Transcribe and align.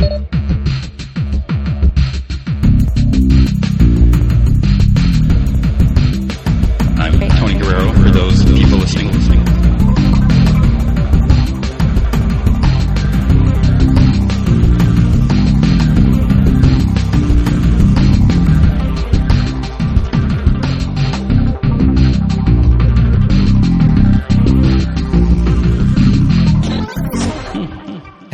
I'm 0.00 0.37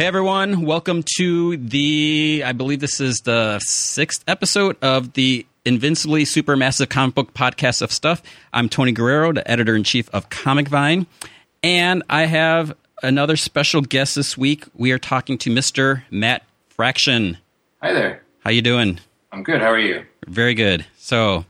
Hey 0.04 0.08
everyone, 0.08 0.66
welcome 0.66 1.02
to 1.16 1.56
the, 1.56 2.42
I 2.44 2.52
believe 2.52 2.80
this 2.80 3.00
is 3.00 3.20
the 3.20 3.58
sixth 3.60 4.22
episode 4.28 4.76
of 4.82 5.14
the 5.14 5.46
Invincibly 5.64 6.24
Supermassive 6.24 6.90
Comic 6.90 7.14
Book 7.14 7.32
Podcast 7.32 7.80
of 7.80 7.90
Stuff. 7.90 8.22
I'm 8.52 8.68
Tony 8.68 8.92
Guerrero, 8.92 9.32
the 9.32 9.50
editor 9.50 9.74
in 9.74 9.82
chief 9.82 10.10
of 10.10 10.28
Comic 10.28 10.68
Vine, 10.68 11.06
and 11.62 12.02
I 12.10 12.26
have 12.26 12.76
another 13.02 13.34
special 13.36 13.80
guest 13.80 14.14
this 14.14 14.36
week. 14.36 14.66
We 14.74 14.92
are 14.92 14.98
talking 14.98 15.38
to 15.38 15.50
Mr. 15.50 16.02
Matt 16.10 16.42
Fraction. 16.68 17.38
Hi 17.80 17.94
there. 17.94 18.22
How 18.40 18.50
you 18.50 18.60
doing? 18.60 19.00
I'm 19.32 19.42
good. 19.42 19.62
How 19.62 19.70
are 19.70 19.78
you? 19.78 20.04
Very 20.26 20.52
good. 20.52 20.84
So, 20.98 21.46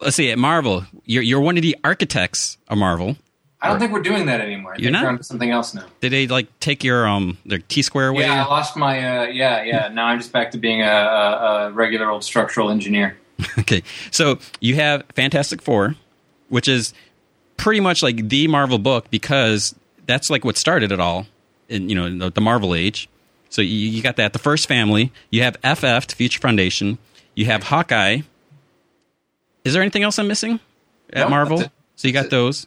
let's 0.00 0.14
see. 0.14 0.30
At 0.30 0.38
Marvel, 0.38 0.84
you're 1.04 1.24
you're 1.24 1.40
one 1.40 1.56
of 1.56 1.64
the 1.64 1.76
architects 1.82 2.58
of 2.68 2.78
Marvel. 2.78 3.16
I 3.60 3.68
don't 3.68 3.78
think 3.78 3.92
we're 3.92 4.02
doing 4.02 4.26
that 4.26 4.40
anymore. 4.40 4.74
I 4.74 4.76
You're 4.78 4.90
not? 4.92 5.02
We're 5.04 5.08
on 5.10 5.18
to 5.18 5.24
something 5.24 5.50
else 5.50 5.74
now. 5.74 5.86
Did 6.00 6.12
they 6.12 6.26
like 6.26 6.60
take 6.60 6.84
your 6.84 7.06
um 7.08 7.38
their 7.46 7.58
T 7.58 7.82
square 7.82 8.08
away? 8.08 8.22
Yeah, 8.22 8.44
I 8.44 8.48
lost 8.48 8.76
my. 8.76 8.98
Uh, 8.98 9.24
yeah, 9.24 9.62
yeah. 9.62 9.88
Now 9.88 10.06
I'm 10.06 10.18
just 10.18 10.32
back 10.32 10.50
to 10.52 10.58
being 10.58 10.82
a, 10.82 10.86
a, 10.86 11.68
a 11.68 11.72
regular 11.72 12.10
old 12.10 12.24
structural 12.24 12.70
engineer. 12.70 13.16
Okay, 13.58 13.82
so 14.10 14.38
you 14.60 14.76
have 14.76 15.04
Fantastic 15.14 15.60
Four, 15.60 15.94
which 16.48 16.68
is 16.68 16.94
pretty 17.56 17.80
much 17.80 18.02
like 18.02 18.28
the 18.28 18.48
Marvel 18.48 18.78
book 18.78 19.10
because 19.10 19.74
that's 20.06 20.30
like 20.30 20.44
what 20.44 20.56
started 20.56 20.92
it 20.92 21.00
all 21.00 21.26
in 21.68 21.88
you 21.88 21.94
know 21.94 22.18
the, 22.18 22.30
the 22.30 22.40
Marvel 22.40 22.74
age. 22.74 23.08
So 23.50 23.62
you, 23.62 23.88
you 23.88 24.02
got 24.02 24.16
that 24.16 24.32
the 24.32 24.38
first 24.38 24.68
family. 24.68 25.12
You 25.30 25.42
have 25.42 25.56
FF, 25.56 26.06
the 26.06 26.14
Future 26.16 26.40
Foundation. 26.40 26.98
You 27.34 27.46
have 27.46 27.64
Hawkeye. 27.64 28.20
Is 29.64 29.72
there 29.72 29.82
anything 29.82 30.02
else 30.02 30.18
I'm 30.18 30.28
missing 30.28 30.60
at 31.12 31.24
No, 31.24 31.30
Marvel? 31.30 31.58
So 31.96 32.08
you 32.08 32.12
got 32.12 32.30
those, 32.30 32.66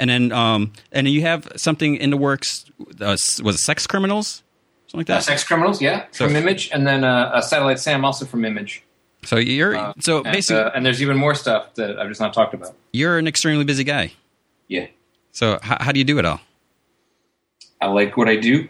and 0.00 0.10
then 0.10 0.32
um 0.32 0.72
and 0.90 1.06
then 1.06 1.12
you 1.14 1.20
have 1.22 1.46
something 1.56 1.94
in 1.94 2.10
the 2.10 2.16
works. 2.16 2.64
Uh, 3.00 3.16
was 3.44 3.54
it 3.54 3.58
Sex 3.58 3.86
Criminals? 3.86 4.42
Something 4.88 5.06
like 5.06 5.10
Uh, 5.10 5.14
that. 5.20 5.22
sex 5.24 5.44
criminals, 5.44 5.80
yeah, 5.80 6.06
So- 6.10 6.26
from 6.26 6.34
Image, 6.34 6.68
and 6.72 6.84
then 6.84 7.04
uh, 7.04 7.30
uh, 7.34 7.40
Satellite 7.40 7.78
Sam 7.78 8.04
also 8.04 8.26
from 8.26 8.44
Image. 8.44 8.82
So 9.24 9.36
you're 9.36 9.76
Uh, 9.76 9.92
so 10.00 10.16
and, 10.24 10.32
basically 10.32 10.62
uh, 10.64 10.70
and 10.74 10.84
there's 10.84 11.00
even 11.00 11.16
more 11.16 11.36
stuff 11.36 11.74
that 11.76 11.96
I've 12.00 12.08
just 12.08 12.20
not 12.20 12.32
talked 12.34 12.54
about. 12.54 12.74
you're 12.92 13.16
an 13.16 13.28
extremely 13.28 13.62
busy 13.64 13.84
guy. 13.84 14.12
Yeah, 14.66 14.86
So 15.30 15.60
how, 15.62 15.76
how 15.80 15.92
do 15.92 15.98
you 16.00 16.04
do 16.04 16.18
it 16.18 16.24
all? 16.24 16.40
I 17.80 17.86
like 17.86 18.16
what 18.16 18.28
I 18.28 18.36
do. 18.36 18.68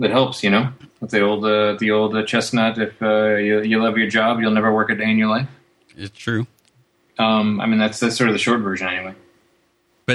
That 0.00 0.10
helps, 0.10 0.42
you 0.42 0.50
know. 0.50 0.72
With 1.00 1.10
the 1.10 1.20
old, 1.20 1.44
uh, 1.44 1.76
the 1.78 1.90
old 1.92 2.16
uh, 2.16 2.24
chestnut. 2.24 2.78
If 2.78 3.00
uh, 3.02 3.36
you, 3.36 3.62
you 3.62 3.82
love 3.82 3.96
your 3.98 4.08
job, 4.08 4.40
you'll 4.40 4.50
never 4.60 4.72
work 4.74 4.90
a 4.90 4.94
day 4.94 5.10
in 5.10 5.18
your 5.18 5.28
life. 5.28 5.48
It's 5.96 6.16
true. 6.18 6.46
Um, 7.18 7.60
I 7.60 7.66
mean, 7.66 7.78
that's 7.78 8.00
that's 8.00 8.16
sort 8.16 8.28
of 8.30 8.34
the 8.34 8.38
short 8.38 8.60
version, 8.60 8.88
anyway. 8.88 9.14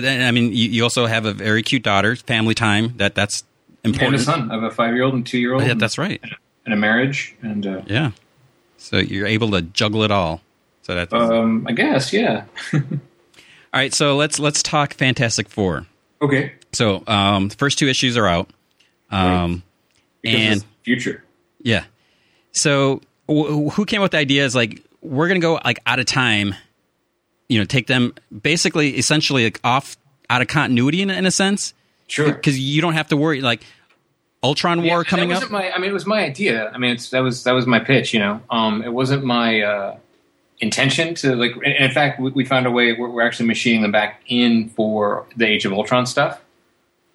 But 0.01 0.05
I 0.05 0.31
mean, 0.31 0.49
you, 0.51 0.69
you 0.69 0.83
also 0.83 1.05
have 1.05 1.25
a 1.25 1.33
very 1.33 1.63
cute 1.63 1.83
daughter, 1.83 2.15
family 2.15 2.53
time. 2.53 2.93
That 2.97 3.15
that's 3.15 3.43
And 3.83 3.93
important. 3.95 4.21
a 4.21 4.25
son. 4.25 4.51
I 4.51 4.55
have 4.55 4.63
a 4.63 4.71
five-year-old 4.71 5.13
and 5.13 5.25
two-year-old. 5.25 5.63
Yeah, 5.63 5.73
that's 5.75 5.97
right. 5.97 6.21
and 6.65 6.73
a 6.73 6.77
marriage, 6.77 7.35
and 7.41 7.65
uh, 7.65 7.81
Yeah. 7.87 8.11
So 8.77 8.97
you're 8.97 9.25
able 9.27 9.51
to 9.51 9.61
juggle 9.61 10.03
it 10.03 10.11
all. 10.11 10.41
So 10.83 10.93
that's 10.95 11.13
um, 11.13 11.65
I 11.67 11.71
guess, 11.71 12.13
yeah. 12.13 12.43
all 12.73 12.81
right, 13.73 13.93
So 13.93 14.15
let's 14.15 14.37
let's 14.39 14.61
talk 14.61 14.93
Fantastic 14.93 15.49
Four. 15.49 15.85
Okay. 16.21 16.53
So 16.73 17.03
um, 17.07 17.47
the 17.49 17.55
first 17.55 17.79
two 17.79 17.87
issues 17.87 18.17
are 18.17 18.27
out. 18.27 18.49
Um, 19.11 19.63
Because 20.21 20.39
and 20.39 20.65
future. 20.83 21.23
yeah. 21.61 21.85
So 22.51 23.01
wh- 23.29 23.71
who 23.73 23.85
came 23.85 24.01
up 24.01 24.05
with 24.05 24.11
the 24.11 24.17
idea? 24.19 24.45
Is 24.45 24.55
like 24.55 24.83
we're 25.01 25.27
gonna 25.27 25.39
go 25.39 25.59
like 25.63 25.79
out 25.85 25.99
of 25.99 26.05
time. 26.05 26.53
You 27.47 27.59
know, 27.59 27.65
take 27.65 27.87
them 27.87 28.13
basically, 28.41 28.97
essentially, 28.97 29.43
like 29.43 29.59
off 29.63 29.97
out 30.29 30.41
of 30.41 30.47
continuity 30.47 31.01
in, 31.01 31.09
in 31.09 31.25
a 31.25 31.31
sense, 31.31 31.73
Sure. 32.07 32.33
because 32.33 32.59
you 32.59 32.81
don't 32.81 32.93
have 32.93 33.09
to 33.09 33.17
worry. 33.17 33.41
Like 33.41 33.61
Ultron 34.43 34.83
War 34.83 34.99
and 34.99 35.07
coming 35.07 35.31
up. 35.31 35.49
My, 35.49 35.71
I 35.71 35.77
mean, 35.79 35.89
it 35.89 35.93
was 35.93 36.05
my 36.05 36.23
idea. 36.23 36.69
I 36.69 36.77
mean, 36.77 36.91
it's, 36.91 37.09
that 37.09 37.19
was 37.19 37.43
that 37.43 37.53
was 37.53 37.65
my 37.65 37.79
pitch. 37.79 38.13
You 38.13 38.19
know, 38.19 38.41
um, 38.49 38.83
it 38.83 38.93
wasn't 38.93 39.23
my 39.23 39.61
uh, 39.61 39.97
intention 40.59 41.15
to 41.15 41.35
like. 41.35 41.55
And 41.55 41.73
in 41.73 41.91
fact, 41.91 42.19
we, 42.19 42.31
we 42.31 42.45
found 42.45 42.65
a 42.65 42.71
way. 42.71 42.93
We're, 42.93 43.09
we're 43.09 43.25
actually 43.25 43.47
machining 43.47 43.81
them 43.81 43.91
back 43.91 44.21
in 44.27 44.69
for 44.69 45.25
the 45.35 45.45
Age 45.45 45.65
of 45.65 45.73
Ultron 45.73 46.05
stuff. 46.05 46.41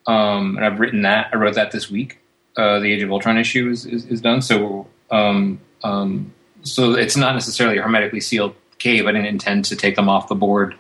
Um, 0.06 0.56
and 0.56 0.64
I've 0.64 0.80
written 0.80 1.02
that. 1.02 1.30
I 1.32 1.36
wrote 1.36 1.54
that 1.54 1.70
this 1.70 1.91
week. 1.91 2.18
Uh, 2.56 2.80
the 2.80 2.92
Age 2.92 3.02
of 3.02 3.10
Ultron 3.12 3.38
issue 3.38 3.68
is 3.70 3.86
is, 3.86 4.06
is 4.06 4.20
done. 4.20 4.42
So, 4.42 4.88
um, 5.10 5.60
um, 5.84 6.32
so 6.62 6.94
it's 6.94 7.16
not 7.16 7.34
necessarily 7.34 7.78
a 7.78 7.82
hermetically 7.82 8.20
sealed 8.20 8.54
cave. 8.80 9.06
I 9.06 9.12
didn't 9.12 9.28
intend 9.28 9.66
to 9.66 9.76
take 9.76 9.94
them 9.94 10.08
off 10.08 10.26
the 10.26 10.34
board 10.34 10.74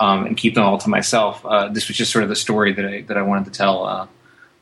um, 0.00 0.26
and 0.26 0.36
keep 0.36 0.56
them 0.56 0.64
all 0.64 0.78
to 0.78 0.90
myself. 0.90 1.46
Uh, 1.46 1.68
this 1.68 1.86
was 1.86 1.96
just 1.96 2.10
sort 2.10 2.24
of 2.24 2.28
the 2.28 2.36
story 2.36 2.72
that 2.72 2.84
I 2.84 3.02
that 3.02 3.16
I 3.16 3.22
wanted 3.22 3.44
to 3.44 3.50
tell. 3.52 3.86
Uh, 3.86 4.06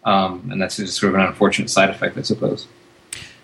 um, 0.05 0.51
and 0.53 0.61
that's 0.61 0.77
just 0.77 0.99
sort 0.99 1.15
of 1.15 1.21
an 1.21 1.27
unfortunate 1.27 1.71
side 1.71 1.89
effect, 1.89 2.19
I 2.19 2.23
suppose. 2.23 2.67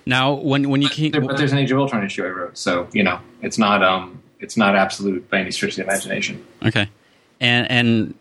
now, 0.05 0.35
when 0.35 0.69
when 0.69 0.83
you 0.83 0.91
came, 0.91 1.13
but 1.13 1.39
there's 1.39 1.53
an 1.53 1.59
Age 1.59 1.71
of 1.71 1.79
Ultron 1.79 2.05
issue 2.05 2.25
I 2.25 2.29
wrote, 2.29 2.59
so 2.59 2.89
you 2.93 3.03
know 3.03 3.21
it's 3.41 3.57
not 3.57 3.83
um 3.83 4.23
it's 4.41 4.57
not 4.57 4.77
absolute 4.77 5.31
by 5.31 5.41
any 5.41 5.51
stretch 5.51 5.73
of 5.73 5.77
the 5.77 5.83
imagination. 5.85 6.45
Okay. 6.65 6.89
And 7.41 7.71
and 7.71 8.15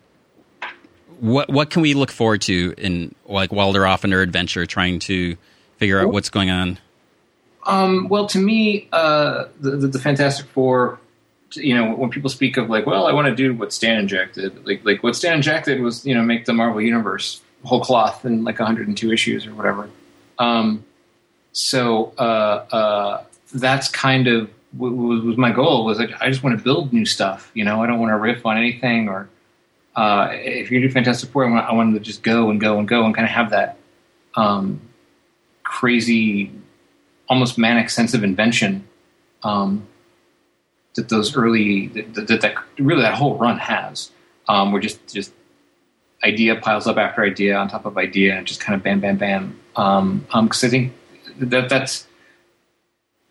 what 1.19 1.49
what 1.49 1.69
can 1.69 1.81
we 1.81 1.93
look 1.93 2.11
forward 2.11 2.41
to 2.43 2.73
in 2.77 3.15
like 3.25 3.51
while 3.51 3.71
they're 3.71 3.87
off 3.87 4.03
on 4.03 4.09
their 4.09 4.21
adventure 4.21 4.65
trying 4.65 4.99
to 4.99 5.37
figure 5.77 5.99
out 5.99 6.11
what's 6.11 6.29
going 6.29 6.49
on? 6.49 6.77
Um, 7.65 8.09
well, 8.09 8.27
to 8.27 8.37
me, 8.37 8.87
uh, 8.91 9.45
the, 9.59 9.71
the, 9.71 9.87
the 9.87 9.99
Fantastic 9.99 10.45
Four, 10.47 10.99
you 11.53 11.75
know, 11.75 11.95
when 11.95 12.09
people 12.09 12.29
speak 12.29 12.57
of 12.57 12.69
like, 12.69 12.85
well, 12.85 13.07
I 13.07 13.13
want 13.13 13.27
to 13.27 13.35
do 13.35 13.53
what 13.53 13.71
Stan 13.71 13.97
and 13.97 14.09
Jack 14.09 14.33
did, 14.33 14.65
like 14.65 14.83
like 14.83 15.03
what 15.03 15.15
Stan 15.15 15.33
and 15.33 15.43
Jack 15.43 15.65
did 15.65 15.81
was 15.81 16.05
you 16.05 16.13
know 16.13 16.23
make 16.23 16.45
the 16.45 16.53
Marvel 16.53 16.81
Universe 16.81 17.41
whole 17.63 17.81
cloth 17.81 18.25
in 18.25 18.43
like 18.43 18.59
102 18.59 19.11
issues 19.11 19.47
or 19.47 19.55
whatever. 19.55 19.89
Um, 20.37 20.85
so 21.51 22.13
uh, 22.17 22.21
uh, 22.71 23.23
that's 23.53 23.87
kind 23.89 24.27
of 24.27 24.49
w- 24.77 24.95
w- 24.95 25.21
was 25.23 25.37
my 25.37 25.51
goal 25.51 25.85
was 25.85 25.99
like 25.99 26.11
I 26.21 26.29
just 26.29 26.43
want 26.43 26.57
to 26.57 26.63
build 26.63 26.93
new 26.93 27.05
stuff. 27.05 27.51
You 27.53 27.63
know, 27.63 27.81
I 27.81 27.87
don't 27.87 27.99
want 27.99 28.11
to 28.11 28.17
riff 28.17 28.45
on 28.45 28.57
anything 28.57 29.09
or 29.09 29.29
uh, 29.95 30.29
if 30.33 30.69
gonna 30.69 30.87
do 30.87 30.91
Fantastic 30.91 31.29
Four, 31.29 31.45
I 31.45 31.51
want, 31.51 31.65
I 31.65 31.93
to 31.93 31.99
just 31.99 32.21
go 32.21 32.49
and 32.49 32.59
go 32.59 32.79
and 32.79 32.87
go 32.87 33.05
and 33.05 33.15
kind 33.15 33.25
of 33.25 33.31
have 33.31 33.51
that 33.51 33.77
um, 34.35 34.81
crazy, 35.63 36.51
almost 37.29 37.57
manic 37.57 37.89
sense 37.89 38.13
of 38.13 38.23
invention 38.23 38.85
um, 39.43 39.87
that 40.95 41.09
those 41.09 41.35
early 41.35 41.87
that, 41.87 42.27
that, 42.27 42.41
that 42.41 42.55
really 42.79 43.01
that 43.01 43.15
whole 43.15 43.37
run 43.37 43.57
has. 43.57 44.11
Um, 44.47 44.71
where 44.71 44.81
just 44.81 45.13
just 45.13 45.33
idea 46.23 46.55
piles 46.55 46.87
up 46.87 46.97
after 46.97 47.23
idea 47.23 47.55
on 47.55 47.67
top 47.67 47.85
of 47.85 47.97
idea 47.97 48.35
and 48.35 48.47
just 48.47 48.59
kind 48.59 48.75
of 48.75 48.83
bam, 48.83 48.99
bam, 48.99 49.17
bam. 49.17 49.59
Um, 49.75 50.25
um, 50.31 50.47
'cause 50.49 50.63
I 50.63 50.69
think 50.69 50.93
that 51.39 51.69
that's 51.69 52.07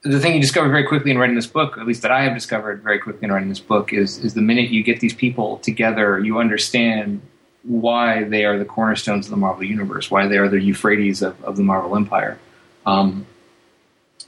the 0.03 0.21
thing 0.21 0.35
you 0.35 0.41
discover 0.41 0.69
very 0.69 0.85
quickly 0.85 1.11
in 1.11 1.19
writing 1.19 1.35
this 1.35 1.47
book, 1.47 1.79
at 1.79 1.87
least 1.87 2.03
that 2.03 2.11
I 2.11 2.25
have 2.25 2.35
discovered 2.35 2.83
very 2.83 2.99
quickly 2.99 3.25
in 3.25 3.33
writing 3.33 3.49
this 3.49 3.61
book, 3.61 3.93
is 3.93 4.19
is 4.19 4.35
the 4.35 4.43
minute 4.43 4.71
you 4.71 4.83
get 4.83 5.01
these 5.01 5.15
people 5.15 5.59
together, 5.59 6.19
you 6.19 6.39
understand 6.39 7.23
why 7.63 8.25
they 8.25 8.45
are 8.45 8.59
the 8.59 8.67
cornerstones 8.67 9.27
of 9.27 9.31
the 9.31 9.39
Marvel 9.39 9.65
universe, 9.65 10.11
why 10.11 10.27
they 10.27 10.37
are 10.37 10.49
the 10.49 10.61
Euphrates 10.61 11.23
of, 11.23 11.43
of 11.43 11.57
the 11.57 11.63
Marvel 11.63 11.97
Empire. 11.97 12.39
Um, 12.85 13.27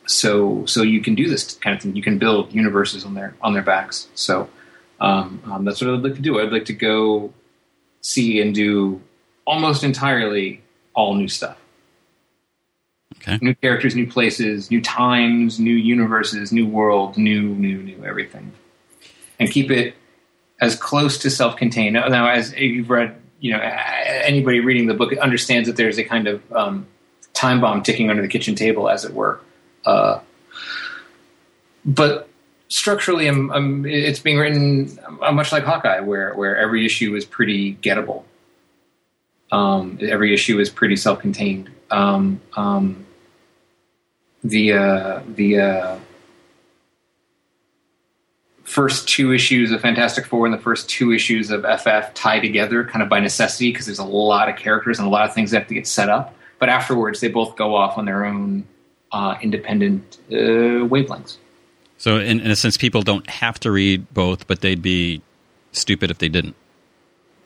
so 0.06 0.64
so 0.66 0.82
you 0.82 1.00
can 1.00 1.14
do 1.14 1.28
this 1.28 1.54
kind 1.54 1.76
of 1.76 1.82
thing. 1.82 1.96
You 1.96 2.02
can 2.02 2.18
build 2.18 2.54
universes 2.54 3.04
on 3.04 3.14
their 3.14 3.34
on 3.42 3.52
their 3.52 3.62
backs. 3.62 4.08
So 4.14 4.48
um, 5.00 5.42
um, 5.44 5.64
that's 5.64 5.80
what 5.80 5.92
I'd 5.92 6.02
like 6.02 6.14
to 6.14 6.22
do. 6.22 6.40
I'd 6.40 6.52
like 6.52 6.66
to 6.66 6.72
go 6.72 7.32
see 8.00 8.40
and 8.40 8.54
do 8.54 9.02
almost 9.44 9.84
entirely 9.84 10.62
all 10.94 11.14
new 11.14 11.28
stuff. 11.28 11.58
Okay. 13.16 13.38
New 13.40 13.54
characters, 13.54 13.96
new 13.96 14.06
places, 14.06 14.70
new 14.70 14.80
times, 14.80 15.58
new 15.58 15.74
universes, 15.74 16.52
new 16.52 16.66
world, 16.66 17.16
new, 17.16 17.42
new, 17.42 17.82
new 17.82 18.04
everything, 18.04 18.52
and 19.40 19.50
keep 19.50 19.70
it 19.70 19.94
as 20.60 20.76
close 20.76 21.18
to 21.18 21.30
self-contained. 21.30 21.94
Now, 21.94 22.08
now, 22.08 22.28
as 22.28 22.54
you've 22.54 22.90
read, 22.90 23.16
you 23.40 23.52
know, 23.52 23.58
anybody 23.60 24.60
reading 24.60 24.86
the 24.86 24.94
book 24.94 25.16
understands 25.18 25.68
that 25.68 25.76
there's 25.76 25.98
a 25.98 26.04
kind 26.04 26.28
of 26.28 26.52
um, 26.52 26.86
time 27.32 27.60
bomb 27.60 27.82
ticking 27.82 28.10
under 28.10 28.22
the 28.22 28.28
kitchen 28.28 28.54
table, 28.54 28.88
as 28.88 29.04
it 29.04 29.12
were. 29.12 29.40
Uh, 29.86 30.20
but 31.84 32.28
structurally, 32.68 33.28
I'm, 33.28 33.50
I'm, 33.52 33.86
it's 33.86 34.18
being 34.18 34.38
written 34.38 34.98
uh, 35.22 35.32
much 35.32 35.52
like 35.52 35.64
Hawkeye, 35.64 36.00
where 36.00 36.34
where 36.34 36.56
every 36.56 36.84
issue 36.84 37.14
is 37.14 37.24
pretty 37.24 37.76
gettable. 37.76 38.24
Um, 39.52 39.98
every 40.02 40.34
issue 40.34 40.58
is 40.58 40.68
pretty 40.68 40.96
self-contained. 40.96 41.70
Um, 41.90 42.40
um, 42.56 43.06
the 44.42 44.72
uh, 44.72 45.22
the 45.26 45.60
uh, 45.60 45.98
first 48.64 49.08
two 49.08 49.32
issues 49.32 49.70
of 49.70 49.80
Fantastic 49.80 50.26
Four 50.26 50.46
and 50.46 50.54
the 50.54 50.58
first 50.58 50.90
two 50.90 51.12
issues 51.12 51.50
of 51.50 51.62
FF 51.62 52.12
tie 52.14 52.40
together 52.40 52.84
kind 52.84 53.02
of 53.02 53.08
by 53.08 53.20
necessity 53.20 53.70
because 53.70 53.86
there's 53.86 54.00
a 54.00 54.04
lot 54.04 54.48
of 54.48 54.56
characters 54.56 54.98
and 54.98 55.06
a 55.06 55.10
lot 55.10 55.28
of 55.28 55.34
things 55.34 55.52
that 55.52 55.60
have 55.60 55.68
to 55.68 55.74
get 55.74 55.86
set 55.86 56.08
up. 56.08 56.34
But 56.58 56.68
afterwards, 56.68 57.20
they 57.20 57.28
both 57.28 57.54
go 57.54 57.76
off 57.76 57.96
on 57.96 58.06
their 58.06 58.24
own 58.24 58.66
uh, 59.12 59.36
independent 59.40 60.18
uh, 60.30 60.86
wavelengths. 60.86 61.36
So, 61.98 62.18
in, 62.18 62.40
in 62.40 62.50
a 62.50 62.56
sense, 62.56 62.76
people 62.76 63.02
don't 63.02 63.28
have 63.28 63.58
to 63.60 63.70
read 63.70 64.12
both, 64.12 64.46
but 64.46 64.60
they'd 64.60 64.82
be 64.82 65.22
stupid 65.72 66.10
if 66.10 66.18
they 66.18 66.28
didn't. 66.28 66.54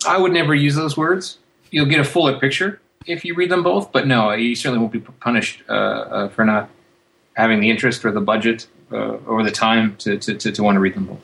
I 0.07 0.19
would 0.19 0.33
never 0.33 0.55
use 0.55 0.75
those 0.75 0.97
words. 0.97 1.39
You'll 1.71 1.87
get 1.87 2.01
a 2.01 2.05
fuller 2.05 2.39
picture 2.39 2.81
if 3.07 3.25
you 3.25 3.35
read 3.35 3.51
them 3.51 3.63
both, 3.63 3.93
but 3.93 4.07
no, 4.07 4.33
you 4.33 4.55
certainly 4.55 4.79
won't 4.79 4.93
be 4.93 5.01
punished 5.01 5.63
uh, 5.69 5.73
uh, 5.73 6.29
for 6.31 6.45
not 6.45 6.69
having 7.35 7.61
the 7.61 7.71
interest 7.71 8.05
or 8.05 8.13
the 8.13 8.21
budget 8.21 8.67
uh, 8.93 9.17
or 9.27 9.43
the 9.43 9.51
time 9.51 9.97
to, 9.97 10.19
to, 10.19 10.35
to, 10.35 10.53
to, 10.53 10.63
want 10.63 10.77
to 10.77 10.81
read 10.81 10.95
them 10.95 11.07
both. 11.07 11.21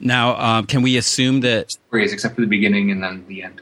Now, 0.00 0.36
um, 0.36 0.66
can 0.66 0.82
we 0.82 0.96
assume 0.96 1.40
that 1.40 1.72
stories, 1.72 2.12
except 2.12 2.34
for 2.34 2.40
the 2.40 2.46
beginning 2.46 2.90
and 2.90 3.02
then 3.02 3.24
the 3.28 3.42
end? 3.42 3.60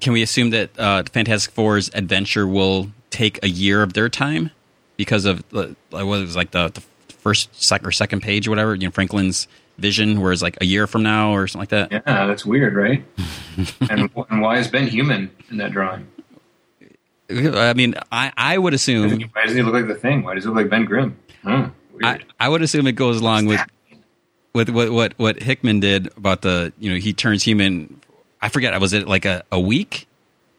Can 0.00 0.12
we 0.12 0.22
assume 0.22 0.50
that 0.50 0.78
uh, 0.78 1.04
Fantastic 1.04 1.54
Four's 1.54 1.88
adventure 1.94 2.46
will 2.46 2.90
take 3.10 3.42
a 3.42 3.48
year 3.48 3.82
of 3.82 3.92
their 3.92 4.08
time 4.08 4.50
because 4.96 5.24
of 5.24 5.44
what 5.50 5.74
it 5.92 6.04
was 6.04 6.36
like 6.36 6.50
the, 6.50 6.68
the 6.68 6.80
first 7.14 7.50
sec- 7.62 7.86
or 7.86 7.92
second 7.92 8.22
page 8.22 8.46
or 8.46 8.50
whatever? 8.50 8.74
You 8.74 8.88
know, 8.88 8.90
Franklin's 8.90 9.48
vision, 9.78 10.20
where 10.20 10.32
it's 10.32 10.42
like 10.42 10.58
a 10.60 10.64
year 10.64 10.86
from 10.86 11.02
now 11.02 11.32
or 11.32 11.46
something 11.46 11.62
like 11.62 11.90
that. 11.90 11.92
Yeah, 12.06 12.26
that's 12.26 12.44
weird, 12.44 12.74
right? 12.74 13.04
and, 13.90 14.10
and 14.30 14.42
why 14.42 14.58
is 14.58 14.68
Ben 14.68 14.86
human 14.86 15.30
in 15.50 15.56
that 15.58 15.72
drawing? 15.72 16.06
I 17.30 17.72
mean, 17.74 17.94
I, 18.10 18.32
I 18.36 18.58
would 18.58 18.74
assume. 18.74 19.30
Why 19.32 19.46
does 19.46 19.54
he 19.54 19.62
look 19.62 19.74
like 19.74 19.86
the 19.86 19.94
thing? 19.94 20.22
Why 20.22 20.34
does 20.34 20.44
he 20.44 20.48
look 20.48 20.56
like 20.56 20.68
Ben 20.68 20.84
Grimm? 20.84 21.16
Hmm, 21.42 21.64
I, 22.02 22.20
I 22.38 22.48
would 22.48 22.62
assume 22.62 22.86
it 22.86 22.92
goes 22.92 23.20
along 23.20 23.46
with 23.46 23.60
with 24.52 24.68
what, 24.68 24.90
what 24.90 25.14
what 25.18 25.42
Hickman 25.42 25.80
did 25.80 26.08
about 26.16 26.42
the 26.42 26.72
you 26.78 26.90
know 26.90 26.98
he 26.98 27.12
turns 27.12 27.42
human. 27.42 28.00
I 28.40 28.48
forget. 28.48 28.78
Was 28.80 28.92
it 28.92 29.08
like 29.08 29.24
a, 29.24 29.44
a 29.50 29.58
week, 29.58 30.06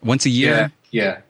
once 0.02 0.26
a 0.26 0.30
year? 0.30 0.52
Yeah. 0.52 0.70
Yeah. 0.92 1.22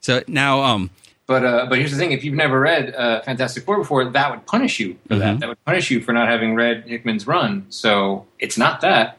So 0.00 0.22
now, 0.28 0.62
um, 0.62 0.90
but 1.26 1.44
uh, 1.44 1.66
but 1.68 1.78
here's 1.78 1.90
the 1.90 1.96
thing: 1.96 2.12
if 2.12 2.24
you've 2.24 2.34
never 2.34 2.60
read 2.60 2.94
uh, 2.94 3.22
Fantastic 3.22 3.64
Four 3.64 3.78
before, 3.78 4.04
that 4.04 4.30
would 4.30 4.46
punish 4.46 4.78
you 4.78 4.96
for 5.08 5.14
mm-hmm. 5.14 5.18
that. 5.18 5.40
That 5.40 5.48
would 5.48 5.64
punish 5.64 5.90
you 5.90 6.00
for 6.00 6.12
not 6.12 6.28
having 6.28 6.54
read 6.54 6.84
Hickman's 6.86 7.26
run. 7.26 7.66
So 7.68 8.26
it's 8.38 8.56
not 8.56 8.80
that. 8.82 9.18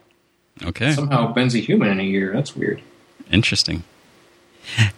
Okay. 0.63 0.91
Somehow 0.93 1.33
Ben's 1.33 1.53
a 1.53 1.59
human 1.59 1.89
in 1.89 1.99
a 1.99 2.03
year. 2.03 2.33
That's 2.33 2.55
weird. 2.55 2.81
Interesting. 3.31 3.83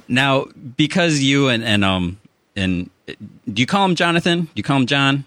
Now, 0.07 0.45
because 0.77 1.21
you 1.21 1.47
and 1.49 1.63
and 1.63 1.83
um 1.83 2.19
and 2.55 2.89
do 3.15 3.61
you 3.61 3.65
call 3.65 3.85
him 3.85 3.95
Jonathan? 3.95 4.41
Do 4.41 4.51
you 4.55 4.63
call 4.63 4.77
him 4.77 4.87
John? 4.87 5.25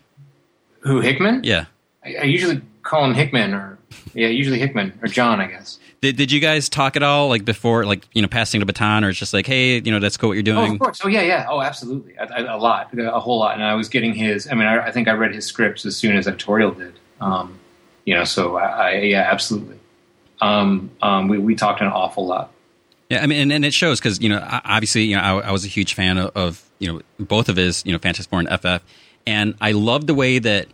Who 0.80 1.00
Hickman? 1.00 1.42
Yeah. 1.44 1.66
I, 2.04 2.16
I 2.16 2.24
usually 2.24 2.60
call 2.82 3.04
him 3.04 3.14
Hickman 3.14 3.54
or 3.54 3.78
yeah, 4.14 4.28
usually 4.28 4.58
Hickman 4.58 4.98
or 5.02 5.08
John, 5.08 5.40
I 5.40 5.46
guess. 5.46 5.78
Did, 6.02 6.16
did 6.16 6.32
you 6.32 6.40
guys 6.40 6.68
talk 6.68 6.96
at 6.96 7.04
all, 7.04 7.28
like 7.28 7.44
before, 7.44 7.86
like 7.86 8.06
you 8.12 8.22
know, 8.22 8.28
passing 8.28 8.58
the 8.58 8.66
baton, 8.66 9.04
or 9.04 9.10
it's 9.10 9.18
just 9.18 9.32
like, 9.32 9.46
hey, 9.46 9.80
you 9.80 9.92
know, 9.92 10.00
that's 10.00 10.16
cool 10.16 10.30
what 10.30 10.34
you're 10.34 10.42
doing? 10.42 10.72
Oh, 10.72 10.74
of 10.74 10.80
course. 10.80 11.00
Oh, 11.04 11.08
yeah, 11.08 11.22
yeah. 11.22 11.46
Oh, 11.48 11.62
absolutely. 11.62 12.16
A, 12.16 12.26
a, 12.26 12.56
a 12.56 12.58
lot, 12.58 12.90
a 12.98 13.20
whole 13.20 13.38
lot. 13.38 13.54
And 13.54 13.62
I 13.62 13.74
was 13.74 13.88
getting 13.88 14.12
his. 14.12 14.48
I 14.50 14.54
mean, 14.54 14.66
I, 14.66 14.86
I 14.86 14.90
think 14.90 15.06
I 15.06 15.12
read 15.12 15.32
his 15.32 15.46
scripts 15.46 15.86
as 15.86 15.96
soon 15.96 16.16
as 16.16 16.26
editorial 16.26 16.72
did. 16.72 16.98
Um, 17.20 17.60
you 18.04 18.14
know, 18.14 18.24
so 18.24 18.56
I, 18.56 18.64
I 18.64 18.92
yeah, 19.02 19.28
absolutely. 19.30 19.78
Um, 20.40 20.90
um, 21.00 21.28
we 21.28 21.38
we 21.38 21.54
talked 21.54 21.80
an 21.80 21.86
awful 21.86 22.26
lot. 22.26 22.50
Yeah, 23.08 23.22
I 23.22 23.26
mean, 23.26 23.40
and, 23.40 23.52
and 23.52 23.64
it 23.64 23.72
shows 23.72 24.00
because 24.00 24.20
you 24.20 24.28
know, 24.28 24.44
obviously, 24.64 25.04
you 25.04 25.14
know, 25.14 25.22
I, 25.22 25.48
I, 25.48 25.52
was 25.52 25.64
a 25.64 25.68
huge 25.68 25.94
fan 25.94 26.18
of, 26.18 26.36
of, 26.36 26.70
you 26.80 26.92
know 26.92 27.00
both 27.20 27.48
of 27.48 27.54
his, 27.54 27.84
you 27.86 27.92
know, 27.92 27.98
Fantastic 27.98 28.28
Four 28.28 28.40
and 28.40 28.48
FF, 28.48 28.84
and 29.24 29.54
I 29.60 29.70
love 29.70 30.08
the 30.08 30.14
way 30.14 30.40
that 30.40 30.66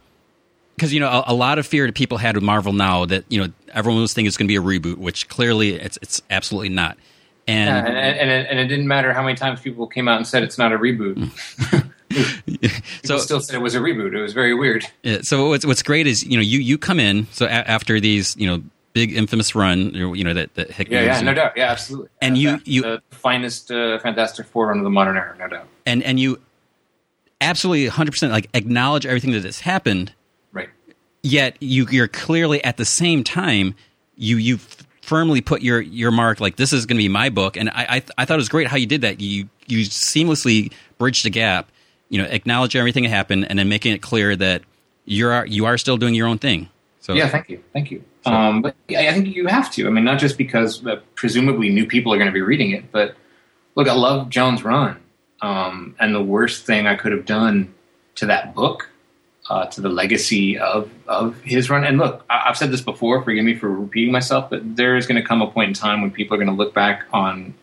because 0.78 0.94
you 0.94 1.00
know 1.00 1.08
a, 1.08 1.24
a, 1.28 1.34
lot 1.34 1.58
of 1.58 1.66
fear 1.66 1.86
that 1.86 1.94
people 1.96 2.18
had 2.18 2.36
with 2.36 2.44
Marvel 2.44 2.72
now 2.72 3.04
that 3.04 3.24
you 3.28 3.42
know 3.42 3.52
everyone 3.72 4.00
was 4.00 4.14
thinking 4.14 4.28
it's 4.28 4.36
going 4.36 4.48
to 4.48 4.52
be 4.52 4.56
a 4.56 4.62
reboot, 4.62 4.96
which 4.96 5.28
clearly 5.28 5.74
it's 5.74 5.98
it's 6.00 6.22
absolutely 6.30 6.68
not. 6.68 6.96
And 7.48 7.68
yeah, 7.68 7.78
and, 7.78 7.96
and, 7.96 8.30
it, 8.30 8.46
and, 8.50 8.58
it, 8.60 8.68
didn't 8.68 8.86
matter 8.86 9.12
how 9.12 9.22
many 9.22 9.34
times 9.34 9.60
people 9.60 9.86
came 9.86 10.06
out 10.06 10.18
and 10.18 10.26
said 10.26 10.42
it's 10.42 10.58
not 10.58 10.70
a 10.70 10.78
reboot. 10.78 11.16
so 13.04 13.16
still 13.18 13.40
said 13.40 13.56
it 13.56 13.62
was 13.62 13.74
a 13.74 13.80
reboot. 13.80 14.14
It 14.14 14.20
was 14.20 14.34
very 14.34 14.54
weird. 14.54 14.84
Yeah, 15.02 15.20
so 15.22 15.48
what's 15.48 15.66
what's 15.66 15.82
great 15.82 16.06
is 16.06 16.24
you 16.24 16.36
know 16.36 16.42
you 16.42 16.60
you 16.60 16.78
come 16.78 17.00
in 17.00 17.26
so 17.32 17.46
a, 17.46 17.50
after 17.50 18.00
these 18.00 18.36
you 18.36 18.46
know 18.46 18.62
big 18.92 19.16
infamous 19.16 19.54
run 19.54 19.92
you 19.94 20.24
know 20.24 20.34
that 20.34 20.54
that 20.54 20.70
Hickman 20.70 21.04
yeah 21.04 21.16
yeah 21.16 21.20
no 21.20 21.34
doubt 21.34 21.52
yeah 21.56 21.70
absolutely 21.70 22.08
and 22.20 22.34
uh, 22.34 22.38
you 22.38 22.60
you 22.64 22.82
the 22.82 23.02
finest 23.10 23.70
uh, 23.70 23.98
Fantastic 23.98 24.46
Four 24.46 24.68
run 24.68 24.78
of 24.78 24.84
the 24.84 24.90
modern 24.90 25.16
era 25.16 25.36
no 25.38 25.46
doubt 25.46 25.68
and 25.86 26.02
and 26.02 26.18
you 26.18 26.40
absolutely 27.40 27.86
100 27.86 28.10
percent 28.10 28.32
like 28.32 28.48
acknowledge 28.54 29.06
everything 29.06 29.30
that 29.32 29.44
has 29.44 29.60
happened 29.60 30.12
yet 31.28 31.56
you 31.60 31.86
you're 31.90 32.08
clearly 32.08 32.62
at 32.64 32.76
the 32.76 32.84
same 32.84 33.22
time 33.24 33.74
you 34.16 34.36
you 34.36 34.58
firmly 35.02 35.40
put 35.40 35.62
your 35.62 35.80
your 35.80 36.10
mark 36.10 36.40
like 36.40 36.56
this 36.56 36.72
is 36.72 36.84
going 36.84 36.96
to 36.98 37.02
be 37.02 37.08
my 37.08 37.30
book. 37.30 37.56
And 37.56 37.70
I, 37.70 37.86
I 37.88 38.02
I 38.18 38.24
thought 38.24 38.34
it 38.34 38.36
was 38.36 38.48
great 38.48 38.66
how 38.66 38.76
you 38.76 38.86
did 38.86 39.00
that. 39.00 39.20
You 39.20 39.48
you 39.66 39.80
seamlessly 39.80 40.72
bridged 40.98 41.24
the 41.24 41.30
gap 41.30 41.70
you 42.08 42.20
know 42.20 42.28
acknowledge 42.28 42.74
everything 42.76 43.04
that 43.04 43.10
happened 43.10 43.46
and 43.48 43.58
then 43.58 43.68
making 43.68 43.92
it 43.92 44.02
clear 44.02 44.34
that 44.36 44.62
you're 45.04 45.44
you 45.46 45.66
are 45.66 45.78
still 45.78 45.96
doing 45.96 46.14
your 46.14 46.26
own 46.26 46.38
thing. 46.38 46.68
So 47.00 47.14
yeah 47.14 47.28
thank 47.28 47.48
you. 47.48 47.62
Thank 47.72 47.90
you. 47.90 48.04
So, 48.24 48.32
um, 48.32 48.62
but 48.62 48.74
I 48.90 49.12
think 49.12 49.34
you 49.34 49.46
have 49.46 49.70
to. 49.72 49.86
I 49.86 49.90
mean 49.90 50.04
not 50.04 50.18
just 50.18 50.36
because 50.36 50.84
uh, 50.86 51.00
presumably 51.14 51.70
new 51.70 51.86
people 51.86 52.12
are 52.12 52.16
going 52.16 52.28
to 52.28 52.32
be 52.32 52.42
reading 52.42 52.72
it 52.72 52.90
but 52.92 53.14
look 53.74 53.88
I 53.88 53.94
love 53.94 54.28
John's 54.28 54.64
run. 54.64 55.00
Um, 55.40 55.94
and 56.00 56.12
the 56.14 56.22
worst 56.22 56.66
thing 56.66 56.86
I 56.86 56.96
could 56.96 57.12
have 57.12 57.24
done 57.24 57.72
to 58.16 58.26
that 58.26 58.54
book 58.54 58.90
uh, 59.50 59.66
to 59.66 59.80
the 59.80 59.88
legacy 59.88 60.58
of 60.58 60.90
of 61.06 61.40
his 61.42 61.70
run. 61.70 61.84
And 61.84 61.98
look, 61.98 62.24
I, 62.28 62.44
have 62.46 62.56
said 62.56 62.70
this 62.70 62.80
before. 62.80 63.22
Forgive 63.22 63.44
me 63.44 63.54
for 63.54 63.68
repeating 63.68 64.12
myself, 64.12 64.50
but 64.50 64.76
there 64.76 64.96
is 64.96 65.06
going 65.06 65.20
to 65.20 65.26
come 65.26 65.42
a 65.42 65.50
point 65.50 65.68
in 65.68 65.74
time 65.74 66.02
when 66.02 66.10
people 66.10 66.34
are 66.34 66.38
going 66.38 66.48
to 66.48 66.54
look 66.54 66.74
back 66.74 67.06
on 67.12 67.54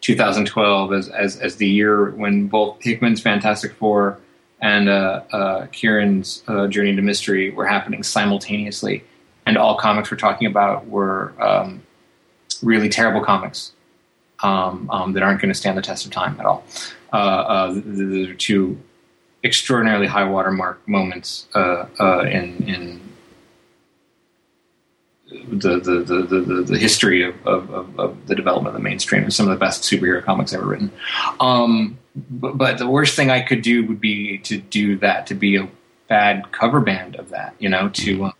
2012 0.00 0.92
as 0.92 1.08
as, 1.08 1.36
as 1.38 1.56
the 1.56 1.68
year 1.68 2.10
when 2.10 2.48
both 2.48 2.82
Hickman's 2.82 3.20
Fantastic 3.20 3.74
Four 3.74 4.18
and 4.60 4.88
uh, 4.88 5.22
uh, 5.32 5.66
Kieron's 5.66 6.42
uh, 6.48 6.66
Journey 6.66 6.96
to 6.96 7.02
Mystery 7.02 7.50
were 7.50 7.66
happening 7.66 8.02
simultaneously, 8.02 9.04
and 9.46 9.56
all 9.56 9.76
comics 9.76 10.10
we're 10.10 10.16
talking 10.16 10.48
about 10.48 10.88
were 10.88 11.32
um, 11.40 11.82
really 12.62 12.88
terrible 12.88 13.24
comics. 13.24 13.72
Um, 14.40 14.88
um, 14.92 15.14
that 15.14 15.24
aren't 15.24 15.40
going 15.40 15.52
to 15.52 15.58
stand 15.58 15.76
the 15.76 15.82
test 15.82 16.04
of 16.06 16.12
time 16.12 16.38
at 16.38 16.46
all. 16.46 16.64
Uh, 17.12 17.16
uh, 17.16 17.82
are 18.30 18.34
two 18.34 18.80
extraordinarily 19.44 20.06
high 20.06 20.24
watermark 20.24 20.86
moments 20.88 21.46
uh, 21.54 21.86
uh, 22.00 22.20
in 22.22 22.64
in 22.66 23.08
the 25.28 25.78
the, 25.78 26.00
the, 26.00 26.22
the, 26.22 26.62
the 26.62 26.78
history 26.78 27.22
of, 27.22 27.34
of, 27.46 27.98
of, 27.98 28.26
the 28.26 28.34
development 28.34 28.74
of 28.74 28.80
the 28.80 28.82
mainstream 28.82 29.24
and 29.24 29.32
some 29.32 29.46
of 29.46 29.50
the 29.50 29.62
best 29.62 29.82
superhero 29.82 30.22
comics 30.24 30.52
ever 30.52 30.64
written. 30.64 30.90
Um, 31.40 31.98
but, 32.16 32.56
but, 32.56 32.78
the 32.78 32.88
worst 32.88 33.14
thing 33.14 33.30
I 33.30 33.40
could 33.42 33.62
do 33.62 33.86
would 33.86 34.00
be 34.00 34.38
to 34.38 34.58
do 34.58 34.96
that, 34.98 35.26
to 35.28 35.34
be 35.34 35.56
a 35.56 35.68
bad 36.08 36.50
cover 36.52 36.80
band 36.80 37.16
of 37.16 37.28
that, 37.30 37.54
you 37.58 37.68
know, 37.68 37.90
to, 37.90 38.26
uh, 38.26 38.32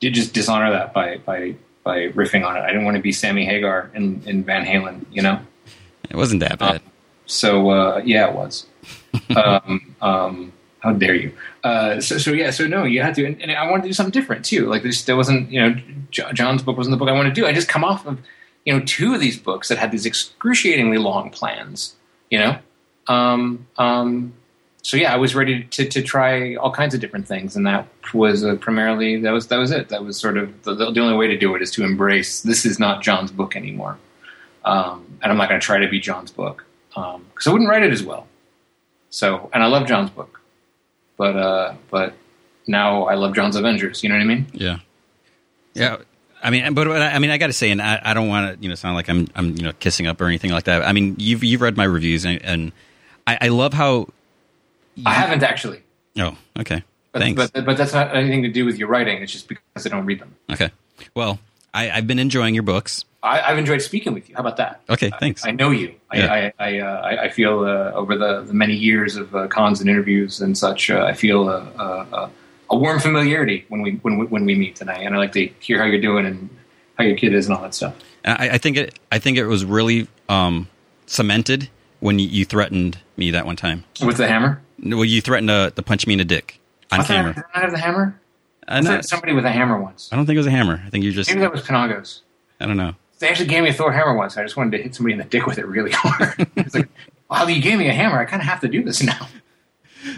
to 0.00 0.10
just 0.10 0.32
dishonor 0.32 0.70
that 0.70 0.92
by, 0.92 1.18
by, 1.18 1.56
by 1.82 2.08
riffing 2.08 2.46
on 2.46 2.56
it. 2.56 2.60
I 2.60 2.68
didn't 2.68 2.84
want 2.84 2.96
to 2.96 3.02
be 3.02 3.12
Sammy 3.12 3.44
Hagar 3.44 3.90
in, 3.94 4.22
in 4.26 4.44
Van 4.44 4.64
Halen, 4.64 5.04
you 5.10 5.22
know? 5.22 5.40
It 6.08 6.16
wasn't 6.16 6.40
that 6.40 6.58
bad. 6.58 6.76
Um, 6.76 6.82
so, 7.26 7.70
uh, 7.70 8.02
yeah, 8.04 8.28
it 8.28 8.34
was 8.34 8.66
um, 9.36 9.94
um, 10.00 10.52
how 10.80 10.92
dare 10.92 11.14
you? 11.14 11.32
Uh, 11.64 12.00
so, 12.00 12.18
so 12.18 12.32
yeah, 12.32 12.50
so 12.50 12.66
no, 12.66 12.84
you 12.84 13.02
had 13.02 13.14
to, 13.16 13.24
and, 13.24 13.40
and, 13.42 13.52
I 13.52 13.68
wanted 13.70 13.82
to 13.82 13.88
do 13.88 13.92
something 13.92 14.12
different 14.12 14.44
too. 14.44 14.66
Like 14.66 14.82
this, 14.82 15.04
there 15.04 15.16
wasn't, 15.16 15.50
you 15.50 15.60
know, 15.60 15.74
John's 16.10 16.62
book 16.62 16.76
wasn't 16.76 16.92
the 16.92 16.96
book 16.96 17.08
I 17.08 17.12
wanted 17.12 17.34
to 17.34 17.40
do. 17.40 17.46
I 17.46 17.52
just 17.52 17.68
come 17.68 17.84
off 17.84 18.06
of, 18.06 18.18
you 18.64 18.72
know, 18.72 18.84
two 18.84 19.14
of 19.14 19.20
these 19.20 19.38
books 19.38 19.68
that 19.68 19.78
had 19.78 19.90
these 19.90 20.06
excruciatingly 20.06 20.98
long 20.98 21.30
plans. 21.30 21.94
You 22.30 22.40
know, 22.40 22.58
um, 23.06 23.66
um, 23.78 24.32
so 24.82 24.96
yeah, 24.96 25.12
I 25.12 25.16
was 25.16 25.34
ready 25.34 25.64
to, 25.64 25.88
to 25.88 26.00
try 26.00 26.54
all 26.54 26.70
kinds 26.70 26.94
of 26.94 27.00
different 27.00 27.26
things, 27.26 27.56
and 27.56 27.66
that 27.66 27.88
was 28.14 28.44
uh, 28.44 28.54
primarily 28.54 29.20
that 29.20 29.32
was 29.32 29.48
that 29.48 29.56
was 29.56 29.72
it. 29.72 29.88
That 29.88 30.04
was 30.04 30.16
sort 30.16 30.36
of 30.36 30.62
the, 30.62 30.74
the, 30.74 31.00
only 31.00 31.16
way 31.16 31.26
to 31.26 31.36
do 31.36 31.54
it 31.56 31.62
is 31.62 31.72
to 31.72 31.84
embrace 31.84 32.42
this 32.42 32.64
is 32.64 32.78
not 32.78 33.02
John's 33.02 33.32
book 33.32 33.56
anymore, 33.56 33.98
um, 34.64 35.18
and 35.22 35.32
I'm 35.32 35.38
not 35.38 35.48
going 35.48 35.60
to 35.60 35.64
try 35.64 35.78
to 35.78 35.88
be 35.88 35.98
John's 35.98 36.30
book 36.30 36.64
because 36.90 37.16
um, 37.16 37.24
I 37.46 37.50
wouldn't 37.50 37.68
write 37.68 37.82
it 37.82 37.92
as 37.92 38.04
well. 38.04 38.28
So, 39.16 39.48
and 39.54 39.62
I 39.62 39.66
love 39.68 39.88
John's 39.88 40.10
book, 40.10 40.42
but 41.16 41.36
uh, 41.36 41.74
but 41.90 42.12
now 42.66 43.04
I 43.04 43.14
love 43.14 43.34
John's 43.34 43.56
Avengers. 43.56 44.02
You 44.02 44.10
know 44.10 44.16
what 44.16 44.20
I 44.20 44.26
mean? 44.26 44.46
Yeah, 44.52 44.80
yeah. 45.72 45.96
I 46.42 46.50
mean, 46.50 46.74
but, 46.74 46.86
but 46.86 47.00
I 47.00 47.18
mean, 47.18 47.30
I 47.30 47.38
got 47.38 47.46
to 47.46 47.54
say, 47.54 47.70
and 47.70 47.80
I, 47.80 47.98
I 48.04 48.12
don't 48.12 48.28
want 48.28 48.54
to, 48.54 48.62
you 48.62 48.68
know, 48.68 48.74
sound 48.74 48.94
like 48.94 49.08
I'm, 49.08 49.26
I'm, 49.34 49.56
you 49.56 49.62
know, 49.62 49.72
kissing 49.80 50.06
up 50.06 50.20
or 50.20 50.26
anything 50.26 50.50
like 50.50 50.64
that. 50.64 50.82
I 50.82 50.92
mean, 50.92 51.16
you've 51.18 51.42
you've 51.42 51.62
read 51.62 51.78
my 51.78 51.84
reviews, 51.84 52.26
and, 52.26 52.44
and 52.44 52.72
I, 53.26 53.38
I, 53.40 53.48
love 53.48 53.72
how. 53.72 54.06
You, 54.96 55.04
I 55.06 55.14
haven't 55.14 55.42
actually. 55.42 55.82
Oh, 56.18 56.36
okay. 56.60 56.82
But, 57.12 57.22
Thanks. 57.22 57.50
But, 57.52 57.64
but 57.64 57.78
that's 57.78 57.94
not 57.94 58.14
anything 58.14 58.42
to 58.42 58.50
do 58.50 58.66
with 58.66 58.76
your 58.76 58.88
writing. 58.88 59.22
It's 59.22 59.32
just 59.32 59.48
because 59.48 59.86
I 59.86 59.88
don't 59.88 60.04
read 60.04 60.20
them. 60.20 60.34
Okay. 60.52 60.70
Well, 61.14 61.38
I, 61.72 61.90
I've 61.90 62.06
been 62.06 62.18
enjoying 62.18 62.52
your 62.52 62.64
books. 62.64 63.06
I, 63.26 63.50
I've 63.50 63.58
enjoyed 63.58 63.82
speaking 63.82 64.14
with 64.14 64.28
you. 64.28 64.34
How 64.34 64.40
about 64.40 64.56
that? 64.58 64.80
Okay, 64.88 65.10
thanks. 65.20 65.44
I 65.44 65.50
know 65.50 65.70
you. 65.70 65.94
Yeah. 66.14 66.32
I, 66.32 66.64
I, 66.64 66.68
I, 66.68 66.78
uh, 66.80 67.00
I- 67.00 67.22
I 67.24 67.28
feel 67.28 67.60
uh, 67.60 67.92
over 67.92 68.16
the, 68.16 68.42
the 68.42 68.54
many 68.54 68.74
years 68.74 69.16
of 69.16 69.34
uh, 69.34 69.48
cons 69.48 69.80
and 69.80 69.90
interviews 69.90 70.40
and 70.40 70.56
such, 70.56 70.90
uh, 70.90 71.04
I 71.04 71.12
feel 71.12 71.48
a, 71.48 72.30
a, 72.70 72.76
warm 72.76 72.98
familiarity 73.00 73.64
when 73.68 73.80
we 73.82 73.92
when 74.02 74.18
we, 74.18 74.26
when 74.26 74.44
we 74.44 74.54
meet 74.54 74.76
tonight, 74.76 75.00
and 75.04 75.14
I 75.14 75.18
like 75.18 75.32
to 75.32 75.46
hear 75.60 75.78
how 75.78 75.84
you're 75.84 76.00
doing 76.00 76.26
and 76.26 76.50
how 76.98 77.04
your 77.04 77.16
kid 77.16 77.34
is 77.34 77.46
and 77.46 77.56
all 77.56 77.62
that 77.62 77.74
stuff. 77.74 77.94
I, 78.24 78.50
I 78.50 78.58
think 78.58 78.76
it. 78.76 78.98
I 79.12 79.18
think 79.18 79.38
it 79.38 79.46
was 79.46 79.64
really 79.64 80.08
um, 80.28 80.68
cemented 81.06 81.68
when 82.00 82.18
you, 82.18 82.28
you 82.28 82.44
threatened 82.44 82.98
me 83.16 83.30
that 83.32 83.46
one 83.46 83.56
time. 83.56 83.84
With 84.04 84.16
the 84.16 84.26
hammer, 84.28 84.60
Well, 84.82 85.04
you 85.04 85.20
threatened 85.20 85.48
to, 85.48 85.72
to 85.74 85.82
punch 85.82 86.06
me 86.06 86.14
in 86.14 86.18
the 86.18 86.24
dick 86.24 86.60
on 86.92 87.00
I 87.00 87.02
I, 87.02 87.06
camera. 87.06 87.34
did 87.34 87.44
I 87.54 87.60
have 87.60 87.70
the 87.72 87.78
hammer. 87.78 88.18
I 88.68 88.78
Uh, 88.78 88.82
it 88.82 88.96
was 88.98 89.08
somebody 89.08 89.32
with 89.32 89.44
a 89.44 89.50
hammer 89.52 89.80
once. 89.80 90.08
I 90.12 90.16
don't 90.16 90.26
think 90.26 90.34
it 90.34 90.40
was 90.40 90.46
a 90.48 90.50
hammer. 90.50 90.82
I 90.84 90.90
think 90.90 91.04
you 91.04 91.12
just. 91.12 91.30
Maybe 91.30 91.40
that 91.40 91.52
was 91.52 91.62
Panagos. 91.62 92.20
I 92.60 92.66
don't 92.66 92.76
know. 92.76 92.94
They 93.18 93.28
actually 93.28 93.46
gave 93.46 93.62
me 93.62 93.70
a 93.70 93.72
Thor 93.72 93.92
hammer 93.92 94.14
once. 94.14 94.36
I 94.36 94.42
just 94.42 94.56
wanted 94.56 94.76
to 94.76 94.82
hit 94.82 94.94
somebody 94.94 95.12
in 95.12 95.18
the 95.18 95.24
dick 95.24 95.46
with 95.46 95.58
it 95.58 95.66
really 95.66 95.90
hard. 95.94 96.46
it's 96.56 96.74
like, 96.74 96.88
wow, 97.30 97.46
you 97.46 97.62
gave 97.62 97.78
me 97.78 97.88
a 97.88 97.92
hammer. 97.92 98.18
I 98.18 98.24
kind 98.24 98.42
of 98.42 98.48
have 98.48 98.60
to 98.60 98.68
do 98.68 98.82
this 98.82 99.02
now. 99.02 99.28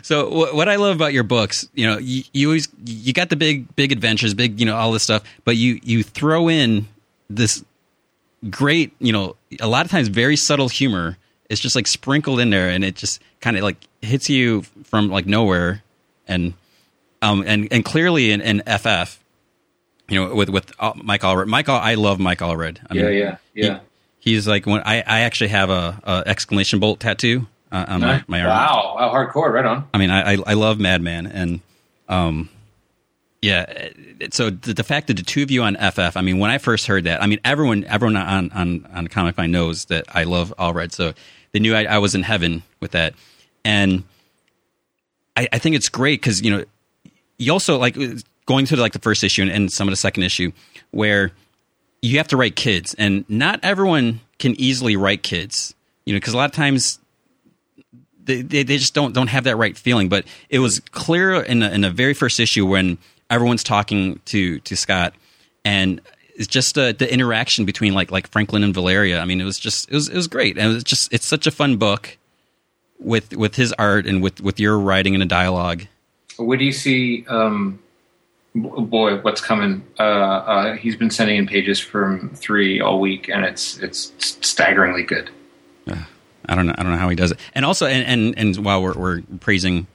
So 0.02 0.52
what 0.54 0.68
I 0.68 0.76
love 0.76 0.94
about 0.94 1.12
your 1.12 1.22
books, 1.22 1.68
you 1.74 1.86
know, 1.86 1.98
you, 1.98 2.22
you 2.32 2.48
always 2.48 2.68
you 2.84 3.12
got 3.12 3.30
the 3.30 3.36
big 3.36 3.74
big 3.74 3.92
adventures, 3.92 4.34
big 4.34 4.60
you 4.60 4.66
know 4.66 4.76
all 4.76 4.92
this 4.92 5.02
stuff, 5.02 5.22
but 5.44 5.56
you 5.56 5.80
you 5.82 6.02
throw 6.02 6.48
in 6.48 6.86
this 7.30 7.64
great, 8.50 8.92
you 8.98 9.12
know, 9.12 9.36
a 9.60 9.66
lot 9.66 9.84
of 9.84 9.90
times 9.90 10.08
very 10.08 10.36
subtle 10.36 10.68
humor. 10.68 11.16
It's 11.48 11.60
just 11.60 11.74
like 11.74 11.86
sprinkled 11.86 12.40
in 12.40 12.50
there, 12.50 12.68
and 12.68 12.84
it 12.84 12.96
just 12.96 13.22
kind 13.40 13.56
of 13.56 13.62
like 13.62 13.76
hits 14.02 14.28
you 14.28 14.62
from 14.84 15.08
like 15.08 15.26
nowhere, 15.26 15.82
and 16.26 16.54
um 17.22 17.42
and 17.46 17.68
and 17.70 17.84
clearly 17.84 18.32
in, 18.32 18.40
in 18.40 18.62
FF, 18.66 19.18
you 20.08 20.18
know, 20.18 20.34
with 20.34 20.48
with 20.48 20.72
uh, 20.78 20.92
Mike 20.96 21.22
Allred. 21.22 21.46
Mike, 21.46 21.68
I 21.68 21.94
love 21.94 22.18
Mike 22.18 22.38
Allred. 22.40 22.78
I 22.90 22.94
yeah, 22.94 23.36
yeah. 23.54 23.80
He, 24.18 24.32
he's 24.32 24.48
like 24.48 24.66
when 24.66 24.80
I 24.84 25.02
I 25.06 25.20
actually 25.20 25.48
have 25.48 25.70
a, 25.70 26.00
a 26.04 26.22
exclamation 26.26 26.80
bolt 26.80 27.00
tattoo 27.00 27.46
uh, 27.70 27.84
on 27.88 28.00
my, 28.00 28.24
my 28.26 28.40
arm. 28.40 28.48
wow, 28.48 28.96
wow, 28.96 29.12
hardcore, 29.14 29.52
right 29.52 29.64
on. 29.64 29.88
I 29.92 29.98
mean, 29.98 30.10
I, 30.10 30.34
I 30.34 30.38
I 30.46 30.54
love 30.54 30.78
Madman, 30.78 31.26
and 31.26 31.60
um, 32.08 32.48
yeah. 33.42 33.90
So 34.30 34.50
the, 34.50 34.74
the 34.74 34.84
fact 34.84 35.08
that 35.08 35.16
the 35.16 35.22
two 35.22 35.42
of 35.42 35.50
you 35.50 35.62
on 35.62 35.76
FF, 35.76 36.16
I 36.16 36.22
mean, 36.22 36.38
when 36.38 36.50
I 36.50 36.58
first 36.58 36.86
heard 36.86 37.04
that, 37.04 37.22
I 37.22 37.26
mean, 37.26 37.40
everyone 37.44 37.84
everyone 37.84 38.16
on 38.16 38.50
on 38.52 38.86
on 38.92 39.08
Comic 39.08 39.36
Vine 39.36 39.50
knows 39.50 39.86
that 39.86 40.04
I 40.14 40.24
love 40.24 40.54
Allred, 40.58 40.92
so 40.92 41.12
they 41.52 41.58
knew 41.58 41.74
I, 41.74 41.84
I 41.84 41.98
was 41.98 42.14
in 42.14 42.22
heaven 42.22 42.62
with 42.80 42.92
that, 42.92 43.14
and 43.64 44.04
I, 45.36 45.48
I 45.52 45.58
think 45.58 45.76
it's 45.76 45.88
great 45.88 46.20
because 46.20 46.42
you 46.42 46.50
know 46.50 46.64
you 47.38 47.52
also 47.52 47.78
like 47.78 47.96
going 48.48 48.64
through 48.64 48.78
like 48.78 48.94
the 48.94 48.98
first 48.98 49.22
issue 49.22 49.42
and, 49.42 49.50
and 49.50 49.70
some 49.70 49.86
of 49.86 49.92
the 49.92 49.96
second 49.96 50.22
issue 50.22 50.50
where 50.90 51.32
you 52.00 52.16
have 52.16 52.28
to 52.28 52.36
write 52.36 52.56
kids, 52.56 52.94
and 52.94 53.28
not 53.28 53.60
everyone 53.62 54.20
can 54.38 54.58
easily 54.58 54.96
write 54.96 55.22
kids, 55.22 55.74
you 56.06 56.14
know, 56.14 56.16
because 56.16 56.32
a 56.32 56.36
lot 56.36 56.46
of 56.46 56.56
times 56.56 56.98
they, 58.24 58.40
they, 58.40 58.62
they 58.62 58.78
just 58.78 58.94
don't 58.94 59.12
don't 59.12 59.26
have 59.26 59.44
that 59.44 59.56
right 59.56 59.76
feeling. 59.76 60.08
But 60.08 60.24
it 60.48 60.60
was 60.60 60.80
clear 60.80 61.34
in 61.42 61.58
the, 61.60 61.72
in 61.72 61.82
the 61.82 61.90
very 61.90 62.14
first 62.14 62.40
issue 62.40 62.64
when 62.64 62.96
everyone's 63.28 63.62
talking 63.62 64.20
to 64.26 64.60
to 64.60 64.76
Scott, 64.76 65.14
and 65.62 66.00
it's 66.34 66.46
just 66.46 66.78
uh, 66.78 66.92
the 66.92 67.12
interaction 67.12 67.66
between 67.66 67.92
like 67.92 68.10
like 68.10 68.28
Franklin 68.30 68.64
and 68.64 68.72
Valeria. 68.72 69.20
I 69.20 69.26
mean, 69.26 69.42
it 69.42 69.44
was 69.44 69.58
just 69.58 69.90
it 69.90 69.94
was 69.94 70.08
it 70.08 70.16
was 70.16 70.26
great, 70.26 70.56
and 70.56 70.70
it 70.70 70.74
was 70.74 70.84
just 70.84 71.12
it's 71.12 71.26
such 71.26 71.46
a 71.46 71.50
fun 71.50 71.76
book 71.76 72.16
with 72.98 73.36
with 73.36 73.56
his 73.56 73.74
art 73.74 74.06
and 74.06 74.22
with 74.22 74.40
with 74.40 74.58
your 74.58 74.78
writing 74.78 75.12
and 75.12 75.22
a 75.22 75.26
dialogue. 75.26 75.82
What 76.38 76.58
do 76.58 76.64
you 76.64 76.72
see? 76.72 77.26
Um, 77.28 77.80
boy, 78.54 79.20
what's 79.20 79.40
coming? 79.40 79.84
Uh, 79.98 80.02
uh, 80.02 80.76
he's 80.76 80.96
been 80.96 81.10
sending 81.10 81.36
in 81.36 81.46
pages 81.46 81.78
from 81.80 82.30
three 82.34 82.80
all 82.80 83.00
week, 83.00 83.28
and 83.28 83.44
it's 83.44 83.78
it's 83.78 84.12
staggeringly 84.40 85.02
good. 85.02 85.30
I 86.48 86.54
don't 86.54 86.66
know. 86.66 86.74
I 86.76 86.82
don't 86.82 86.92
know 86.92 86.98
how 86.98 87.08
he 87.10 87.16
does 87.16 87.30
it. 87.30 87.38
And 87.54 87.64
also, 87.64 87.86
and 87.86 88.06
and, 88.06 88.38
and 88.38 88.64
while 88.64 88.82
we're, 88.82 88.94
we're 88.94 89.22
praising 89.40 89.86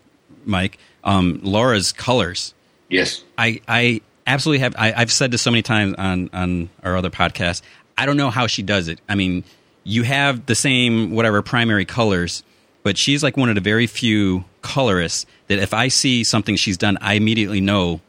Mike, 0.45 0.77
um, 1.03 1.39
Laura's 1.43 1.91
colors. 1.91 2.53
Yes, 2.89 3.23
I 3.37 3.59
I 3.67 4.01
absolutely 4.27 4.59
have. 4.59 4.75
I, 4.77 4.93
I've 4.93 5.11
said 5.11 5.31
this 5.31 5.41
so 5.41 5.51
many 5.51 5.63
times 5.63 5.95
on 5.97 6.29
on 6.31 6.69
our 6.83 6.95
other 6.95 7.09
podcasts. 7.09 7.61
I 7.97 8.05
don't 8.05 8.17
know 8.17 8.29
how 8.29 8.47
she 8.47 8.61
does 8.61 8.87
it. 8.87 8.99
I 9.09 9.15
mean, 9.15 9.43
you 9.83 10.03
have 10.03 10.45
the 10.45 10.55
same 10.55 11.11
whatever 11.11 11.41
primary 11.41 11.85
colors, 11.85 12.43
but 12.83 12.97
she's 12.97 13.23
like 13.23 13.35
one 13.35 13.49
of 13.49 13.55
the 13.55 13.61
very 13.61 13.87
few 13.87 14.45
colorists 14.61 15.25
that 15.47 15.57
if 15.57 15.73
I 15.73 15.87
see 15.87 16.23
something 16.23 16.55
she's 16.55 16.77
done, 16.77 16.97
I 17.01 17.15
immediately 17.15 17.61
know 17.61 17.99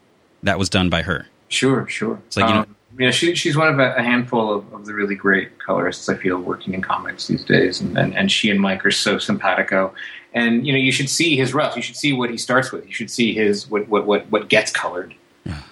that 0.45 0.59
was 0.59 0.69
done 0.71 0.89
by 0.91 1.03
her. 1.03 1.27
sure, 1.49 1.87
sure. 1.89 2.21
It's 2.27 2.37
like, 2.37 2.49
you 2.49 2.55
know- 2.55 2.61
um, 2.61 2.77
yeah, 2.97 3.11
she, 3.11 3.35
she's 3.35 3.57
one 3.57 3.67
of 3.69 3.81
a, 3.81 4.01
handful 4.01 4.55
of, 4.55 4.73
of 4.73 4.87
the 4.87 4.95
really 4.95 5.17
great 5.17 5.59
colorists 5.59 6.09
I 6.09 6.15
feel 6.15 6.39
working 6.39 6.75
in 6.75 6.81
comics 6.81 7.27
these 7.27 7.45
days, 7.45 7.81
and, 7.81 7.99
and 7.99 8.17
and 8.17 8.31
she 8.31 8.51
and 8.51 8.61
Mike 8.61 8.87
are 8.87 8.93
so 8.93 9.19
simpatico. 9.19 9.93
And 10.33 10.65
you 10.65 10.73
know, 10.73 10.79
you 10.79 10.93
should 10.93 11.09
see 11.11 11.37
his 11.37 11.53
rough. 11.55 11.75
You 11.75 11.83
should 11.83 11.97
see 11.97 12.13
what 12.13 12.31
he 12.31 12.37
starts 12.39 12.71
with. 12.71 12.87
You 12.87 12.93
should 12.93 13.11
see 13.11 13.35
his 13.35 13.69
what 13.69 13.89
what 13.89 14.07
what, 14.07 14.31
what 14.31 14.49
gets 14.49 14.71
colored. 14.71 15.13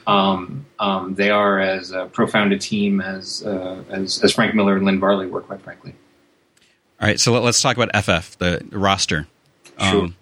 Um, 0.06 0.66
um, 0.80 1.14
they 1.14 1.30
are 1.30 1.60
as 1.60 1.92
uh, 1.92 2.06
profound 2.06 2.52
a 2.52 2.58
team 2.58 3.00
as, 3.00 3.44
uh, 3.46 3.84
as 3.88 4.22
as 4.24 4.32
Frank 4.34 4.54
Miller 4.56 4.76
and 4.76 4.84
Lynn 4.84 4.98
Varley 4.98 5.26
were, 5.26 5.40
quite 5.42 5.62
frankly. 5.62 5.94
All 7.00 7.06
right, 7.08 7.20
so 7.20 7.32
let, 7.32 7.42
us 7.44 7.60
talk 7.60 7.76
about 7.76 7.90
FF, 8.04 8.38
the, 8.38 8.62
the 8.68 8.78
roster. 8.78 9.26
Sure. 9.78 10.04
Um, 10.04 10.16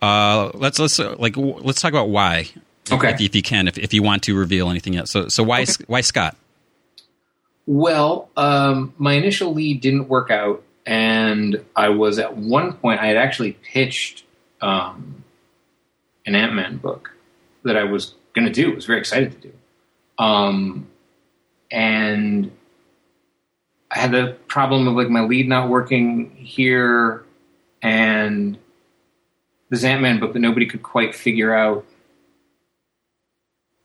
uh, 0.00 0.50
let's 0.54 0.78
let's 0.78 1.00
uh, 1.00 1.16
like 1.18 1.34
w- 1.34 1.58
let's 1.62 1.80
talk 1.80 1.92
about 1.92 2.10
why. 2.10 2.50
Okay. 2.96 3.10
If, 3.10 3.20
if 3.20 3.34
you 3.34 3.42
can, 3.42 3.68
if, 3.68 3.78
if 3.78 3.92
you 3.92 4.02
want 4.02 4.22
to 4.24 4.36
reveal 4.36 4.70
anything 4.70 4.94
yet. 4.94 5.08
So 5.08 5.28
so 5.28 5.42
why 5.42 5.62
Okay. 5.62 5.84
why 5.86 6.00
Scott? 6.00 6.36
Well, 7.66 8.30
um, 8.36 8.94
my 8.96 9.12
initial 9.12 9.52
lead 9.52 9.80
didn't 9.82 10.08
work 10.08 10.30
out, 10.30 10.62
and 10.86 11.62
I 11.76 11.90
was 11.90 12.18
at 12.18 12.36
one 12.36 12.72
point 12.72 13.00
I 13.00 13.06
had 13.06 13.16
actually 13.18 13.52
pitched 13.52 14.24
um, 14.62 15.22
an 16.24 16.34
Ant 16.34 16.54
Man 16.54 16.78
book 16.78 17.12
that 17.64 17.76
I 17.76 17.84
was 17.84 18.14
going 18.34 18.46
to 18.46 18.52
do. 18.52 18.72
I 18.72 18.74
was 18.74 18.86
very 18.86 18.98
excited 19.00 19.32
to 19.32 19.48
do, 19.48 19.52
um, 20.24 20.88
and 21.70 22.50
I 23.90 23.98
had 23.98 24.12
the 24.12 24.36
problem 24.46 24.88
of 24.88 24.94
like 24.94 25.10
my 25.10 25.20
lead 25.22 25.46
not 25.46 25.68
working 25.68 26.30
here, 26.36 27.22
and 27.82 28.56
this 29.68 29.84
Ant 29.84 30.00
Man 30.00 30.20
book 30.20 30.32
that 30.32 30.38
nobody 30.38 30.64
could 30.64 30.82
quite 30.82 31.14
figure 31.14 31.54
out 31.54 31.84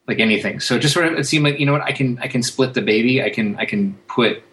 like 0.07 0.19
anything. 0.19 0.59
So 0.59 0.77
just 0.79 0.93
sort 0.93 1.05
of 1.07 1.13
it 1.19 1.25
seemed 1.25 1.43
like 1.45 1.59
you 1.59 1.65
know 1.65 1.71
what 1.73 1.81
I 1.83 1.91
can 1.91 2.17
I 2.19 2.27
can 2.27 2.43
split 2.43 2.73
the 2.73 2.81
baby. 2.81 3.21
I 3.23 3.29
can 3.29 3.55
I 3.57 3.65
can 3.65 3.93
put 4.07 4.43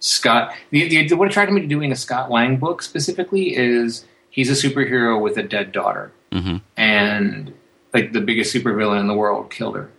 Scott. 0.00 0.54
The, 0.70 1.06
the, 1.08 1.14
what 1.14 1.28
attracted 1.28 1.52
me 1.54 1.60
to 1.62 1.66
doing 1.66 1.92
a 1.92 1.96
Scott 1.96 2.30
Lang 2.30 2.56
book 2.58 2.82
specifically 2.82 3.56
is 3.56 4.04
he's 4.30 4.50
a 4.50 4.68
superhero 4.68 5.20
with 5.20 5.36
a 5.36 5.42
dead 5.42 5.72
daughter, 5.72 6.12
Mhm. 6.32 6.60
and 6.76 7.52
like 7.94 8.12
the 8.12 8.20
biggest 8.20 8.54
supervillain 8.54 9.00
in 9.00 9.06
the 9.06 9.14
world 9.14 9.50
killed 9.50 9.76
her. 9.76 9.90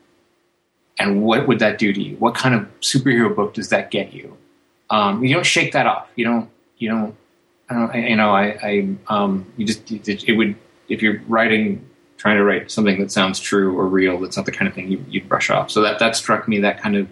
And 1.00 1.22
what 1.22 1.48
would 1.48 1.60
that 1.60 1.78
do 1.78 1.94
to 1.94 2.02
you? 2.02 2.16
What 2.18 2.34
kind 2.36 2.56
of 2.56 2.68
superhero 2.82 3.36
book 3.36 3.54
does 3.54 3.70
that 3.70 3.92
get 3.92 4.14
you? 4.14 4.36
Um, 4.90 5.24
you 5.24 5.34
don't 5.34 5.46
shake 5.46 5.74
that 5.74 5.86
off. 5.86 6.08
You 6.16 6.26
don't. 6.26 6.50
You 6.78 6.90
don't. 6.90 7.16
I 7.70 7.74
don't. 7.74 7.92
I, 7.92 7.98
you 8.08 8.16
know. 8.16 8.32
I. 8.32 8.46
I. 8.64 8.96
Um. 9.08 9.46
You 9.58 9.66
just. 9.66 9.92
It, 9.92 10.24
it 10.28 10.34
would. 10.34 10.56
If 10.90 11.02
you're 11.02 11.22
writing, 11.28 11.88
trying 12.18 12.38
to 12.38 12.44
write 12.44 12.70
something 12.72 13.00
that 13.00 13.12
sounds 13.12 13.40
true 13.40 13.78
or 13.78 13.88
real, 13.88 14.20
that's 14.20 14.38
not 14.38 14.46
the 14.46 14.52
kind 14.52 14.68
of 14.68 14.74
thing 14.74 14.92
you, 14.92 15.06
you'd 15.10 15.30
brush 15.30 15.50
off. 15.50 15.72
So 15.72 15.82
that 15.82 16.00
that 16.00 16.16
struck 16.16 16.48
me. 16.48 16.60
That 16.60 16.82
kind 16.82 16.96
of 16.96 17.08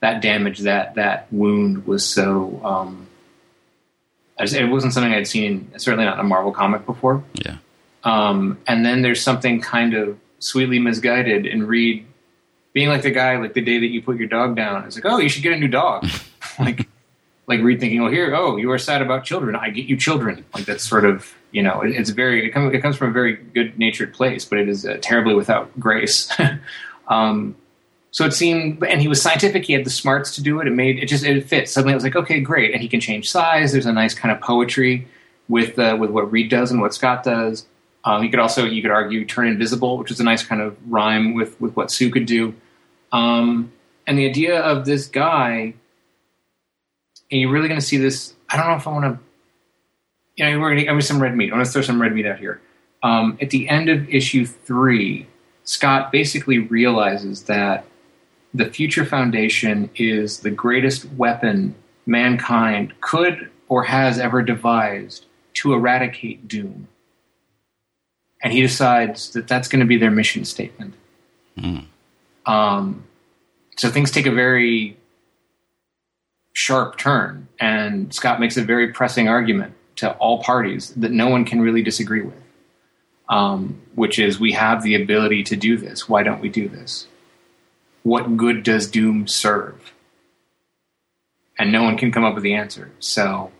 that 0.00 0.20
damage, 0.20 0.60
that 0.60 0.94
that 0.96 1.32
wound 1.32 1.86
was 1.86 2.06
so. 2.06 2.60
Um, 2.64 3.06
I 4.38 4.44
just, 4.44 4.56
it 4.56 4.66
wasn't 4.66 4.94
something 4.94 5.12
I'd 5.12 5.26
seen. 5.26 5.70
Certainly 5.76 6.06
not 6.06 6.14
in 6.14 6.20
a 6.20 6.28
Marvel 6.28 6.52
comic 6.52 6.86
before. 6.86 7.22
Yeah. 7.34 7.58
Um, 8.02 8.58
and 8.66 8.84
then 8.84 9.02
there's 9.02 9.22
something 9.22 9.60
kind 9.60 9.94
of 9.94 10.18
sweetly 10.38 10.78
misguided 10.78 11.46
in 11.46 11.66
Reed 11.66 12.06
being 12.72 12.88
like 12.88 13.02
the 13.02 13.10
guy, 13.10 13.36
like 13.36 13.54
the 13.54 13.60
day 13.60 13.78
that 13.78 13.86
you 13.86 14.02
put 14.02 14.16
your 14.16 14.28
dog 14.28 14.56
down. 14.56 14.84
It's 14.84 14.96
like, 14.96 15.04
oh, 15.04 15.18
you 15.18 15.28
should 15.28 15.42
get 15.42 15.52
a 15.52 15.56
new 15.56 15.68
dog. 15.68 16.08
like, 16.58 16.88
like 17.52 17.62
Reed 17.62 17.80
thinking, 17.80 18.00
oh, 18.00 18.10
here, 18.10 18.34
oh, 18.34 18.56
you 18.56 18.70
are 18.72 18.78
sad 18.78 19.02
about 19.02 19.24
children. 19.24 19.54
I 19.54 19.68
get 19.68 19.86
you 19.86 19.96
children. 19.96 20.44
Like 20.54 20.64
that's 20.64 20.88
sort 20.88 21.04
of, 21.04 21.34
you 21.50 21.62
know, 21.62 21.82
it, 21.82 21.90
it's 21.90 22.10
very, 22.10 22.46
it 22.46 22.50
comes, 22.50 22.74
it 22.74 22.80
comes 22.80 22.96
from 22.96 23.10
a 23.10 23.12
very 23.12 23.34
good 23.36 23.78
natured 23.78 24.14
place, 24.14 24.44
but 24.44 24.58
it 24.58 24.68
is 24.68 24.86
uh, 24.86 24.98
terribly 25.02 25.34
without 25.34 25.78
grace. 25.78 26.32
um, 27.08 27.54
so 28.10 28.24
it 28.24 28.32
seemed, 28.32 28.82
and 28.84 29.02
he 29.02 29.08
was 29.08 29.20
scientific. 29.20 29.64
He 29.64 29.74
had 29.74 29.84
the 29.84 29.90
smarts 29.90 30.34
to 30.36 30.42
do 30.42 30.60
it. 30.60 30.66
It 30.66 30.72
made 30.72 30.98
it 30.98 31.06
just 31.06 31.24
it 31.24 31.46
fit. 31.46 31.68
Suddenly, 31.68 31.92
it 31.92 31.96
was 31.96 32.04
like, 32.04 32.16
okay, 32.16 32.40
great. 32.40 32.72
And 32.72 32.82
he 32.82 32.88
can 32.88 33.00
change 33.00 33.30
size. 33.30 33.72
There's 33.72 33.86
a 33.86 33.92
nice 33.92 34.14
kind 34.14 34.34
of 34.34 34.40
poetry 34.40 35.08
with 35.48 35.78
uh, 35.78 35.96
with 35.98 36.10
what 36.10 36.30
Reed 36.30 36.50
does 36.50 36.70
and 36.70 36.80
what 36.80 36.94
Scott 36.94 37.24
does. 37.24 37.66
Um, 38.04 38.22
you 38.22 38.30
could 38.30 38.38
also 38.40 38.64
you 38.64 38.82
could 38.82 38.90
argue 38.90 39.24
turn 39.24 39.46
invisible, 39.46 39.96
which 39.96 40.10
is 40.10 40.20
a 40.20 40.24
nice 40.24 40.44
kind 40.44 40.60
of 40.60 40.76
rhyme 40.90 41.34
with 41.34 41.58
with 41.60 41.74
what 41.74 41.90
Sue 41.90 42.10
could 42.10 42.26
do. 42.26 42.54
Um, 43.12 43.72
and 44.06 44.18
the 44.18 44.28
idea 44.28 44.60
of 44.60 44.84
this 44.84 45.06
guy, 45.06 45.74
and 47.32 47.40
you're 47.40 47.50
really 47.50 47.66
going 47.66 47.80
to 47.80 47.86
see 47.86 47.96
this. 47.96 48.34
I 48.48 48.58
don't 48.58 48.68
know 48.68 48.76
if 48.76 48.86
I 48.86 48.90
want 48.92 49.04
to. 49.04 49.24
You 50.36 50.50
know, 50.50 50.60
we're 50.60 50.68
going 50.68 50.78
to 50.78 50.84
give 50.84 50.94
me 50.94 51.02
some 51.02 51.20
red 51.20 51.36
meat. 51.36 51.52
I 51.52 51.56
want 51.56 51.66
to 51.66 51.72
throw 51.72 51.82
some 51.82 52.00
red 52.00 52.14
meat 52.14 52.26
out 52.26 52.38
here. 52.38 52.60
Um, 53.02 53.36
at 53.40 53.50
the 53.50 53.68
end 53.68 53.88
of 53.88 54.08
issue 54.08 54.46
three, 54.46 55.26
Scott 55.64 56.12
basically 56.12 56.58
realizes 56.58 57.44
that 57.44 57.84
the 58.54 58.66
Future 58.66 59.04
Foundation 59.04 59.90
is 59.96 60.40
the 60.40 60.50
greatest 60.50 61.10
weapon 61.12 61.74
mankind 62.06 62.94
could 63.00 63.50
or 63.68 63.84
has 63.84 64.18
ever 64.18 64.42
devised 64.42 65.26
to 65.54 65.72
eradicate 65.72 66.48
doom. 66.48 66.88
And 68.42 68.52
he 68.52 68.60
decides 68.60 69.30
that 69.32 69.48
that's 69.48 69.68
going 69.68 69.80
to 69.80 69.86
be 69.86 69.96
their 69.96 70.10
mission 70.10 70.44
statement. 70.44 70.94
Mm. 71.58 71.86
Um, 72.44 73.04
so 73.76 73.88
things 73.88 74.10
take 74.10 74.26
a 74.26 74.32
very 74.32 74.96
sharp 76.52 76.98
turn, 76.98 77.48
and 77.58 78.12
Scott 78.14 78.40
makes 78.40 78.56
a 78.56 78.62
very 78.62 78.92
pressing 78.92 79.28
argument 79.28 79.74
to 79.96 80.12
all 80.14 80.42
parties 80.42 80.90
that 80.94 81.10
no 81.10 81.28
one 81.28 81.44
can 81.44 81.60
really 81.60 81.82
disagree 81.82 82.22
with, 82.22 82.42
um, 83.28 83.80
which 83.94 84.18
is 84.18 84.40
we 84.40 84.52
have 84.52 84.82
the 84.82 84.94
ability 84.94 85.44
to 85.44 85.56
do 85.56 85.76
this. 85.76 86.08
Why 86.08 86.22
don't 86.22 86.40
we 86.40 86.48
do 86.48 86.68
this? 86.68 87.06
What 88.02 88.36
good 88.36 88.62
does 88.62 88.90
Doom 88.90 89.26
serve? 89.28 89.92
And 91.58 91.70
no 91.70 91.82
one 91.82 91.96
can 91.96 92.10
come 92.10 92.24
up 92.24 92.34
with 92.34 92.42
the 92.42 92.54
answer. 92.54 92.90
So, 92.98 93.52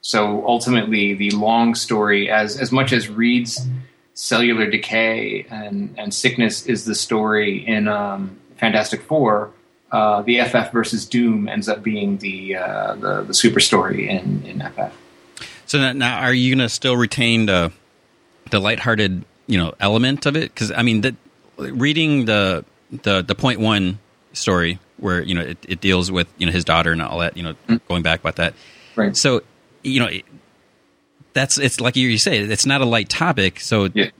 so 0.00 0.46
ultimately, 0.46 1.14
the 1.14 1.30
long 1.30 1.74
story, 1.74 2.30
as 2.30 2.58
as 2.58 2.70
much 2.70 2.92
as 2.92 3.08
Reed's 3.08 3.66
cellular 4.14 4.68
decay 4.68 5.46
and, 5.48 5.94
and 5.96 6.12
sickness 6.12 6.66
is 6.66 6.84
the 6.84 6.94
story 6.94 7.64
in 7.64 7.86
um, 7.86 8.36
Fantastic 8.56 9.00
Four, 9.02 9.52
uh, 9.90 10.22
the 10.22 10.40
FF 10.42 10.72
versus 10.72 11.06
Doom 11.06 11.48
ends 11.48 11.68
up 11.68 11.82
being 11.82 12.18
the 12.18 12.56
uh, 12.56 12.94
the, 12.96 13.22
the 13.22 13.32
super 13.32 13.60
story 13.60 14.08
in, 14.08 14.44
in 14.44 14.60
FF. 14.60 14.94
So 15.66 15.78
now, 15.78 15.92
now 15.92 16.20
are 16.20 16.32
you 16.32 16.54
going 16.54 16.66
to 16.66 16.68
still 16.68 16.96
retain 16.96 17.46
the 17.46 17.72
the 18.50 18.60
lighthearted 18.60 19.24
you 19.46 19.58
know 19.58 19.74
element 19.80 20.26
of 20.26 20.36
it? 20.36 20.52
Because 20.52 20.72
I 20.72 20.82
mean, 20.82 21.00
the, 21.00 21.16
reading 21.56 22.26
the 22.26 22.64
the 22.90 23.22
the 23.22 23.34
point 23.34 23.60
one 23.60 23.98
story 24.32 24.78
where 24.98 25.22
you 25.22 25.34
know 25.34 25.42
it, 25.42 25.58
it, 25.66 25.80
deals 25.80 26.10
with 26.10 26.28
you 26.38 26.46
know 26.46 26.52
his 26.52 26.64
daughter 26.64 26.92
and 26.92 27.00
all 27.00 27.18
that 27.18 27.36
you 27.36 27.42
know 27.42 27.52
mm-hmm. 27.52 27.76
going 27.88 28.02
back 28.02 28.20
about 28.20 28.36
that. 28.36 28.54
Right. 28.94 29.16
So 29.16 29.42
you 29.82 30.00
know 30.00 30.10
that's 31.32 31.58
it's 31.58 31.80
like 31.80 31.96
you 31.96 32.18
say 32.18 32.38
it's 32.38 32.66
not 32.66 32.82
a 32.82 32.86
light 32.86 33.08
topic. 33.08 33.60
So 33.60 33.88
yeah 33.94 34.10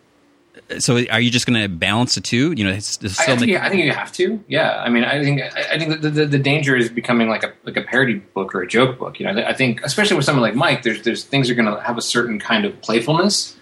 so 0.79 1.03
are 1.11 1.21
you 1.21 1.31
just 1.31 1.47
going 1.47 1.61
to 1.61 1.69
balance 1.69 2.15
the 2.15 2.21
two? 2.21 2.53
You 2.53 2.65
know, 2.65 2.71
it's, 2.71 2.99
it's 3.03 3.19
I, 3.19 3.37
think, 3.37 3.57
I, 3.57 3.69
think, 3.69 3.83
you 3.83 3.93
have 3.93 4.13
to. 4.13 4.43
Yeah, 4.49 4.83
I 4.83 4.91
mean, 4.91 5.05
I 5.05 5.23
think 5.23 5.41
I 5.41 5.79
think 5.79 6.01
the, 6.03 6.11
the, 6.11 6.27
the, 6.27 6.39
danger 6.39 6.77
is 6.77 6.91
becoming 6.91 7.29
like 7.29 7.43
a 7.43 7.53
like 7.65 7.77
a 7.77 7.83
parody 7.83 8.17
book 8.17 8.55
or 8.55 8.63
a 8.63 8.69
joke 8.69 8.99
book. 8.99 9.19
You 9.19 9.27
know, 9.27 9.43
I 9.43 9.55
think 9.55 9.83
especially 9.83 10.17
with 10.17 10.27
someone 10.27 10.43
like 10.43 10.55
Mike, 10.55 10.83
there's 10.83 11.03
there's 11.03 11.25
things 11.25 11.49
are 11.49 11.55
going 11.55 11.75
to 11.75 11.81
have 11.83 11.97
a 11.97 12.03
certain 12.03 12.39
kind 12.39 12.65
of 12.65 12.81
playfulness, 12.83 13.57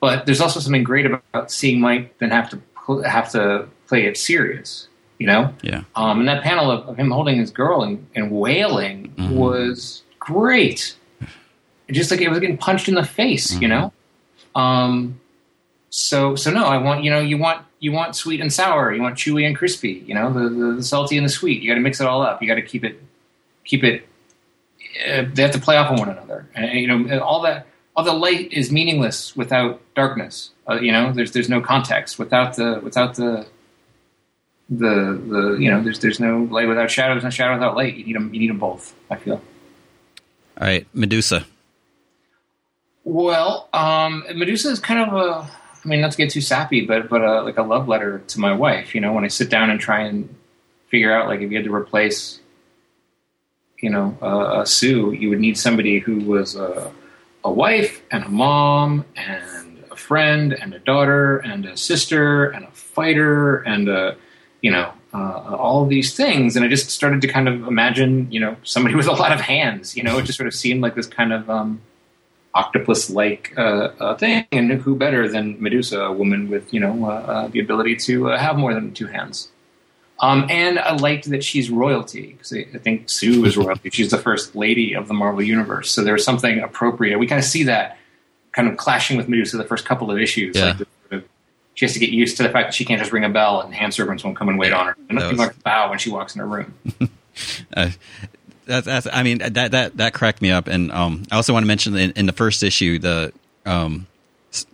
but 0.00 0.26
there's 0.26 0.40
also 0.40 0.58
something 0.58 0.82
great 0.82 1.06
about 1.06 1.50
seeing 1.50 1.80
Mike 1.80 2.18
then 2.18 2.30
have 2.30 2.50
to 2.50 3.02
have 3.02 3.30
to 3.32 3.68
play 3.86 4.06
it 4.06 4.16
serious. 4.16 4.88
You 5.18 5.26
know, 5.26 5.54
yeah. 5.62 5.82
Um, 5.96 6.20
and 6.20 6.28
that 6.28 6.42
panel 6.42 6.70
of, 6.70 6.88
of 6.88 6.96
him 6.96 7.10
holding 7.10 7.38
his 7.38 7.50
girl 7.50 7.82
and, 7.82 8.06
and 8.14 8.30
wailing 8.30 9.12
mm-hmm. 9.16 9.34
was 9.34 10.02
great. 10.18 10.96
Just 11.90 12.10
like 12.10 12.20
it 12.20 12.28
was 12.28 12.38
getting 12.38 12.58
punched 12.58 12.88
in 12.88 12.94
the 12.94 13.04
face. 13.04 13.52
Mm-hmm. 13.52 13.62
You 13.62 13.68
know. 13.68 13.92
Um, 14.54 15.20
so 15.90 16.36
so 16.36 16.50
no, 16.50 16.64
I 16.64 16.78
want 16.78 17.04
you 17.04 17.10
know 17.10 17.20
you 17.20 17.38
want 17.38 17.64
you 17.80 17.92
want 17.92 18.16
sweet 18.16 18.40
and 18.40 18.52
sour, 18.52 18.92
you 18.92 19.00
want 19.00 19.16
chewy 19.16 19.46
and 19.46 19.56
crispy, 19.56 20.04
you 20.06 20.14
know 20.14 20.32
the 20.32 20.48
the, 20.48 20.72
the 20.76 20.82
salty 20.82 21.16
and 21.16 21.24
the 21.24 21.30
sweet. 21.30 21.62
You 21.62 21.70
got 21.70 21.76
to 21.76 21.80
mix 21.80 22.00
it 22.00 22.06
all 22.06 22.22
up. 22.22 22.42
You 22.42 22.48
got 22.48 22.56
to 22.56 22.62
keep 22.62 22.84
it 22.84 23.00
keep 23.64 23.84
it. 23.84 24.06
Uh, 25.06 25.24
they 25.32 25.42
have 25.42 25.52
to 25.52 25.60
play 25.60 25.76
off 25.76 25.90
of 25.92 25.98
one 25.98 26.08
another, 26.08 26.48
and 26.54 26.72
you 26.80 26.86
know 26.86 27.20
all 27.20 27.42
that 27.42 27.66
all 27.96 28.04
the 28.04 28.12
light 28.12 28.52
is 28.52 28.70
meaningless 28.70 29.34
without 29.36 29.80
darkness. 29.94 30.50
Uh, 30.68 30.78
you 30.80 30.92
know 30.92 31.12
there's 31.12 31.32
there's 31.32 31.48
no 31.48 31.60
context 31.60 32.18
without 32.18 32.56
the 32.56 32.80
without 32.82 33.14
the 33.14 33.46
the 34.68 35.20
the 35.26 35.56
you 35.58 35.70
know 35.70 35.82
there's 35.82 35.98
there's 36.00 36.20
no 36.20 36.46
light 36.50 36.68
without 36.68 36.90
shadow. 36.90 37.14
There's 37.14 37.24
no 37.24 37.30
shadow 37.30 37.54
without 37.54 37.76
light. 37.76 37.96
You 37.96 38.04
need 38.04 38.16
them. 38.16 38.34
You 38.34 38.40
need 38.40 38.50
them 38.50 38.58
both. 38.58 38.94
I 39.10 39.16
feel. 39.16 39.40
All 40.60 40.66
right, 40.66 40.86
Medusa. 40.92 41.46
Well, 43.04 43.68
um, 43.72 44.24
Medusa 44.34 44.68
is 44.68 44.80
kind 44.80 45.08
of 45.08 45.14
a 45.14 45.50
I 45.88 45.90
mean, 45.90 46.02
not 46.02 46.10
to 46.12 46.18
get 46.18 46.28
too 46.28 46.42
sappy, 46.42 46.84
but 46.84 47.08
but 47.08 47.24
uh, 47.24 47.42
like 47.44 47.56
a 47.56 47.62
love 47.62 47.88
letter 47.88 48.18
to 48.18 48.40
my 48.40 48.52
wife. 48.52 48.94
You 48.94 49.00
know, 49.00 49.14
when 49.14 49.24
I 49.24 49.28
sit 49.28 49.48
down 49.48 49.70
and 49.70 49.80
try 49.80 50.02
and 50.02 50.34
figure 50.88 51.10
out 51.10 51.28
like 51.28 51.40
if 51.40 51.50
you 51.50 51.56
had 51.56 51.64
to 51.64 51.74
replace, 51.74 52.40
you 53.78 53.88
know, 53.88 54.14
uh, 54.20 54.60
a 54.60 54.66
Sue, 54.66 55.12
you 55.12 55.30
would 55.30 55.40
need 55.40 55.56
somebody 55.56 55.98
who 55.98 56.18
was 56.20 56.56
a, 56.56 56.92
a 57.42 57.50
wife 57.50 58.02
and 58.10 58.22
a 58.22 58.28
mom 58.28 59.06
and 59.16 59.82
a 59.90 59.96
friend 59.96 60.52
and 60.52 60.74
a 60.74 60.78
daughter 60.78 61.38
and 61.38 61.64
a 61.64 61.74
sister 61.74 62.50
and 62.50 62.66
a 62.66 62.70
fighter 62.72 63.56
and 63.62 63.88
a 63.88 64.14
you 64.60 64.70
know 64.70 64.92
uh, 65.14 65.56
all 65.56 65.82
of 65.82 65.88
these 65.88 66.14
things 66.14 66.56
and 66.56 66.64
i 66.64 66.68
just 66.68 66.90
started 66.90 67.20
to 67.22 67.28
kind 67.28 67.48
of 67.48 67.66
imagine 67.66 68.30
you 68.30 68.40
know 68.40 68.56
somebody 68.64 68.94
with 69.00 69.06
a 69.06 69.12
lot 69.12 69.32
of 69.32 69.40
hands 69.40 69.96
you 69.96 70.02
know 70.02 70.18
it 70.18 70.24
just 70.24 70.36
sort 70.36 70.46
of 70.46 70.54
seemed 70.54 70.82
like 70.82 70.94
this 70.94 71.06
kind 71.06 71.32
of 71.32 71.48
um, 71.48 71.80
octopus-like 72.54 73.54
uh, 73.56 73.90
uh, 74.00 74.16
thing, 74.16 74.46
and 74.52 74.72
who 74.72 74.96
better 74.96 75.28
than 75.28 75.60
Medusa, 75.62 76.00
a 76.00 76.12
woman 76.12 76.48
with 76.48 76.72
you 76.72 76.80
know 76.80 77.06
uh, 77.06 77.08
uh 77.08 77.48
the 77.48 77.60
ability 77.60 77.96
to 77.96 78.30
uh, 78.30 78.38
have 78.38 78.56
more 78.56 78.74
than 78.74 78.92
two 78.92 79.06
hands. 79.06 79.48
Um, 80.20 80.46
and 80.50 80.80
I 80.80 80.96
liked 80.96 81.30
that 81.30 81.44
she's 81.44 81.70
royalty 81.70 82.32
because 82.32 82.52
I 82.52 82.78
think 82.78 83.08
Sue 83.08 83.44
is 83.44 83.56
royalty. 83.56 83.90
She's 83.90 84.10
the 84.10 84.18
first 84.18 84.56
lady 84.56 84.94
of 84.94 85.06
the 85.06 85.14
Marvel 85.14 85.42
universe, 85.42 85.90
so 85.90 86.02
there's 86.02 86.24
something 86.24 86.58
appropriate. 86.58 87.18
We 87.18 87.26
kind 87.28 87.38
of 87.38 87.44
see 87.44 87.62
that 87.64 87.98
kind 88.52 88.68
of 88.68 88.76
clashing 88.76 89.16
with 89.16 89.28
Medusa 89.28 89.56
the 89.56 89.64
first 89.64 89.84
couple 89.84 90.10
of 90.10 90.18
issues. 90.18 90.56
Yeah. 90.56 90.64
Like 90.66 90.78
the, 90.78 90.86
the, 91.10 91.24
she 91.74 91.84
has 91.84 91.92
to 91.92 92.00
get 92.00 92.10
used 92.10 92.36
to 92.38 92.42
the 92.42 92.48
fact 92.48 92.68
that 92.68 92.74
she 92.74 92.84
can't 92.84 92.98
just 92.98 93.12
ring 93.12 93.24
a 93.24 93.28
bell 93.28 93.60
and 93.60 93.72
hand 93.72 93.94
servants 93.94 94.24
won't 94.24 94.36
come 94.36 94.48
and 94.48 94.58
wait 94.58 94.72
on 94.72 94.86
her. 94.86 94.96
And 95.08 95.18
nothing 95.18 95.38
was... 95.38 95.46
like 95.46 95.62
bow 95.62 95.90
when 95.90 95.98
she 96.00 96.10
walks 96.10 96.34
in 96.34 96.40
her 96.40 96.46
room. 96.46 96.74
uh, 97.76 97.90
that's, 98.68 98.86
that's 98.86 99.06
I 99.10 99.22
mean 99.22 99.38
that 99.38 99.72
that 99.72 99.96
that 99.96 100.14
cracked 100.14 100.42
me 100.42 100.50
up, 100.50 100.68
and 100.68 100.92
um, 100.92 101.24
I 101.32 101.36
also 101.36 101.52
want 101.52 101.64
to 101.64 101.66
mention 101.66 101.96
in, 101.96 102.12
in 102.12 102.26
the 102.26 102.32
first 102.32 102.62
issue 102.62 102.98
the 102.98 103.32
um, 103.66 104.06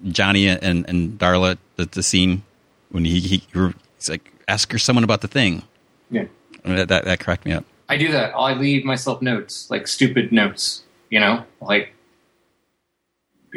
Johnny 0.09 0.49
and 0.49 0.89
and 0.89 1.19
Darla 1.19 1.59
the, 1.77 1.87
the 1.87 2.03
scene 2.03 2.43
when 2.91 3.05
he, 3.05 3.21
he 3.21 3.43
he's 3.53 4.11
like 4.11 4.33
ask 4.49 4.71
her 4.73 4.79
someone 4.79 5.05
about 5.05 5.21
the 5.21 5.29
thing. 5.29 5.63
Yeah, 6.11 6.25
I 6.65 6.69
mean, 6.69 6.77
that, 6.77 6.89
that 6.89 7.05
that 7.05 7.21
cracked 7.21 7.47
me 7.47 7.53
up. 7.53 7.65
I 7.89 7.97
do 7.97 8.11
that. 8.13 8.35
I 8.35 8.55
leave 8.55 8.85
myself 8.85 9.23
notes 9.23 9.71
like 9.71 9.87
stupid 9.87 10.33
notes. 10.33 10.83
You 11.09 11.21
know, 11.21 11.45
like 11.61 11.95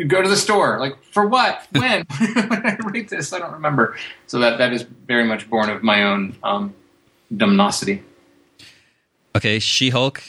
go 0.08 0.22
to 0.22 0.30
the 0.30 0.38
store. 0.38 0.80
Like 0.80 1.02
for 1.04 1.26
what? 1.26 1.66
When? 1.72 2.06
when 2.20 2.66
I 2.66 2.78
read 2.86 3.10
this, 3.10 3.34
I 3.34 3.40
don't 3.40 3.54
remember. 3.54 3.98
So 4.28 4.40
that 4.40 4.60
that 4.60 4.72
is 4.72 4.84
very 4.84 5.24
much 5.24 5.50
born 5.50 5.70
of 5.70 5.82
my 5.82 6.04
own 6.04 6.36
um, 6.44 6.76
dumbnosity. 7.34 8.04
Okay, 9.36 9.60
She 9.60 9.90
Hulk. 9.90 10.24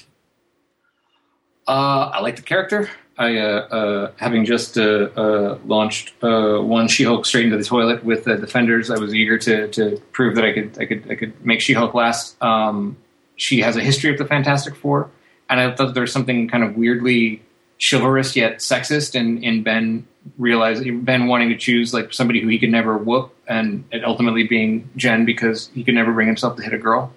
Uh, 1.67 2.11
I 2.15 2.21
like 2.21 2.37
the 2.37 2.43
character. 2.43 2.89
I, 3.19 3.37
uh, 3.37 3.45
uh, 3.45 4.13
having 4.17 4.45
just 4.45 4.79
uh, 4.79 5.09
uh, 5.17 5.59
launched 5.67 6.15
uh, 6.23 6.59
one 6.59 6.87
She-Hulk 6.87 7.27
straight 7.27 7.47
into 7.47 7.57
the 7.57 7.65
toilet 7.65 8.05
with 8.05 8.25
the 8.25 8.37
Defenders, 8.37 8.91
I 8.91 8.99
was 8.99 9.13
eager 9.13 9.37
to 9.39 9.69
to 9.69 10.01
prove 10.13 10.37
that 10.37 10.45
I 10.45 10.53
could 10.53 10.79
I 10.79 10.87
could 10.87 11.11
I 11.11 11.15
could 11.17 11.45
make 11.45 11.61
She-Hulk 11.61 11.95
last. 11.95 12.41
Um, 12.41 12.97
she 13.35 13.61
has 13.61 13.77
a 13.77 13.81
history 13.81 14.11
of 14.11 14.19
the 14.19 14.25
Fantastic 14.25 14.77
Four, 14.77 15.11
and 15.51 15.59
I 15.59 15.75
thought 15.75 15.95
there 15.95 16.03
was 16.03 16.13
something 16.13 16.49
kind 16.49 16.63
of 16.63 16.77
weirdly 16.77 17.43
chivalrous 17.81 18.37
yet 18.37 18.59
sexist 18.59 19.17
in 19.17 19.43
in 19.43 19.65
Ben 19.65 20.07
realizing 20.39 21.01
Ben 21.03 21.27
wanting 21.27 21.49
to 21.49 21.57
choose 21.57 21.93
like 21.93 22.13
somebody 22.13 22.41
who 22.41 22.47
he 22.47 22.59
could 22.59 22.71
never 22.71 22.97
whoop, 22.97 23.35
and 23.49 23.85
it 23.91 24.05
ultimately 24.05 24.45
being 24.45 24.89
Jen 24.97 25.25
because 25.25 25.71
he 25.75 25.83
could 25.83 25.95
never 25.95 26.13
bring 26.13 26.29
himself 26.29 26.57
to 26.57 26.63
hit 26.63 26.73
a 26.73 26.79
girl. 26.79 27.13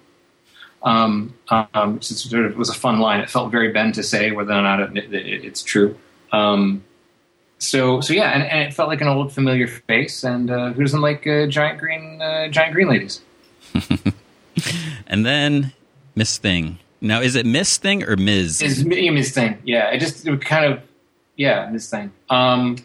Um, 0.84 1.34
um, 1.48 1.96
it 1.96 2.04
sort 2.04 2.46
of 2.46 2.56
was 2.56 2.68
a 2.68 2.74
fun 2.74 2.98
line. 2.98 3.20
It 3.20 3.30
felt 3.30 3.52
very 3.52 3.72
Ben 3.72 3.92
to 3.92 4.02
say, 4.02 4.32
whether 4.32 4.52
or 4.52 4.62
not 4.62 4.80
it, 4.96 5.12
it, 5.14 5.44
it's 5.44 5.62
true. 5.62 5.96
Um, 6.32 6.82
so, 7.58 8.00
so 8.00 8.12
yeah, 8.12 8.30
and, 8.30 8.42
and, 8.42 8.62
it 8.62 8.74
felt 8.74 8.88
like 8.88 9.00
an 9.00 9.06
old 9.06 9.32
familiar 9.32 9.68
face. 9.68 10.24
And 10.24 10.50
uh, 10.50 10.72
who 10.72 10.82
doesn't 10.82 11.00
like 11.00 11.26
uh, 11.26 11.46
giant 11.46 11.78
green, 11.78 12.20
uh, 12.20 12.48
giant 12.48 12.74
green 12.74 12.88
ladies? 12.88 13.20
and 15.06 15.24
then 15.24 15.72
Miss 16.16 16.38
Thing. 16.38 16.78
Now, 17.00 17.20
is 17.20 17.36
it 17.36 17.46
Miss 17.46 17.76
Thing 17.78 18.02
or 18.02 18.16
Ms? 18.16 18.62
Is 18.62 18.84
Miss 18.84 19.32
Thing? 19.32 19.58
Yeah, 19.64 19.90
it 19.90 19.98
just 19.98 20.26
it 20.26 20.40
kind 20.40 20.72
of 20.72 20.82
yeah, 21.36 21.68
Miss 21.70 21.88
Thing. 21.88 22.12
Um, 22.30 22.76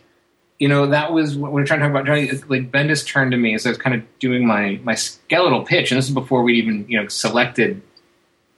you 0.59 0.67
know, 0.67 0.87
that 0.87 1.13
was 1.13 1.37
when 1.37 1.51
we 1.51 1.61
are 1.61 1.65
trying 1.65 1.79
to 1.79 1.85
talk 1.85 1.91
about 1.91 2.05
Johnny. 2.05 2.31
Like 2.47 2.71
Bendis 2.71 3.05
turned 3.05 3.31
to 3.31 3.37
me 3.37 3.53
as 3.53 3.65
I 3.65 3.69
was 3.69 3.77
kind 3.77 3.95
of 3.95 4.19
doing 4.19 4.45
my 4.45 4.79
my 4.83 4.95
skeletal 4.95 5.63
pitch, 5.63 5.91
and 5.91 5.97
this 5.97 6.07
is 6.07 6.13
before 6.13 6.41
we 6.41 6.55
even 6.55 6.85
you 6.87 6.99
know 6.99 7.07
selected 7.07 7.81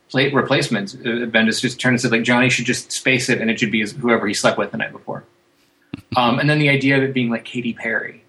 plate 0.10 0.34
replacements. 0.34 0.96
Uh, 0.96 1.28
Bendis 1.28 1.62
just 1.62 1.80
turned 1.80 1.94
and 1.94 2.02
said 2.02 2.12
like 2.12 2.24
Johnny 2.24 2.50
should 2.50 2.66
just 2.66 2.92
space 2.92 3.28
it, 3.30 3.42
and 3.42 3.52
it 3.52 3.60
should 3.60 3.72
be 3.72 3.86
whoever 3.86 4.28
he 4.28 4.34
slept 4.34 4.58
with 4.58 4.72
the 4.72 4.78
night 4.78 4.92
before. 4.92 5.24
Um, 6.16 6.40
and 6.40 6.50
then 6.50 6.60
the 6.60 6.70
idea 6.70 6.98
of 6.98 7.04
it 7.04 7.14
being 7.14 7.30
like 7.30 7.46
Katy 7.46 7.74
Perry, 7.74 8.24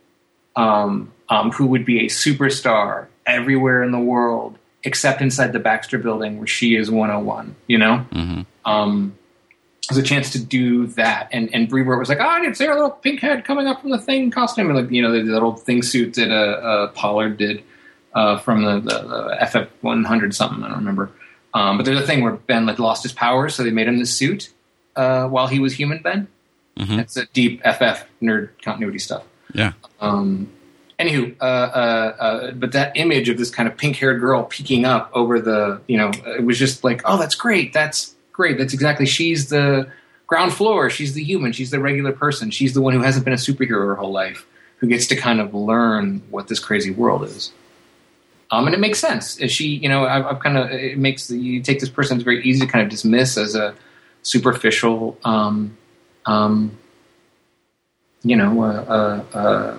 um, 0.55 1.13
um, 1.29 1.51
who 1.51 1.67
would 1.67 1.87
be 1.87 2.01
a 2.01 2.09
superstar 2.09 3.07
everywhere 3.25 3.83
in 3.83 3.91
the 3.91 3.99
world 3.99 4.59
except 4.83 5.23
inside 5.23 5.53
the 5.53 5.59
Baxter 5.59 5.99
Building 5.99 6.39
where 6.39 6.47
she 6.47 6.75
is 6.75 6.91
101. 6.91 7.55
You 7.67 7.79
know. 7.79 8.07
Mm-hmm. 8.13 8.71
Was 9.89 9.99
a 9.99 10.03
chance 10.03 10.31
to 10.33 10.39
do 10.45 10.87
that. 10.89 11.29
And 11.33 11.53
and 11.55 11.69
Brevoort 11.69 11.99
was 11.99 12.09
like, 12.09 12.19
oh, 12.21 12.27
I 12.27 12.41
didn't 12.41 12.57
see 12.57 12.67
a 12.67 12.71
little 12.73 12.91
pink 12.91 13.21
head 13.21 13.45
coming 13.45 13.67
up 13.67 13.81
from 13.81 13.91
the 13.91 13.99
thing 13.99 14.31
costume, 14.31 14.69
and 14.71 14.77
like 14.79 14.91
you 14.91 15.03
know 15.03 15.11
the, 15.11 15.23
the 15.23 15.33
little 15.33 15.57
thing 15.57 15.83
suit 15.83 16.15
that 16.15 16.31
uh, 16.31 16.35
uh, 16.35 16.87
Pollard 16.93 17.37
did. 17.39 17.65
uh, 18.15 18.39
from 18.39 18.63
the, 18.65 18.81
the, 18.81 19.37
the 19.39 19.47
FF 19.47 19.71
one 19.83 20.05
hundred 20.05 20.35
something. 20.35 20.63
I 20.63 20.69
don't 20.69 20.79
remember. 20.79 21.11
Um, 21.55 21.77
but 21.77 21.87
there's 21.87 22.01
a 22.01 22.07
thing 22.07 22.23
where 22.23 22.33
Ben 22.33 22.67
like 22.67 22.79
lost 22.79 23.03
his 23.03 23.13
powers, 23.13 23.55
so 23.55 23.63
they 23.65 23.71
made 23.71 23.89
him 23.89 23.99
this 23.99 24.17
suit 24.17 24.51
uh, 24.97 25.27
while 25.27 25.47
he 25.49 25.59
was 25.59 25.73
human. 25.75 26.03
Ben. 26.03 26.29
Mhm. 26.79 27.01
It's 27.01 27.17
a 27.17 27.27
deep 27.27 27.61
FF 27.63 28.05
nerd 28.23 28.51
continuity 28.63 28.99
stuff. 29.01 29.25
Yeah. 29.55 29.73
Um, 30.01 30.49
anywho, 31.01 31.35
uh, 31.41 31.45
uh, 31.45 32.17
uh, 32.21 32.51
but 32.53 32.73
that 32.73 32.97
image 32.97 33.29
of 33.29 33.39
this 33.39 33.51
kind 33.51 33.69
of 33.69 33.77
pink-haired 33.77 34.21
girl 34.21 34.45
peeking 34.45 34.85
up 34.85 35.11
over 35.13 35.41
the, 35.41 35.81
you 35.89 35.97
know, 35.99 36.11
it 36.27 36.45
was 36.45 36.59
just 36.59 36.85
like, 36.85 37.03
oh, 37.05 37.19
that's 37.19 37.35
great. 37.35 37.73
That's 37.73 38.15
great. 38.41 38.57
That's 38.57 38.73
exactly. 38.73 39.05
She's 39.05 39.51
the 39.51 39.87
ground 40.27 40.55
floor. 40.55 40.89
She's 40.89 41.13
the 41.13 41.23
human. 41.23 41.53
She's 41.53 41.71
the 41.71 41.79
regular 41.79 42.13
person. 42.13 42.51
She's 42.51 42.73
the 42.73 42.81
one 42.81 42.95
who 42.95 43.03
hasn't 43.03 43.27
been 43.27 43.35
a 43.35 43.45
superhero 43.49 43.85
her 43.85 43.97
whole 43.97 44.13
life, 44.13 44.47
who 44.79 44.87
gets 44.87 45.07
to 45.09 45.17
kind 45.17 45.41
of 45.43 45.53
learn 45.53 46.23
what 46.31 46.49
this 46.49 46.59
crazy 46.59 46.91
world 46.91 47.23
is. 47.23 47.53
Um, 48.51 48.65
and 48.67 48.75
it 48.75 48.81
makes 48.81 48.99
sense. 48.99 49.37
Is 49.37 49.53
she, 49.53 49.67
you 49.67 49.91
know, 49.91 50.07
I've, 50.07 50.25
I've 50.25 50.41
kind 50.41 50.57
of 50.57 50.71
it 50.71 50.97
makes 50.97 51.31
you 51.31 51.61
take 51.61 51.81
this 51.81 51.91
person 51.91 52.17
it's 52.17 52.25
very 52.25 52.43
easy 52.43 52.61
to 52.61 52.67
kind 52.67 52.83
of 52.83 52.89
dismiss 52.89 53.37
as 53.37 53.55
a 53.55 53.75
superficial, 54.23 55.19
um, 55.23 55.77
um, 56.25 56.79
you 58.23 58.37
know, 58.37 58.63
uh, 58.63 59.77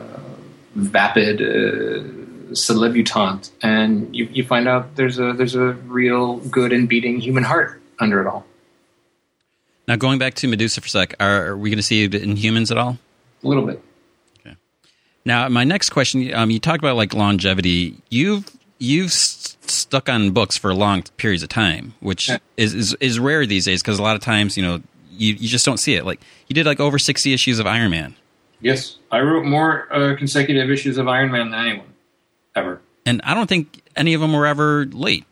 vapid 0.75 1.41
uh, 1.41 2.53
celebutante, 2.53 3.49
and 3.63 4.15
you, 4.15 4.25
you 4.31 4.43
find 4.43 4.67
out 4.67 4.95
there's 4.97 5.17
a 5.17 5.33
there's 5.33 5.55
a 5.55 5.73
real 5.99 6.37
good 6.57 6.71
and 6.71 6.87
beating 6.87 7.19
human 7.19 7.43
heart 7.43 7.81
under 7.99 8.21
it 8.21 8.27
all. 8.27 8.45
Now 9.91 9.97
going 9.97 10.19
back 10.19 10.35
to 10.35 10.47
Medusa 10.47 10.79
for 10.79 10.85
a 10.85 10.89
sec, 10.89 11.15
are, 11.19 11.47
are 11.47 11.57
we 11.57 11.69
going 11.69 11.75
to 11.77 11.83
see 11.83 12.05
it 12.05 12.11
Inhumans 12.13 12.71
at 12.71 12.77
all? 12.77 12.97
A 13.43 13.47
little 13.47 13.65
bit. 13.65 13.83
Okay. 14.39 14.55
Now, 15.25 15.49
my 15.49 15.65
next 15.65 15.89
question: 15.89 16.33
um, 16.33 16.49
you 16.49 16.59
talked 16.61 16.79
about 16.81 16.95
like 16.95 17.13
longevity. 17.13 17.97
You've 18.09 18.49
you've 18.79 19.07
s- 19.07 19.57
stuck 19.63 20.07
on 20.07 20.31
books 20.31 20.57
for 20.57 20.73
long 20.73 21.03
periods 21.17 21.43
of 21.43 21.49
time, 21.49 21.93
which 21.99 22.29
Yeah. 22.29 22.37
is, 22.55 22.73
is 22.73 22.95
is 23.01 23.19
rare 23.19 23.45
these 23.45 23.65
days 23.65 23.81
because 23.83 23.99
a 23.99 24.01
lot 24.01 24.15
of 24.15 24.21
times 24.21 24.55
you 24.55 24.63
know 24.63 24.81
you 25.11 25.33
you 25.33 25.49
just 25.49 25.65
don't 25.65 25.75
see 25.77 25.95
it. 25.95 26.05
Like 26.05 26.21
you 26.47 26.53
did 26.53 26.65
like 26.65 26.79
over 26.79 26.97
sixty 26.97 27.33
issues 27.33 27.59
of 27.59 27.67
Iron 27.67 27.91
Man, 27.91 28.15
Yes, 28.61 28.95
I 29.11 29.19
wrote 29.19 29.43
more 29.43 29.91
uh, 29.93 30.15
consecutive 30.15 30.69
issues 30.71 30.97
of 30.99 31.09
Iron 31.09 31.31
Man 31.33 31.51
than 31.51 31.59
anyone 31.67 31.87
ever. 32.55 32.79
and 33.05 33.19
I 33.25 33.33
don't 33.33 33.47
think 33.47 33.81
any 33.97 34.13
of 34.13 34.21
them 34.21 34.31
were 34.31 34.47
ever 34.47 34.85
late. 34.85 35.25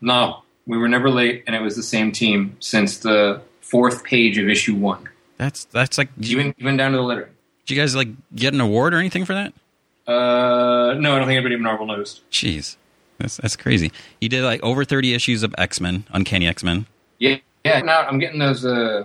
No, 0.00 0.42
we 0.64 0.78
were 0.78 0.88
never 0.88 1.10
late, 1.10 1.44
and 1.46 1.54
it 1.54 1.60
was 1.60 1.76
the 1.76 1.82
same 1.82 2.12
team 2.12 2.56
since 2.60 2.96
the 2.96 3.42
fourth 3.70 4.04
page 4.04 4.38
of 4.38 4.48
issue 4.48 4.74
one, 4.74 5.08
That's 5.36 5.64
that's 5.66 5.96
like 5.98 6.14
did 6.16 6.28
you, 6.28 6.38
even 6.40 6.54
even 6.58 6.76
down 6.76 6.90
to 6.92 6.96
the 6.98 7.02
lettering. 7.02 7.30
did 7.66 7.74
you 7.74 7.80
guys 7.80 7.94
like 7.96 8.08
get 8.34 8.52
an 8.54 8.60
award 8.60 8.94
or 8.94 8.98
anything 8.98 9.24
for 9.24 9.34
that? 9.34 9.52
Uh, 10.06 10.94
no, 10.98 11.14
I 11.14 11.18
don't 11.18 11.26
think 11.28 11.36
anybody 11.36 11.54
at 11.54 11.60
Marvel 11.60 11.86
knows. 11.86 12.20
Jeez, 12.30 12.76
that's 13.18 13.36
that's 13.36 13.56
crazy. 13.56 13.92
You 14.20 14.28
did 14.28 14.42
like 14.42 14.62
over 14.62 14.84
thirty 14.84 15.14
issues 15.14 15.42
of 15.42 15.54
X 15.58 15.80
Men, 15.80 16.04
Uncanny 16.10 16.46
X 16.48 16.62
Men. 16.64 16.86
Yeah, 17.18 17.36
yeah. 17.64 17.80
Now 17.80 18.00
I'm 18.00 18.18
getting 18.18 18.38
those 18.40 18.64
uh, 18.64 19.04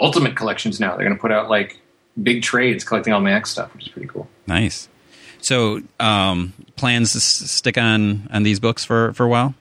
Ultimate 0.00 0.36
collections. 0.36 0.80
Now 0.80 0.96
they're 0.96 1.04
going 1.06 1.16
to 1.16 1.20
put 1.20 1.32
out 1.32 1.50
like 1.50 1.78
big 2.22 2.42
trades 2.42 2.84
collecting 2.84 3.12
all 3.12 3.20
my 3.20 3.32
X 3.34 3.50
stuff, 3.50 3.72
which 3.74 3.84
is 3.86 3.88
pretty 3.92 4.08
cool. 4.08 4.28
Nice. 4.46 4.88
So, 5.40 5.80
um, 6.00 6.54
plans 6.76 7.12
to 7.12 7.18
s- 7.18 7.50
stick 7.50 7.76
on 7.78 8.28
on 8.32 8.42
these 8.42 8.58
books 8.60 8.84
for 8.84 9.12
for 9.12 9.24
a 9.24 9.28
while. 9.28 9.54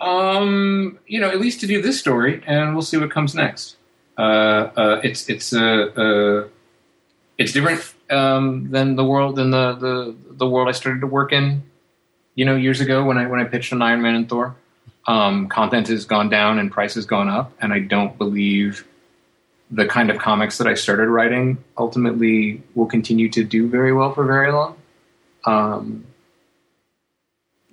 Um, 0.00 0.98
you 1.06 1.20
know, 1.20 1.28
at 1.30 1.40
least 1.40 1.60
to 1.60 1.66
do 1.66 1.80
this 1.80 1.98
story, 1.98 2.42
and 2.46 2.74
we'll 2.74 2.82
see 2.82 2.96
what 2.96 3.10
comes 3.10 3.34
next. 3.34 3.76
Uh, 4.16 4.70
uh, 4.76 5.00
it's 5.02 5.28
it's 5.28 5.52
uh, 5.52 5.90
uh, 5.96 6.48
it's 7.38 7.52
different 7.52 7.82
um, 8.10 8.70
than 8.70 8.96
the 8.96 9.04
world 9.04 9.36
than 9.36 9.50
the, 9.50 9.72
the 9.74 10.16
the 10.30 10.46
world 10.46 10.68
I 10.68 10.72
started 10.72 11.00
to 11.00 11.06
work 11.06 11.32
in. 11.32 11.62
You 12.34 12.44
know, 12.44 12.56
years 12.56 12.80
ago 12.80 13.04
when 13.04 13.18
I 13.18 13.26
when 13.26 13.40
I 13.40 13.44
pitched 13.44 13.72
on 13.72 13.82
Iron 13.82 14.02
Man 14.02 14.14
and 14.14 14.28
Thor, 14.28 14.54
um, 15.06 15.48
content 15.48 15.88
has 15.88 16.04
gone 16.04 16.28
down 16.28 16.58
and 16.58 16.70
price 16.70 16.94
has 16.94 17.06
gone 17.06 17.28
up, 17.28 17.52
and 17.60 17.72
I 17.72 17.80
don't 17.80 18.16
believe 18.18 18.86
the 19.70 19.86
kind 19.86 20.10
of 20.10 20.18
comics 20.18 20.58
that 20.58 20.66
I 20.66 20.74
started 20.74 21.08
writing 21.08 21.64
ultimately 21.78 22.62
will 22.74 22.86
continue 22.86 23.30
to 23.30 23.42
do 23.42 23.68
very 23.68 23.92
well 23.92 24.12
for 24.12 24.26
very 24.26 24.52
long. 24.52 24.76
Um, 25.44 26.04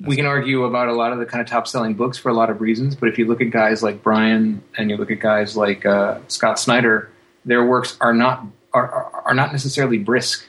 we 0.01 0.15
can 0.15 0.25
argue 0.25 0.63
about 0.63 0.87
a 0.87 0.93
lot 0.93 1.11
of 1.11 1.19
the 1.19 1.25
kind 1.25 1.41
of 1.41 1.47
top 1.47 1.67
selling 1.67 1.93
books 1.93 2.17
for 2.17 2.29
a 2.29 2.33
lot 2.33 2.49
of 2.49 2.61
reasons, 2.61 2.95
but 2.95 3.09
if 3.09 3.17
you 3.17 3.25
look 3.25 3.41
at 3.41 3.49
guys 3.49 3.83
like 3.83 4.01
Brian 4.01 4.63
and 4.77 4.89
you 4.89 4.97
look 4.97 5.11
at 5.11 5.19
guys 5.19 5.57
like 5.57 5.85
uh, 5.85 6.19
Scott 6.27 6.59
Snyder, 6.59 7.09
their 7.45 7.65
works 7.65 7.97
are 7.99 8.13
not 8.13 8.45
are, 8.73 8.89
are, 8.89 9.23
are 9.27 9.33
not 9.33 9.51
necessarily 9.51 9.97
brisk. 9.97 10.45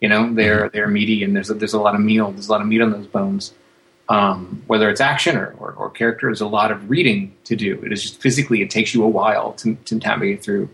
You 0.00 0.08
know, 0.08 0.32
they're 0.32 0.68
they're 0.70 0.88
meaty 0.88 1.22
and 1.22 1.36
there's 1.36 1.50
a, 1.50 1.54
there's 1.54 1.74
a 1.74 1.80
lot 1.80 1.94
of 1.94 2.00
meal, 2.00 2.32
there's 2.32 2.48
a 2.48 2.52
lot 2.52 2.60
of 2.60 2.66
meat 2.66 2.80
on 2.80 2.90
those 2.90 3.06
bones. 3.06 3.54
Um, 4.06 4.62
whether 4.66 4.90
it's 4.90 5.00
action 5.00 5.36
or, 5.36 5.54
or, 5.58 5.72
or 5.72 5.88
character, 5.88 6.26
there's 6.26 6.42
a 6.42 6.46
lot 6.46 6.70
of 6.70 6.90
reading 6.90 7.34
to 7.44 7.56
do. 7.56 7.80
It 7.82 7.90
is 7.90 8.02
just 8.02 8.20
physically, 8.20 8.60
it 8.60 8.68
takes 8.68 8.94
you 8.94 9.02
a 9.02 9.08
while 9.08 9.54
to, 9.54 9.76
to 9.86 9.94
navigate 9.94 10.42
through. 10.42 10.68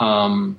Um, 0.00 0.58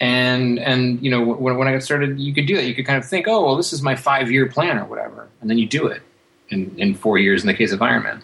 and 0.00 0.58
and 0.58 1.02
you 1.02 1.10
know 1.10 1.22
when, 1.22 1.56
when 1.58 1.68
I 1.68 1.72
got 1.72 1.82
started, 1.82 2.18
you 2.20 2.32
could 2.34 2.46
do 2.46 2.56
that. 2.56 2.64
You 2.64 2.74
could 2.74 2.86
kind 2.86 2.98
of 2.98 3.08
think, 3.08 3.26
oh 3.28 3.44
well, 3.44 3.56
this 3.56 3.72
is 3.72 3.82
my 3.82 3.94
five 3.96 4.30
year 4.30 4.46
plan 4.48 4.78
or 4.78 4.84
whatever, 4.84 5.28
and 5.40 5.48
then 5.50 5.58
you 5.58 5.66
do 5.66 5.86
it 5.86 6.02
in 6.50 6.74
in 6.78 6.94
four 6.94 7.18
years. 7.18 7.42
In 7.42 7.46
the 7.48 7.54
case 7.54 7.72
of 7.72 7.82
Iron 7.82 8.02
Man, 8.04 8.22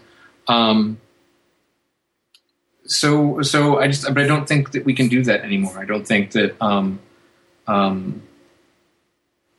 um, 0.49 0.99
so 2.87 3.43
so 3.43 3.79
I 3.79 3.89
just 3.89 4.05
but 4.05 4.19
I 4.19 4.27
don't 4.27 4.47
think 4.47 4.73
that 4.73 4.85
we 4.85 4.95
can 4.95 5.09
do 5.09 5.23
that 5.25 5.41
anymore. 5.43 5.79
I 5.79 5.85
don't 5.85 6.07
think 6.07 6.33
that 6.33 6.55
um, 6.63 6.99
um, 7.67 8.23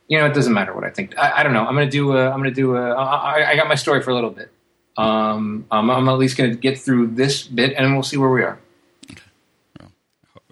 you 0.08 0.18
know 0.18 0.26
it 0.26 0.34
doesn't 0.34 0.52
matter 0.54 0.74
what 0.74 0.84
I 0.84 0.90
think. 0.90 1.18
I, 1.18 1.40
I 1.40 1.42
don't 1.42 1.52
know. 1.52 1.66
I'm 1.66 1.74
gonna 1.74 1.90
do 1.90 2.16
a 2.16 2.30
I'm 2.30 2.38
gonna 2.38 2.50
do 2.52 2.76
a 2.76 2.92
I, 2.94 3.50
I- 3.50 3.56
got 3.56 3.68
my 3.68 3.74
story 3.74 4.02
for 4.02 4.10
a 4.10 4.14
little 4.14 4.30
bit. 4.30 4.50
Um, 4.96 5.66
I'm, 5.70 5.90
I'm 5.90 6.08
at 6.08 6.16
least 6.18 6.38
gonna 6.38 6.54
get 6.54 6.78
through 6.78 7.08
this 7.08 7.42
bit, 7.42 7.74
and 7.76 7.92
we'll 7.92 8.02
see 8.02 8.16
where 8.16 8.30
we 8.30 8.42
are. 8.42 8.58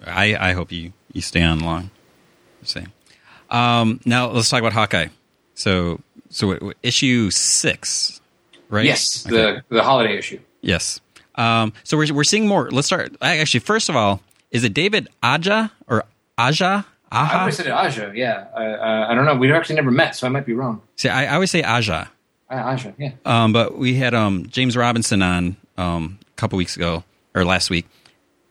I, 0.07 0.37
I 0.51 0.53
hope 0.53 0.71
you, 0.71 0.93
you 1.15 1.23
stay 1.23 1.43
on 1.43 1.61
long. 1.61 1.91
Same. 2.63 2.93
Um, 3.51 4.01
now 4.05 4.31
let's 4.31 4.49
talk 4.51 4.61
about 4.61 4.73
Hawkeye. 4.75 5.09
So 5.55 6.01
so 6.29 6.73
issue 6.83 7.31
six, 7.31 8.21
right? 8.69 8.85
Yes, 8.85 9.25
Okay. 9.27 9.35
the 9.71 9.77
the 9.77 9.83
holiday 9.83 10.19
issue. 10.19 10.41
yes. 10.61 11.01
Um, 11.37 11.73
so 11.83 11.97
we're 11.97 12.13
we're 12.15 12.25
seeing 12.25 12.47
more. 12.47 12.71
Let's 12.71 12.87
start. 12.87 13.17
Actually, 13.23 13.61
first 13.61 13.89
of 13.89 13.97
all, 13.97 14.21
is 14.53 14.63
it 14.65 14.73
David 14.75 15.09
Aja 15.23 15.71
or 15.89 16.05
Aja? 16.39 16.85
Aha? 17.11 17.37
I 17.37 17.41
always 17.41 17.57
said 17.57 17.67
Aja, 17.69 18.13
yeah. 18.15 18.47
Uh, 18.55 18.59
uh, 18.59 19.07
I 19.09 19.15
don't 19.15 19.25
know. 19.25 19.35
We've 19.37 19.51
actually 19.53 19.77
never 19.77 19.91
met, 19.93 20.15
so 20.17 20.27
I 20.27 20.31
might 20.31 20.47
be 20.47 20.53
wrong. 20.53 20.81
See, 20.97 21.09
I, 21.09 21.25
I 21.27 21.35
always 21.35 21.51
say 21.51 21.63
Aja. 21.63 22.09
Uh, 22.51 22.55
Aja, 22.55 22.93
yeah. 22.99 23.13
Um, 23.25 23.53
but 23.53 23.77
we 23.79 23.95
had 23.95 24.15
um, 24.15 24.47
James 24.49 24.77
Robinson 24.77 25.23
on 25.23 25.57
um, 25.77 26.19
a 26.27 26.35
couple 26.37 26.57
weeks 26.57 26.75
ago 26.77 27.05
or 27.35 27.45
last 27.45 27.69
week, 27.71 27.87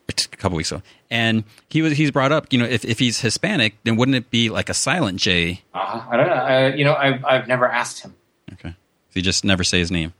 a 0.08 0.12
couple 0.36 0.56
weeks 0.56 0.70
ago, 0.72 0.82
and 1.14 1.44
he 1.70 1.80
was 1.80 1.96
he's 1.96 2.10
brought 2.10 2.32
up. 2.32 2.52
You 2.52 2.58
know, 2.58 2.64
if 2.64 2.84
if 2.84 2.98
he's 2.98 3.20
Hispanic, 3.20 3.76
then 3.84 3.94
wouldn't 3.96 4.16
it 4.16 4.30
be 4.30 4.50
like 4.50 4.68
a 4.68 4.74
silent 4.74 5.20
J? 5.20 5.62
Uh, 5.72 6.04
I 6.10 6.16
don't 6.16 6.26
know. 6.26 6.32
I, 6.32 6.74
you 6.74 6.84
know, 6.84 6.94
I've 6.94 7.24
I've 7.24 7.46
never 7.46 7.66
asked 7.68 8.00
him. 8.00 8.14
Okay, 8.52 8.70
so 8.70 9.12
you 9.14 9.22
just 9.22 9.44
never 9.44 9.62
say 9.62 9.78
his 9.78 9.92
name. 9.92 10.12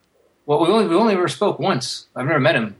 Well, 0.46 0.60
we 0.60 0.68
only 0.68 0.86
we 0.86 0.94
only 0.94 1.14
ever 1.14 1.26
spoke 1.26 1.58
once. 1.58 2.06
I've 2.14 2.26
never 2.26 2.38
met 2.38 2.54
him. 2.54 2.76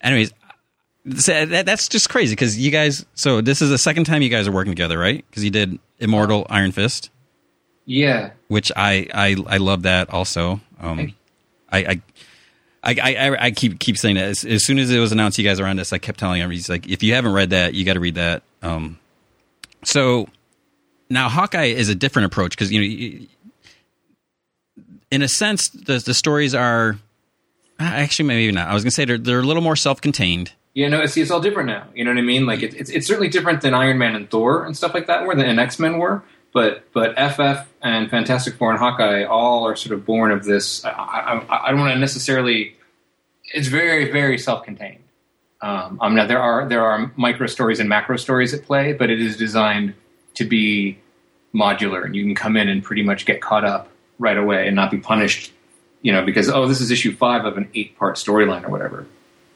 Anyways, 0.00 0.32
so 1.16 1.46
that, 1.46 1.66
that's 1.66 1.88
just 1.88 2.08
crazy 2.10 2.32
because 2.36 2.56
you 2.56 2.70
guys. 2.70 3.04
So 3.14 3.40
this 3.40 3.60
is 3.60 3.68
the 3.70 3.78
second 3.78 4.04
time 4.04 4.22
you 4.22 4.28
guys 4.28 4.46
are 4.46 4.52
working 4.52 4.72
together, 4.72 4.96
right? 4.98 5.24
Because 5.28 5.42
you 5.44 5.50
did 5.50 5.80
Immortal 5.98 6.46
Iron 6.48 6.70
Fist, 6.70 7.10
Yeah, 7.86 8.30
which 8.46 8.70
I 8.76 9.08
I 9.12 9.36
I 9.48 9.56
love 9.56 9.82
that 9.82 10.10
also. 10.10 10.60
Um, 10.80 11.14
I. 11.72 11.78
I 11.78 12.02
I, 12.86 13.14
I, 13.14 13.46
I 13.46 13.50
keep 13.50 13.78
keep 13.80 13.98
saying 13.98 14.14
that 14.16 14.24
as, 14.24 14.44
as 14.44 14.64
soon 14.64 14.78
as 14.78 14.90
it 14.90 14.98
was 14.98 15.10
announced 15.12 15.38
you 15.38 15.44
guys 15.44 15.58
are 15.58 15.66
on 15.66 15.76
this, 15.76 15.92
I 15.92 15.98
kept 15.98 16.20
telling 16.20 16.40
everybody, 16.40 16.58
he's 16.58 16.68
like, 16.68 16.88
if 16.88 17.02
you 17.02 17.14
haven't 17.14 17.32
read 17.32 17.50
that, 17.50 17.74
you 17.74 17.84
got 17.84 17.94
to 17.94 18.00
read 18.00 18.14
that. 18.14 18.42
Um, 18.62 18.98
so 19.84 20.28
now 21.10 21.28
Hawkeye 21.28 21.64
is 21.64 21.88
a 21.88 21.94
different 21.94 22.26
approach 22.26 22.50
because 22.52 22.70
you 22.72 23.18
know, 23.18 23.26
in 25.10 25.22
a 25.22 25.28
sense, 25.28 25.68
the 25.70 25.98
the 25.98 26.14
stories 26.14 26.54
are 26.54 26.96
actually 27.78 28.26
maybe 28.28 28.50
not. 28.52 28.68
I 28.68 28.74
was 28.74 28.84
gonna 28.84 28.90
say 28.92 29.04
they're 29.04 29.18
they're 29.18 29.40
a 29.40 29.42
little 29.42 29.62
more 29.62 29.76
self 29.76 30.00
contained. 30.00 30.52
you 30.74 30.88
know, 30.88 31.04
see, 31.06 31.22
it's 31.22 31.30
all 31.30 31.40
different 31.40 31.68
now. 31.68 31.86
You 31.94 32.04
know 32.04 32.10
what 32.10 32.18
I 32.18 32.22
mean? 32.22 32.46
Like, 32.46 32.62
it, 32.62 32.74
it's 32.74 32.90
it's 32.90 33.06
certainly 33.06 33.28
different 33.28 33.62
than 33.62 33.74
Iron 33.74 33.98
Man 33.98 34.14
and 34.14 34.30
Thor 34.30 34.64
and 34.64 34.76
stuff 34.76 34.94
like 34.94 35.06
that 35.06 35.26
were 35.26 35.34
than 35.34 35.58
X 35.58 35.78
Men 35.78 35.98
were. 35.98 36.22
But 36.52 36.90
but 36.92 37.14
FF 37.16 37.68
and 37.82 38.10
Fantastic 38.10 38.54
Four 38.56 38.70
and 38.70 38.78
Hawkeye 38.78 39.24
all 39.24 39.66
are 39.66 39.76
sort 39.76 39.92
of 39.92 40.06
born 40.06 40.30
of 40.30 40.44
this. 40.44 40.84
I, 40.84 40.90
I, 40.90 41.66
I 41.66 41.70
don't 41.70 41.80
want 41.80 41.92
to 41.94 41.98
necessarily. 41.98 42.75
It's 43.56 43.68
very 43.68 44.12
very 44.12 44.36
self 44.36 44.64
contained. 44.64 45.02
Um, 45.62 45.98
um, 46.02 46.14
now 46.14 46.26
there 46.26 46.40
are 46.40 46.68
there 46.68 46.84
are 46.84 47.10
micro 47.16 47.46
stories 47.46 47.80
and 47.80 47.88
macro 47.88 48.18
stories 48.18 48.52
at 48.52 48.64
play, 48.64 48.92
but 48.92 49.08
it 49.08 49.20
is 49.20 49.36
designed 49.36 49.94
to 50.34 50.44
be 50.44 50.98
modular, 51.54 52.04
and 52.04 52.14
you 52.14 52.22
can 52.22 52.34
come 52.34 52.58
in 52.58 52.68
and 52.68 52.84
pretty 52.84 53.02
much 53.02 53.24
get 53.24 53.40
caught 53.40 53.64
up 53.64 53.88
right 54.18 54.36
away 54.36 54.66
and 54.66 54.76
not 54.76 54.90
be 54.90 54.98
punished. 54.98 55.52
You 56.02 56.12
know, 56.12 56.22
because 56.22 56.50
oh, 56.50 56.68
this 56.68 56.82
is 56.82 56.90
issue 56.90 57.16
five 57.16 57.46
of 57.46 57.56
an 57.56 57.70
eight 57.74 57.98
part 57.98 58.16
storyline 58.16 58.64
or 58.64 58.70
whatever. 58.70 59.06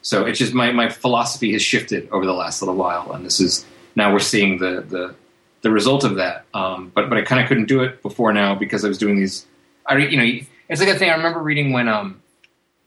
So 0.01 0.25
it's 0.25 0.39
just 0.39 0.53
my, 0.53 0.71
my 0.71 0.89
philosophy 0.89 1.51
has 1.53 1.61
shifted 1.61 2.09
over 2.09 2.25
the 2.25 2.33
last 2.33 2.63
little 2.63 2.75
while, 2.75 3.11
and 3.11 3.23
this 3.23 3.39
is 3.39 3.65
now 3.95 4.11
we're 4.11 4.19
seeing 4.19 4.57
the 4.57 4.81
the 4.81 5.15
the 5.61 5.69
result 5.69 6.03
of 6.03 6.15
that. 6.15 6.45
Um, 6.55 6.91
but 6.93 7.07
but 7.07 7.19
I 7.19 7.21
kind 7.21 7.39
of 7.39 7.47
couldn't 7.47 7.67
do 7.67 7.83
it 7.83 8.01
before 8.01 8.33
now 8.33 8.55
because 8.55 8.83
I 8.83 8.87
was 8.87 8.97
doing 8.97 9.17
these. 9.17 9.45
I 9.85 9.97
you 9.97 10.17
know 10.17 10.45
it's 10.67 10.81
like 10.81 10.89
a 10.89 10.97
thing 10.97 11.11
I 11.11 11.15
remember 11.15 11.39
reading 11.39 11.71
when 11.71 11.87
um 11.87 12.20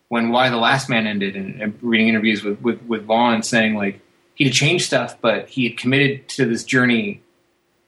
when 0.09 0.31
Y 0.31 0.49
the 0.49 0.57
Last 0.57 0.89
Man 0.89 1.07
ended 1.07 1.37
and, 1.37 1.61
and 1.61 1.79
reading 1.83 2.09
interviews 2.09 2.43
with, 2.43 2.61
with 2.61 2.83
with 2.83 3.05
Vaughan 3.05 3.43
saying 3.43 3.75
like 3.75 4.01
he 4.35 4.45
had 4.45 4.53
changed 4.53 4.87
stuff, 4.87 5.17
but 5.21 5.49
he 5.49 5.69
had 5.69 5.79
committed 5.79 6.29
to 6.31 6.45
this 6.45 6.65
journey 6.65 7.23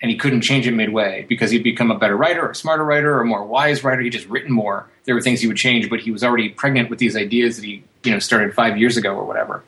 and 0.00 0.11
he 0.11 0.16
couldn't 0.16 0.42
change 0.42 0.66
it 0.66 0.72
midway 0.72 1.24
because 1.29 1.50
he'd 1.50 1.62
become 1.62 1.90
a 1.90 1.98
better 1.98 2.16
writer, 2.16 2.46
or 2.46 2.50
a 2.50 2.55
smarter 2.55 2.85
writer, 2.85 3.16
or 3.16 3.22
a 3.22 3.24
more 3.24 3.44
wise 3.44 3.83
writer. 3.83 4.02
He'd 4.02 4.11
just 4.11 4.29
written 4.29 4.52
more. 4.52 4.88
There 5.05 5.14
were 5.14 5.22
things 5.22 5.40
he 5.40 5.48
would 5.48 5.57
change, 5.57 5.88
but 5.88 6.00
he 6.00 6.11
was 6.11 6.22
already 6.22 6.50
pregnant 6.50 6.90
with 6.90 6.98
these 6.98 7.16
ideas 7.16 7.57
that 7.57 7.64
he 7.64 7.83
you 8.05 8.12
know 8.12 8.18
started 8.18 8.55
five 8.55 8.76
years 8.76 8.96
ago 8.96 9.14
or 9.14 9.24
whatever. 9.24 9.64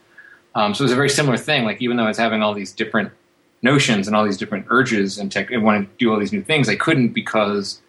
Um, 0.55 0.75
so 0.75 0.83
it 0.83 0.87
was 0.87 0.93
a 0.93 0.97
very 0.97 1.09
similar 1.11 1.37
thing. 1.37 1.65
Like 1.65 1.81
even 1.81 1.97
though 1.97 2.05
I 2.05 2.09
was 2.09 2.19
having 2.19 2.43
all 2.43 2.55
these 2.55 2.73
different 2.73 3.13
notions 3.63 4.07
and 4.07 4.15
all 4.15 4.25
these 4.25 4.37
different 4.37 4.67
urges 4.71 5.19
and 5.19 5.33
tech, 5.33 5.51
and 5.51 5.65
wanted 5.65 5.91
to 5.91 5.97
do 5.99 6.13
all 6.13 6.19
these 6.19 6.33
new 6.33 6.43
things, 6.43 6.69
I 6.69 6.77
couldn't 6.77 7.09
because 7.09 7.81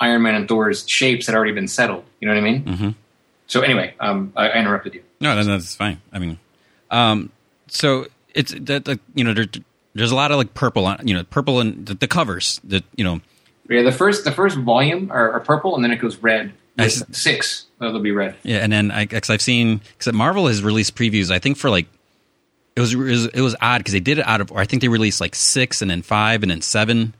Iron 0.00 0.22
Man 0.22 0.34
and 0.34 0.46
Thor's 0.48 0.84
shapes 0.88 1.26
had 1.26 1.34
already 1.34 1.52
been 1.52 1.68
settled. 1.68 2.04
You 2.20 2.28
know 2.28 2.34
what 2.34 2.40
I 2.40 2.44
mean? 2.44 2.64
Mm-hmm. 2.64 2.90
So 3.48 3.62
anyway, 3.62 3.94
um, 3.98 4.32
I, 4.36 4.48
I 4.48 4.58
interrupted 4.60 4.94
you. 4.94 5.02
No, 5.20 5.34
no, 5.34 5.42
that's 5.42 5.74
fine. 5.74 6.00
I 6.12 6.18
mean, 6.20 6.38
um, 6.90 7.30
so 7.66 8.06
it's 8.34 8.52
that 8.52 8.84
the 8.84 9.00
you 9.14 9.24
know 9.24 9.34
there, 9.34 9.46
there's 9.94 10.10
a 10.12 10.14
lot 10.14 10.30
of 10.30 10.36
like 10.36 10.54
purple 10.54 10.86
on 10.86 11.06
you 11.08 11.14
know 11.14 11.24
purple 11.24 11.58
and 11.60 11.84
the, 11.86 11.94
the 11.94 12.06
covers 12.06 12.60
that 12.64 12.84
you 12.96 13.04
know 13.04 13.20
Yeah, 13.68 13.82
the 13.82 13.90
first 13.92 14.24
the 14.24 14.32
first 14.32 14.56
volume 14.58 15.10
are, 15.10 15.32
are 15.32 15.40
purple, 15.40 15.74
and 15.74 15.82
then 15.84 15.90
it 15.90 15.96
goes 15.96 16.16
red. 16.18 16.52
I 16.80 16.86
six, 16.86 17.66
they'll 17.80 17.98
be 17.98 18.12
red. 18.12 18.36
yeah 18.44 18.58
and 18.58 18.72
then 18.72 18.92
I 18.92 19.06
cause 19.06 19.30
I've 19.30 19.42
seen 19.42 19.80
because 19.98 20.12
Marvel 20.14 20.46
has 20.46 20.62
released 20.62 20.94
previews 20.94 21.28
I 21.32 21.40
think 21.40 21.56
for 21.56 21.70
like 21.70 21.86
it 22.76 22.80
was 22.80 22.92
it 22.94 22.98
was, 22.98 23.26
it 23.26 23.40
was 23.40 23.56
odd 23.60 23.78
because 23.78 23.94
they 23.94 23.98
did 23.98 24.18
it 24.18 24.26
out 24.28 24.40
of 24.40 24.52
or 24.52 24.58
I 24.60 24.64
think 24.64 24.82
they 24.82 24.86
released 24.88 25.20
like 25.20 25.34
six 25.34 25.82
and 25.82 25.90
then 25.90 26.02
five 26.02 26.44
and 26.44 26.50
then 26.52 26.60
seven 26.60 27.14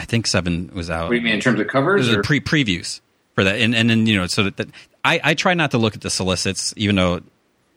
I 0.00 0.04
think 0.04 0.26
seven 0.26 0.72
was 0.74 0.90
out 0.90 1.04
What 1.04 1.10
do 1.10 1.16
you 1.16 1.22
mean 1.22 1.34
in 1.34 1.40
terms 1.40 1.60
of 1.60 1.68
covers? 1.68 2.08
Those 2.08 2.16
Or? 2.16 2.22
pre 2.24 2.40
previews 2.40 3.00
for 3.36 3.44
that, 3.44 3.60
and 3.60 3.72
and 3.72 3.88
then 3.88 4.06
you 4.06 4.16
know, 4.16 4.26
so 4.26 4.42
that, 4.42 4.56
that 4.56 4.68
I 5.06 5.20
I 5.22 5.34
try 5.34 5.54
not 5.54 5.70
to 5.72 5.78
look 5.78 5.94
at 5.94 6.00
the 6.00 6.10
solicits, 6.10 6.74
even 6.76 6.96
though 6.96 7.20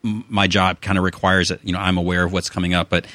my 0.04 0.48
job 0.48 0.82
kind 0.82 0.98
of 0.98 1.04
requires 1.04 1.52
it. 1.52 1.60
You 1.64 1.74
know, 1.74 1.80
I'm 1.80 1.98
aware 1.98 2.24
of 2.24 2.32
what's 2.34 2.50
coming 2.50 2.74
up, 2.74 2.90
but 2.90 3.06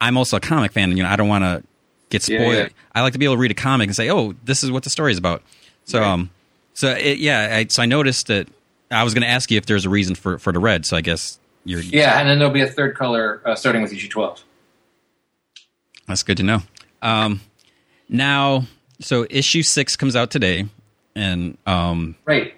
I'm 0.00 0.16
also 0.16 0.36
a 0.36 0.40
comic 0.40 0.72
fan, 0.72 0.90
and 0.90 0.98
you 0.98 1.02
know, 1.04 1.10
I 1.10 1.16
don't 1.16 1.28
want 1.28 1.44
to 1.44 1.62
get 2.10 2.28
Yeah, 2.28 2.38
spoiled. 2.38 2.54
yeah. 2.56 2.68
I 2.94 3.02
like 3.02 3.12
to 3.14 3.18
be 3.18 3.24
able 3.24 3.34
to 3.36 3.40
read 3.40 3.50
a 3.50 3.54
comic 3.54 3.88
and 3.88 3.96
say, 3.96 4.10
oh, 4.10 4.34
this 4.44 4.62
is 4.62 4.70
what 4.70 4.82
the 4.84 4.90
story 4.90 5.12
is 5.12 5.18
about. 5.18 5.42
So 5.84 6.00
Right. 6.00 6.08
um, 6.08 6.30
so 6.74 6.90
it, 6.92 7.18
yeah, 7.18 7.56
I, 7.56 7.66
so 7.68 7.82
I 7.82 7.86
noticed 7.86 8.26
that 8.28 8.48
I 8.90 9.02
was 9.02 9.14
going 9.14 9.22
to 9.22 9.28
ask 9.28 9.50
you 9.50 9.56
if 9.58 9.66
there's 9.66 9.86
a 9.86 9.90
reason 9.90 10.14
for 10.14 10.38
for 10.38 10.52
the 10.52 10.58
red. 10.60 10.84
So 10.86 10.96
I 10.96 11.00
guess 11.00 11.38
you're 11.64 11.80
yeah, 11.80 12.20
and 12.20 12.28
then 12.28 12.38
there'll 12.38 12.52
be 12.54 12.60
a 12.60 12.66
third 12.68 12.96
color 12.96 13.40
uh, 13.44 13.54
starting 13.56 13.82
with 13.82 13.92
issue 13.92 14.08
twelve. 14.08 14.42
That's 16.06 16.22
good 16.22 16.36
to 16.36 16.42
know. 16.44 16.62
Um, 17.02 17.40
now, 18.08 18.64
so 19.00 19.26
issue 19.28 19.62
six 19.62 19.96
comes 19.96 20.14
out 20.14 20.30
today, 20.30 20.66
and 21.16 21.56
um, 21.66 22.14
Right, 22.24 22.54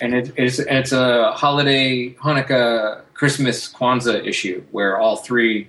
and 0.00 0.14
it, 0.14 0.32
it's 0.36 0.58
it's 0.58 0.92
a 0.92 1.32
holiday 1.32 2.10
Hanukkah 2.14 3.02
Christmas 3.14 3.72
Kwanzaa 3.72 4.26
issue 4.26 4.62
where 4.70 4.98
all 4.98 5.16
three 5.16 5.68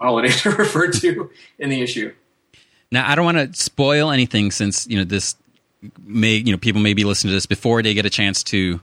holidays 0.00 0.44
are 0.46 0.54
referred 0.54 0.92
to 0.94 1.30
in 1.58 1.70
the 1.70 1.80
issue. 1.82 2.12
Now, 2.90 3.10
I 3.10 3.14
don't 3.14 3.24
want 3.24 3.36
to 3.54 3.60
spoil 3.60 4.10
anything 4.10 4.50
since 4.50 4.86
you 4.86 4.98
know 4.98 5.04
this 5.04 5.34
may 6.04 6.34
you 6.36 6.52
know 6.52 6.58
people 6.58 6.80
may 6.80 6.94
be 6.94 7.04
listening 7.04 7.30
to 7.30 7.36
this 7.36 7.46
before 7.46 7.82
they 7.82 7.94
get 7.94 8.06
a 8.06 8.10
chance 8.10 8.42
to 8.44 8.80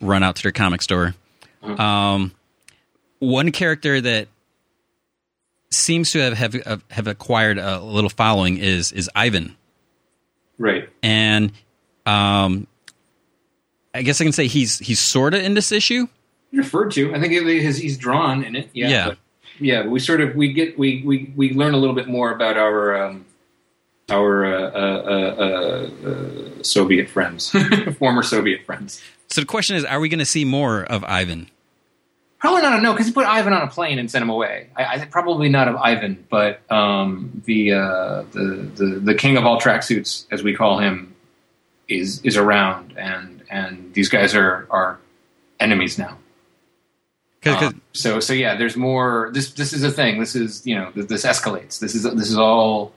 run 0.00 0.22
out 0.22 0.36
to 0.36 0.42
their 0.42 0.52
comic 0.52 0.82
store. 0.82 1.14
Um, 1.62 2.32
one 3.18 3.52
character 3.52 4.00
that 4.00 4.28
seems 5.70 6.12
to 6.12 6.34
have, 6.34 6.54
have 6.54 6.82
have 6.90 7.06
acquired 7.06 7.58
a 7.58 7.80
little 7.80 8.10
following 8.10 8.56
is 8.56 8.92
is 8.92 9.10
Ivan, 9.14 9.56
Right. 10.58 10.88
and 11.02 11.52
um, 12.06 12.66
I 13.94 14.02
guess 14.02 14.20
I 14.20 14.24
can 14.24 14.32
say 14.32 14.46
he's 14.46 14.78
he's 14.78 15.00
sort 15.00 15.34
of 15.34 15.42
in 15.42 15.54
this 15.54 15.72
issue. 15.72 16.06
referred 16.52 16.92
to. 16.92 17.14
I 17.14 17.20
think 17.20 17.32
it, 17.32 17.44
his, 17.44 17.76
he's 17.78 17.98
drawn 17.98 18.44
in 18.44 18.56
it. 18.56 18.70
Yeah. 18.72 18.88
Yeah. 18.88 19.08
But, 19.08 19.18
yeah. 19.58 19.82
But 19.82 19.90
we 19.90 20.00
sort 20.00 20.20
of 20.20 20.34
we 20.34 20.52
get 20.52 20.78
we 20.78 21.02
we 21.04 21.32
we 21.36 21.52
learn 21.54 21.74
a 21.74 21.76
little 21.76 21.94
bit 21.94 22.08
more 22.08 22.32
about 22.32 22.56
our 22.56 23.04
um, 23.04 23.24
our 24.10 24.44
uh, 24.44 24.70
uh, 24.70 25.90
uh, 26.04 26.08
uh, 26.08 26.62
Soviet 26.62 27.08
friends, 27.08 27.50
former 27.98 28.22
Soviet 28.22 28.64
friends. 28.64 29.02
So 29.28 29.40
the 29.40 29.46
question 29.46 29.76
is, 29.76 29.84
are 29.84 30.00
we 30.00 30.08
going 30.08 30.18
to 30.18 30.26
see 30.26 30.44
more 30.44 30.82
of 30.84 31.04
Ivan? 31.04 31.48
Probably 32.40 32.62
not. 32.62 32.82
No, 32.82 32.92
because 32.92 33.06
he 33.06 33.12
put 33.12 33.26
Ivan 33.26 33.52
on 33.52 33.62
a 33.62 33.66
plane 33.66 33.98
and 33.98 34.10
sent 34.10 34.22
him 34.22 34.30
away. 34.30 34.70
I, 34.74 34.84
I 34.84 35.04
probably 35.04 35.48
not 35.48 35.68
of 35.68 35.76
Ivan, 35.76 36.26
but 36.30 36.60
um, 36.70 37.42
the, 37.44 37.72
uh, 37.72 38.22
the 38.32 38.70
the 38.74 38.84
the 39.02 39.14
king 39.14 39.36
of 39.36 39.44
all 39.44 39.60
tracksuits, 39.60 40.26
as 40.30 40.42
we 40.42 40.54
call 40.54 40.78
him, 40.78 41.14
is 41.86 42.22
is 42.24 42.38
around, 42.38 42.94
and 42.96 43.39
and 43.50 43.92
these 43.94 44.08
guys 44.08 44.34
are 44.34 44.66
are 44.70 44.98
enemies 45.58 45.98
now. 45.98 46.16
'cause- 47.42 47.62
Um, 47.62 47.80
so 47.92 48.20
so 48.20 48.32
yeah, 48.32 48.54
there's 48.56 48.76
more. 48.76 49.30
This 49.32 49.50
this 49.52 49.72
is 49.72 49.82
a 49.82 49.90
thing. 49.90 50.20
This 50.20 50.34
is 50.36 50.66
you 50.66 50.74
know 50.76 50.90
th- 50.92 51.08
this 51.08 51.24
escalates. 51.24 51.78
This 51.80 51.94
is 51.94 52.02
this 52.04 52.28
is 52.30 52.36
all 52.36 52.92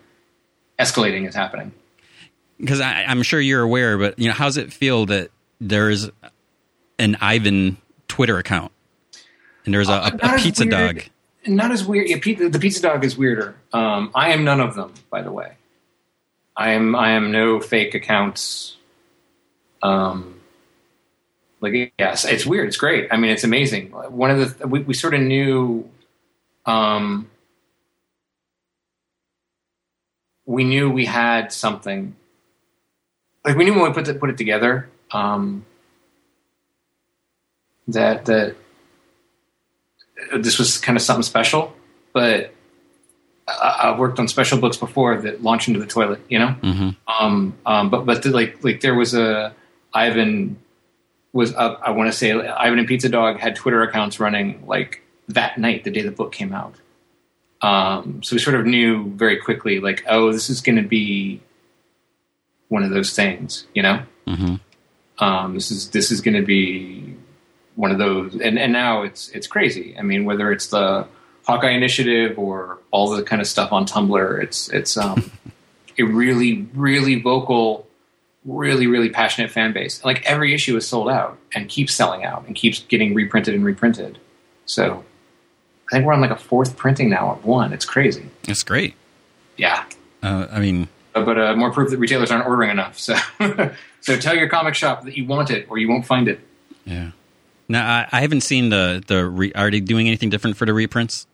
escalating 0.80 1.28
is 1.28 1.36
happening. 1.36 1.72
because 2.60 2.80
I'm 2.82 3.24
sure 3.24 3.42
you're 3.42 3.62
aware, 3.63 3.98
but 3.98 4.18
you 4.20 4.28
know, 4.28 4.34
how's 4.34 4.56
it 4.58 4.72
feel 4.72 5.06
that 5.08 5.32
there's 5.60 6.10
an 7.00 7.18
Ivan 7.20 7.78
Twitter 8.08 8.38
account 8.38 8.72
and 9.66 9.74
there's 9.74 9.89
a, 9.89 9.94
Uh, 9.94 10.12
a, 10.22 10.36
a 10.36 10.39
pizza 10.39 10.63
weird- 10.66 10.98
dog? 10.98 11.06
Not 11.46 11.72
as 11.72 11.84
weird. 11.84 12.08
Yeah, 12.08 12.20
pizza, 12.22 12.48
the 12.50 12.60
pizza 12.60 12.82
dog 12.82 13.04
is 13.04 13.18
weirder. 13.18 13.56
Um, 13.74 14.12
I 14.16 14.30
am 14.32 14.46
none 14.46 14.62
of 14.62 14.76
them, 14.76 14.94
by 15.10 15.22
the 15.22 15.32
way. 15.32 15.54
I 16.56 16.72
am 16.72 16.96
I 16.96 17.12
am 17.13 17.32
no 17.32 17.60
fake 17.60 17.96
accounts. 17.96 18.78
Um, 19.82 20.33
like 21.63 21.93
yes, 21.97 22.26
it's 22.26 22.45
weird. 22.45 22.67
It's 22.67 22.78
great. 22.78 23.08
I 23.10 23.15
mean, 23.17 23.32
it's 23.32 23.45
amazing. 23.45 23.91
One 23.91 24.30
of 24.30 24.60
the 24.60 24.67
we, 24.67 24.82
we 24.82 24.93
sort 24.93 25.13
of 25.13 25.21
knew. 25.21 25.89
Um, 26.65 27.30
we 30.45 30.65
knew 30.65 30.91
we 30.91 31.06
had 31.06 31.54
something. 31.54 32.15
Like 33.45 33.56
we 33.56 33.63
knew 33.63 33.73
when 33.73 33.84
we 33.84 33.93
put 33.93 34.06
the, 34.06 34.13
put 34.13 34.30
it 34.30 34.38
together. 34.38 34.89
Um, 35.12 35.65
that 37.88 38.26
that 38.26 38.56
this 40.36 40.60
was 40.60 40.78
kind 40.78 40.97
of 40.97 41.02
something 41.02 41.23
special, 41.23 41.73
but 42.12 42.54
I, 43.47 43.80
I've 43.84 43.99
worked 43.99 44.19
on 44.19 44.28
special 44.28 44.60
books 44.60 44.76
before 44.76 45.17
that 45.21 45.43
launch 45.43 45.67
into 45.69 45.80
the 45.80 45.88
toilet, 45.88 46.19
you 46.30 46.39
know. 46.39 46.49
hmm 46.49 46.89
Um, 47.08 47.54
um, 47.65 47.89
but 47.89 48.06
but 48.06 48.23
the, 48.23 48.32
like 48.32 48.63
like 48.63 48.82
there 48.82 48.95
was 48.95 49.13
a 49.13 49.54
Ivan 49.93 50.58
was 51.34 51.54
up. 51.56 51.82
I 51.84 51.91
want 51.91 52.12
to 52.12 52.17
say 52.17 52.32
Ivan 52.32 52.80
and 52.80 52.88
Pizza 52.88 53.10
Dog 53.10 53.39
had 53.39 53.56
Twitter 53.56 53.82
accounts 53.84 54.19
running 54.19 54.65
like 54.67 55.02
that 55.30 55.58
night, 55.58 55.84
the 55.84 55.91
day 55.91 56.02
the 56.02 56.12
book 56.12 56.32
came 56.32 56.54
out. 56.54 56.76
Um, 57.62 58.22
so 58.24 58.36
we 58.36 58.39
sort 58.39 58.56
of 58.56 58.65
knew 58.65 59.10
very 59.12 59.38
quickly, 59.38 59.80
like, 59.80 60.04
oh, 60.08 60.32
this 60.32 60.50
is 60.50 60.62
going 60.62 60.76
to 60.76 60.82
be 60.88 61.41
one 62.67 62.84
of 62.84 62.91
those 62.91 63.13
things, 63.15 63.65
you 63.74 63.82
know. 63.84 64.02
hmm 64.28 64.56
Um, 65.19 65.54
this 65.54 65.72
is 65.72 65.89
this 65.91 66.12
is 66.12 66.22
going 66.22 66.36
to 66.36 66.46
be 66.46 67.15
one 67.76 67.91
of 67.91 67.98
those, 67.98 68.34
and 68.36 68.60
and 68.60 68.74
now 68.74 69.04
it's 69.04 69.30
it's 69.30 69.48
crazy. 69.48 69.96
I 69.98 70.02
mean, 70.02 70.26
whether 70.26 70.52
it's 70.52 70.67
the 70.67 71.08
Hawkeye 71.46 71.72
Initiative 71.72 72.38
or 72.38 72.80
all 72.91 73.10
the 73.12 73.24
kind 73.24 73.41
of 73.41 73.48
stuff 73.48 73.72
on 73.72 73.86
Tumblr, 73.86 74.43
it's 74.43 74.69
it's 74.69 74.98
um, 74.98 75.32
a 75.98 76.04
really 76.04 76.67
really 76.74 77.22
vocal, 77.22 77.88
really 78.45 78.88
really 78.88 79.10
passionate 79.10 79.51
fan 79.51 79.73
base. 79.73 80.03
Like 80.03 80.23
every 80.25 80.53
issue 80.53 80.75
is 80.77 80.88
sold 80.88 81.10
out 81.10 81.38
and 81.56 81.69
keeps 81.69 81.93
selling 81.93 82.23
out 82.25 82.45
and 82.47 82.56
keeps 82.56 82.79
getting 82.79 83.13
reprinted 83.13 83.53
and 83.56 83.63
reprinted. 83.63 84.17
So 84.65 85.03
I 85.91 85.95
think 85.95 86.06
we're 86.06 86.13
on 86.13 86.21
like 86.21 86.32
a 86.32 86.36
fourth 86.38 86.75
printing 86.77 87.10
now 87.10 87.32
of 87.32 87.45
one. 87.45 87.73
It's 87.73 87.86
crazy. 87.86 88.29
It's 88.47 88.63
great. 88.63 88.95
Yeah. 89.58 89.86
Uh, 90.21 90.47
I 90.51 90.60
mean, 90.60 90.88
Uh, 91.15 91.23
but 91.23 91.38
uh, 91.38 91.56
more 91.56 91.71
proof 91.71 91.89
that 91.91 91.97
retailers 91.99 92.32
aren't 92.32 92.47
ordering 92.47 92.71
enough. 92.71 92.97
So, 92.97 93.15
so 94.01 94.17
tell 94.17 94.36
your 94.36 94.47
comic 94.49 94.73
shop 94.73 95.03
that 95.03 95.15
you 95.17 95.25
want 95.25 95.51
it, 95.51 95.67
or 95.69 95.77
you 95.77 95.88
won't 95.89 96.06
find 96.06 96.27
it. 96.27 96.39
yeah. 96.86 97.12
Now 97.69 97.86
I, 97.89 98.08
I 98.12 98.21
haven't 98.21 98.41
seen 98.41 98.69
the 98.69 99.01
the. 99.08 99.25
Re, 99.25 99.51
are 99.53 99.71
they 99.71 99.79
doing 99.79 100.08
anything 100.08 100.29
different 100.29 100.58
for 100.58 100.65
the 100.65 100.73
reprints? 100.73 101.27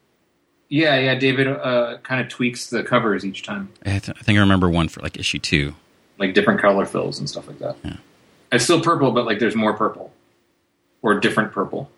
Yeah, 0.70 1.00
yeah. 1.00 1.16
David 1.16 1.48
uh, 1.48 1.98
kind 2.04 2.22
of 2.22 2.30
tweaks 2.30 2.70
the 2.70 2.84
covers 2.84 3.26
each 3.26 3.42
time, 3.44 3.70
I, 3.84 3.98
th- 3.98 4.10
I 4.10 4.22
think 4.22 4.38
I 4.38 4.42
remember 4.42 4.70
one 4.70 4.90
for 4.90 5.02
like 5.02 5.18
issue 5.18 5.40
two. 5.40 5.74
Like 6.20 6.34
different 6.34 6.60
color 6.62 6.86
fills 6.86 7.20
and 7.20 7.30
stuff 7.30 7.48
like 7.48 7.60
that. 7.60 7.78
Yeah. 7.84 7.96
It's 8.52 8.64
still 8.64 8.82
purple, 8.82 9.12
but 9.12 9.26
like 9.26 9.40
there's 9.40 9.56
more 9.56 9.74
purple 9.74 10.12
or 11.02 11.20
different 11.20 11.52
purple. 11.52 11.90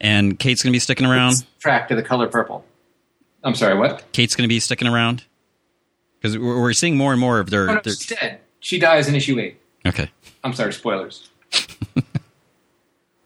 And 0.00 0.38
Kate's 0.38 0.62
going 0.62 0.72
to 0.72 0.76
be 0.76 0.80
sticking 0.80 1.06
around. 1.06 1.46
Track 1.60 1.88
to 1.88 1.94
the 1.94 2.02
color 2.02 2.26
purple. 2.26 2.64
I'm 3.42 3.54
sorry, 3.54 3.78
what? 3.78 4.04
Kate's 4.12 4.34
going 4.34 4.44
to 4.44 4.52
be 4.52 4.58
sticking 4.60 4.88
around 4.88 5.24
because 6.18 6.36
we're, 6.38 6.60
we're 6.60 6.72
seeing 6.72 6.96
more 6.96 7.12
and 7.12 7.20
more 7.20 7.38
of 7.38 7.50
their. 7.50 7.70
Oh, 7.70 7.74
no, 7.74 7.80
their 7.80 7.92
she's 7.92 8.06
dead. 8.06 8.40
She 8.60 8.78
dies 8.78 9.08
in 9.08 9.14
issue 9.14 9.38
eight. 9.38 9.60
okay. 9.86 10.10
I'm 10.42 10.54
sorry, 10.54 10.72
spoilers. 10.72 11.28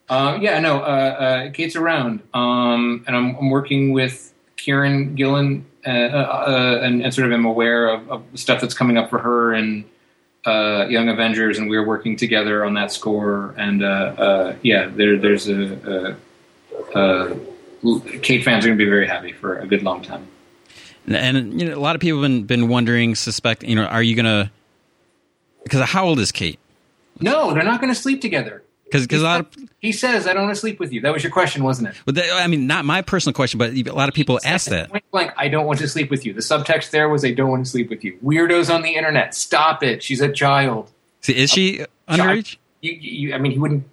um, 0.08 0.42
yeah, 0.42 0.58
no, 0.58 0.78
uh, 0.78 0.82
uh, 0.82 1.50
Kate's 1.52 1.76
around, 1.76 2.22
um, 2.34 3.04
and 3.06 3.16
I'm, 3.16 3.36
I'm 3.36 3.50
working 3.50 3.92
with 3.92 4.32
Kieron 4.56 5.14
Gillen 5.14 5.64
uh, 5.88 6.18
uh, 6.18 6.80
and, 6.82 7.02
and 7.02 7.14
sort 7.14 7.26
of 7.26 7.32
am 7.32 7.44
aware 7.44 7.88
of, 7.88 8.10
of 8.10 8.24
stuff 8.34 8.60
that's 8.60 8.74
coming 8.74 8.96
up 8.96 9.10
for 9.10 9.18
her 9.18 9.54
and 9.54 9.84
uh, 10.46 10.86
Young 10.88 11.08
Avengers, 11.08 11.58
and 11.58 11.68
we 11.68 11.76
are 11.76 11.84
working 11.84 12.16
together 12.16 12.64
on 12.64 12.74
that 12.74 12.92
score. 12.92 13.54
And 13.58 13.82
uh, 13.82 13.86
uh, 13.86 14.56
yeah, 14.62 14.88
there, 14.88 15.18
there's 15.18 15.48
a, 15.48 16.16
a, 16.94 16.98
a 16.98 17.36
Kate 18.22 18.44
fans 18.44 18.64
are 18.64 18.68
going 18.68 18.78
to 18.78 18.84
be 18.84 18.88
very 18.90 19.06
happy 19.06 19.32
for 19.32 19.58
a 19.58 19.66
good 19.66 19.82
long 19.82 20.02
time. 20.02 20.26
And 21.06 21.60
you 21.60 21.68
know, 21.68 21.76
a 21.76 21.80
lot 21.80 21.94
of 21.94 22.00
people 22.00 22.22
have 22.22 22.30
been 22.30 22.44
been 22.44 22.68
wondering, 22.68 23.14
suspect, 23.14 23.62
you 23.62 23.74
know, 23.74 23.84
are 23.84 24.02
you 24.02 24.14
going 24.14 24.26
to? 24.26 24.50
Because 25.62 25.88
how 25.88 26.06
old 26.06 26.18
is 26.18 26.32
Kate? 26.32 26.58
No, 27.20 27.52
they're 27.54 27.64
not 27.64 27.80
going 27.80 27.92
to 27.92 27.98
sleep 27.98 28.20
together. 28.20 28.62
Because 28.90 29.20
a 29.20 29.24
lot 29.24 29.40
of 29.40 29.48
he 29.80 29.92
says, 29.92 30.26
"I 30.26 30.32
don't 30.32 30.44
want 30.44 30.54
to 30.54 30.60
sleep 30.60 30.80
with 30.80 30.92
you." 30.92 31.00
That 31.00 31.12
was 31.12 31.22
your 31.22 31.32
question, 31.32 31.62
wasn't 31.62 31.88
it? 31.88 31.94
But 32.04 32.14
that, 32.16 32.32
I 32.32 32.46
mean, 32.46 32.66
not 32.66 32.84
my 32.84 33.02
personal 33.02 33.34
question, 33.34 33.58
but 33.58 33.72
a 33.72 33.92
lot 33.92 34.08
of 34.08 34.14
people 34.14 34.40
ask 34.44 34.68
that. 34.70 34.90
Point 34.90 35.04
blank, 35.10 35.32
I 35.36 35.48
don't 35.48 35.66
want 35.66 35.78
to 35.80 35.88
sleep 35.88 36.10
with 36.10 36.24
you. 36.24 36.32
The 36.32 36.40
subtext 36.40 36.90
there 36.90 37.08
was, 37.08 37.24
"I 37.24 37.32
don't 37.32 37.50
want 37.50 37.64
to 37.64 37.70
sleep 37.70 37.90
with 37.90 38.02
you." 38.04 38.18
Weirdos 38.24 38.74
on 38.74 38.82
the 38.82 38.94
internet, 38.94 39.34
stop 39.34 39.82
it. 39.82 40.02
She's 40.02 40.20
a 40.20 40.32
child. 40.32 40.90
See, 41.20 41.36
is 41.36 41.50
she 41.50 41.84
underage? 42.08 42.56
You, 42.80 42.92
you, 42.92 43.34
I 43.34 43.38
mean, 43.38 43.52
he 43.52 43.58
wouldn't. 43.58 43.84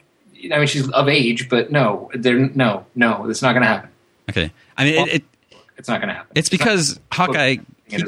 I 0.51 0.58
mean, 0.58 0.67
she's 0.67 0.89
of 0.89 1.10
age, 1.10 1.49
but 1.49 1.71
no, 1.71 2.10
they're 2.13 2.38
no, 2.38 2.86
no, 2.95 3.29
it's 3.29 3.41
not 3.41 3.53
going 3.53 3.63
to 3.63 3.67
happen. 3.67 3.89
Okay, 4.29 4.51
I 4.77 4.84
mean, 4.86 4.95
well, 4.95 5.05
it, 5.05 5.15
it, 5.15 5.23
it's 5.77 5.89
not 5.89 5.99
going 5.99 6.10
to 6.10 6.15
happen. 6.15 6.31
It's, 6.36 6.47
it's 6.47 6.49
because 6.49 6.99
Hawkeye. 7.12 7.58
He, 7.88 8.03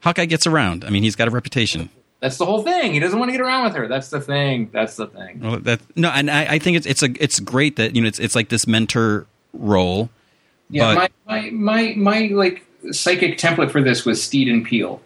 Hawkeye 0.00 0.26
gets 0.26 0.46
around. 0.46 0.84
I 0.84 0.90
mean, 0.90 1.02
he's 1.02 1.16
got 1.16 1.28
a 1.28 1.30
reputation. 1.30 1.88
That's 2.24 2.38
the 2.38 2.46
whole 2.46 2.62
thing. 2.62 2.94
He 2.94 3.00
doesn't 3.00 3.18
want 3.18 3.28
to 3.28 3.32
get 3.32 3.42
around 3.42 3.64
with 3.64 3.74
her. 3.74 3.86
That's 3.86 4.08
the 4.08 4.18
thing. 4.18 4.70
That's 4.72 4.96
the 4.96 5.08
thing. 5.08 5.40
Well, 5.40 5.60
that 5.60 5.82
no, 5.94 6.08
and 6.08 6.30
I, 6.30 6.54
I 6.54 6.58
think 6.58 6.78
it's 6.78 6.86
it's 6.86 7.02
a 7.02 7.10
it's 7.22 7.38
great 7.38 7.76
that 7.76 7.94
you 7.94 8.00
know 8.00 8.08
it's 8.08 8.18
it's 8.18 8.34
like 8.34 8.48
this 8.48 8.66
mentor 8.66 9.26
role. 9.52 10.08
Yeah, 10.70 10.94
but, 10.94 11.12
my, 11.26 11.50
my 11.50 11.50
my 11.50 11.94
my 11.96 12.26
like 12.28 12.64
psychic 12.92 13.36
template 13.36 13.70
for 13.70 13.82
this 13.82 14.06
was 14.06 14.22
Steed 14.22 14.48
and 14.48 14.64
Peel. 14.64 15.02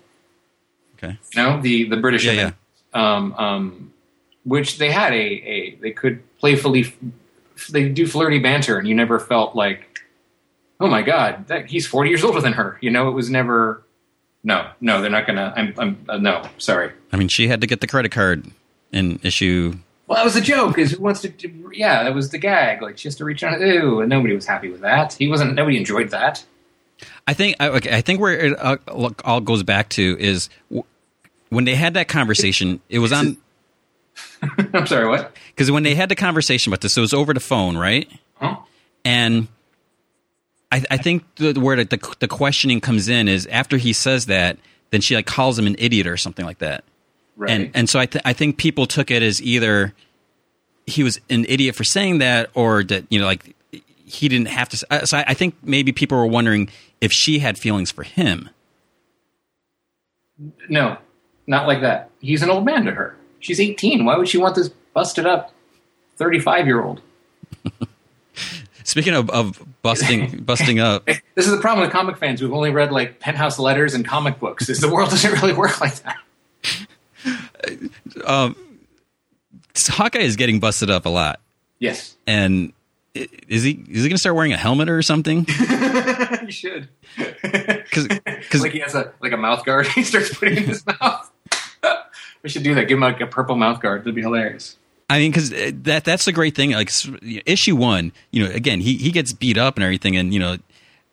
Okay, 0.95 1.19
you 1.35 1.43
know 1.43 1.61
the 1.61 1.89
the 1.89 1.97
British 1.97 2.25
yeah, 2.25 2.33
yeah. 2.33 2.53
Um, 2.95 3.35
um, 3.35 3.93
which 4.45 4.79
they 4.79 4.93
had 4.93 5.13
a 5.13 5.17
a 5.17 5.75
they 5.81 5.91
could 5.91 6.23
playfully 6.39 6.95
they 7.69 7.89
do 7.89 8.07
flirty 8.07 8.39
banter, 8.39 8.79
and 8.79 8.87
you 8.87 8.95
never 8.95 9.19
felt 9.19 9.57
like, 9.57 10.05
oh 10.79 10.87
my 10.87 11.03
god, 11.03 11.49
that, 11.49 11.67
he's 11.67 11.85
forty 11.85 12.11
years 12.11 12.23
older 12.23 12.41
than 12.41 12.53
her. 12.53 12.79
You 12.81 12.93
know, 12.93 13.09
it 13.09 13.13
was 13.13 13.29
never 13.29 13.83
no, 14.45 14.71
no, 14.81 15.01
they're 15.01 15.11
not 15.11 15.27
gonna. 15.27 15.53
I'm, 15.57 15.75
I'm 15.79 16.05
uh, 16.09 16.17
no, 16.19 16.49
sorry. 16.59 16.93
I 17.13 17.17
mean, 17.17 17.29
she 17.29 17.49
had 17.49 17.61
to 17.61 17.67
get 17.67 17.81
the 17.81 17.87
credit 17.87 18.13
card 18.13 18.47
and 18.93 19.25
issue. 19.25 19.75
Well, 20.07 20.17
that 20.17 20.25
was 20.25 20.37
a 20.37 20.41
joke. 20.41 20.79
Is 20.79 20.93
who 20.93 21.03
wants 21.03 21.21
to? 21.23 21.33
Yeah, 21.73 22.05
that 22.05 22.15
was 22.15 22.31
the 22.31 22.39
gag. 22.39 22.81
Like 22.81 22.99
she 22.99 23.09
has 23.09 23.17
to 23.17 23.25
reach 23.25 23.43
out. 23.43 23.61
Ooh, 23.61 24.01
and 24.01 24.09
nobody 24.09 24.35
was 24.35 24.47
happy 24.47 24.71
with 24.71 24.81
that. 24.83 25.15
He 25.15 25.29
wasn't. 25.29 25.55
Nobody 25.55 25.77
enjoyed 25.77 26.11
that. 26.11 26.45
I 27.27 27.35
think. 27.35 27.61
Okay, 27.61 27.95
I 27.95 28.01
think 28.01 28.21
where 28.21 28.39
it 28.39 28.59
uh, 28.59 28.77
all 29.25 29.41
goes 29.41 29.63
back 29.63 29.89
to 29.91 30.17
is 30.19 30.49
when 31.49 31.65
they 31.65 31.75
had 31.75 31.95
that 31.95 32.09
conversation. 32.09 32.81
It 32.89 33.01
was 33.01 33.13
on. 33.13 33.37
I'm 34.73 34.87
sorry. 34.87 35.09
What? 35.09 35.37
Because 35.49 35.71
when 35.71 35.83
they 35.83 35.95
had 35.95 36.09
the 36.09 36.15
conversation 36.15 36.73
about 36.73 36.81
this, 36.81 36.97
it 36.97 37.01
was 37.01 37.13
over 37.13 37.35
the 37.35 37.41
phone, 37.41 37.77
right? 37.77 38.09
Huh? 38.37 38.57
And 39.05 39.49
I, 40.71 40.85
I 40.91 40.97
think 40.97 41.25
the, 41.37 41.55
where 41.55 41.83
the, 41.83 42.17
the 42.19 42.29
questioning 42.29 42.81
comes 42.81 43.09
in 43.09 43.29
is 43.29 43.47
after 43.47 43.77
he 43.77 43.93
says 43.93 44.27
that, 44.27 44.59
then 44.91 45.01
she 45.01 45.15
like 45.15 45.27
calls 45.27 45.59
him 45.59 45.67
an 45.67 45.77
idiot 45.79 46.07
or 46.07 46.17
something 46.17 46.45
like 46.45 46.59
that. 46.59 46.85
Right. 47.37 47.51
And 47.51 47.71
and 47.75 47.89
so 47.89 48.01
I 48.01 48.07
th- 48.07 48.23
I 48.25 48.33
think 48.33 48.57
people 48.57 48.87
took 48.87 49.11
it 49.11 49.23
as 49.23 49.41
either 49.41 49.95
he 50.87 51.03
was 51.03 51.21
an 51.31 51.45
idiot 51.49 51.77
for 51.77 51.85
saying 51.85 52.19
that, 52.19 52.51
or 52.55 52.83
that 52.85 53.05
you 53.11 53.19
know 53.21 53.27
like 53.27 53.55
he 54.05 54.29
didn't 54.29 54.49
have 54.49 54.69
to. 54.71 54.87
Uh, 54.91 55.05
so 55.05 55.19
I, 55.19 55.25
I 55.29 55.35
think 55.35 55.55
maybe 55.63 55.93
people 55.93 56.19
were 56.19 56.27
wondering 56.27 56.69
if 57.01 57.13
she 57.13 57.39
had 57.39 57.57
feelings 57.57 57.91
for 57.93 58.03
him. 58.03 58.51
No, 60.69 60.99
not 61.47 61.67
like 61.67 61.81
that. 61.83 62.11
He's 62.21 62.43
an 62.43 62.51
old 62.51 62.65
man 62.65 62.85
to 62.87 62.93
her. 62.93 63.17
She's 63.41 63.61
18. 63.61 64.05
Why 64.05 64.17
would 64.17 64.29
she 64.29 64.39
want 64.39 64.57
this 64.57 64.71
busted 64.93 65.27
up 65.27 65.53
35 66.17 66.67
year 66.67 66.83
old? 66.83 67.01
Speaking 68.89 69.13
of, 69.13 69.29
of 69.29 69.63
busting 69.83 70.39
busting 70.45 70.81
up, 70.81 71.05
this 71.05 71.21
is 71.37 71.51
the 71.51 71.61
problem 71.61 71.87
with 71.87 71.93
comic 71.93 72.17
fans 72.17 72.41
We've 72.41 72.55
only 72.55 72.71
read 72.71 72.91
like 72.91 73.21
penthouse 73.21 73.59
letters 73.59 73.93
and 73.93 74.03
comic 74.03 74.41
books. 74.41 74.71
Is 74.71 74.81
the 74.81 74.91
world 74.91 75.11
doesn't 75.11 75.31
really 75.43 75.53
work 75.53 75.79
like 75.81 75.95
that. 75.97 76.17
Um, 78.25 78.57
Hawkeye 79.77 80.21
is 80.21 80.37
getting 80.37 80.59
busted 80.61 80.89
up 80.91 81.05
a 81.05 81.09
lot. 81.09 81.41
Yes, 81.79 82.17
and 82.27 82.73
is 83.15 83.63
he 83.63 83.73
is 83.91 84.05
he 84.05 84.09
going 84.09 84.11
to 84.13 84.19
start 84.19 84.37
wearing 84.37 84.55
a 84.55 84.57
helmet 84.57 84.89
or 84.89 85.03
something? 85.03 85.45
he 86.47 86.51
should, 86.51 86.89
because 87.17 88.63
like 88.63 88.73
he 88.73 88.79
has 88.79 88.95
a 88.95 89.13
like 89.21 89.33
a 89.33 89.37
mouth 89.37 89.67
guard 89.67 89.87
he 89.89 90.03
starts 90.03 90.35
putting 90.35 90.57
in 90.57 90.63
his 90.65 90.87
mouth. 90.87 91.31
we 92.43 92.49
should 92.49 92.63
do 92.63 92.75
that. 92.77 92.89
Give 92.89 92.97
him 92.97 93.03
like 93.03 93.21
a 93.21 93.27
purple 93.27 93.57
mouth 93.57 93.81
guard. 93.83 94.03
That'd 94.03 94.15
be 94.15 94.23
hilarious. 94.23 94.77
I 95.11 95.19
mean, 95.19 95.31
because 95.31 95.53
uh, 95.53 95.71
that 95.85 96.05
that's 96.05 96.25
the 96.27 96.33
great 96.33 96.55
thing. 96.55 96.73
Like 96.73 96.91
issue 97.47 97.77
one, 97.77 98.13
you 98.31 98.45
know, 98.45 98.51
again, 98.51 98.81
he 98.81 98.97
he 98.97 99.11
gets 99.11 99.33
beat 99.33 99.57
up 99.57 99.77
and 99.77 99.85
everything, 99.85 100.17
and 100.17 100.35
you 100.35 100.41
know, 100.41 100.57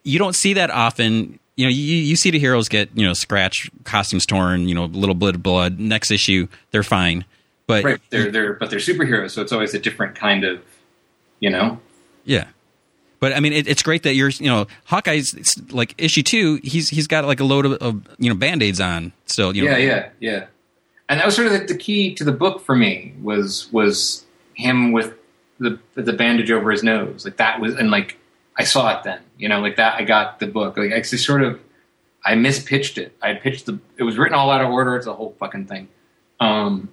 you 0.03 0.19
don't 0.19 0.35
see 0.35 0.53
that 0.53 0.69
often. 0.69 1.39
You 1.55 1.65
know, 1.65 1.69
you 1.69 1.95
you 1.95 2.15
see 2.17 2.31
the 2.31 2.39
heroes 2.39 2.67
get 2.67 2.89
you 2.93 3.05
know 3.05 3.13
scratch, 3.13 3.69
costumes 3.85 4.25
torn, 4.25 4.67
you 4.67 4.75
know, 4.75 4.83
a 4.83 4.87
little 4.87 5.15
bit 5.15 5.35
of 5.35 5.43
blood. 5.43 5.79
Next 5.79 6.11
issue, 6.11 6.47
they're 6.71 6.83
fine, 6.83 7.23
but 7.67 7.83
right, 7.85 8.01
they're 8.09 8.31
they're 8.31 8.53
but 8.53 8.69
they're 8.69 8.79
superheroes, 8.79 9.31
so 9.31 9.41
it's 9.41 9.53
always 9.53 9.73
a 9.73 9.79
different 9.79 10.15
kind 10.15 10.43
of, 10.43 10.61
you 11.39 11.49
know. 11.49 11.79
Yeah, 12.25 12.47
but 13.21 13.31
I 13.31 13.39
mean, 13.39 13.53
it, 13.53 13.65
it's 13.65 13.81
great 13.81 14.03
that 14.03 14.15
you're, 14.15 14.29
you 14.29 14.49
know, 14.49 14.67
Hawkeye's 14.83 15.57
like 15.71 15.95
issue 15.97 16.21
two. 16.21 16.59
He's 16.63 16.89
he's 16.89 17.07
got 17.07 17.23
like 17.23 17.39
a 17.39 17.45
load 17.45 17.65
of, 17.65 17.73
of 17.73 18.07
you 18.19 18.29
know 18.29 18.35
band 18.35 18.61
aids 18.61 18.81
on 18.81 19.13
So 19.25 19.51
You 19.51 19.63
know, 19.63 19.71
yeah, 19.71 19.77
yeah, 19.77 20.09
yeah 20.19 20.45
and 21.09 21.19
that 21.19 21.25
was 21.25 21.35
sort 21.35 21.47
of 21.47 21.53
the, 21.53 21.73
the, 21.73 21.77
key 21.77 22.13
to 22.15 22.23
the 22.23 22.31
book 22.31 22.61
for 22.61 22.75
me 22.75 23.13
was 23.21 23.71
was 23.71 24.25
him 24.53 24.91
with 24.91 25.13
the 25.59 25.79
the 25.95 26.13
bandage 26.13 26.51
over 26.51 26.71
his 26.71 26.83
nose. 26.83 27.25
Like 27.25 27.37
that 27.37 27.59
was 27.59 27.75
and 27.75 27.91
like 27.91 28.17
I 28.57 28.63
saw 28.63 28.97
it 28.97 29.03
then 29.03 29.19
you 29.37 29.49
know 29.49 29.59
like 29.61 29.75
that 29.77 29.95
I 29.95 30.03
got 30.03 30.39
the 30.39 30.47
book. 30.47 30.77
Like 30.77 30.91
I 30.91 31.01
just 31.01 31.25
sort 31.25 31.43
of 31.43 31.59
I 32.23 32.33
mispitched 32.33 32.97
it. 32.97 33.15
I 33.21 33.33
pitched 33.33 33.65
the 33.65 33.79
it 33.97 34.03
was 34.03 34.17
written 34.17 34.35
all 34.35 34.49
out 34.49 34.61
of 34.61 34.71
order. 34.71 34.95
It's 34.95 35.07
a 35.07 35.13
whole 35.13 35.35
fucking 35.39 35.65
thing. 35.65 35.87
Um 36.39 36.89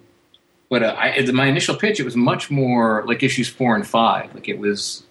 but 0.69 0.81
uh, 0.81 0.95
I, 0.97 1.21
my 1.31 1.45
initial 1.45 1.75
pitch 1.75 1.99
it 1.99 2.03
was 2.03 2.15
much 2.15 2.49
more 2.49 3.03
like 3.05 3.23
issues 3.23 3.49
four 3.49 3.75
and 3.75 3.85
five. 3.85 4.33
Like 4.33 4.47
it 4.47 4.59
was 4.59 5.03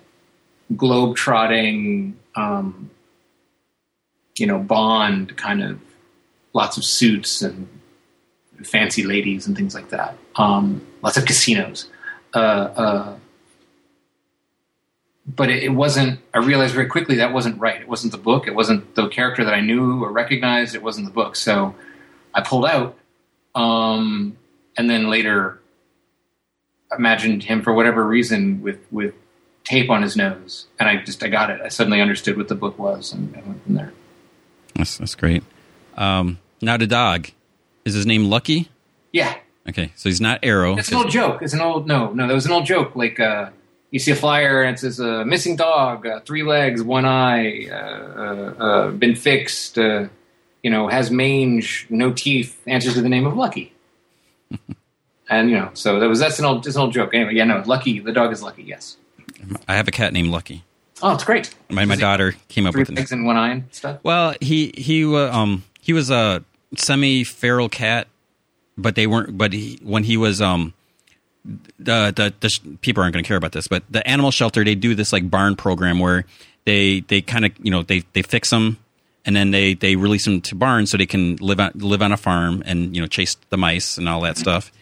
globe 0.76 1.16
trotting 1.16 2.16
um 2.36 2.90
you 4.38 4.46
know 4.46 4.58
Bond 4.58 5.36
kind 5.36 5.62
of 5.62 5.80
lots 6.54 6.76
of 6.76 6.84
suits 6.84 7.42
and 7.42 7.68
fancy 8.64 9.02
ladies 9.04 9.46
and 9.46 9.56
things 9.56 9.74
like 9.74 9.90
that. 9.90 10.16
Um, 10.36 10.86
lots 11.02 11.16
of 11.16 11.24
casinos. 11.24 11.88
Uh, 12.34 12.38
uh, 12.38 13.16
but 15.26 15.50
it, 15.50 15.62
it, 15.62 15.68
wasn't. 15.70 16.20
I 16.34 16.38
realized 16.38 16.74
very 16.74 16.86
quickly 16.86 17.16
that 17.16 17.32
wasn't 17.32 17.60
right. 17.60 17.80
It 17.80 17.88
wasn't 17.88 18.12
the 18.12 18.18
book. 18.18 18.46
It 18.46 18.54
wasn't 18.54 18.94
the 18.94 19.08
character 19.08 19.44
that 19.44 19.54
I 19.54 19.60
knew 19.60 20.02
or 20.02 20.10
recognized. 20.10 20.74
It 20.74 20.82
wasn't 20.82 21.06
the 21.06 21.12
book. 21.12 21.36
So 21.36 21.74
I 22.34 22.40
pulled 22.40 22.66
out, 22.66 22.96
um, 23.54 24.36
and 24.76 24.90
then 24.90 25.08
later 25.08 25.60
imagined 26.96 27.44
him 27.44 27.62
for 27.62 27.72
whatever 27.72 28.06
reason 28.06 28.62
with 28.62 28.78
with 28.90 29.14
tape 29.64 29.90
on 29.90 30.02
his 30.02 30.16
nose, 30.16 30.66
and 30.78 30.88
I 30.88 30.96
just 30.96 31.22
I 31.22 31.28
got 31.28 31.50
it. 31.50 31.60
I 31.60 31.68
suddenly 31.68 32.00
understood 32.00 32.36
what 32.36 32.48
the 32.48 32.54
book 32.54 32.78
was, 32.78 33.12
and 33.12 33.32
went 33.32 33.62
from 33.64 33.74
there. 33.74 33.92
That's 34.74 34.98
that's 34.98 35.14
great. 35.14 35.44
Um, 35.96 36.38
now 36.60 36.76
the 36.76 36.86
dog. 36.86 37.28
Is 37.84 37.94
his 37.94 38.06
name 38.06 38.26
Lucky? 38.26 38.70
Yeah. 39.12 39.36
Okay, 39.68 39.92
so 39.94 40.08
he's 40.08 40.20
not 40.20 40.40
Arrow. 40.42 40.76
It's 40.76 40.90
an 40.90 40.96
old 40.96 41.10
joke. 41.10 41.42
It's 41.42 41.52
an 41.52 41.60
old 41.60 41.86
no, 41.86 42.12
no. 42.12 42.26
That 42.26 42.34
was 42.34 42.46
an 42.46 42.52
old 42.52 42.66
joke. 42.66 42.96
Like 42.96 43.20
uh, 43.20 43.50
you 43.90 43.98
see 43.98 44.10
a 44.10 44.16
flyer 44.16 44.62
and 44.62 44.76
it 44.76 44.80
says 44.80 45.00
uh, 45.00 45.24
"missing 45.24 45.56
dog, 45.56 46.06
uh, 46.06 46.20
three 46.20 46.42
legs, 46.42 46.82
one 46.82 47.04
eye, 47.04 47.68
uh, 47.70 47.74
uh, 47.74 48.54
uh, 48.64 48.90
been 48.90 49.14
fixed." 49.14 49.78
you 50.62 50.70
know, 50.70 50.88
has 50.88 51.10
mange, 51.10 51.86
no 51.90 52.12
teeth. 52.12 52.60
Answers 52.66 52.94
to 52.94 53.02
the 53.02 53.08
name 53.08 53.26
of 53.26 53.36
Lucky. 53.36 53.72
and 55.28 55.50
you 55.50 55.56
know, 55.56 55.70
so 55.74 55.98
that 56.00 56.08
was 56.08 56.20
that's 56.20 56.38
an 56.38 56.44
old, 56.44 56.64
that's 56.64 56.76
an 56.76 56.82
old 56.82 56.92
joke. 56.92 57.14
Anyway, 57.14 57.34
yeah, 57.34 57.44
no, 57.44 57.62
Lucky. 57.66 57.98
The 57.98 58.12
dog 58.12 58.32
is 58.32 58.42
Lucky. 58.42 58.62
Yes. 58.62 58.96
I 59.66 59.74
have 59.74 59.88
a 59.88 59.90
cat 59.90 60.12
named 60.12 60.28
Lucky. 60.28 60.64
Oh, 61.02 61.14
it's 61.14 61.24
great. 61.24 61.52
My 61.68 61.84
my 61.84 61.96
daughter 61.96 62.34
came 62.48 62.66
up 62.66 62.72
three 62.72 62.82
with 62.82 62.90
legs 62.90 63.10
and 63.10 63.26
one 63.26 63.36
eye 63.36 63.50
and 63.50 63.64
stuff. 63.72 63.98
Well, 64.04 64.34
he 64.40 64.72
he 64.76 65.04
um 65.16 65.64
he 65.80 65.92
was 65.92 66.10
a 66.10 66.44
semi 66.76 67.24
feral 67.24 67.68
cat, 67.68 68.08
but 68.76 68.94
they 68.94 69.06
weren't. 69.06 69.36
But 69.36 69.52
he, 69.52 69.78
when 69.82 70.04
he 70.04 70.16
was 70.16 70.40
um 70.40 70.74
the 71.78 72.12
the, 72.14 72.32
the 72.40 72.76
people 72.80 73.02
aren't 73.02 73.14
going 73.14 73.24
to 73.24 73.28
care 73.28 73.36
about 73.36 73.52
this, 73.52 73.68
but 73.68 73.82
the 73.90 74.06
animal 74.06 74.30
shelter 74.30 74.64
they 74.64 74.74
do 74.74 74.94
this 74.94 75.12
like 75.12 75.30
barn 75.30 75.56
program 75.56 75.98
where 75.98 76.24
they 76.64 77.00
they 77.00 77.20
kind 77.20 77.44
of 77.44 77.52
you 77.62 77.70
know 77.70 77.82
they 77.82 78.04
they 78.12 78.22
fix 78.22 78.50
them 78.50 78.78
and 79.24 79.36
then 79.36 79.50
they 79.50 79.74
they 79.74 79.96
release 79.96 80.24
them 80.24 80.40
to 80.40 80.54
barns 80.54 80.90
so 80.90 80.96
they 80.96 81.06
can 81.06 81.36
live 81.36 81.60
on 81.60 81.72
live 81.74 82.02
on 82.02 82.12
a 82.12 82.16
farm 82.16 82.62
and 82.66 82.94
you 82.94 83.02
know 83.02 83.08
chase 83.08 83.36
the 83.50 83.56
mice 83.56 83.98
and 83.98 84.08
all 84.08 84.20
that 84.22 84.36
stuff. 84.36 84.72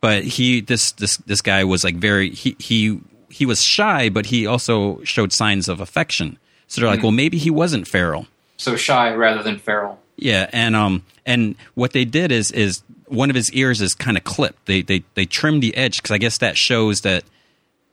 But 0.00 0.24
he 0.24 0.60
this 0.60 0.92
this 0.92 1.16
this 1.18 1.40
guy 1.40 1.64
was 1.64 1.84
like 1.84 1.96
very 1.96 2.30
he 2.30 2.56
he 2.58 3.00
he 3.30 3.46
was 3.46 3.62
shy, 3.62 4.08
but 4.08 4.26
he 4.26 4.46
also 4.46 5.02
showed 5.04 5.32
signs 5.32 5.68
of 5.68 5.80
affection. 5.80 6.38
So 6.66 6.80
they're 6.80 6.88
like, 6.88 6.98
mm-hmm. 6.98 7.06
well, 7.06 7.12
maybe 7.12 7.38
he 7.38 7.50
wasn't 7.50 7.86
feral. 7.86 8.26
So 8.56 8.76
shy 8.76 9.12
rather 9.14 9.42
than 9.42 9.58
feral. 9.58 10.00
Yeah, 10.18 10.50
and 10.52 10.74
um, 10.74 11.04
and 11.24 11.54
what 11.74 11.92
they 11.92 12.04
did 12.04 12.32
is 12.32 12.50
is 12.50 12.82
one 13.06 13.30
of 13.30 13.36
his 13.36 13.52
ears 13.52 13.80
is 13.80 13.94
kind 13.94 14.16
of 14.16 14.24
clipped. 14.24 14.66
They 14.66 14.82
they 14.82 15.04
they 15.14 15.26
trimmed 15.26 15.62
the 15.62 15.76
edge 15.76 15.98
because 15.98 16.10
I 16.10 16.18
guess 16.18 16.38
that 16.38 16.56
shows 16.56 17.02
that 17.02 17.22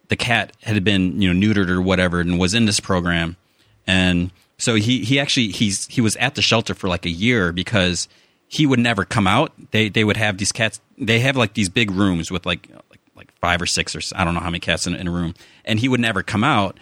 the 0.07 0.15
cat 0.15 0.51
had 0.63 0.83
been 0.83 1.21
you 1.21 1.31
know 1.31 1.47
neutered 1.47 1.69
or 1.69 1.81
whatever 1.81 2.19
and 2.19 2.39
was 2.39 2.55
in 2.55 2.65
this 2.65 2.79
program, 2.79 3.37
and 3.85 4.31
so 4.57 4.73
he 4.73 5.03
he 5.03 5.19
actually 5.19 5.49
he's 5.49 5.85
he 5.85 6.01
was 6.01 6.15
at 6.15 6.33
the 6.33 6.41
shelter 6.41 6.73
for 6.73 6.87
like 6.87 7.05
a 7.05 7.11
year 7.11 7.51
because 7.51 8.07
he 8.47 8.65
would 8.65 8.79
never 8.79 9.05
come 9.05 9.27
out. 9.27 9.53
They 9.69 9.89
they 9.89 10.03
would 10.03 10.17
have 10.17 10.39
these 10.39 10.51
cats. 10.51 10.81
They 10.97 11.19
have 11.19 11.37
like 11.37 11.53
these 11.53 11.69
big 11.69 11.91
rooms 11.91 12.31
with 12.31 12.47
like 12.47 12.67
like, 12.89 13.01
like 13.15 13.31
five 13.39 13.61
or 13.61 13.67
six 13.67 13.95
or 13.95 14.01
I 14.15 14.23
don't 14.23 14.33
know 14.33 14.39
how 14.39 14.49
many 14.49 14.61
cats 14.61 14.87
in, 14.87 14.95
in 14.95 15.07
a 15.07 15.11
room, 15.11 15.35
and 15.63 15.79
he 15.79 15.87
would 15.87 15.99
never 15.99 16.23
come 16.23 16.43
out. 16.43 16.79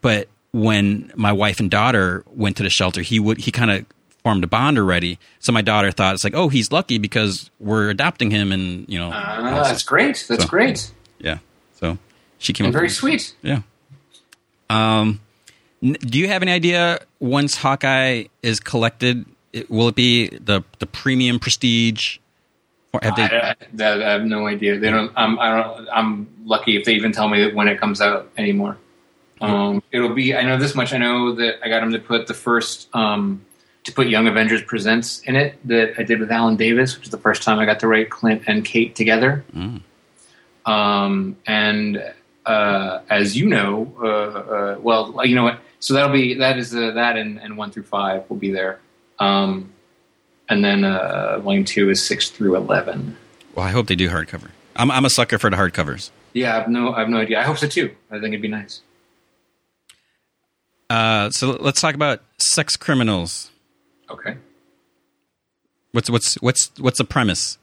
But 0.00 0.28
when 0.52 1.12
my 1.16 1.32
wife 1.32 1.58
and 1.58 1.68
daughter 1.68 2.24
went 2.28 2.56
to 2.58 2.62
the 2.62 2.70
shelter, 2.70 3.02
he 3.02 3.18
would 3.18 3.38
he 3.38 3.50
kind 3.50 3.72
of 3.72 3.86
formed 4.24 4.42
a 4.42 4.46
bond 4.46 4.78
already. 4.78 5.18
So 5.38 5.52
my 5.52 5.62
daughter 5.62 5.92
thought 5.92 6.14
it's 6.14 6.24
like, 6.24 6.34
oh, 6.34 6.48
he's 6.48 6.72
lucky 6.72 6.98
because 6.98 7.50
we're 7.60 7.90
adopting 7.90 8.30
him, 8.30 8.50
and 8.50 8.88
you 8.88 8.98
know, 8.98 9.10
uh, 9.10 9.62
that's 9.62 9.84
great. 9.84 10.24
That's 10.28 10.44
so, 10.44 10.48
great. 10.48 10.90
Yeah. 11.18 11.38
So 11.74 11.98
she 12.38 12.52
came. 12.52 12.72
Very 12.72 12.88
sweet. 12.88 13.34
Yeah. 13.42 13.60
Um, 14.70 15.20
do 15.82 16.18
you 16.18 16.28
have 16.28 16.42
any 16.42 16.50
idea 16.50 17.00
once 17.20 17.56
Hawkeye 17.56 18.24
is 18.42 18.58
collected, 18.58 19.26
will 19.68 19.88
it 19.88 19.94
be 19.94 20.28
the 20.28 20.64
the 20.78 20.86
premium 20.86 21.38
prestige? 21.38 22.18
Or 22.94 23.00
have 23.02 23.16
they? 23.16 23.22
I, 23.22 23.56
I, 23.78 24.06
I 24.06 24.12
have 24.12 24.24
no 24.24 24.46
idea. 24.46 24.78
They 24.78 24.90
don't. 24.90 25.12
I'm. 25.16 25.38
I 25.38 25.62
don't. 25.62 25.88
I'm 25.92 26.28
lucky 26.44 26.76
if 26.76 26.84
they 26.84 26.94
even 26.94 27.12
tell 27.12 27.28
me 27.28 27.52
when 27.52 27.68
it 27.68 27.78
comes 27.78 28.00
out 28.00 28.30
anymore. 28.38 28.78
Um, 29.40 29.82
it'll 29.92 30.14
be. 30.14 30.34
I 30.34 30.42
know 30.42 30.56
this 30.56 30.74
much. 30.74 30.94
I 30.94 30.98
know 30.98 31.34
that 31.34 31.56
I 31.62 31.68
got 31.68 31.82
him 31.82 31.92
to 31.92 31.98
put 31.98 32.28
the 32.28 32.34
first 32.34 32.88
um, 32.94 33.44
to 33.84 33.92
put 33.92 34.08
Young 34.08 34.26
Avengers 34.26 34.62
Presents 34.62 35.20
in 35.20 35.36
it 35.36 35.58
that 35.68 35.94
I 35.98 36.02
did 36.02 36.18
with 36.18 36.30
Alan 36.30 36.56
Davis, 36.56 36.96
which 36.96 37.06
is 37.06 37.10
the 37.10 37.18
first 37.18 37.42
time 37.42 37.58
I 37.58 37.66
got 37.66 37.80
to 37.80 37.86
write 37.86 38.10
Clint 38.10 38.42
and 38.46 38.64
Kate 38.64 38.94
together. 38.94 39.44
Mm. 39.54 39.82
Um, 40.66 41.36
and 41.46 42.14
uh, 42.46 43.00
as 43.10 43.36
you 43.36 43.46
know, 43.46 43.92
uh, 44.02 44.06
uh, 44.06 44.78
well, 44.80 45.20
you 45.24 45.34
know 45.34 45.44
what? 45.44 45.60
So 45.80 45.94
that'll 45.94 46.12
be 46.12 46.34
that 46.34 46.58
is 46.58 46.74
uh, 46.74 46.92
that 46.92 47.16
and, 47.18 47.38
and, 47.38 47.58
one 47.58 47.70
through 47.70 47.82
five 47.82 48.28
will 48.30 48.38
be 48.38 48.50
there, 48.50 48.80
um, 49.18 49.70
and 50.48 50.64
then 50.64 50.82
uh, 50.82 51.38
volume 51.40 51.66
two 51.66 51.90
is 51.90 52.02
six 52.02 52.30
through 52.30 52.56
eleven. 52.56 53.18
Well, 53.54 53.66
I 53.66 53.70
hope 53.70 53.86
they 53.86 53.94
do 53.94 54.08
hardcover. 54.08 54.48
I'm 54.76 54.90
I'm 54.90 55.04
a 55.04 55.10
sucker 55.10 55.38
for 55.38 55.50
the 55.50 55.56
hardcovers. 55.56 56.10
Yeah, 56.32 56.52
I 56.52 56.60
have 56.60 56.68
no 56.68 56.94
I 56.94 57.00
have 57.00 57.10
no 57.10 57.18
idea. 57.18 57.38
I 57.38 57.42
hope 57.42 57.58
so 57.58 57.68
too. 57.68 57.94
I 58.10 58.14
think 58.14 58.28
it'd 58.28 58.40
be 58.40 58.48
nice. 58.48 58.80
Uh, 60.88 61.28
so 61.30 61.50
let's 61.60 61.82
talk 61.82 61.94
about 61.94 62.22
sex 62.38 62.76
criminals. 62.76 63.50
Okay. 64.10 64.36
What's 65.92 66.10
what's 66.10 66.34
what's 66.36 66.72
what's 66.78 66.98
the 66.98 67.04
premise? 67.04 67.58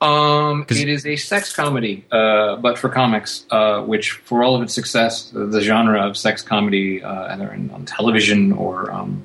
Um, 0.00 0.64
it 0.68 0.88
is 0.88 1.04
a 1.06 1.16
sex 1.16 1.54
comedy, 1.54 2.04
uh, 2.12 2.56
but 2.56 2.78
for 2.78 2.88
comics, 2.88 3.44
uh, 3.50 3.82
which 3.82 4.12
for 4.12 4.44
all 4.44 4.54
of 4.54 4.62
its 4.62 4.72
success, 4.72 5.30
the 5.30 5.60
genre 5.60 6.06
of 6.06 6.16
sex 6.16 6.40
comedy, 6.40 7.02
uh, 7.02 7.34
either 7.34 7.52
in, 7.52 7.70
on 7.70 7.84
television 7.84 8.52
or 8.52 8.92
um, 8.92 9.24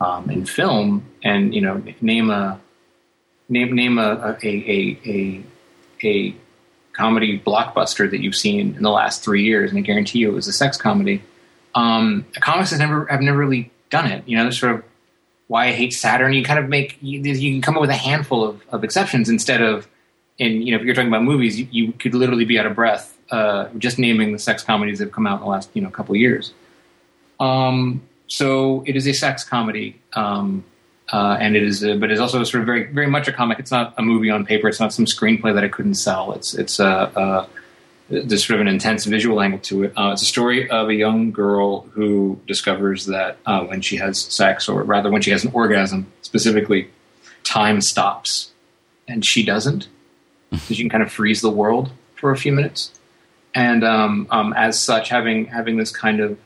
um, 0.00 0.28
in 0.28 0.46
film, 0.46 1.06
and 1.22 1.54
you 1.54 1.60
know, 1.60 1.80
name 2.00 2.30
a 2.30 2.60
name 3.48 3.74
name 3.76 3.98
a 3.98 4.36
a, 4.42 4.46
a 4.46 4.98
a 5.06 5.42
a 6.02 6.34
comedy 6.92 7.38
blockbuster 7.38 8.10
that 8.10 8.20
you've 8.20 8.34
seen 8.34 8.74
in 8.74 8.82
the 8.82 8.90
last 8.90 9.22
three 9.22 9.44
years, 9.44 9.70
and 9.70 9.78
I 9.78 9.82
guarantee 9.82 10.18
you 10.18 10.30
it 10.30 10.34
was 10.34 10.48
a 10.48 10.52
sex 10.52 10.76
comedy. 10.76 11.22
Um, 11.76 12.26
comics 12.40 12.70
has 12.70 12.80
never 12.80 13.06
have 13.06 13.20
never 13.20 13.38
really 13.38 13.70
done 13.90 14.10
it. 14.10 14.24
You 14.26 14.38
know, 14.38 14.50
sort 14.50 14.74
of 14.74 14.84
why 15.50 15.66
I 15.66 15.72
hate 15.72 15.92
Saturn. 15.92 16.32
You 16.32 16.44
kind 16.44 16.60
of 16.60 16.68
make 16.68 16.96
you, 17.00 17.20
you 17.20 17.50
can 17.50 17.60
come 17.60 17.74
up 17.74 17.80
with 17.80 17.90
a 17.90 17.96
handful 17.96 18.44
of, 18.44 18.62
of 18.70 18.84
exceptions 18.84 19.28
instead 19.28 19.60
of 19.60 19.88
and 20.38 20.64
you 20.64 20.72
know, 20.72 20.78
if 20.78 20.84
you're 20.84 20.94
talking 20.94 21.08
about 21.08 21.24
movies, 21.24 21.58
you, 21.58 21.66
you 21.72 21.92
could 21.92 22.14
literally 22.14 22.44
be 22.44 22.56
out 22.56 22.66
of 22.66 22.76
breath 22.76 23.18
uh, 23.32 23.68
just 23.76 23.98
naming 23.98 24.32
the 24.32 24.38
sex 24.38 24.62
comedies 24.62 24.98
that 24.98 25.06
have 25.06 25.12
come 25.12 25.26
out 25.26 25.38
in 25.38 25.40
the 25.40 25.48
last 25.48 25.68
you 25.74 25.82
know 25.82 25.90
couple 25.90 26.14
years. 26.14 26.52
Um, 27.40 28.02
so 28.28 28.84
it 28.86 28.94
is 28.94 29.08
a 29.08 29.12
sex 29.12 29.42
comedy, 29.42 30.00
um, 30.12 30.62
uh, 31.12 31.36
and 31.40 31.56
it 31.56 31.64
is, 31.64 31.82
a, 31.82 31.96
but 31.96 32.12
it's 32.12 32.20
also 32.20 32.44
sort 32.44 32.60
of 32.60 32.66
very, 32.66 32.84
very 32.92 33.08
much 33.08 33.26
a 33.26 33.32
comic. 33.32 33.58
It's 33.58 33.72
not 33.72 33.92
a 33.98 34.02
movie 34.02 34.30
on 34.30 34.46
paper. 34.46 34.68
It's 34.68 34.78
not 34.78 34.92
some 34.92 35.04
screenplay 35.04 35.52
that 35.52 35.64
I 35.64 35.68
couldn't 35.68 35.94
sell. 35.94 36.32
It's 36.32 36.54
it's 36.54 36.78
a, 36.78 37.10
a 37.16 37.48
there's 38.10 38.44
sort 38.44 38.56
of 38.56 38.66
an 38.66 38.68
intense 38.68 39.04
visual 39.04 39.40
angle 39.40 39.60
to 39.60 39.84
it. 39.84 39.92
Uh, 39.96 40.10
it's 40.12 40.22
a 40.22 40.26
story 40.26 40.68
of 40.68 40.88
a 40.88 40.94
young 40.94 41.30
girl 41.30 41.82
who 41.92 42.40
discovers 42.46 43.06
that 43.06 43.38
uh, 43.46 43.64
when 43.64 43.80
she 43.80 43.96
has 43.96 44.18
sex, 44.18 44.68
or 44.68 44.82
rather 44.82 45.10
when 45.10 45.22
she 45.22 45.30
has 45.30 45.44
an 45.44 45.52
orgasm, 45.54 46.12
specifically, 46.22 46.90
time 47.44 47.80
stops, 47.80 48.50
and 49.06 49.24
she 49.24 49.44
doesn't 49.44 49.86
because 50.50 50.70
you 50.78 50.84
can 50.84 50.90
kind 50.90 51.02
of 51.02 51.12
freeze 51.12 51.40
the 51.40 51.50
world 51.50 51.92
for 52.16 52.32
a 52.32 52.36
few 52.36 52.52
minutes. 52.52 52.92
And 53.54 53.84
um, 53.84 54.26
um, 54.30 54.52
as 54.54 54.78
such, 54.78 55.08
having 55.08 55.46
having 55.46 55.76
this 55.76 55.90
kind 55.90 56.20
of 56.20 56.38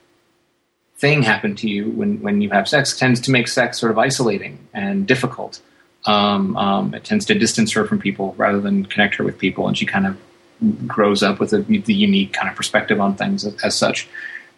thing 0.97 1.23
happen 1.23 1.57
to 1.57 1.69
you 1.69 1.91
when, 1.91 2.21
when 2.23 2.41
you 2.41 2.51
have 2.51 2.69
sex 2.69 2.97
tends 2.97 3.21
to 3.21 3.31
make 3.31 3.49
sex 3.49 3.79
sort 3.79 3.91
of 3.91 3.99
isolating 3.99 4.59
and 4.73 5.07
difficult. 5.07 5.61
Um, 6.07 6.57
um, 6.57 6.95
it 6.95 7.05
tends 7.05 7.25
to 7.27 7.35
distance 7.35 7.73
her 7.73 7.87
from 7.87 7.99
people 7.99 8.35
rather 8.37 8.61
than 8.61 8.85
connect 8.85 9.15
her 9.17 9.25
with 9.25 9.39
people, 9.39 9.67
and 9.67 9.77
she 9.77 9.87
kind 9.87 10.07
of 10.07 10.19
grows 10.87 11.23
up 11.23 11.41
with 11.41 11.53
a, 11.53 11.59
the 11.59 11.95
unique 11.95 12.33
kind 12.33 12.49
of 12.49 12.57
perspective 12.57 13.01
on 13.01 13.15
things 13.17 13.45
as, 13.45 13.55
as 13.63 13.77
such. 13.77 14.09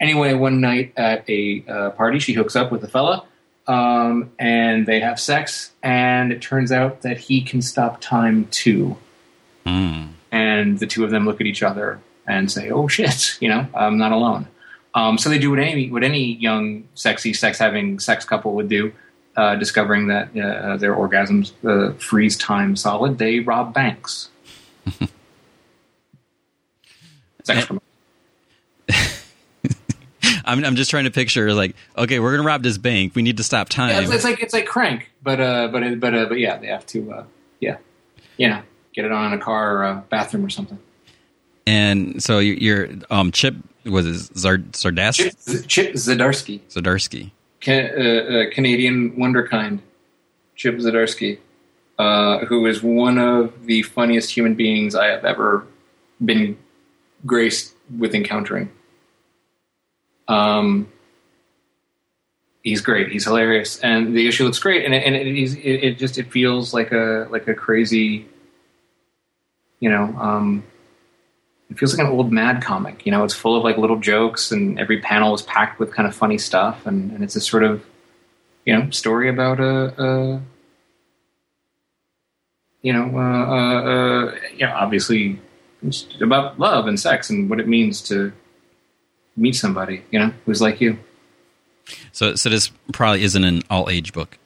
Anyway, 0.01 0.35
one 0.35 0.61
night 0.61 0.93
at 0.97 1.29
a 1.29 1.65
uh, 1.69 1.91
party, 1.91 2.19
she 2.19 2.33
hooks 2.35 2.55
up 2.55 2.71
with 2.71 2.85
a 2.85 2.89
fella, 2.89 3.25
um, 3.67 4.31
and 4.39 4.87
they 4.87 5.01
have 5.01 5.19
sex, 5.19 5.73
and 5.83 6.33
it 6.33 6.43
turns 6.43 6.71
out 6.71 7.03
that 7.03 7.19
he 7.19 7.41
can 7.41 7.63
stop 7.63 8.01
time 8.01 8.47
too. 8.51 8.97
Mm. 9.65 10.09
And 10.31 10.79
the 10.79 10.87
two 10.87 11.05
of 11.05 11.11
them 11.11 11.25
look 11.25 11.41
at 11.41 11.47
each 11.47 11.63
other 11.63 12.01
and 12.27 12.51
say, 12.53 12.71
"Oh 12.71 12.89
shit, 12.89 13.41
you 13.41 13.49
know, 13.49 13.67
I'm 13.75 13.97
not 13.97 14.13
alone." 14.13 14.47
Um, 14.95 15.19
so 15.19 15.29
they 15.29 15.39
do 15.39 15.51
what 15.51 15.59
any 15.59 15.91
what 15.91 16.03
any 16.03 16.35
young, 16.35 16.89
sexy, 16.95 17.33
sex 17.33 17.59
having 17.59 17.99
sex 17.99 18.25
couple 18.25 18.55
would 18.55 18.69
do, 18.69 18.93
uh, 19.37 19.57
discovering 19.57 20.09
that 20.09 20.29
uh, 20.37 20.77
their 20.77 20.95
orgasms 20.95 21.53
uh, 21.65 21.93
freeze 21.95 22.37
time 22.37 22.77
solid. 22.77 23.19
They 23.19 23.41
rob 23.41 23.73
banks. 23.73 24.31
sex 27.47 27.71
I'm, 30.45 30.65
I'm 30.65 30.77
just 30.77 30.91
trying 30.91 31.05
to 31.05 31.11
picture 31.11 31.53
like, 31.55 31.75
okay, 31.97 32.21
we're 32.21 32.37
gonna 32.37 32.47
rob 32.47 32.63
this 32.63 32.79
bank. 32.79 33.15
We 33.15 33.23
need 33.23 33.37
to 33.39 33.45
stop 33.45 33.69
time. 33.69 33.91
Yeah, 33.91 34.01
it's, 34.01 34.11
it's, 34.13 34.25
like 34.25 34.41
it's 34.41 34.53
like 34.53 34.67
crank, 34.67 35.11
but 35.23 35.41
uh, 35.41 35.69
but 35.69 36.01
but 36.01 36.15
uh, 36.15 36.27
but 36.27 36.39
yeah, 36.39 36.57
they 36.57 36.69
have 36.69 36.87
to, 36.87 37.13
uh, 37.13 37.25
yeah, 37.61 37.79
you 38.37 38.49
know 38.49 38.63
get 38.95 39.05
it 39.05 39.13
on 39.13 39.33
a 39.33 39.39
car 39.39 39.77
or 39.77 39.85
a 39.85 40.05
bathroom 40.09 40.45
or 40.45 40.51
something. 40.51 40.79
And 41.67 42.23
so 42.23 42.39
your 42.39 42.89
um, 43.11 43.33
Chip 43.33 43.57
was 43.85 44.07
it 44.07 44.35
Zard, 44.35 44.73
Zardasky? 44.73 45.35
Chip, 45.47 45.67
Chip 45.67 45.95
Zdarsky. 45.95 46.61
Zdarsky. 46.71 47.31
Can, 47.61 47.91
uh, 47.97 48.01
uh, 48.03 48.51
Canadian 48.53 49.13
wonderkind, 49.17 49.81
Chip 50.55 50.77
Zdarsky, 50.77 51.39
uh, 51.99 52.45
who 52.47 52.67
is 52.67 52.83
one 52.83 53.19
of 53.19 53.67
the 53.67 53.83
funniest 53.83 54.31
human 54.31 54.55
beings 54.55 54.95
I 54.95 55.07
have 55.07 55.25
ever 55.25 55.67
been 56.25 56.57
graced 57.25 57.75
with 57.97 58.15
encountering. 58.15 58.71
Um, 60.29 60.93
he's 62.63 62.81
great. 62.81 63.11
He's 63.11 63.25
hilarious, 63.25 63.79
and 63.79 64.17
the 64.17 64.27
issue 64.27 64.45
looks 64.45 64.59
great. 64.59 64.85
And 64.85 64.95
it, 64.95 65.05
and 65.05 65.15
it, 65.15 65.27
it, 65.27 65.85
it 65.85 65.99
just 65.99 66.19
it 66.19 66.31
feels 66.33 66.75
like 66.75 66.93
a 66.93 67.29
like 67.31 67.49
a 67.49 67.55
crazy 67.55 68.29
you 69.81 69.91
know, 69.91 70.05
um, 70.19 70.65
it 71.71 71.79
feels 71.79 71.97
like 71.97 72.07
an 72.07 72.13
old 72.13 72.33
Mad 72.33 72.63
comic. 72.63 73.05
You 73.05 73.13
know, 73.13 73.25
it's 73.25 73.35
full 73.35 73.57
of 73.57 73.65
like 73.65 73.77
little 73.77 73.99
jokes, 73.99 74.51
and 74.51 74.79
every 74.79 75.01
panel 75.01 75.35
is 75.35 75.43
packed 75.43 75.79
with 75.79 75.93
kind 75.93 76.09
of 76.09 76.15
funny 76.15 76.39
stuff, 76.39 76.87
and, 76.87 77.13
and 77.13 77.23
it's 77.23 77.37
a 77.37 77.41
sort 77.41 77.65
of, 77.65 77.85
you 78.65 78.77
know, 78.77 78.91
story 78.91 79.29
about 79.29 79.61
a, 79.61 80.03
a 80.03 80.43
you 82.83 82.93
know, 82.93 83.19
uh, 83.19 83.47
uh, 83.47 83.83
uh, 83.83 84.35
you 84.57 84.67
know, 84.67 84.73
obviously 84.75 85.41
about 86.21 86.59
love 86.59 86.87
and 86.87 86.99
sex 86.99 87.31
and 87.31 87.49
what 87.49 87.61
it 87.61 87.69
means 87.69 88.01
to 88.03 88.33
meet 89.37 89.55
somebody, 89.55 90.03
you 90.11 90.19
know, 90.19 90.33
who's 90.45 90.61
like 90.61 90.81
you. 90.81 90.99
So, 92.13 92.35
so 92.35 92.49
this 92.49 92.71
probably 92.93 93.23
isn't 93.23 93.45
an 93.45 93.63
all 93.71 93.89
age 93.89 94.13
book. 94.13 94.39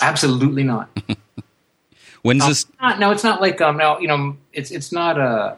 Absolutely 0.00 0.64
not. 0.64 0.88
When's 2.22 2.46
this? 2.46 2.66
Not, 2.80 3.00
no, 3.00 3.10
it's 3.10 3.24
not 3.24 3.40
like 3.40 3.60
um. 3.60 3.78
No, 3.78 3.98
you 3.98 4.06
know, 4.06 4.36
it's 4.52 4.70
it's 4.70 4.92
not 4.92 5.18
a 5.18 5.56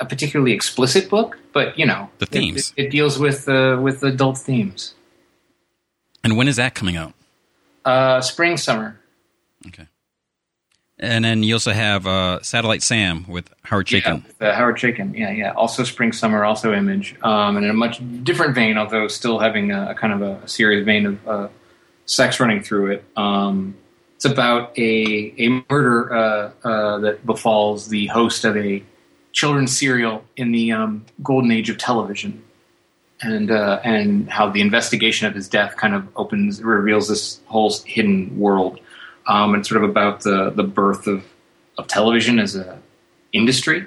a 0.00 0.04
particularly 0.04 0.52
explicit 0.52 1.08
book, 1.08 1.38
but 1.52 1.78
you 1.78 1.86
know, 1.86 2.10
the 2.18 2.26
themes. 2.26 2.72
It, 2.76 2.82
it, 2.82 2.86
it 2.86 2.90
deals 2.90 3.18
with 3.18 3.48
uh, 3.48 3.78
with 3.80 4.02
adult 4.02 4.38
themes. 4.38 4.94
And 6.24 6.36
when 6.36 6.48
is 6.48 6.56
that 6.56 6.74
coming 6.74 6.96
out? 6.96 7.14
Uh, 7.84 8.20
spring, 8.20 8.56
summer. 8.56 8.98
Okay. 9.66 9.86
And 10.98 11.24
then 11.24 11.42
you 11.42 11.54
also 11.54 11.72
have 11.72 12.06
uh, 12.06 12.40
Satellite 12.42 12.82
Sam 12.82 13.26
with 13.26 13.52
Howard 13.62 13.86
Chaykin. 13.86 14.24
Yeah, 14.40 14.48
uh, 14.48 14.54
Howard 14.54 14.76
Chaykin. 14.76 15.18
Yeah, 15.18 15.30
yeah. 15.30 15.52
Also 15.52 15.82
Spring 15.82 16.12
Summer, 16.12 16.44
also 16.44 16.72
Image, 16.72 17.16
um, 17.22 17.56
and 17.56 17.64
in 17.64 17.70
a 17.70 17.74
much 17.74 18.00
different 18.22 18.54
vein, 18.54 18.78
although 18.78 19.08
still 19.08 19.40
having 19.40 19.72
a, 19.72 19.90
a 19.90 19.94
kind 19.94 20.12
of 20.12 20.22
a, 20.22 20.44
a, 20.44 20.48
serious 20.48 20.84
vein 20.84 21.06
of 21.06 21.28
uh, 21.28 21.48
sex 22.06 22.38
running 22.38 22.62
through 22.62 22.92
it. 22.92 23.04
Um, 23.16 23.76
it's 24.14 24.24
about 24.24 24.78
a 24.78 25.34
a 25.36 25.64
murder 25.68 26.14
uh, 26.14 26.50
uh, 26.62 26.98
that 27.00 27.26
befalls 27.26 27.88
the 27.88 28.06
host 28.06 28.44
of 28.44 28.56
a 28.56 28.82
children's 29.32 29.76
serial 29.76 30.24
in 30.36 30.52
the 30.52 30.70
um, 30.70 31.04
golden 31.24 31.50
age 31.50 31.70
of 31.70 31.76
television, 31.76 32.40
and 33.20 33.50
uh, 33.50 33.80
and 33.82 34.30
how 34.30 34.48
the 34.48 34.60
investigation 34.60 35.26
of 35.26 35.34
his 35.34 35.48
death 35.48 35.76
kind 35.76 35.92
of 35.92 36.06
opens 36.14 36.62
reveals 36.62 37.08
this 37.08 37.40
whole 37.46 37.74
hidden 37.84 38.38
world. 38.38 38.78
Um, 39.26 39.54
it's 39.54 39.68
sort 39.68 39.82
of 39.82 39.88
about 39.88 40.20
the 40.20 40.50
the 40.50 40.62
birth 40.62 41.06
of 41.06 41.24
of 41.78 41.86
television 41.86 42.38
as 42.38 42.56
a 42.56 42.78
industry, 43.32 43.86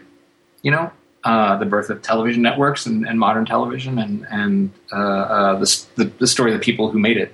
you 0.62 0.72
know, 0.72 0.92
uh, 1.24 1.58
the 1.58 1.66
birth 1.66 1.90
of 1.90 2.02
television 2.02 2.42
networks 2.42 2.86
and, 2.86 3.08
and 3.08 3.20
modern 3.20 3.46
television, 3.46 4.00
and 4.00 4.26
and 4.30 4.72
uh, 4.92 4.96
uh, 4.96 5.60
the, 5.60 5.86
the, 5.96 6.06
the 6.20 6.28
story 6.28 6.54
of 6.54 6.60
the 6.60 6.64
people 6.64 6.92
who 6.92 7.00
made 7.00 7.18
it, 7.18 7.34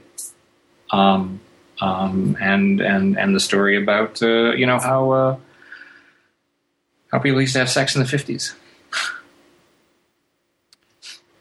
um, 0.92 1.40
um, 1.82 2.38
and 2.42 2.82
and 2.82 3.18
and 3.18 3.36
the 3.36 3.40
story 3.40 3.82
about 3.82 4.22
uh, 4.22 4.52
you 4.54 4.66
know 4.66 4.80
how 4.80 5.12
uh, 5.12 5.38
how 7.12 7.20
people 7.20 7.40
used 7.40 7.54
to 7.54 7.60
have 7.60 7.70
sex 7.70 7.96
in 7.96 8.02
the 8.02 8.08
fifties. 8.08 8.56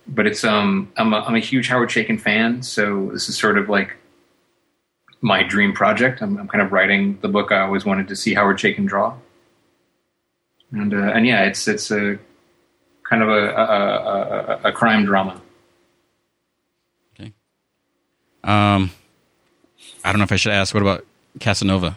but 0.07 0.27
it's 0.27 0.45
um 0.45 0.93
I'm 0.97 1.13
a, 1.13 1.21
I'm 1.21 1.35
a 1.35 1.41
huge 1.41 1.69
Howard 1.69 1.89
Chaykin 1.89 2.21
fan, 2.21 2.63
so 2.63 3.11
this 3.13 3.29
is 3.29 3.39
sort 3.39 3.59
of 3.59 3.69
like 3.69 3.97
my 5.23 5.43
dream 5.45 5.73
project. 5.73 6.21
I'm, 6.21 6.37
I'm, 6.37 6.49
kind 6.49 6.61
of 6.61 6.73
writing 6.73 7.19
the 7.23 7.29
book 7.29 7.53
I 7.53 7.61
always 7.61 7.85
wanted 7.85 8.09
to 8.09 8.17
see 8.17 8.35
Howard 8.35 8.59
Chaykin 8.59 8.87
draw, 8.87 9.15
and 10.73 10.93
uh, 10.93 11.13
and 11.15 11.27
yeah, 11.27 11.45
it's 11.45 11.67
it's 11.69 11.91
a 11.91 12.19
kind 13.09 13.23
of 13.23 13.29
a 13.29 13.33
a, 13.33 14.61
a, 14.65 14.69
a 14.69 14.73
crime 14.73 15.05
drama. 15.05 15.41
Okay. 17.15 17.33
Um, 18.45 18.91
I 20.05 20.13
don't 20.13 20.19
know 20.19 20.25
if 20.25 20.33
I 20.33 20.37
should 20.37 20.53
ask. 20.53 20.75
What 20.75 20.83
about 20.83 21.07
Casanova? 21.39 21.97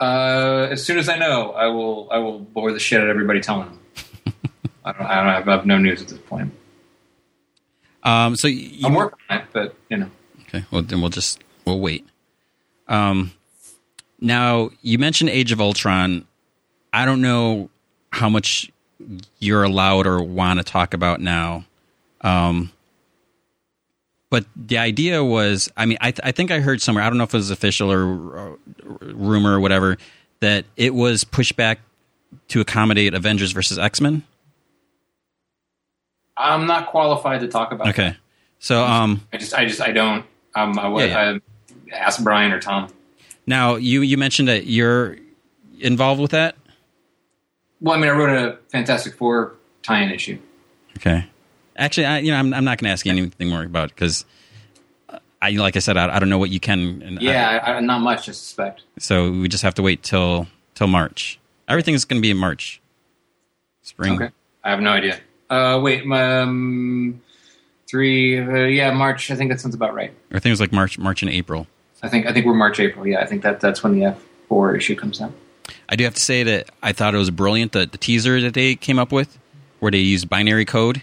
Uh, 0.00 0.68
as 0.70 0.84
soon 0.84 0.98
as 0.98 1.08
I 1.08 1.18
know, 1.18 1.52
I 1.52 1.66
will 1.66 2.08
I 2.10 2.18
will 2.18 2.38
bore 2.38 2.72
the 2.72 2.78
shit 2.78 3.00
out 3.00 3.04
of 3.04 3.10
everybody 3.10 3.40
telling 3.40 3.68
them. 3.68 3.80
I 4.84 4.92
don't 4.92 5.02
I 5.02 5.14
don't 5.16 5.26
have, 5.26 5.48
I 5.48 5.52
have 5.52 5.66
no 5.66 5.78
news 5.78 6.02
at 6.02 6.08
this 6.08 6.18
point. 6.18 6.52
Um, 8.04 8.36
so 8.36 8.46
you, 8.46 8.86
I'm 8.86 8.94
working 8.94 9.18
on 9.28 9.38
it, 9.38 9.44
but 9.52 9.74
you 9.88 9.96
know. 9.96 10.10
Okay, 10.42 10.64
well 10.70 10.82
then 10.82 11.00
we'll 11.00 11.10
just 11.10 11.42
we'll 11.66 11.80
wait. 11.80 12.06
Um, 12.88 13.32
now 14.20 14.70
you 14.82 14.98
mentioned 14.98 15.30
Age 15.30 15.52
of 15.52 15.60
Ultron. 15.60 16.26
I 16.92 17.04
don't 17.04 17.20
know 17.20 17.68
how 18.10 18.28
much 18.28 18.70
you're 19.38 19.64
allowed 19.64 20.06
or 20.06 20.22
want 20.22 20.58
to 20.58 20.64
talk 20.64 20.94
about 20.94 21.20
now. 21.20 21.64
Um, 22.22 22.72
but 24.30 24.44
the 24.56 24.78
idea 24.78 25.22
was, 25.22 25.70
I 25.76 25.86
mean, 25.86 25.98
I, 26.00 26.10
th- 26.10 26.20
I 26.24 26.32
think 26.32 26.50
I 26.50 26.60
heard 26.60 26.80
somewhere, 26.80 27.04
I 27.04 27.08
don't 27.08 27.18
know 27.18 27.24
if 27.24 27.34
it 27.34 27.36
was 27.36 27.50
official 27.50 27.92
or 27.92 28.58
rumor 29.00 29.56
or 29.56 29.60
whatever, 29.60 29.98
that 30.40 30.64
it 30.76 30.94
was 30.94 31.24
pushed 31.24 31.56
back 31.56 31.80
to 32.48 32.60
accommodate 32.60 33.14
Avengers 33.14 33.52
versus 33.52 33.78
X 33.78 34.00
Men. 34.00 34.22
I'm 36.36 36.66
not 36.66 36.88
qualified 36.88 37.40
to 37.40 37.48
talk 37.48 37.72
about. 37.72 37.88
Okay, 37.88 38.10
that. 38.10 38.16
so 38.58 38.84
um, 38.84 39.22
I 39.32 39.36
just, 39.38 39.54
I 39.54 39.64
just, 39.64 39.80
I 39.80 39.92
don't. 39.92 40.26
Um, 40.54 40.78
I, 40.78 40.88
yeah, 40.98 41.04
yeah. 41.04 41.38
I 41.92 41.96
ask 41.96 42.22
Brian 42.22 42.52
or 42.52 42.60
Tom. 42.60 42.88
Now, 43.46 43.76
you 43.76 44.02
you 44.02 44.16
mentioned 44.16 44.48
that 44.48 44.66
you're 44.66 45.16
involved 45.80 46.20
with 46.20 46.32
that. 46.32 46.56
Well, 47.80 47.94
I 47.94 48.00
mean, 48.00 48.10
I 48.10 48.12
wrote 48.12 48.30
a 48.30 48.58
Fantastic 48.70 49.14
Four 49.14 49.54
tie-in 49.82 50.10
issue. 50.10 50.38
Okay. 50.96 51.26
Actually, 51.76 52.06
I, 52.06 52.18
you 52.18 52.30
know, 52.30 52.38
I'm, 52.38 52.54
I'm 52.54 52.64
not 52.64 52.78
going 52.78 52.86
to 52.86 52.92
ask 52.92 53.04
you 53.04 53.12
anything 53.12 53.50
more 53.50 53.62
about 53.62 53.90
it 53.90 53.94
because, 53.94 54.24
I 55.42 55.50
like 55.50 55.76
I 55.76 55.80
said, 55.80 55.98
I, 55.98 56.16
I 56.16 56.18
don't 56.18 56.30
know 56.30 56.38
what 56.38 56.48
you 56.48 56.58
can. 56.58 57.02
And 57.02 57.20
yeah, 57.20 57.62
I, 57.62 57.80
not 57.80 58.00
much, 58.00 58.30
I 58.30 58.32
suspect. 58.32 58.82
So 58.98 59.30
we 59.30 59.48
just 59.48 59.62
have 59.62 59.74
to 59.74 59.82
wait 59.82 60.02
till 60.02 60.46
till 60.74 60.86
March. 60.86 61.38
Everything's 61.68 62.06
going 62.06 62.20
to 62.20 62.22
be 62.22 62.30
in 62.30 62.38
March, 62.38 62.80
spring. 63.82 64.14
Okay, 64.14 64.30
I 64.64 64.70
have 64.70 64.80
no 64.80 64.90
idea. 64.90 65.20
Uh, 65.50 65.78
wait, 65.82 66.10
um, 66.10 67.20
three, 67.86 68.40
uh, 68.40 68.64
yeah, 68.64 68.90
March. 68.92 69.30
I 69.30 69.36
think 69.36 69.50
that 69.50 69.60
sounds 69.60 69.74
about 69.74 69.94
right. 69.94 70.12
I 70.30 70.34
think 70.34 70.46
it 70.46 70.50
was 70.50 70.60
like 70.60 70.72
March, 70.72 70.98
March 70.98 71.22
and 71.22 71.30
April. 71.30 71.66
I 72.02 72.08
think 72.08 72.26
I 72.26 72.32
think 72.32 72.46
we're 72.46 72.54
March, 72.54 72.78
April. 72.80 73.06
Yeah, 73.06 73.20
I 73.20 73.26
think 73.26 73.42
that 73.42 73.60
that's 73.60 73.82
when 73.82 73.98
the 73.98 74.04
F 74.06 74.22
four 74.48 74.74
issue 74.76 74.96
comes 74.96 75.20
out. 75.20 75.32
I 75.88 75.96
do 75.96 76.04
have 76.04 76.14
to 76.14 76.20
say 76.20 76.42
that 76.42 76.70
I 76.82 76.92
thought 76.92 77.14
it 77.14 77.18
was 77.18 77.30
brilliant 77.30 77.72
the, 77.72 77.86
the 77.86 77.98
teaser 77.98 78.40
that 78.40 78.54
they 78.54 78.76
came 78.76 78.98
up 78.98 79.12
with, 79.12 79.38
where 79.80 79.90
they 79.90 79.98
used 79.98 80.28
binary 80.28 80.64
code 80.64 81.02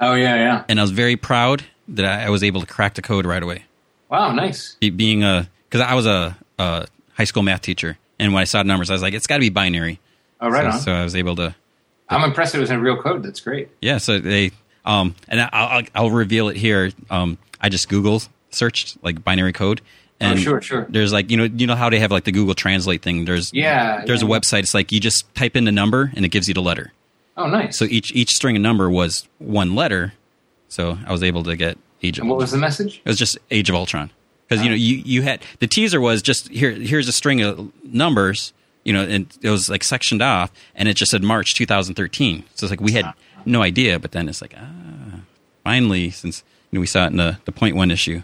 Oh 0.00 0.14
yeah, 0.14 0.36
yeah. 0.36 0.64
And 0.68 0.78
I 0.78 0.82
was 0.82 0.90
very 0.90 1.16
proud 1.16 1.64
that 1.88 2.04
I 2.04 2.30
was 2.30 2.42
able 2.42 2.60
to 2.60 2.66
crack 2.66 2.94
the 2.94 3.02
code 3.02 3.26
right 3.26 3.42
away. 3.42 3.64
Wow, 4.08 4.32
nice. 4.32 4.76
Be, 4.80 4.90
being 4.90 5.24
a 5.24 5.48
because 5.68 5.80
I 5.80 5.94
was 5.94 6.06
a, 6.06 6.36
a, 6.58 6.86
high 7.14 7.24
school 7.24 7.42
math 7.42 7.62
teacher, 7.62 7.98
and 8.18 8.32
when 8.32 8.40
I 8.40 8.44
saw 8.44 8.62
the 8.62 8.68
numbers, 8.68 8.90
I 8.90 8.92
was 8.92 9.02
like, 9.02 9.14
it's 9.14 9.26
got 9.26 9.36
to 9.36 9.40
be 9.40 9.48
binary. 9.48 10.00
Oh, 10.40 10.48
right 10.48 10.64
so, 10.64 10.76
on. 10.76 10.80
So 10.80 10.92
I 10.92 11.04
was 11.04 11.16
able 11.16 11.36
to. 11.36 11.54
I'm 12.08 12.22
impressed 12.22 12.54
it 12.54 12.60
was 12.60 12.70
in 12.70 12.80
real 12.80 13.00
code. 13.00 13.22
That's 13.22 13.40
great. 13.40 13.68
Yeah. 13.80 13.98
So 13.98 14.18
they 14.18 14.52
um 14.84 15.14
and 15.28 15.40
I'll 15.40 15.48
I'll, 15.52 15.82
I'll 15.94 16.10
reveal 16.10 16.48
it 16.48 16.56
here. 16.56 16.92
Um, 17.10 17.38
I 17.60 17.68
just 17.68 17.88
Google 17.88 18.22
searched 18.50 19.02
like 19.02 19.24
binary 19.24 19.52
code. 19.52 19.80
Oh, 20.18 20.24
and 20.24 20.38
oh, 20.38 20.42
sure, 20.42 20.62
sure. 20.62 20.86
There's 20.88 21.12
like 21.12 21.30
you 21.30 21.36
know 21.36 21.44
you 21.44 21.66
know 21.66 21.74
how 21.74 21.90
they 21.90 21.98
have 21.98 22.10
like 22.10 22.24
the 22.24 22.32
Google 22.32 22.54
Translate 22.54 23.02
thing. 23.02 23.24
There's 23.24 23.52
yeah. 23.52 24.04
There's 24.04 24.22
yeah. 24.22 24.28
a 24.28 24.30
website. 24.30 24.60
It's 24.60 24.74
like 24.74 24.92
you 24.92 25.00
just 25.00 25.32
type 25.34 25.56
in 25.56 25.64
the 25.64 25.72
number 25.72 26.10
and 26.16 26.24
it 26.24 26.28
gives 26.28 26.48
you 26.48 26.54
the 26.54 26.62
letter. 26.62 26.92
Oh, 27.36 27.48
nice. 27.48 27.76
So 27.76 27.84
each 27.84 28.12
each 28.14 28.30
string 28.30 28.56
of 28.56 28.62
number 28.62 28.88
was 28.90 29.28
one 29.38 29.74
letter, 29.74 30.14
so 30.68 30.98
I 31.06 31.12
was 31.12 31.22
able 31.22 31.42
to 31.44 31.56
get 31.56 31.78
Age 32.02 32.18
of. 32.18 32.22
And 32.22 32.30
what 32.30 32.38
was 32.38 32.50
the 32.50 32.58
message? 32.58 33.02
It 33.04 33.08
was 33.08 33.18
just 33.18 33.38
Age 33.50 33.68
of 33.68 33.76
Ultron 33.76 34.10
because 34.48 34.62
you 34.62 34.70
know 34.70 34.76
you 34.76 34.96
you 35.04 35.22
had 35.22 35.42
the 35.58 35.66
teaser 35.66 36.00
was 36.00 36.22
just 36.22 36.48
here 36.48 36.70
here's 36.70 37.08
a 37.08 37.12
string 37.12 37.42
of 37.42 37.70
numbers 37.84 38.52
you 38.84 38.92
know 38.92 39.02
and 39.02 39.26
it 39.42 39.50
was 39.50 39.68
like 39.68 39.82
sectioned 39.82 40.22
off 40.22 40.50
and 40.74 40.88
it 40.88 40.94
just 40.94 41.10
said 41.10 41.22
March 41.22 41.54
2013 41.54 42.44
so 42.54 42.64
it's 42.64 42.70
like 42.70 42.80
we 42.80 42.92
had 42.92 43.12
no 43.44 43.62
idea 43.62 43.98
but 43.98 44.12
then 44.12 44.28
it's 44.28 44.40
like 44.40 44.54
ah 44.56 45.20
finally 45.64 46.10
since 46.10 46.44
you 46.70 46.76
know 46.76 46.80
we 46.80 46.86
saw 46.86 47.04
it 47.04 47.08
in 47.08 47.16
the 47.16 47.38
the 47.44 47.52
point 47.52 47.76
one 47.76 47.90
issue. 47.90 48.22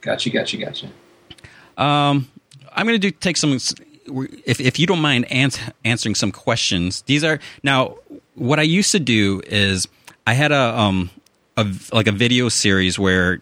Gotcha, 0.00 0.30
gotcha, 0.30 0.56
gotcha. 0.56 0.86
Um, 1.76 2.28
I'm 2.72 2.86
going 2.86 2.98
to 3.00 3.10
do 3.10 3.10
take 3.10 3.36
some 3.36 3.58
if 4.46 4.60
if 4.60 4.78
you 4.78 4.86
don't 4.86 5.00
mind 5.00 5.30
ans- 5.30 5.58
answering 5.84 6.14
some 6.14 6.32
questions. 6.32 7.02
These 7.02 7.24
are 7.24 7.38
now 7.62 7.96
what 8.34 8.58
I 8.58 8.62
used 8.62 8.92
to 8.92 9.00
do 9.00 9.42
is 9.46 9.86
I 10.26 10.34
had 10.34 10.52
a 10.52 10.78
um 10.78 11.10
a 11.56 11.66
like 11.92 12.06
a 12.06 12.12
video 12.12 12.48
series 12.48 12.98
where 12.98 13.40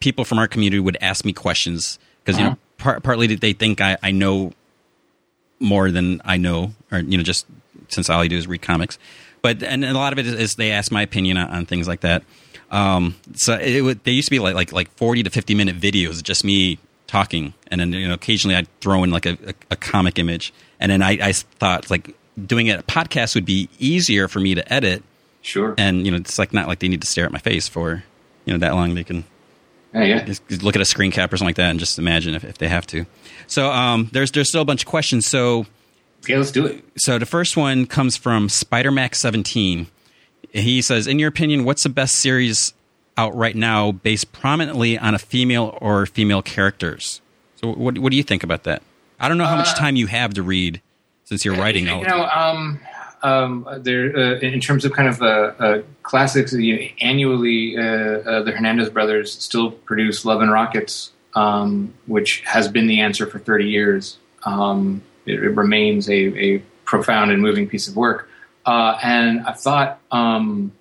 people 0.00 0.24
from 0.24 0.38
our 0.38 0.48
community 0.48 0.80
would 0.80 0.98
ask 1.00 1.24
me 1.24 1.32
questions 1.32 1.98
because 2.24 2.36
uh-huh. 2.36 2.42
you 2.42 2.50
know 2.50 2.52
uh-huh. 2.52 2.78
par- 2.78 3.00
partly 3.00 3.34
they 3.34 3.52
think 3.52 3.80
I, 3.80 3.96
I 4.02 4.10
know 4.10 4.52
more 5.58 5.90
than 5.90 6.20
I 6.24 6.36
know 6.36 6.72
or 6.92 6.98
you 6.98 7.16
know 7.16 7.24
just 7.24 7.46
since 7.88 8.10
all 8.10 8.20
I 8.20 8.28
do 8.28 8.36
is 8.36 8.46
read 8.46 8.62
comics, 8.62 8.98
but 9.42 9.62
and 9.62 9.84
a 9.84 9.94
lot 9.94 10.12
of 10.12 10.18
it 10.18 10.26
is, 10.26 10.34
is 10.34 10.54
they 10.56 10.72
ask 10.72 10.90
my 10.90 11.02
opinion 11.02 11.36
on, 11.36 11.48
on 11.50 11.66
things 11.66 11.86
like 11.86 12.00
that. 12.00 12.24
Um, 12.70 13.14
so 13.34 13.54
it 13.54 13.82
would, 13.82 14.02
they 14.04 14.12
used 14.12 14.26
to 14.28 14.30
be 14.30 14.38
like 14.38 14.54
like 14.54 14.72
like 14.72 14.90
forty 14.92 15.22
to 15.22 15.30
fifty 15.30 15.54
minute 15.54 15.78
videos, 15.78 16.22
just 16.22 16.44
me 16.44 16.78
talking, 17.06 17.54
and 17.68 17.80
then 17.80 17.92
you 17.92 18.08
know 18.08 18.14
occasionally 18.14 18.56
I'd 18.56 18.68
throw 18.80 19.04
in 19.04 19.10
like 19.10 19.26
a, 19.26 19.38
a, 19.46 19.54
a 19.72 19.76
comic 19.76 20.18
image, 20.18 20.52
and 20.80 20.90
then 20.90 21.02
I, 21.02 21.18
I 21.22 21.32
thought 21.32 21.90
like 21.90 22.16
doing 22.44 22.70
a 22.70 22.82
podcast 22.82 23.34
would 23.34 23.46
be 23.46 23.68
easier 23.78 24.28
for 24.28 24.40
me 24.40 24.54
to 24.54 24.72
edit 24.72 25.02
Sure. 25.46 25.76
And 25.78 26.04
you 26.04 26.10
know, 26.10 26.18
it's 26.18 26.40
like 26.40 26.52
not 26.52 26.66
like 26.66 26.80
they 26.80 26.88
need 26.88 27.00
to 27.02 27.06
stare 27.06 27.24
at 27.24 27.30
my 27.30 27.38
face 27.38 27.68
for 27.68 28.02
you 28.44 28.52
know 28.52 28.58
that 28.58 28.74
long. 28.74 28.94
They 28.94 29.04
can. 29.04 29.24
Yeah, 29.94 30.02
yeah. 30.02 30.24
Just 30.24 30.62
look 30.62 30.74
at 30.74 30.82
a 30.82 30.84
screen 30.84 31.12
cap 31.12 31.32
or 31.32 31.36
something 31.36 31.50
like 31.50 31.56
that, 31.56 31.70
and 31.70 31.78
just 31.78 32.00
imagine 32.00 32.34
if, 32.34 32.42
if 32.42 32.58
they 32.58 32.66
have 32.66 32.84
to. 32.88 33.06
So 33.46 33.70
um, 33.70 34.10
there's 34.12 34.32
there's 34.32 34.48
still 34.48 34.62
a 34.62 34.64
bunch 34.64 34.82
of 34.82 34.88
questions. 34.88 35.26
So 35.26 35.66
okay, 36.24 36.36
let's 36.36 36.50
do 36.50 36.66
it. 36.66 36.84
So 36.96 37.18
the 37.18 37.26
first 37.26 37.56
one 37.56 37.86
comes 37.86 38.16
from 38.16 38.48
Spider 38.48 38.90
Max 38.90 39.20
17. 39.20 39.86
He 40.56 40.82
says, 40.82 41.06
"In 41.06 41.18
your 41.18 41.28
opinion, 41.28 41.64
what's 41.64 41.82
the 41.82 41.88
best 41.88 42.16
series 42.16 42.72
out 43.18 43.34
right 43.34 43.56
now 43.56 43.92
based 43.92 44.32
prominently 44.32 44.98
on 44.98 45.14
a 45.14 45.18
female 45.18 45.76
or 45.80 46.06
female 46.06 46.42
characters?" 46.42 47.20
So 47.56 47.72
what 47.72 47.98
what 47.98 48.10
do 48.10 48.16
you 48.16 48.22
think 48.22 48.42
about 48.42 48.64
that? 48.64 48.82
I 49.18 49.28
don't 49.28 49.38
know 49.38 49.46
how 49.46 49.56
much 49.56 49.68
uh, 49.68 49.74
time 49.74 49.96
you 49.96 50.06
have 50.06 50.34
to 50.34 50.42
read 50.42 50.80
since 51.24 51.44
you're 51.44 51.56
writing. 51.56 51.86
You 51.86 52.04
know, 52.04 52.26
um, 52.26 52.80
um, 53.22 53.66
there 53.78 54.16
uh, 54.16 54.38
in 54.38 54.60
terms 54.60 54.84
of 54.84 54.92
kind 54.92 55.08
of 55.08 55.22
uh, 55.22 55.24
uh, 55.58 55.82
classics. 56.02 56.52
You 56.52 56.76
know, 56.76 56.86
annually, 57.00 57.76
uh, 57.76 57.82
uh, 57.82 58.42
the 58.42 58.52
Hernandez 58.52 58.90
brothers 58.90 59.32
still 59.32 59.70
produce 59.70 60.24
Love 60.24 60.40
and 60.40 60.52
Rockets, 60.52 61.12
um, 61.34 61.92
which 62.06 62.40
has 62.42 62.68
been 62.68 62.86
the 62.86 63.00
answer 63.00 63.26
for 63.26 63.38
30 63.38 63.66
years. 63.66 64.18
Um, 64.44 65.02
it, 65.26 65.42
it, 65.42 65.50
remains 65.50 66.08
a, 66.08 66.14
a, 66.14 66.62
profound 66.84 67.32
and 67.32 67.42
moving 67.42 67.68
piece 67.68 67.88
of 67.88 67.96
work. 67.96 68.28
Uh, 68.66 68.98
and 69.02 69.46
I 69.46 69.52
thought 69.52 70.00
um, 70.10 70.72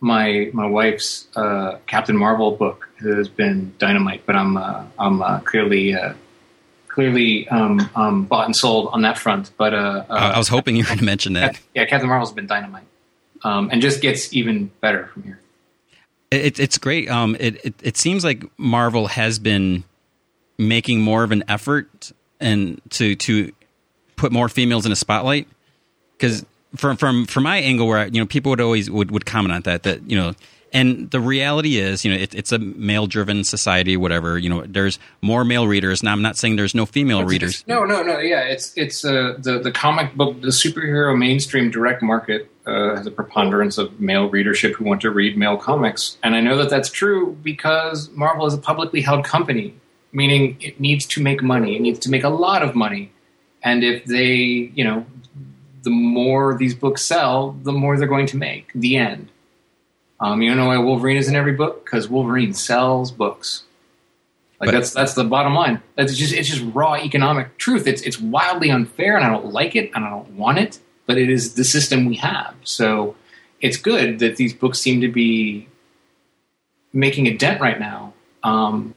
my 0.00 0.50
my 0.52 0.66
wife's 0.66 1.28
Captain 1.86 2.16
Marvel 2.16 2.50
book 2.50 2.88
has 2.98 3.28
been 3.28 3.72
dynamite, 3.78 4.26
but 4.26 4.36
I'm 4.36 4.58
I'm 4.98 5.40
clearly 5.44 5.96
clearly 6.92 7.48
um, 7.48 7.90
um, 7.94 8.24
bought 8.24 8.46
and 8.46 8.54
sold 8.54 8.90
on 8.92 9.02
that 9.02 9.18
front. 9.18 9.50
But 9.56 9.74
uh, 9.74 10.04
uh, 10.08 10.32
I 10.34 10.38
was 10.38 10.48
hoping 10.48 10.76
you 10.76 10.82
were 10.82 10.88
going 10.88 10.98
to 10.98 11.04
mention 11.04 11.32
that. 11.34 11.58
Yeah, 11.74 11.86
Captain 11.86 12.08
Marvel's 12.08 12.32
been 12.32 12.46
dynamite, 12.46 12.84
um, 13.42 13.70
and 13.72 13.80
just 13.80 14.00
gets 14.00 14.32
even 14.34 14.70
better 14.80 15.06
from 15.06 15.22
here. 15.24 15.40
It, 16.30 16.60
it's 16.60 16.78
great. 16.78 17.10
Um, 17.10 17.36
it, 17.40 17.64
it 17.64 17.74
it 17.82 17.96
seems 17.96 18.24
like 18.24 18.44
Marvel 18.58 19.06
has 19.08 19.38
been 19.38 19.84
making 20.58 21.00
more 21.00 21.24
of 21.24 21.32
an 21.32 21.44
effort 21.48 22.12
and 22.40 22.80
to 22.90 23.16
to 23.16 23.52
put 24.16 24.32
more 24.32 24.48
females 24.48 24.86
in 24.86 24.92
a 24.92 24.96
spotlight 24.96 25.48
because 26.12 26.44
from 26.76 26.96
from 26.96 27.26
from 27.26 27.42
my 27.44 27.58
angle 27.58 27.86
where 27.86 28.06
you 28.08 28.20
know 28.20 28.26
people 28.26 28.50
would 28.50 28.60
always 28.60 28.90
would, 28.90 29.10
would 29.10 29.26
comment 29.26 29.52
on 29.52 29.62
that 29.62 29.82
that 29.82 30.10
you 30.10 30.16
know 30.16 30.34
and 30.72 31.10
the 31.10 31.20
reality 31.20 31.76
is, 31.76 32.04
you 32.04 32.10
know, 32.10 32.18
it, 32.18 32.34
it's 32.34 32.50
a 32.50 32.58
male 32.58 33.06
driven 33.06 33.44
society, 33.44 33.96
whatever. 33.96 34.38
You 34.38 34.48
know, 34.48 34.64
there's 34.66 34.98
more 35.20 35.44
male 35.44 35.68
readers. 35.68 36.02
Now, 36.02 36.12
I'm 36.12 36.22
not 36.22 36.38
saying 36.38 36.56
there's 36.56 36.74
no 36.74 36.86
female 36.86 37.24
readers. 37.24 37.62
No, 37.66 37.84
no, 37.84 38.02
no. 38.02 38.18
Yeah, 38.18 38.40
it's 38.40 38.72
it's 38.76 39.04
uh, 39.04 39.36
the 39.38 39.58
the 39.58 39.70
comic 39.70 40.14
book, 40.14 40.40
the 40.40 40.48
superhero 40.48 41.16
mainstream 41.16 41.70
direct 41.70 42.02
market 42.02 42.50
uh, 42.66 42.96
has 42.96 43.06
a 43.06 43.10
preponderance 43.10 43.76
of 43.76 44.00
male 44.00 44.30
readership 44.30 44.74
who 44.74 44.84
want 44.84 45.02
to 45.02 45.10
read 45.10 45.36
male 45.36 45.58
comics, 45.58 46.16
and 46.22 46.34
I 46.34 46.40
know 46.40 46.56
that 46.56 46.70
that's 46.70 46.90
true 46.90 47.36
because 47.42 48.08
Marvel 48.10 48.46
is 48.46 48.54
a 48.54 48.58
publicly 48.58 49.02
held 49.02 49.24
company, 49.24 49.74
meaning 50.12 50.56
it 50.60 50.80
needs 50.80 51.04
to 51.06 51.22
make 51.22 51.42
money. 51.42 51.76
It 51.76 51.82
needs 51.82 51.98
to 52.00 52.10
make 52.10 52.24
a 52.24 52.30
lot 52.30 52.62
of 52.62 52.74
money, 52.74 53.12
and 53.62 53.84
if 53.84 54.06
they, 54.06 54.32
you 54.74 54.84
know, 54.84 55.04
the 55.82 55.90
more 55.90 56.56
these 56.56 56.74
books 56.74 57.02
sell, 57.02 57.52
the 57.62 57.72
more 57.72 57.96
they're 57.96 58.08
going 58.08 58.26
to 58.26 58.36
make. 58.36 58.72
The 58.74 58.96
end. 58.96 59.28
Um, 60.20 60.40
you 60.40 60.54
know 60.54 60.68
why 60.68 60.78
Wolverine 60.78 61.16
is 61.16 61.28
in 61.28 61.34
every 61.34 61.52
book? 61.52 61.84
Because 61.84 62.08
Wolverine 62.08 62.54
sells 62.54 63.10
books. 63.10 63.64
Like 64.60 64.68
But- 64.68 64.72
that's 64.74 64.92
that's 64.92 65.14
the 65.14 65.24
bottom 65.24 65.54
line. 65.54 65.82
That's 65.96 66.16
just 66.16 66.32
it's 66.32 66.48
just 66.48 66.64
raw 66.72 66.94
economic 66.94 67.58
truth. 67.58 67.86
It's 67.88 68.02
it's 68.02 68.20
wildly 68.20 68.70
unfair, 68.70 69.16
and 69.16 69.24
I 69.24 69.28
don't 69.28 69.46
like 69.52 69.74
it, 69.74 69.90
and 69.94 70.04
I 70.04 70.10
don't 70.10 70.30
want 70.36 70.58
it. 70.58 70.78
But 71.06 71.18
it 71.18 71.28
is 71.28 71.54
the 71.54 71.64
system 71.64 72.06
we 72.06 72.14
have. 72.16 72.54
So 72.62 73.16
it's 73.60 73.76
good 73.76 74.20
that 74.20 74.36
these 74.36 74.54
books 74.54 74.78
seem 74.78 75.00
to 75.00 75.08
be 75.08 75.66
making 76.92 77.26
a 77.26 77.36
dent 77.36 77.60
right 77.60 77.80
now. 77.80 78.12
Um, 78.44 78.94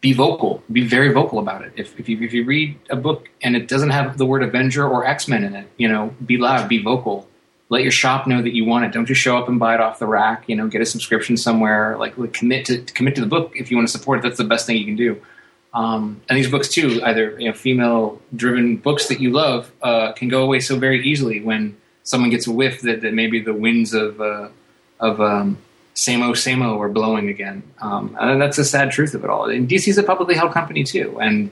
be 0.00 0.12
vocal. 0.12 0.62
Be 0.72 0.86
very 0.86 1.12
vocal 1.12 1.38
about 1.38 1.62
it. 1.62 1.72
If 1.76 1.98
if 1.98 2.08
you 2.08 2.20
if 2.22 2.32
you 2.32 2.44
read 2.44 2.78
a 2.88 2.96
book 2.96 3.28
and 3.42 3.54
it 3.54 3.68
doesn't 3.68 3.90
have 3.90 4.16
the 4.18 4.26
word 4.26 4.42
Avenger 4.42 4.86
or 4.86 5.06
X 5.06 5.28
Men 5.28 5.44
in 5.44 5.54
it, 5.54 5.68
you 5.76 5.88
know, 5.88 6.14
be 6.24 6.38
loud, 6.38 6.68
be 6.68 6.82
vocal. 6.82 7.28
Let 7.68 7.82
your 7.82 7.92
shop 7.92 8.26
know 8.26 8.42
that 8.42 8.52
you 8.52 8.64
want 8.64 8.84
it. 8.84 8.92
Don't 8.92 9.06
just 9.06 9.20
show 9.20 9.38
up 9.38 9.48
and 9.48 9.60
buy 9.60 9.74
it 9.74 9.80
off 9.80 10.00
the 10.00 10.06
rack. 10.06 10.48
You 10.48 10.56
know, 10.56 10.66
get 10.66 10.80
a 10.80 10.86
subscription 10.86 11.36
somewhere. 11.36 11.96
Like, 11.98 12.18
like, 12.18 12.32
commit 12.32 12.64
to 12.66 12.80
commit 12.80 13.14
to 13.14 13.20
the 13.20 13.28
book 13.28 13.52
if 13.54 13.70
you 13.70 13.76
want 13.76 13.88
to 13.88 13.92
support 13.92 14.18
it. 14.18 14.22
That's 14.22 14.38
the 14.38 14.44
best 14.44 14.66
thing 14.66 14.76
you 14.76 14.84
can 14.84 14.96
do. 14.96 15.20
Um, 15.72 16.20
and 16.28 16.36
these 16.36 16.50
books 16.50 16.68
too, 16.68 17.00
either 17.04 17.38
you 17.38 17.48
know, 17.48 17.54
female-driven 17.54 18.78
books 18.78 19.06
that 19.06 19.20
you 19.20 19.30
love, 19.30 19.70
uh, 19.82 20.12
can 20.12 20.28
go 20.28 20.42
away 20.42 20.58
so 20.58 20.76
very 20.76 21.06
easily 21.06 21.40
when 21.40 21.76
someone 22.02 22.30
gets 22.30 22.48
a 22.48 22.50
whiff 22.50 22.80
that, 22.80 23.02
that 23.02 23.14
maybe 23.14 23.40
the 23.40 23.54
winds 23.54 23.94
of 23.94 24.20
uh, 24.20 24.48
of 24.98 25.20
um, 25.20 25.58
Samo 25.94 26.78
we're 26.78 26.88
blowing 26.88 27.28
again. 27.28 27.62
Um, 27.80 28.16
and 28.20 28.40
that's 28.40 28.56
the 28.56 28.64
sad 28.64 28.90
truth 28.90 29.14
of 29.14 29.24
it 29.24 29.30
all. 29.30 29.50
And 29.50 29.68
DC's 29.68 29.98
a 29.98 30.02
publicly 30.02 30.34
held 30.34 30.52
company 30.52 30.84
too, 30.84 31.18
and 31.20 31.50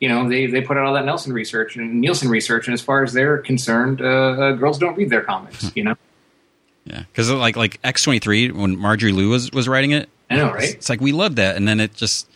you 0.00 0.08
know 0.08 0.28
they, 0.28 0.46
they 0.46 0.60
put 0.62 0.76
out 0.76 0.84
all 0.86 0.94
that 0.94 1.04
Nelson 1.04 1.32
research 1.32 1.76
and 1.76 2.00
Nielsen 2.00 2.28
research, 2.28 2.66
and 2.66 2.74
as 2.74 2.80
far 2.80 3.02
as 3.02 3.12
they're 3.12 3.38
concerned, 3.38 4.00
uh, 4.00 4.04
uh, 4.04 4.52
girls 4.52 4.78
don't 4.78 4.96
read 4.96 5.10
their 5.10 5.22
comics. 5.22 5.70
You 5.74 5.84
know, 5.84 5.94
Yeah, 6.84 7.04
because 7.10 7.30
like 7.30 7.56
like 7.56 7.78
X 7.84 8.02
twenty 8.02 8.18
three 8.18 8.50
when 8.50 8.76
Marjorie 8.76 9.12
Liu 9.12 9.28
was 9.30 9.50
was 9.52 9.68
writing 9.68 9.92
it, 9.92 10.08
I 10.28 10.36
know, 10.36 10.46
it's, 10.48 10.54
right? 10.54 10.74
it's 10.74 10.88
like 10.88 11.00
we 11.00 11.12
love 11.12 11.36
that, 11.36 11.56
and 11.56 11.66
then 11.66 11.80
it 11.80 11.94
just 11.94 12.28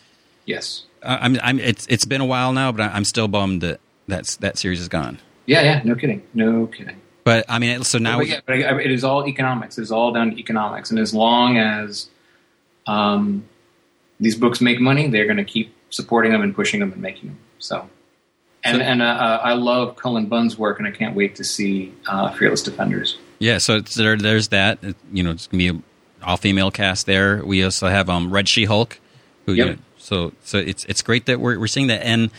Yes, 0.46 0.84
uh, 1.02 1.18
I'm 1.20 1.38
I'm 1.42 1.58
it's 1.60 1.86
it's 1.88 2.04
been 2.04 2.20
a 2.20 2.26
while 2.26 2.52
now, 2.52 2.72
but 2.72 2.80
I- 2.82 2.94
I'm 2.96 3.04
still 3.04 3.28
bummed 3.28 3.60
that 3.62 3.80
that's 4.08 4.36
that 4.36 4.58
series 4.58 4.80
is 4.80 4.88
gone. 4.88 5.18
yeah, 5.46 5.62
yeah, 5.62 5.82
no 5.84 5.94
kidding, 5.94 6.22
no 6.34 6.66
kidding. 6.66 6.96
But 7.24 7.44
I 7.48 7.58
mean, 7.58 7.84
so 7.84 7.98
now 7.98 8.18
but 8.18 8.26
yeah, 8.28 8.40
but 8.46 8.56
it 8.58 8.90
is 8.90 9.04
all 9.04 9.26
economics. 9.28 9.78
It 9.78 9.82
is 9.82 9.92
all 9.92 10.12
down 10.12 10.32
to 10.32 10.38
economics, 10.38 10.90
and 10.90 10.98
as 10.98 11.14
long 11.14 11.56
as 11.58 12.08
um, 12.86 13.44
these 14.20 14.36
books 14.36 14.60
make 14.60 14.80
money, 14.80 15.08
they're 15.08 15.26
going 15.26 15.36
to 15.36 15.44
keep 15.44 15.74
supporting 15.90 16.32
them 16.32 16.42
and 16.42 16.54
pushing 16.54 16.80
them 16.80 16.92
and 16.92 17.00
making 17.00 17.28
them. 17.30 17.38
So, 17.58 17.88
and 18.64 18.78
So- 18.78 18.82
and 18.82 19.02
uh, 19.02 19.04
uh, 19.06 19.40
I 19.44 19.52
love 19.54 19.96
Cullen 19.96 20.26
Bunn's 20.26 20.58
work, 20.58 20.78
and 20.78 20.86
I 20.88 20.90
can't 20.90 21.14
wait 21.14 21.36
to 21.36 21.44
see 21.44 21.92
uh, 22.06 22.32
Fearless 22.32 22.62
Defenders. 22.62 23.18
yeah, 23.38 23.58
so 23.58 23.76
it's, 23.76 23.94
there 23.94 24.16
there's 24.16 24.48
that. 24.48 24.78
You 25.12 25.22
know, 25.22 25.30
it's 25.30 25.46
gonna 25.46 25.58
be 25.58 25.68
a 25.68 25.82
all 26.26 26.36
female 26.36 26.70
cast 26.70 27.06
there. 27.06 27.44
We 27.44 27.62
also 27.64 27.88
have 27.88 28.08
um 28.10 28.32
Red 28.32 28.48
She 28.48 28.64
Hulk, 28.64 28.98
who 29.46 29.52
Yep. 29.54 29.66
you 29.66 29.72
know, 29.74 29.78
so 29.98 30.32
so 30.44 30.58
it's 30.58 30.84
it's 30.86 31.02
great 31.02 31.26
that 31.26 31.38
we're 31.40 31.58
we're 31.58 31.66
seeing 31.68 31.86
that, 31.88 32.02
and 32.04 32.30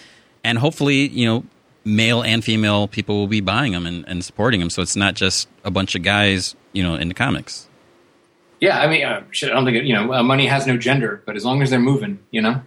and 0.44 0.58
hopefully 0.58 1.08
you 1.08 1.26
know 1.26 1.44
male 1.86 2.22
and 2.22 2.44
female 2.44 2.88
people 2.88 3.18
will 3.18 3.28
be 3.28 3.42
buying 3.42 3.74
them 3.74 3.86
and, 3.86 4.08
and 4.08 4.24
supporting 4.24 4.60
them. 4.60 4.70
So 4.70 4.82
it's 4.82 4.96
not 4.96 5.16
just 5.16 5.48
a 5.64 5.72
bunch 5.72 5.96
of 5.96 6.04
guys, 6.04 6.56
you 6.72 6.84
know, 6.84 6.96
in 6.96 7.08
the 7.08 7.14
comics. 7.14 7.68
Yeah, 8.60 8.80
I 8.80 8.88
mean, 8.88 9.04
uh, 9.06 9.24
shit, 9.32 9.50
I 9.50 9.54
don't 9.54 9.66
think 9.66 9.78
it, 9.78 9.84
you 9.84 9.94
know 9.94 10.14
uh, 10.14 10.24
money 10.24 10.48
has 10.48 10.66
no 10.66 10.78
gender, 10.78 11.22
but 11.26 11.36
as 11.36 11.44
long 11.44 11.62
as 11.62 11.70
they're 11.70 11.80
moving, 11.80 12.20
you 12.32 12.42
know. 12.42 12.62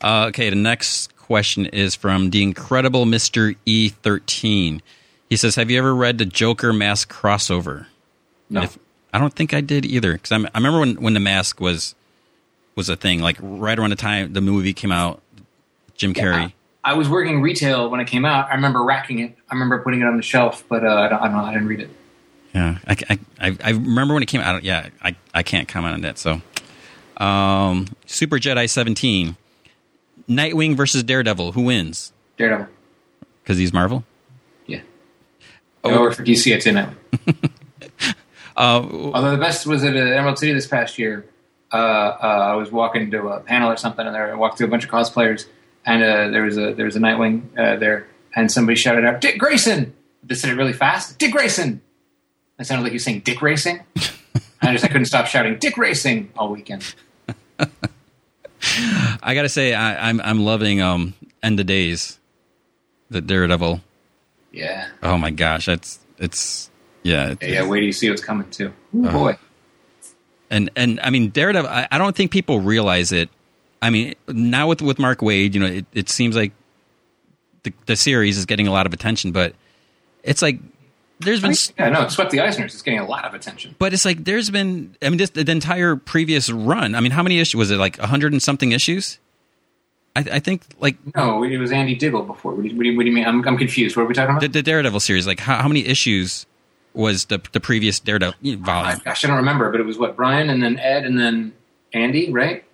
Uh, 0.00 0.26
okay, 0.28 0.50
the 0.50 0.56
next 0.56 1.14
question 1.16 1.66
is 1.66 1.94
from 1.94 2.30
the 2.30 2.42
incredible 2.42 3.04
Mr. 3.04 3.56
E13. 3.66 4.80
He 5.28 5.36
says, 5.36 5.56
Have 5.56 5.70
you 5.70 5.78
ever 5.78 5.94
read 5.94 6.18
the 6.18 6.24
Joker 6.24 6.72
Mask 6.72 7.12
crossover? 7.12 7.86
No, 8.48 8.62
If, 8.62 8.78
I 9.12 9.18
don't 9.18 9.34
think 9.34 9.52
I 9.52 9.60
did 9.60 9.84
either. 9.84 10.14
Because 10.14 10.32
I 10.32 10.36
remember 10.58 10.80
when, 10.80 10.94
when 11.02 11.14
the 11.14 11.20
mask 11.20 11.60
was 11.60 11.94
was 12.74 12.88
a 12.88 12.96
thing, 12.96 13.20
like 13.20 13.36
right 13.40 13.78
around 13.78 13.90
the 13.90 13.96
time 13.96 14.32
the 14.32 14.40
movie 14.40 14.72
came 14.72 14.92
out, 14.92 15.20
Jim 15.96 16.14
Carrey. 16.14 16.52
I 16.88 16.94
was 16.94 17.06
working 17.06 17.42
retail 17.42 17.90
when 17.90 18.00
it 18.00 18.06
came 18.06 18.24
out. 18.24 18.48
I 18.50 18.54
remember 18.54 18.82
racking 18.82 19.18
it. 19.18 19.36
I 19.50 19.52
remember 19.52 19.78
putting 19.82 20.00
it 20.00 20.06
on 20.06 20.16
the 20.16 20.22
shelf, 20.22 20.64
but 20.70 20.86
uh, 20.86 20.88
I, 20.88 21.08
don't, 21.08 21.20
I 21.20 21.28
don't. 21.28 21.36
I 21.36 21.52
didn't 21.52 21.68
read 21.68 21.80
it. 21.80 21.90
Yeah, 22.54 22.78
I, 22.86 22.96
I, 23.10 23.18
I, 23.38 23.56
I 23.62 23.70
remember 23.72 24.14
when 24.14 24.22
it 24.22 24.26
came 24.26 24.40
out. 24.40 24.64
Yeah, 24.64 24.88
I, 25.02 25.14
I 25.34 25.42
can't 25.42 25.68
comment 25.68 25.92
on 25.92 26.00
that. 26.00 26.16
So, 26.16 26.40
um, 27.18 27.88
Super 28.06 28.38
Jedi 28.38 28.70
17, 28.70 29.36
Nightwing 30.30 30.76
versus 30.78 31.02
Daredevil. 31.02 31.52
Who 31.52 31.60
wins? 31.60 32.14
Daredevil. 32.38 32.68
Because 33.42 33.58
he's 33.58 33.74
Marvel? 33.74 34.04
Yeah. 34.66 34.80
Oh. 35.84 36.04
Or 36.04 36.12
for 36.12 36.24
DC, 36.24 36.54
it's 36.54 36.66
in 36.66 36.78
it. 36.78 36.88
Uh, 38.56 39.10
Although 39.14 39.30
the 39.30 39.36
best 39.36 39.66
was 39.68 39.84
at 39.84 39.94
uh, 39.94 40.00
Emerald 40.00 40.36
City 40.36 40.52
this 40.52 40.66
past 40.66 40.98
year. 40.98 41.24
Uh, 41.72 41.76
uh, 41.76 42.50
I 42.50 42.54
was 42.56 42.72
walking 42.72 43.08
to 43.12 43.28
a 43.28 43.40
panel 43.40 43.70
or 43.70 43.76
something, 43.76 44.04
and 44.04 44.12
there 44.12 44.32
I 44.32 44.34
walked 44.34 44.58
through 44.58 44.66
a 44.66 44.70
bunch 44.70 44.84
of 44.84 44.90
cosplayers, 44.90 45.46
and 45.88 46.02
uh, 46.02 46.28
there 46.30 46.42
was 46.42 46.56
a 46.58 46.74
there 46.74 46.84
was 46.84 46.96
a 46.96 47.00
Nightwing 47.00 47.42
uh, 47.58 47.76
there, 47.76 48.06
and 48.36 48.50
somebody 48.52 48.76
shouted 48.78 49.04
out, 49.04 49.20
"Dick 49.20 49.38
Grayson!" 49.38 49.92
They 50.22 50.34
said 50.34 50.50
it 50.50 50.54
really 50.56 50.72
fast, 50.72 51.18
"Dick 51.18 51.32
Grayson!" 51.32 51.80
It 52.58 52.66
sounded 52.66 52.82
like 52.82 52.92
he 52.92 52.96
was 52.96 53.04
saying 53.04 53.20
"Dick 53.20 53.40
Racing." 53.42 53.80
I 54.62 54.72
just 54.72 54.84
I 54.84 54.88
couldn't 54.88 55.06
stop 55.06 55.26
shouting 55.26 55.58
"Dick 55.58 55.76
Racing" 55.78 56.30
all 56.36 56.50
weekend. 56.52 56.94
I 59.22 59.34
gotta 59.34 59.48
say, 59.48 59.74
I, 59.74 60.08
I'm 60.08 60.20
I'm 60.20 60.40
loving 60.40 60.80
um 60.80 61.14
End 61.42 61.60
of 61.60 61.66
Days, 61.66 62.18
the 63.10 63.20
Daredevil. 63.20 63.80
Yeah, 64.52 64.88
Oh 65.02 65.16
my 65.18 65.30
gosh, 65.30 65.66
that's 65.66 65.98
it's 66.18 66.70
yeah, 67.02 67.34
yeah. 67.40 67.48
yeah 67.48 67.66
wait 67.68 67.80
till 67.80 67.86
you 67.86 67.92
see 67.92 68.10
what's 68.10 68.22
coming 68.24 68.50
too. 68.50 68.72
Ooh, 68.96 69.06
Uh-huh. 69.06 69.18
boy, 69.18 69.36
and 70.50 70.70
and 70.74 70.98
I 71.00 71.10
mean 71.10 71.28
Daredevil. 71.30 71.70
I, 71.70 71.86
I 71.90 71.98
don't 71.98 72.16
think 72.16 72.30
people 72.32 72.60
realize 72.60 73.12
it. 73.12 73.28
I 73.80 73.90
mean, 73.90 74.14
now 74.28 74.68
with 74.68 74.82
with 74.82 74.98
Mark 74.98 75.20
Waid, 75.20 75.54
you 75.54 75.60
know, 75.60 75.66
it, 75.66 75.86
it 75.92 76.08
seems 76.08 76.36
like 76.36 76.52
the 77.62 77.72
the 77.86 77.96
series 77.96 78.36
is 78.36 78.46
getting 78.46 78.66
a 78.66 78.72
lot 78.72 78.86
of 78.86 78.92
attention, 78.92 79.32
but 79.32 79.54
it's 80.22 80.42
like 80.42 80.58
there's 81.20 81.40
been, 81.40 81.54
yeah, 81.78 81.88
no, 81.88 82.02
it 82.02 82.10
swept 82.10 82.30
the 82.30 82.38
Eisners. 82.38 82.66
It's 82.66 82.82
getting 82.82 83.00
a 83.00 83.06
lot 83.06 83.24
of 83.24 83.34
attention. 83.34 83.74
but 83.78 83.92
it's 83.92 84.04
like 84.04 84.24
there's 84.24 84.50
been. 84.50 84.96
I 85.02 85.08
mean, 85.08 85.18
this, 85.18 85.30
the 85.30 85.50
entire 85.50 85.96
previous 85.96 86.50
run. 86.50 86.94
I 86.94 87.00
mean, 87.00 87.12
how 87.12 87.22
many 87.22 87.40
issues 87.40 87.56
was 87.58 87.70
it? 87.70 87.76
Like 87.76 87.98
a 87.98 88.06
hundred 88.06 88.32
and 88.32 88.42
something 88.42 88.72
issues. 88.72 89.18
I, 90.16 90.20
I 90.32 90.38
think 90.38 90.62
like 90.80 90.96
No, 91.16 91.42
it 91.44 91.58
was 91.58 91.72
Andy 91.72 91.94
Diggle 91.94 92.22
before. 92.22 92.54
What 92.54 92.62
do 92.62 92.68
you, 92.68 92.76
what 92.76 92.82
do 92.82 92.90
you, 92.90 92.96
what 92.96 93.02
do 93.02 93.08
you 93.08 93.14
mean? 93.14 93.26
I'm, 93.26 93.46
I'm 93.46 93.56
confused. 93.58 93.96
What 93.96 94.04
are 94.04 94.06
we 94.06 94.14
talking 94.14 94.30
about? 94.30 94.40
the, 94.40 94.48
the 94.48 94.62
Daredevil 94.62 95.00
series. 95.00 95.26
Like 95.26 95.40
how, 95.40 95.56
how 95.56 95.68
many 95.68 95.86
issues 95.86 96.46
was 96.94 97.26
the 97.26 97.40
the 97.52 97.60
previous 97.60 98.00
Daredevil 98.00 98.34
volume? 98.42 99.00
gosh, 99.04 99.24
I 99.24 99.28
don't 99.28 99.36
remember, 99.36 99.70
but 99.70 99.80
it 99.80 99.86
was 99.86 99.98
what 99.98 100.16
Brian 100.16 100.50
and 100.50 100.62
then 100.62 100.78
Ed 100.78 101.04
and 101.04 101.18
then 101.18 101.52
Andy, 101.92 102.32
right? 102.32 102.64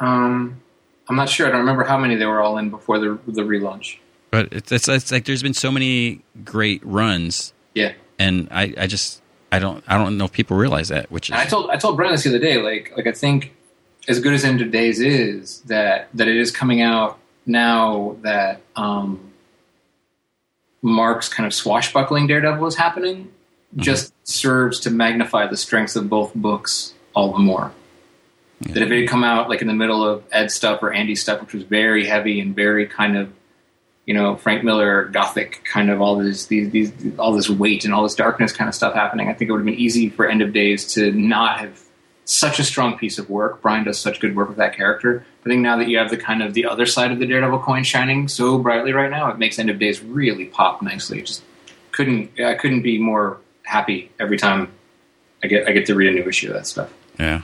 Um, 0.00 0.60
I'm 1.08 1.16
not 1.16 1.28
sure. 1.28 1.46
I 1.46 1.50
don't 1.50 1.60
remember 1.60 1.84
how 1.84 1.98
many 1.98 2.16
they 2.16 2.26
were 2.26 2.40
all 2.40 2.58
in 2.58 2.70
before 2.70 2.98
the 2.98 3.18
the 3.26 3.42
relaunch. 3.42 3.98
But 4.30 4.52
it's, 4.52 4.72
it's 4.72 4.88
it's 4.88 5.12
like 5.12 5.24
there's 5.24 5.42
been 5.42 5.54
so 5.54 5.70
many 5.70 6.22
great 6.44 6.84
runs, 6.84 7.52
Yeah, 7.74 7.92
and 8.18 8.48
I 8.50 8.74
I 8.78 8.86
just 8.86 9.20
I 9.52 9.58
don't 9.58 9.84
I 9.86 9.98
don't 9.98 10.16
know 10.16 10.24
if 10.24 10.32
people 10.32 10.56
realize 10.56 10.88
that, 10.88 11.10
which 11.10 11.30
is 11.30 11.36
I 11.36 11.44
told 11.44 11.70
I 11.70 11.76
told 11.76 11.96
Brian 11.96 12.12
this 12.12 12.24
the 12.24 12.30
other 12.30 12.38
day. 12.38 12.62
Like 12.62 12.92
like 12.96 13.06
I 13.06 13.12
think 13.12 13.52
as 14.08 14.20
good 14.20 14.32
as 14.32 14.44
End 14.44 14.60
of 14.60 14.70
Days 14.70 15.00
is 15.00 15.60
that 15.62 16.08
that 16.14 16.28
it 16.28 16.36
is 16.36 16.50
coming 16.50 16.80
out 16.80 17.18
now 17.44 18.16
that 18.22 18.60
um, 18.76 19.32
Mark's 20.82 21.28
kind 21.28 21.46
of 21.46 21.52
swashbuckling 21.52 22.26
Daredevil 22.26 22.66
is 22.66 22.76
happening, 22.76 23.32
just 23.76 24.12
serves 24.26 24.80
to 24.80 24.90
magnify 24.90 25.46
the 25.46 25.56
strengths 25.56 25.96
of 25.96 26.08
both 26.08 26.34
books 26.34 26.94
all 27.14 27.32
the 27.32 27.38
more. 27.38 27.72
Yeah. 28.60 28.74
That 28.74 28.82
if 28.82 28.90
it 28.90 29.00
had 29.00 29.08
come 29.08 29.24
out 29.24 29.48
like 29.48 29.62
in 29.62 29.68
the 29.68 29.74
middle 29.74 30.04
of 30.04 30.22
Ed 30.30 30.50
stuff 30.50 30.82
or 30.82 30.92
Andy 30.92 31.16
stuff, 31.16 31.40
which 31.40 31.54
was 31.54 31.62
very 31.62 32.06
heavy 32.06 32.40
and 32.40 32.54
very 32.54 32.86
kind 32.86 33.16
of 33.16 33.32
you 34.06 34.14
know 34.14 34.36
Frank 34.36 34.64
Miller 34.64 35.04
gothic 35.04 35.62
kind 35.64 35.90
of 35.90 36.00
all 36.00 36.16
this 36.16 36.46
these, 36.46 36.70
these 36.70 36.92
all 37.18 37.32
this 37.32 37.48
weight 37.48 37.84
and 37.84 37.94
all 37.94 38.02
this 38.02 38.14
darkness 38.14 38.52
kind 38.52 38.68
of 38.68 38.74
stuff 38.74 38.94
happening. 38.94 39.28
I 39.28 39.34
think 39.34 39.48
it 39.48 39.52
would 39.52 39.60
have 39.60 39.66
been 39.66 39.74
easy 39.74 40.10
for 40.10 40.28
End 40.28 40.42
of 40.42 40.52
Days 40.52 40.92
to 40.94 41.12
not 41.12 41.60
have 41.60 41.80
such 42.24 42.58
a 42.58 42.64
strong 42.64 42.98
piece 42.98 43.18
of 43.18 43.28
work. 43.30 43.62
Brian 43.62 43.84
does 43.84 43.98
such 43.98 44.20
good 44.20 44.36
work 44.36 44.48
with 44.48 44.58
that 44.58 44.76
character. 44.76 45.24
I 45.44 45.48
think 45.48 45.62
now 45.62 45.78
that 45.78 45.88
you 45.88 45.98
have 45.98 46.10
the 46.10 46.16
kind 46.16 46.42
of 46.42 46.54
the 46.54 46.66
other 46.66 46.86
side 46.86 47.12
of 47.12 47.18
the 47.18 47.26
Daredevil 47.26 47.60
coin 47.60 47.82
shining 47.82 48.28
so 48.28 48.58
brightly 48.58 48.92
right 48.92 49.10
now, 49.10 49.30
it 49.30 49.38
makes 49.38 49.58
End 49.58 49.70
of 49.70 49.78
Days 49.78 50.02
really 50.02 50.44
pop 50.44 50.82
nicely. 50.82 51.22
Just 51.22 51.42
couldn't 51.92 52.38
I 52.38 52.54
couldn't 52.54 52.82
be 52.82 52.98
more 52.98 53.38
happy 53.62 54.10
every 54.20 54.38
time 54.38 54.70
I 55.42 55.46
get 55.46 55.68
I 55.68 55.72
get 55.72 55.86
to 55.86 55.94
read 55.94 56.10
a 56.10 56.12
new 56.12 56.28
issue 56.28 56.48
of 56.48 56.54
that 56.54 56.66
stuff. 56.66 56.92
Yeah. 57.18 57.42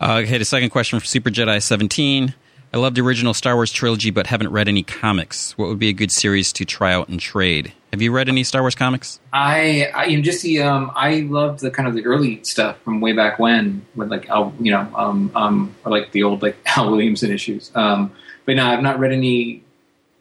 Uh, 0.00 0.22
okay, 0.24 0.38
the 0.38 0.44
second 0.44 0.70
question 0.70 0.98
from 0.98 1.06
Super 1.06 1.30
Jedi 1.30 1.62
Seventeen. 1.62 2.34
I 2.74 2.78
love 2.78 2.94
the 2.94 3.00
original 3.00 3.32
Star 3.32 3.54
Wars 3.54 3.72
trilogy, 3.72 4.10
but 4.10 4.26
haven't 4.26 4.50
read 4.50 4.68
any 4.68 4.82
comics. 4.82 5.56
What 5.56 5.68
would 5.68 5.78
be 5.78 5.88
a 5.88 5.92
good 5.92 6.10
series 6.10 6.52
to 6.54 6.64
try 6.64 6.92
out 6.92 7.08
and 7.08 7.18
trade? 7.18 7.72
Have 7.92 8.02
you 8.02 8.12
read 8.12 8.28
any 8.28 8.44
Star 8.44 8.60
Wars 8.60 8.74
comics? 8.74 9.20
I, 9.32 9.90
I 9.94 10.06
you 10.06 10.18
know, 10.18 10.22
just 10.22 10.42
the 10.42 10.62
um, 10.62 10.92
I 10.94 11.20
loved 11.20 11.60
the 11.60 11.70
kind 11.70 11.88
of 11.88 11.94
the 11.94 12.04
early 12.04 12.42
stuff 12.44 12.78
from 12.82 13.00
way 13.00 13.12
back 13.12 13.38
when, 13.38 13.86
with 13.94 14.10
like 14.10 14.28
Al, 14.28 14.52
you 14.60 14.72
know, 14.72 14.86
um, 14.94 15.30
um, 15.34 15.74
or 15.84 15.92
like 15.92 16.12
the 16.12 16.24
old 16.24 16.42
like 16.42 16.56
Al 16.76 16.90
Williamson 16.90 17.30
issues. 17.30 17.70
Um, 17.74 18.12
but 18.44 18.56
no, 18.56 18.66
I've 18.66 18.82
not 18.82 18.98
read 18.98 19.12
any 19.12 19.62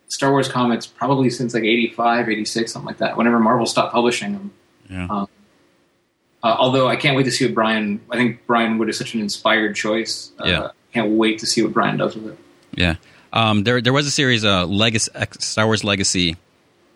Star 0.07 0.31
Wars 0.31 0.47
comics 0.47 0.85
probably 0.85 1.29
since 1.29 1.53
like 1.53 1.63
85, 1.63 2.29
86, 2.29 2.71
something 2.71 2.87
like 2.87 2.99
that. 2.99 3.17
Whenever 3.17 3.39
Marvel 3.39 3.65
stopped 3.65 3.93
publishing 3.93 4.33
them. 4.33 4.51
Yeah. 4.89 5.07
Um, 5.09 5.27
uh, 6.45 6.55
although 6.59 6.87
I 6.87 6.95
can't 6.95 7.17
wait 7.17 7.23
to 7.23 7.31
see 7.31 7.45
what 7.45 7.55
Brian. 7.55 7.99
I 8.11 8.17
think 8.17 8.45
Brian 8.45 8.77
Wood 8.77 8.87
is 8.87 8.99
such 8.99 9.15
an 9.15 9.19
inspired 9.19 9.75
choice. 9.75 10.31
Uh, 10.39 10.45
yeah. 10.45 10.69
Can't 10.93 11.13
wait 11.13 11.39
to 11.39 11.47
see 11.47 11.63
what 11.63 11.73
Brian 11.73 11.97
does 11.97 12.15
with 12.15 12.33
it. 12.33 12.37
Yeah. 12.75 12.95
Um, 13.33 13.63
there 13.63 13.81
there 13.81 13.91
was 13.91 14.05
a 14.05 14.11
series, 14.11 14.45
uh, 14.45 14.67
Legacy, 14.67 15.11
Star 15.39 15.65
Wars 15.65 15.83
Legacy, 15.83 16.37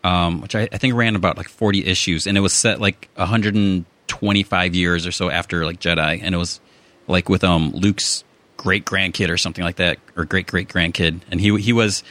um, 0.03 0.41
which 0.41 0.55
I, 0.55 0.69
I, 0.71 0.77
think 0.77 0.93
ran 0.93 1.15
about 1.15 1.35
like 1.35 1.49
40 1.49 1.83
issues, 1.83 2.27
and 2.27 2.37
it 2.37 2.41
was 2.41 2.53
set 2.53 2.79
like 2.79 3.09
125 3.15 4.75
years 4.75 5.07
or 5.07 5.11
so 5.11 5.31
after 5.31 5.65
like 5.65 5.79
Jedi, 5.79 6.19
and 6.21 6.35
it 6.35 6.37
was 6.37 6.61
like 7.07 7.27
with 7.27 7.43
um 7.43 7.71
Luke's 7.71 8.23
great 8.55 8.85
grandkid 8.85 9.29
or 9.29 9.37
something 9.37 9.63
like 9.63 9.77
that, 9.77 9.97
or 10.15 10.25
great 10.25 10.45
great 10.45 10.69
grandkid, 10.69 11.21
and 11.31 11.41
he 11.41 11.57
he 11.57 11.73
was 11.73 12.03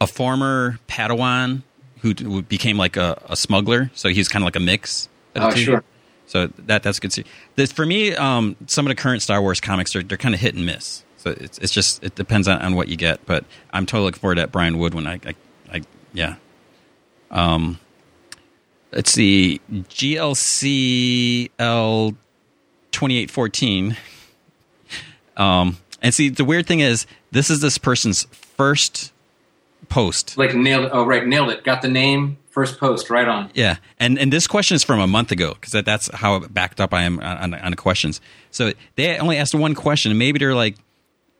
a 0.00 0.06
former 0.06 0.78
Padawan 0.88 1.62
who 2.00 2.40
became 2.40 2.78
like 2.78 2.96
a, 2.96 3.20
a 3.28 3.36
smuggler, 3.36 3.90
so 3.94 4.08
he's 4.08 4.28
kind 4.28 4.42
of 4.42 4.46
like 4.46 4.56
a 4.56 4.60
mix. 4.60 5.10
Oh, 5.36 5.54
sure. 5.54 5.84
So 6.30 6.46
that 6.58 6.84
that's 6.84 7.00
good. 7.00 7.12
See. 7.12 7.24
This, 7.56 7.72
for 7.72 7.84
me, 7.84 8.14
um, 8.14 8.54
some 8.68 8.86
of 8.86 8.90
the 8.90 8.94
current 8.94 9.20
Star 9.20 9.42
Wars 9.42 9.60
comics 9.60 9.96
are 9.96 10.02
they're 10.04 10.16
kind 10.16 10.32
of 10.32 10.40
hit 10.40 10.54
and 10.54 10.64
miss. 10.64 11.02
So 11.16 11.30
it's 11.30 11.58
it's 11.58 11.72
just 11.72 12.04
it 12.04 12.14
depends 12.14 12.46
on, 12.46 12.62
on 12.62 12.76
what 12.76 12.86
you 12.86 12.96
get. 12.96 13.26
But 13.26 13.44
I'm 13.72 13.84
totally 13.84 14.04
looking 14.06 14.20
forward 14.20 14.36
to 14.36 14.46
Brian 14.46 14.78
Wood 14.78 14.94
when 14.94 15.08
I, 15.08 15.14
I, 15.26 15.34
I 15.72 15.82
yeah. 16.12 16.36
Um, 17.32 17.80
let's 18.92 19.10
see, 19.10 19.60
GLCL 19.72 21.46
twenty 22.92 23.18
eight 23.18 23.32
fourteen. 23.32 23.96
Um, 25.36 25.78
and 26.00 26.14
see, 26.14 26.28
the 26.28 26.44
weird 26.44 26.68
thing 26.68 26.78
is, 26.78 27.06
this 27.32 27.50
is 27.50 27.60
this 27.60 27.76
person's 27.76 28.22
first 28.30 29.12
post. 29.88 30.38
Like 30.38 30.54
nailed. 30.54 30.90
Oh, 30.92 31.04
right, 31.04 31.26
nailed 31.26 31.50
it. 31.50 31.64
Got 31.64 31.82
the 31.82 31.88
name, 31.88 32.38
first 32.50 32.78
post, 32.78 33.08
right 33.10 33.26
on. 33.26 33.50
Yeah, 33.54 33.76
and 33.98 34.18
and 34.18 34.32
this 34.32 34.46
question 34.46 34.74
is 34.74 34.84
from 34.84 35.00
a 35.00 35.06
month 35.06 35.32
ago 35.32 35.54
because 35.54 35.72
that, 35.72 35.84
that's 35.84 36.12
how 36.14 36.40
backed 36.40 36.80
up 36.80 36.92
I 36.92 37.04
am 37.04 37.18
on, 37.20 37.54
on 37.54 37.70
the 37.70 37.76
questions. 37.76 38.20
So 38.50 38.72
they 38.96 39.18
only 39.18 39.38
asked 39.38 39.54
one 39.54 39.74
question, 39.74 40.12
and 40.12 40.18
maybe 40.18 40.38
they're 40.38 40.54
like, 40.54 40.76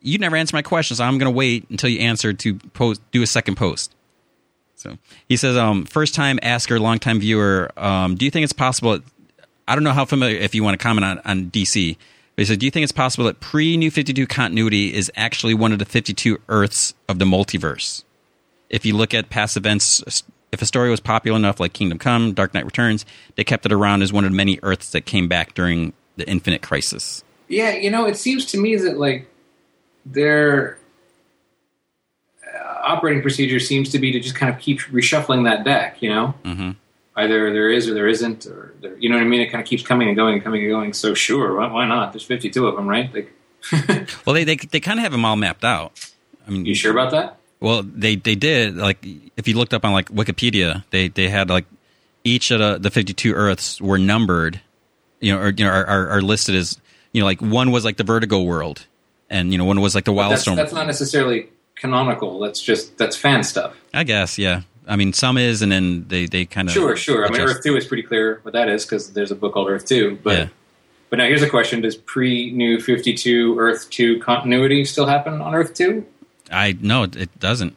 you 0.01 0.19
never 0.19 0.37
answer 0.37 0.57
my 0.57 0.63
question, 0.63 0.97
so 0.97 1.05
I'm 1.05 1.19
going 1.19 1.31
to 1.31 1.37
wait 1.37 1.69
until 1.69 1.91
you 1.91 2.01
answer 2.01 2.33
to 2.33 2.55
post, 2.55 3.03
do 3.11 3.23
a 3.23 3.27
second 3.27 3.57
post. 3.57 3.95
So 4.77 4.97
he 5.29 5.37
says, 5.37 5.59
um, 5.59 5.85
first 5.85 6.15
time 6.15 6.39
asker, 6.43 6.81
long 6.81 6.99
time 6.99 7.21
viewer. 7.21 7.71
Um, 7.77 8.15
do 8.15 8.25
you 8.25 8.31
think 8.31 8.45
it's 8.45 8.53
possible? 8.55 9.01
I 9.69 9.75
don't 9.75 9.85
know 9.85 9.93
how 9.93 10.07
familiar 10.07 10.39
if 10.39 10.55
you 10.55 10.65
want 10.65 10.79
to 10.79 10.83
comment 10.83 11.05
on, 11.05 11.19
on 11.25 11.51
DC, 11.51 11.97
but 12.35 12.43
he 12.43 12.47
says, 12.47 12.57
do 12.57 12.65
you 12.65 12.71
think 12.71 12.85
it's 12.85 12.93
possible 12.93 13.27
that 13.27 13.41
pre 13.41 13.77
New 13.77 13.91
Fifty 13.91 14.15
Two 14.15 14.27
continuity 14.27 14.95
is 14.95 15.13
actually 15.17 15.53
one 15.53 15.73
of 15.73 15.79
the 15.79 15.85
fifty 15.85 16.15
two 16.15 16.39
Earths 16.49 16.95
of 17.09 17.19
the 17.19 17.27
multiverse? 17.27 18.05
If 18.71 18.87
you 18.87 18.97
look 18.97 19.13
at 19.13 19.29
past 19.29 19.57
events, 19.57 20.25
if 20.53 20.63
a 20.63 20.67
story 20.67 20.91
was 20.91 21.01
popular 21.01 21.37
enough, 21.37 21.61
like 21.61 21.73
Kingdom 21.73 21.99
Come, 21.99 22.33
Dark 22.33 22.55
Knight 22.55 22.65
Returns, 22.65 23.07
they 23.37 23.45
kept 23.45 23.67
it 23.67 23.73
around 23.73 24.03
as 24.03 24.13
one 24.13 24.25
of 24.25 24.31
the 24.31 24.37
many 24.37 24.59
Earths 24.63 24.91
that 24.91 25.07
came 25.07 25.29
back 25.29 25.55
during 25.55 25.93
the 26.17 26.29
Infinite 26.29 26.63
Crisis. 26.63 27.25
Yeah, 27.49 27.73
you 27.73 27.91
know, 27.91 28.07
it 28.07 28.17
seems 28.17 28.47
to 28.47 28.59
me 28.59 28.77
that 28.77 28.99
like 28.99 29.29
their 30.07 30.79
uh, 32.47 32.75
operating 32.83 33.23
procedure 33.23 33.61
seems 33.61 33.91
to 33.91 33.99
be 33.99 34.13
to 34.13 34.21
just 34.21 34.35
kind 34.35 34.53
of 34.53 34.61
keep 34.61 34.81
reshuffling 34.83 35.45
that 35.45 35.65
deck. 35.65 36.01
You 36.01 36.11
know, 36.11 36.35
mm-hmm. 36.45 36.71
either 37.17 37.53
there 37.53 37.71
is 37.71 37.89
or 37.89 37.95
there 37.95 38.09
isn't, 38.09 38.47
or 38.47 38.75
there, 38.81 38.97
you 38.99 39.09
know 39.09 39.17
what 39.17 39.25
I 39.25 39.29
mean. 39.29 39.41
It 39.41 39.51
kind 39.51 39.61
of 39.61 39.69
keeps 39.69 39.83
coming 39.83 40.09
and 40.09 40.17
going 40.17 40.35
and 40.35 40.43
coming 40.45 40.63
and 40.63 40.71
going. 40.71 40.93
So 40.93 41.15
sure, 41.15 41.57
why, 41.57 41.71
why 41.73 41.87
not? 41.87 42.13
There's 42.13 42.25
52 42.25 42.67
of 42.67 42.77
them, 42.77 42.89
right? 42.89 43.13
Like, 43.13 43.33
well, 44.27 44.35
they 44.35 44.45
they 44.45 44.57
they 44.57 44.81
kind 44.81 44.99
of 44.99 45.03
have 45.03 45.13
them 45.13 45.25
all 45.25 45.37
mapped 45.37 45.65
out. 45.65 46.13
I 46.47 46.51
mean, 46.51 46.65
you 46.65 46.75
sure 46.75 46.93
about 46.93 47.11
that? 47.13 47.40
Well, 47.61 47.83
they 47.83 48.17
they 48.17 48.35
did 48.35 48.77
like 48.77 49.05
if 49.37 49.47
you 49.47 49.55
looked 49.55 49.75
up 49.75 49.85
on 49.85 49.93
like 49.93 50.09
Wikipedia, 50.09 50.85
they 50.91 51.09
they 51.09 51.29
had 51.29 51.51
like 51.51 51.67
each 52.25 52.51
of 52.51 52.59
the, 52.59 52.79
the 52.79 52.91
52 52.91 53.33
Earths 53.33 53.81
were 53.81 53.99
numbered, 53.99 54.61
you 55.21 55.33
know, 55.33 55.41
or 55.41 55.51
you 55.51 55.65
know 55.65 55.71
are, 55.71 55.87
are, 55.87 56.09
are 56.09 56.23
listed 56.23 56.55
as 56.55 56.81
you 57.13 57.21
know 57.21 57.27
like 57.27 57.41
one 57.41 57.71
was 57.71 57.85
like 57.85 57.99
the 57.99 58.05
Vertigo 58.05 58.41
world, 58.43 58.87
and 59.29 59.53
you 59.53 59.59
know 59.59 59.67
one 59.67 59.81
was 59.81 59.95
like 59.95 60.05
the 60.05 60.13
Wildstorm. 60.13 60.57
That's, 60.57 60.57
that's 60.57 60.73
not 60.73 60.87
necessarily 60.87 61.49
canonical. 61.77 62.41
That's 62.41 62.63
just 62.63 62.97
that's 62.97 63.17
fan 63.17 63.43
stuff. 63.43 63.77
I 63.93 64.05
guess, 64.05 64.39
yeah. 64.39 64.63
I 64.87 64.97
mean, 64.97 65.13
some 65.13 65.39
is, 65.39 65.61
and 65.63 65.71
then 65.71 66.07
they 66.09 66.27
they 66.27 66.47
kind 66.47 66.67
of 66.69 66.75
sure, 66.75 66.97
sure. 66.97 67.25
Adjust. 67.25 67.41
I 67.41 67.45
mean, 67.45 67.51
Earth 67.51 67.63
Two 67.63 67.77
is 67.77 67.87
pretty 67.87 68.03
clear 68.03 68.41
what 68.43 68.55
that 68.55 68.69
is 68.69 68.85
because 68.85 69.13
there's 69.13 69.31
a 69.31 69.37
book 69.37 69.53
called 69.53 69.69
Earth 69.69 69.87
Two. 69.87 70.19
But 70.23 70.39
yeah. 70.39 70.49
but 71.11 71.17
now 71.19 71.27
here's 71.27 71.43
a 71.43 71.51
question: 71.51 71.83
Does 71.83 71.97
pre 71.97 72.53
New 72.53 72.81
Fifty 72.81 73.15
Two 73.15 73.59
Earth 73.59 73.89
Two 73.91 74.19
continuity 74.21 74.85
still 74.87 75.07
happen 75.07 75.43
on 75.43 75.55
Earth 75.55 75.75
Two? 75.75 76.07
I 76.51 76.77
no, 76.81 77.05
it 77.05 77.39
doesn't. 77.39 77.77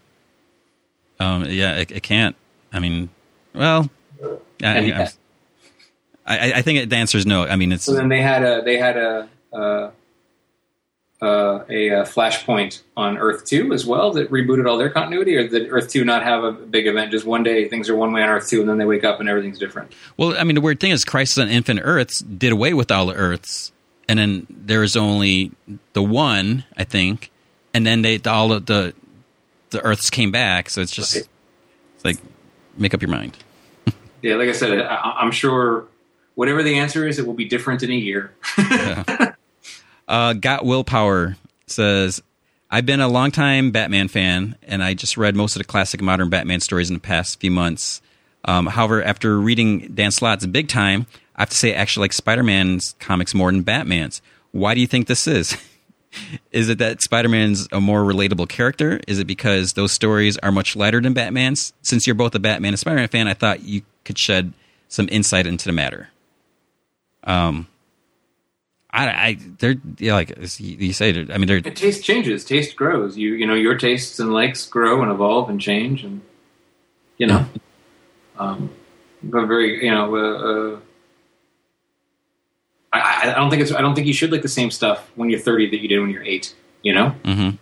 Um, 1.20 1.46
yeah, 1.46 1.78
it, 1.78 1.92
it 1.92 2.04
can't. 2.04 2.36
I 2.72 2.80
mean, 2.80 3.10
well, 3.54 3.90
I, 4.64 5.10
I, 6.26 6.54
I, 6.54 6.62
think 6.62 6.90
the 6.90 6.96
answer 6.96 7.18
is 7.18 7.26
no. 7.26 7.44
I 7.44 7.56
mean, 7.56 7.72
it's 7.72 7.84
so 7.84 7.94
then 7.94 8.10
they 8.10 8.22
had 8.22 8.44
a 8.44 8.62
they 8.64 8.78
had 8.78 8.98
a. 8.98 9.30
Uh, 9.52 9.92
uh, 11.22 11.64
a, 11.70 11.88
a, 11.88 12.04
flashpoint 12.04 12.82
on 12.98 13.18
Earth 13.18 13.46
Two 13.46 13.72
as 13.72 13.86
well 13.86 14.12
that 14.12 14.30
rebooted 14.30 14.70
all 14.70 14.78
their 14.78 14.90
continuity, 14.90 15.38
or 15.38 15.48
did 15.48 15.72
Earth 15.72 15.90
Two 15.90 16.04
not 16.04 16.22
have 16.22 16.44
a 16.44 16.52
big 16.52 16.86
event? 16.86 17.12
Just 17.12 17.26
one 17.26 17.44
day 17.44 17.70
things 17.70 17.90
are 17.90 17.96
one 17.96 18.12
way 18.12 18.22
on 18.22 18.28
Earth 18.28 18.50
Two, 18.50 18.60
and 18.60 18.70
then 18.70 18.78
they 18.78 18.84
wake 18.84 19.06
up 19.06 19.22
and 19.22 19.30
everything's 19.30 19.58
different. 19.58 19.94
Well, 20.18 20.38
I 20.38 20.44
mean, 20.44 20.56
the 20.56 20.62
weird 20.62 20.82
thing 20.82 20.92
is, 20.92 21.06
Crisis 21.06 21.38
on 21.38 21.48
Infinite 21.48 21.84
Earths 21.84 22.20
did 22.20 22.52
away 22.52 22.74
with 22.74 22.92
all 22.92 23.06
the 23.06 23.14
Earths, 23.14 23.72
and 24.10 24.20
then 24.20 24.48
there 24.50 24.84
is 24.84 24.98
only 24.98 25.52
the 25.94 26.04
one, 26.04 26.66
I 26.76 26.84
think, 26.84 27.32
and 27.74 27.86
then 27.86 28.02
they 28.02 28.20
all 28.26 28.52
of 28.52 28.66
the 28.66 28.94
the 29.72 29.82
Earths 29.82 30.10
came 30.10 30.32
back. 30.32 30.70
So 30.70 30.82
it's 30.82 30.92
just 30.92 31.16
right. 31.16 31.26
it's 31.96 32.06
like 32.06 32.18
make 32.78 32.94
up 32.94 33.02
your 33.02 33.12
mind. 33.12 33.38
yeah, 34.22 34.36
like 34.36 34.50
I 34.50 34.54
said, 34.54 34.80
I, 34.80 35.24
am 35.24 35.32
sure 35.32 35.86
whatever 36.36 36.64
the 36.64 36.80
answer 36.80 37.08
is, 37.08 37.20
it 37.20 37.28
will 37.28 37.34
be 37.34 37.46
different 37.46 37.84
in 37.84 37.92
a 37.92 37.96
year. 37.96 38.34
yeah. 38.58 39.34
Uh, 40.08 40.34
Got 40.34 40.66
Willpower 40.66 41.38
says, 41.68 42.22
I've 42.70 42.86
been 42.86 43.00
a 43.02 43.08
longtime 43.08 43.72
Batman 43.72 44.08
fan, 44.08 44.56
and 44.64 44.84
I 44.84 44.94
just 44.94 45.18
read 45.18 45.36
most 45.36 45.56
of 45.56 45.60
the 45.60 45.66
classic 45.66 46.02
modern 46.02 46.30
Batman 46.30 46.60
stories 46.60 46.90
in 46.90 46.96
the 46.96 47.00
past 47.00 47.40
few 47.40 47.52
months. 47.52 48.02
Um, 48.46 48.66
however, 48.66 49.02
after 49.04 49.40
reading 49.40 49.94
Dan 49.94 50.12
Slott's 50.12 50.46
Big 50.46 50.68
Time, 50.68 51.08
I 51.36 51.44
have 51.44 51.50
to 51.50 51.56
say 51.56 51.74
I 51.74 51.78
actually 51.78 52.06
like 52.06 52.14
Spider 52.14 52.44
Man's 52.44 52.96
comics 53.00 53.34
more 53.34 53.52
than 53.52 53.62
Batman's. 53.62 54.22
Why 54.52 54.76
do 54.76 54.82
you 54.82 54.88
think 54.88 55.08
this 55.08 55.28
is? 55.28 55.58
is 56.52 56.70
it 56.70 56.78
that 56.80 57.02
Spider 57.02 57.30
Man's 57.30 57.68
a 57.72 57.82
more 57.82 58.04
relatable 58.04 58.50
character? 58.50 59.00
Is 59.08 59.20
it 59.20 59.26
because 59.26 59.74
those 59.74 59.92
stories 59.92 60.38
are 60.40 60.52
much 60.52 60.76
lighter 60.76 61.02
than 61.02 61.14
Batman's? 61.14 61.74
Since 61.82 62.08
you're 62.08 62.16
both 62.16 62.36
a 62.36 62.40
Batman 62.40 62.74
and 62.74 62.80
Spider 62.80 62.98
Man 62.98 63.08
fan, 63.08 63.28
I 63.28 63.34
thought 63.34 63.64
you 63.64 63.82
could 64.06 64.18
shed 64.18 64.54
some 64.88 65.08
insight 65.12 65.48
into 65.48 65.66
the 65.66 65.72
matter. 65.72 66.10
Um, 67.24 67.68
I, 68.92 69.08
I 69.08 69.38
they're 69.58 69.76
yeah, 69.98 70.14
like 70.14 70.38
you 70.60 70.94
say. 70.94 71.10
I 71.10 71.38
mean, 71.38 71.48
they're 71.48 71.62
taste 71.62 72.04
changes, 72.04 72.46
taste 72.46 72.76
grows. 72.76 73.18
You 73.18 73.34
you 73.34 73.48
know 73.48 73.56
your 73.56 73.76
tastes 73.76 74.20
and 74.20 74.34
likes 74.34 74.68
grow 74.68 75.02
and 75.02 75.12
evolve 75.12 75.50
and 75.50 75.60
change, 75.60 76.04
and 76.04 76.22
you 77.18 77.26
know, 77.26 77.46
um, 78.38 78.70
but 79.24 79.48
very 79.48 79.84
you 79.84 79.92
know. 79.92 80.16
Uh, 80.16 80.76
uh, 80.76 80.80
I, 82.94 83.32
I 83.32 83.36
don't 83.36 83.50
think 83.50 83.62
it's. 83.62 83.72
I 83.72 83.82
don't 83.82 83.96
think 83.96 84.08
you 84.08 84.14
should 84.14 84.32
like 84.32 84.42
the 84.44 84.48
same 84.48 84.72
stuff 84.72 85.10
when 85.16 85.30
you're 85.30 85.40
30 85.40 85.70
that 85.72 85.82
you 85.82 85.88
did 85.88 86.00
when 86.00 86.10
you're 86.10 86.24
eight. 86.24 86.54
You 86.84 86.94
know. 86.94 87.16
Mm-hmm. 87.24 87.56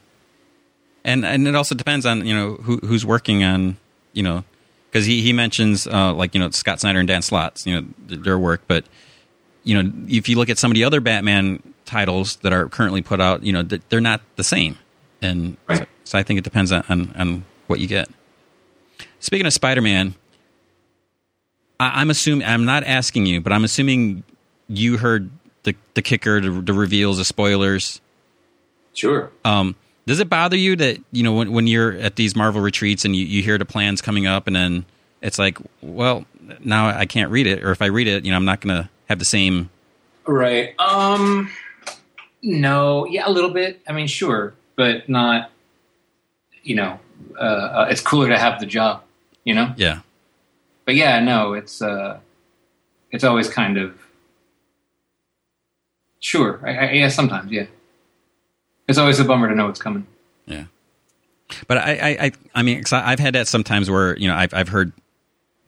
And 1.04 1.26
and 1.26 1.48
it 1.48 1.56
also 1.56 1.74
depends 1.74 2.06
on 2.06 2.26
you 2.26 2.34
know 2.34 2.56
who 2.56 2.78
who's 2.78 3.06
working 3.06 3.44
on 3.44 3.78
you 4.14 4.22
know 4.24 4.44
because 4.90 5.06
he 5.06 5.22
he 5.22 5.34
mentions 5.34 5.88
uh, 5.88 6.14
like 6.14 6.36
you 6.36 6.40
know 6.40 6.50
Scott 6.52 6.80
Snyder 6.80 7.00
and 7.00 7.08
Dan 7.08 7.22
Slott's 7.22 7.66
you 7.66 7.80
know 7.82 7.88
their 8.08 8.38
work, 8.38 8.62
but 8.68 8.86
you 9.64 9.82
know, 9.82 9.92
if 10.08 10.28
you 10.28 10.36
look 10.36 10.50
at 10.50 10.58
some 10.58 10.72
of 10.72 10.76
the 10.76 10.84
other 10.84 11.00
Batman 11.00 11.62
titles 11.86 12.38
that 12.38 12.52
are 12.52 12.68
currently 12.68 13.04
put 13.04 13.22
out, 13.22 13.44
you 13.44 13.54
know, 13.54 13.62
they're 13.62 14.02
not 14.02 14.22
the 14.36 14.44
same, 14.44 14.78
and 15.22 15.56
Right. 15.68 15.78
so, 15.80 15.86
so 16.04 16.18
I 16.18 16.24
think 16.24 16.40
it 16.40 16.44
depends 16.44 16.72
on, 16.72 16.84
on 16.90 17.14
on 17.16 17.46
what 17.68 17.80
you 17.80 17.88
get. 17.88 18.10
Speaking 19.20 19.46
of 19.46 19.54
Spider-Man, 19.54 20.16
I'm 21.80 22.10
assuming 22.10 22.46
I'm 22.46 22.66
not 22.66 22.84
asking 22.84 23.28
you, 23.28 23.40
but 23.40 23.54
I'm 23.54 23.64
assuming 23.64 24.24
you 24.72 24.98
heard 24.98 25.30
the 25.64 25.76
the 25.94 26.02
kicker, 26.02 26.42
the, 26.42 26.50
the 26.50 26.74
reveals, 26.74 27.18
the 27.18 27.26
spoilers. 27.26 28.02
Sure. 28.94 29.32
Um, 29.46 29.76
does 30.06 30.20
it 30.20 30.30
bother 30.30 30.58
you 30.58 30.76
that 30.78 31.00
you 31.12 31.24
know 31.24 31.34
when 31.34 31.52
when 31.52 31.68
you're 31.68 31.94
at 31.94 32.16
these 32.16 32.36
Marvel 32.36 32.62
retreats 32.62 33.06
and 33.06 33.16
you, 33.16 33.26
you 33.26 33.44
hear 33.44 33.58
the 33.58 33.66
plans 33.66 34.02
coming 34.02 34.26
up, 34.28 34.48
and 34.48 34.56
then 34.56 34.86
it's 35.22 35.38
like, 35.38 35.58
well, 35.82 36.26
now 36.64 36.88
I 36.88 37.06
can't 37.06 37.32
read 37.32 37.48
it, 37.48 37.64
or 37.64 37.72
if 37.72 37.82
I 37.82 37.86
read 37.88 38.08
it, 38.08 38.26
you 38.26 38.32
know, 38.32 38.38
I'm 38.38 38.46
not 38.46 38.62
going 38.62 38.84
to 38.84 38.90
have 39.08 39.20
the 39.20 39.26
same. 39.26 39.70
Right. 40.26 40.74
Um. 40.80 41.52
No. 42.42 43.06
Yeah, 43.06 43.28
a 43.28 43.32
little 43.32 43.52
bit. 43.52 43.82
I 43.88 43.92
mean, 43.94 44.08
sure, 44.08 44.54
but 44.76 45.08
not. 45.08 45.52
You 46.64 46.76
know, 46.76 47.00
uh, 47.40 47.44
uh, 47.44 47.88
it's 47.90 48.02
cooler 48.02 48.30
to 48.30 48.38
have 48.38 48.60
the 48.60 48.66
job. 48.66 49.04
You 49.44 49.56
know. 49.56 49.74
Yeah, 49.78 50.02
But 50.86 50.94
yeah, 50.96 51.20
no, 51.20 51.54
it's 51.54 51.82
uh, 51.82 52.20
it's 53.12 53.24
always 53.24 53.50
kind 53.50 53.78
of. 53.78 53.98
Sure. 56.22 56.62
I, 56.66 56.70
I, 56.78 56.92
yeah. 56.92 57.10
Sometimes. 57.10 57.52
Yeah. 57.52 57.66
It's 58.88 58.98
always 58.98 59.20
a 59.20 59.26
bummer 59.26 59.50
to 59.50 59.56
know 59.56 59.66
what's 59.68 59.82
coming. 59.82 60.08
yeah. 60.46 60.66
But 61.68 61.80
I, 61.80 61.92
I, 61.96 62.26
I, 62.28 62.32
I 62.56 62.62
mean, 62.64 62.82
cause 62.82 62.94
I- 62.94 63.12
I've 63.12 63.20
had 63.20 63.36
that 63.36 63.46
sometimes 63.48 63.90
where 63.90 64.16
you 64.18 64.30
know 64.30 64.36
I've 64.36 64.54
I've 64.54 64.70
heard 64.70 64.94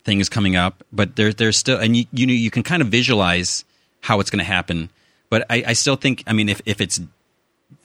things 0.05 0.29
coming 0.29 0.55
up, 0.55 0.81
but 0.93 1.17
there 1.17 1.33
there's 1.33 1.57
still, 1.57 1.77
and 1.77 1.97
you 1.97 2.05
you 2.13 2.25
know 2.25 2.31
you 2.33 2.49
can 2.49 2.63
kind 2.63 2.81
of 2.81 2.87
visualize 2.87 3.65
how 4.01 4.19
it's 4.21 4.29
going 4.29 4.39
to 4.39 4.45
happen, 4.45 4.89
but 5.29 5.45
I, 5.49 5.63
I 5.67 5.73
still 5.73 5.95
think, 5.97 6.23
I 6.25 6.31
mean, 6.33 6.47
if 6.47 6.61
if 6.65 6.79
it's 6.79 7.01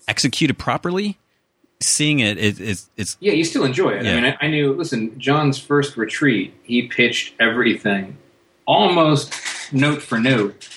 executed 0.06 0.58
properly, 0.58 1.16
seeing 1.82 2.20
it 2.20 2.38
is 2.38 2.60
it's, 2.60 2.90
it's 2.96 3.16
Yeah, 3.20 3.32
you 3.32 3.44
still 3.44 3.64
enjoy 3.64 3.90
it. 3.90 4.04
Yeah. 4.04 4.12
I 4.12 4.20
mean, 4.20 4.24
I, 4.40 4.46
I 4.46 4.48
knew. 4.48 4.74
Listen, 4.74 5.18
John's 5.18 5.58
first 5.58 5.96
retreat, 5.96 6.54
he 6.62 6.82
pitched 6.86 7.34
everything, 7.40 8.16
almost 8.64 9.34
note 9.72 10.02
for 10.02 10.20
note, 10.20 10.68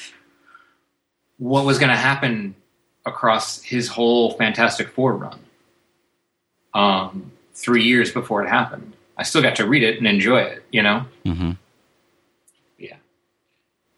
what 1.42 1.66
was 1.66 1.80
going 1.80 1.90
to 1.90 1.96
happen 1.96 2.54
across 3.04 3.64
his 3.64 3.88
whole 3.88 4.34
Fantastic 4.34 4.90
Four 4.90 5.16
run. 5.16 5.40
Um, 6.76 7.32
three 7.56 7.84
years 7.84 8.12
before 8.12 8.44
it 8.44 8.48
happened, 8.48 8.94
I 9.18 9.24
still 9.24 9.42
got 9.42 9.56
to 9.56 9.68
read 9.68 9.82
it 9.82 9.98
and 9.98 10.06
enjoy 10.06 10.42
it. 10.42 10.64
You 10.72 10.84
know. 10.84 11.06
mhm. 11.26 11.58
Yeah. 12.78 12.98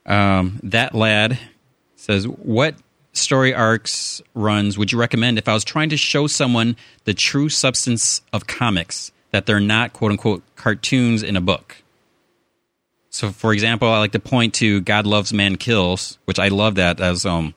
Um, 0.05 0.61
that 0.63 0.95
lad 0.95 1.37
says, 1.97 2.29
"What 2.29 2.75
story 3.11 3.53
arcs 3.53 4.21
runs 4.33 4.77
would 4.77 4.93
you 4.93 4.97
recommend 4.97 5.37
if 5.37 5.49
I 5.49 5.53
was 5.53 5.65
trying 5.65 5.89
to 5.89 5.97
show 5.97 6.27
someone 6.27 6.77
the 7.03 7.13
true 7.13 7.49
substance 7.49 8.21
of 8.31 8.47
comics 8.47 9.11
that 9.31 9.45
they're 9.47 9.59
not 9.59 9.91
quote 9.91 10.11
unquote 10.11 10.43
cartoons 10.55 11.21
in 11.21 11.35
a 11.35 11.41
book?" 11.41 11.82
So, 13.13 13.29
for 13.29 13.53
example, 13.53 13.87
I 13.89 13.99
like 13.99 14.13
to 14.13 14.19
point 14.19 14.55
to 14.55 14.81
"God 14.81 15.05
Loves 15.05 15.31
Man 15.31 15.55
Kills," 15.55 16.17
which 16.25 16.39
I 16.39 16.47
love. 16.47 16.75
That 16.75 16.99
as 16.99 17.27
um 17.27 17.53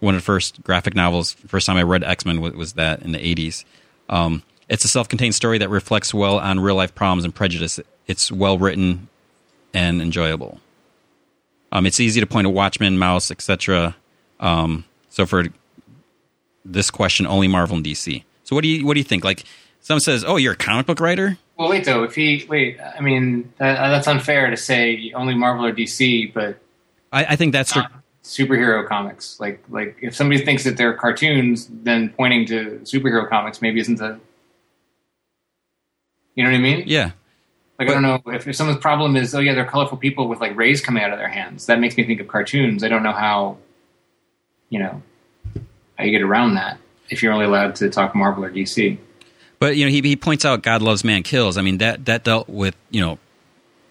one 0.00 0.16
of 0.16 0.20
the 0.20 0.24
first 0.24 0.62
graphic 0.64 0.96
novels. 0.96 1.34
First 1.46 1.66
time 1.66 1.76
I 1.76 1.84
read 1.84 2.02
X 2.02 2.26
Men 2.26 2.40
was, 2.40 2.72
that 2.72 3.02
in 3.02 3.12
the 3.12 3.24
eighties. 3.24 3.64
Um, 4.08 4.42
it's 4.68 4.84
a 4.84 4.88
self-contained 4.88 5.34
story 5.34 5.58
that 5.58 5.70
reflects 5.70 6.12
well 6.12 6.40
on 6.40 6.58
real 6.58 6.74
life 6.74 6.92
problems 6.92 7.24
and 7.24 7.32
prejudice. 7.32 7.78
It's 8.08 8.32
well 8.32 8.58
written 8.58 9.06
and 9.72 10.02
enjoyable. 10.02 10.60
Um, 11.70 11.86
it's 11.86 12.00
easy 12.00 12.20
to 12.20 12.26
point 12.26 12.46
to 12.46 12.50
Watchmen, 12.50 12.98
Maus, 12.98 13.30
etc. 13.30 13.94
Um, 14.40 14.84
so 15.08 15.24
for 15.24 15.44
this 16.64 16.90
question, 16.90 17.28
only 17.28 17.46
Marvel 17.46 17.76
and 17.76 17.86
DC. 17.86 18.24
So 18.42 18.56
what 18.56 18.62
do 18.62 18.68
you 18.68 18.84
what 18.84 18.94
do 18.94 19.00
you 19.00 19.04
think? 19.04 19.22
Like 19.22 19.44
someone 19.82 20.00
says, 20.00 20.24
"Oh, 20.26 20.36
you're 20.36 20.54
a 20.54 20.56
comic 20.56 20.86
book 20.86 20.98
writer." 20.98 21.38
Well, 21.56 21.70
wait 21.70 21.84
though. 21.84 22.04
If 22.04 22.14
he 22.14 22.44
wait, 22.48 22.78
I 22.80 23.00
mean 23.00 23.52
that, 23.58 23.78
uh, 23.78 23.88
that's 23.88 24.06
unfair 24.06 24.50
to 24.50 24.56
say 24.56 25.12
only 25.14 25.34
Marvel 25.34 25.64
or 25.64 25.72
DC, 25.72 26.32
but 26.34 26.58
I, 27.12 27.24
I 27.24 27.36
think 27.36 27.52
that's 27.52 27.74
not 27.74 27.92
superhero 28.22 28.86
comics. 28.86 29.40
Like 29.40 29.62
like 29.70 29.96
if 30.02 30.14
somebody 30.14 30.44
thinks 30.44 30.64
that 30.64 30.76
they're 30.76 30.92
cartoons, 30.92 31.68
then 31.70 32.10
pointing 32.10 32.46
to 32.46 32.80
superhero 32.82 33.28
comics 33.28 33.62
maybe 33.62 33.80
isn't 33.80 34.00
a. 34.00 34.20
You 36.34 36.44
know 36.44 36.50
what 36.50 36.56
I 36.56 36.60
mean? 36.60 36.84
yeah. 36.86 37.12
Like 37.78 37.88
I 37.88 37.92
don't 37.92 38.02
know 38.02 38.20
if, 38.26 38.46
if 38.46 38.56
someone's 38.56 38.80
problem 38.80 39.16
is 39.16 39.34
oh 39.34 39.38
yeah 39.38 39.54
they're 39.54 39.64
colorful 39.64 39.96
people 39.98 40.28
with 40.28 40.40
like 40.40 40.56
rays 40.56 40.80
coming 40.82 41.02
out 41.02 41.12
of 41.12 41.18
their 41.18 41.28
hands. 41.28 41.66
That 41.66 41.80
makes 41.80 41.96
me 41.96 42.04
think 42.04 42.20
of 42.20 42.28
cartoons. 42.28 42.84
I 42.84 42.88
don't 42.88 43.02
know 43.02 43.12
how. 43.12 43.58
You 44.68 44.80
know, 44.80 45.02
how 45.96 46.04
you 46.04 46.10
get 46.10 46.22
around 46.22 46.54
that 46.54 46.78
if 47.08 47.22
you're 47.22 47.32
only 47.32 47.44
allowed 47.44 47.76
to 47.76 47.88
talk 47.88 48.16
Marvel 48.16 48.44
or 48.44 48.50
DC. 48.50 48.98
But 49.58 49.76
you 49.76 49.84
know, 49.84 49.90
he 49.90 50.00
he 50.02 50.16
points 50.16 50.44
out 50.44 50.62
God 50.62 50.82
loves 50.82 51.04
man 51.04 51.22
kills. 51.22 51.56
I 51.56 51.62
mean 51.62 51.78
that 51.78 52.04
that 52.06 52.24
dealt 52.24 52.48
with 52.48 52.76
you 52.90 53.00
know 53.00 53.18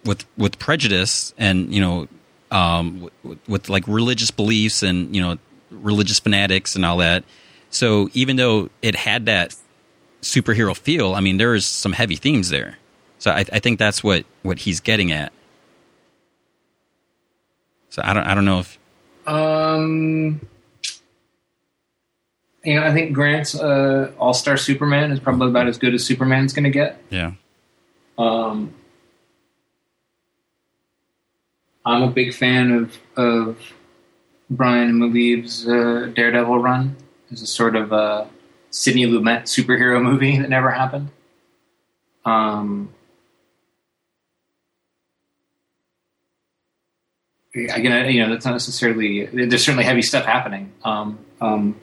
with 0.04 0.26
with 0.38 0.60
prejudice 0.60 1.34
and 1.38 1.74
you 1.74 1.82
know 1.82 2.08
um, 2.52 3.10
with, 3.24 3.40
with 3.48 3.70
like 3.70 3.88
religious 3.88 4.32
beliefs 4.32 4.84
and 4.84 5.16
you 5.16 5.22
know 5.22 5.38
religious 5.72 6.20
fanatics 6.20 6.76
and 6.76 6.86
all 6.86 6.98
that. 6.98 7.24
So 7.70 8.10
even 8.14 8.36
though 8.36 8.70
it 8.82 8.96
had 8.96 9.26
that 9.26 9.56
superhero 10.22 10.76
feel, 10.78 11.16
I 11.16 11.20
mean 11.20 11.38
there 11.38 11.56
is 11.56 11.66
some 11.66 11.94
heavy 11.94 12.16
themes 12.16 12.50
there. 12.50 12.78
So 13.18 13.32
I, 13.32 13.46
I 13.52 13.60
think 13.60 13.80
that's 13.80 14.04
what 14.04 14.26
what 14.44 14.60
he's 14.60 14.80
getting 14.80 15.12
at. 15.12 15.34
So 17.90 18.02
I 18.06 18.14
don't 18.14 18.26
I 18.26 18.36
don't 18.36 18.46
know 18.46 18.60
if 18.60 18.78
Um, 19.26 20.42
you 22.66 22.76
know, 22.76 22.84
I 22.84 22.94
think 22.94 23.14
Grant's 23.14 23.56
uh, 23.56 24.12
All 24.18 24.34
Star 24.34 24.58
Superman 24.58 25.12
is 25.12 25.20
probably 25.20 25.50
about 25.50 25.68
as 25.68 25.78
good 25.78 25.94
as 25.94 26.04
Superman's 26.04 26.54
going 26.54 26.64
to 26.64 26.70
get. 26.70 27.02
yeah 27.10 27.34
Um, 28.18 28.74
I'm 31.86 32.02
a 32.02 32.10
big 32.10 32.34
fan 32.34 32.72
of 32.72 32.98
of 33.16 33.58
Brian 34.50 34.94
Maleev's 35.00 35.68
uh, 35.68 36.12
Daredevil 36.14 36.60
run. 36.60 36.96
It's 37.32 37.42
a 37.42 37.48
sort 37.48 37.76
of 37.76 37.92
a 37.92 38.28
Sidney 38.72 39.06
Lumet 39.06 39.44
superhero 39.44 40.02
movie 40.02 40.38
that 40.42 40.50
never 40.50 40.72
happened. 40.72 41.10
Um, 42.26 42.90
again, 47.54 48.12
you 48.12 48.24
know, 48.24 48.30
that's 48.32 48.46
not 48.46 48.54
necessarily. 48.54 49.26
There's 49.26 49.64
certainly 49.64 49.84
heavy 49.84 50.02
stuff 50.02 50.26
happening. 50.26 50.72
Um, 50.84 51.20
um, 51.40 51.80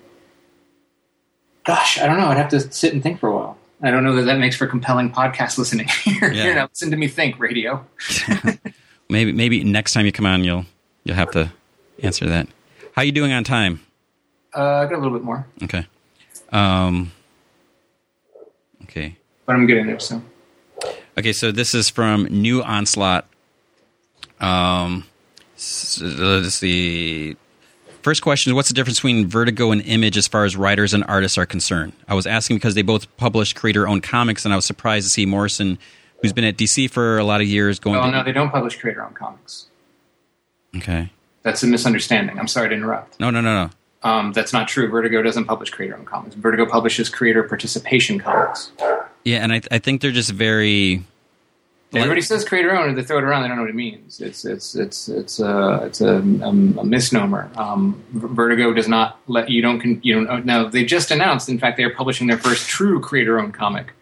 gosh, 1.64 1.98
I 1.98 2.06
don't 2.06 2.18
know. 2.18 2.26
I'd 2.26 2.36
have 2.38 2.48
to 2.50 2.60
sit 2.60 2.92
and 2.92 3.02
think 3.02 3.20
for 3.20 3.28
a 3.28 3.34
while. 3.34 3.58
I 3.82 3.90
don't 3.90 4.04
know 4.04 4.14
that 4.16 4.22
that 4.22 4.38
makes 4.38 4.56
for 4.56 4.66
compelling 4.66 5.10
podcast 5.10 5.58
listening. 5.58 5.88
Here, 6.04 6.32
Yeah. 6.32 6.42
Here, 6.42 6.54
now 6.54 6.68
listen 6.68 6.90
to 6.92 6.96
me 6.96 7.08
think, 7.08 7.38
radio. 7.38 7.84
maybe 9.10 9.32
maybe 9.32 9.64
next 9.64 9.92
time 9.92 10.06
you 10.06 10.12
come 10.12 10.26
on 10.26 10.44
you'll 10.44 10.64
you'll 11.04 11.16
have 11.16 11.30
to 11.32 11.52
answer 12.02 12.26
that. 12.28 12.46
How 12.94 13.02
you 13.02 13.12
doing 13.12 13.32
on 13.32 13.42
time? 13.44 13.80
Uh, 14.54 14.60
I 14.62 14.84
got 14.84 14.94
a 14.94 14.98
little 14.98 15.12
bit 15.16 15.24
more, 15.24 15.46
Okay. 15.64 15.86
Um, 16.52 17.10
okay. 18.84 19.16
but 19.46 19.54
I'm 19.56 19.66
getting 19.66 19.86
there. 19.86 19.98
So, 19.98 20.22
Okay, 21.18 21.32
so 21.32 21.50
this 21.52 21.74
is 21.74 21.88
from 21.88 22.24
New 22.24 22.62
Onslaught. 22.62 23.26
Um, 24.40 25.04
s- 25.56 26.00
let's 26.02 26.54
see. 26.54 27.36
First 28.02 28.22
question 28.22 28.50
is 28.50 28.54
What's 28.54 28.68
the 28.68 28.74
difference 28.74 28.98
between 28.98 29.28
Vertigo 29.28 29.70
and 29.70 29.80
Image 29.82 30.16
as 30.16 30.26
far 30.26 30.44
as 30.44 30.56
writers 30.56 30.92
and 30.92 31.04
artists 31.04 31.38
are 31.38 31.46
concerned? 31.46 31.92
I 32.08 32.14
was 32.14 32.26
asking 32.26 32.56
because 32.56 32.74
they 32.74 32.82
both 32.82 33.14
publish 33.16 33.52
creator 33.52 33.86
owned 33.86 34.02
comics, 34.02 34.44
and 34.44 34.52
I 34.52 34.56
was 34.56 34.64
surprised 34.64 35.06
to 35.06 35.10
see 35.10 35.24
Morrison, 35.24 35.78
who's 36.20 36.32
been 36.32 36.44
at 36.44 36.56
DC 36.56 36.90
for 36.90 37.18
a 37.18 37.24
lot 37.24 37.40
of 37.40 37.46
years, 37.46 37.78
going 37.78 37.96
oh 37.96 38.02
to. 38.02 38.10
no, 38.10 38.24
they 38.24 38.32
don't 38.32 38.50
publish 38.50 38.76
creator-owned 38.78 39.14
comics. 39.14 39.66
Okay. 40.76 41.10
That's 41.42 41.62
a 41.62 41.66
misunderstanding. 41.66 42.38
I'm 42.38 42.48
sorry 42.48 42.70
to 42.70 42.74
interrupt. 42.74 43.18
No, 43.20 43.30
no, 43.30 43.40
no, 43.40 43.66
no. 43.66 43.70
Um, 44.08 44.32
that's 44.32 44.52
not 44.52 44.66
true. 44.68 44.88
Vertigo 44.88 45.22
doesn't 45.22 45.44
publish 45.44 45.70
creator-owned 45.70 46.06
comics. 46.06 46.34
Vertigo 46.34 46.66
publishes 46.66 47.08
creator 47.08 47.44
participation 47.44 48.18
comics. 48.18 48.72
Yeah, 49.24 49.38
and 49.38 49.52
I, 49.52 49.60
I 49.70 49.78
think 49.78 50.00
they're 50.00 50.10
just 50.10 50.32
very. 50.32 51.04
Everybody 51.94 52.22
says 52.22 52.44
creator 52.44 52.74
owned, 52.74 52.88
and 52.88 52.98
they 52.98 53.02
throw 53.02 53.18
it 53.18 53.24
around. 53.24 53.42
They 53.42 53.48
don't 53.48 53.58
know 53.58 53.64
what 53.64 53.70
it 53.70 53.76
means. 53.76 54.20
It's 54.20 54.44
it's 54.44 54.74
it's 54.74 55.08
it's 55.08 55.40
a 55.40 55.82
it's 55.84 56.00
a, 56.00 56.16
um, 56.16 56.78
a 56.78 56.84
misnomer. 56.84 57.50
Um, 57.56 58.02
Vertigo 58.12 58.72
does 58.72 58.88
not 58.88 59.20
let 59.26 59.50
you 59.50 59.60
don't 59.60 59.80
con- 59.80 60.00
you 60.02 60.24
don't 60.24 60.46
now. 60.46 60.68
They 60.68 60.84
just 60.84 61.10
announced, 61.10 61.48
in 61.50 61.58
fact, 61.58 61.76
they 61.76 61.84
are 61.84 61.94
publishing 61.94 62.28
their 62.28 62.38
first 62.38 62.66
true 62.66 62.98
creator 63.00 63.38
owned 63.38 63.52
comic. 63.52 63.92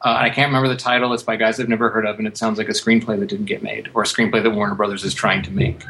Uh, 0.00 0.16
I 0.20 0.30
can't 0.30 0.48
remember 0.48 0.68
the 0.68 0.76
title. 0.76 1.12
It's 1.12 1.22
by 1.22 1.36
guys 1.36 1.58
I've 1.58 1.68
never 1.68 1.90
heard 1.90 2.06
of, 2.06 2.18
and 2.18 2.28
it 2.28 2.36
sounds 2.36 2.58
like 2.58 2.68
a 2.68 2.72
screenplay 2.72 3.18
that 3.18 3.26
didn't 3.26 3.46
get 3.46 3.62
made 3.62 3.90
or 3.94 4.02
a 4.02 4.06
screenplay 4.06 4.42
that 4.42 4.50
Warner 4.50 4.74
Brothers 4.74 5.02
is 5.02 5.14
trying 5.14 5.42
to 5.42 5.50
make. 5.50 5.82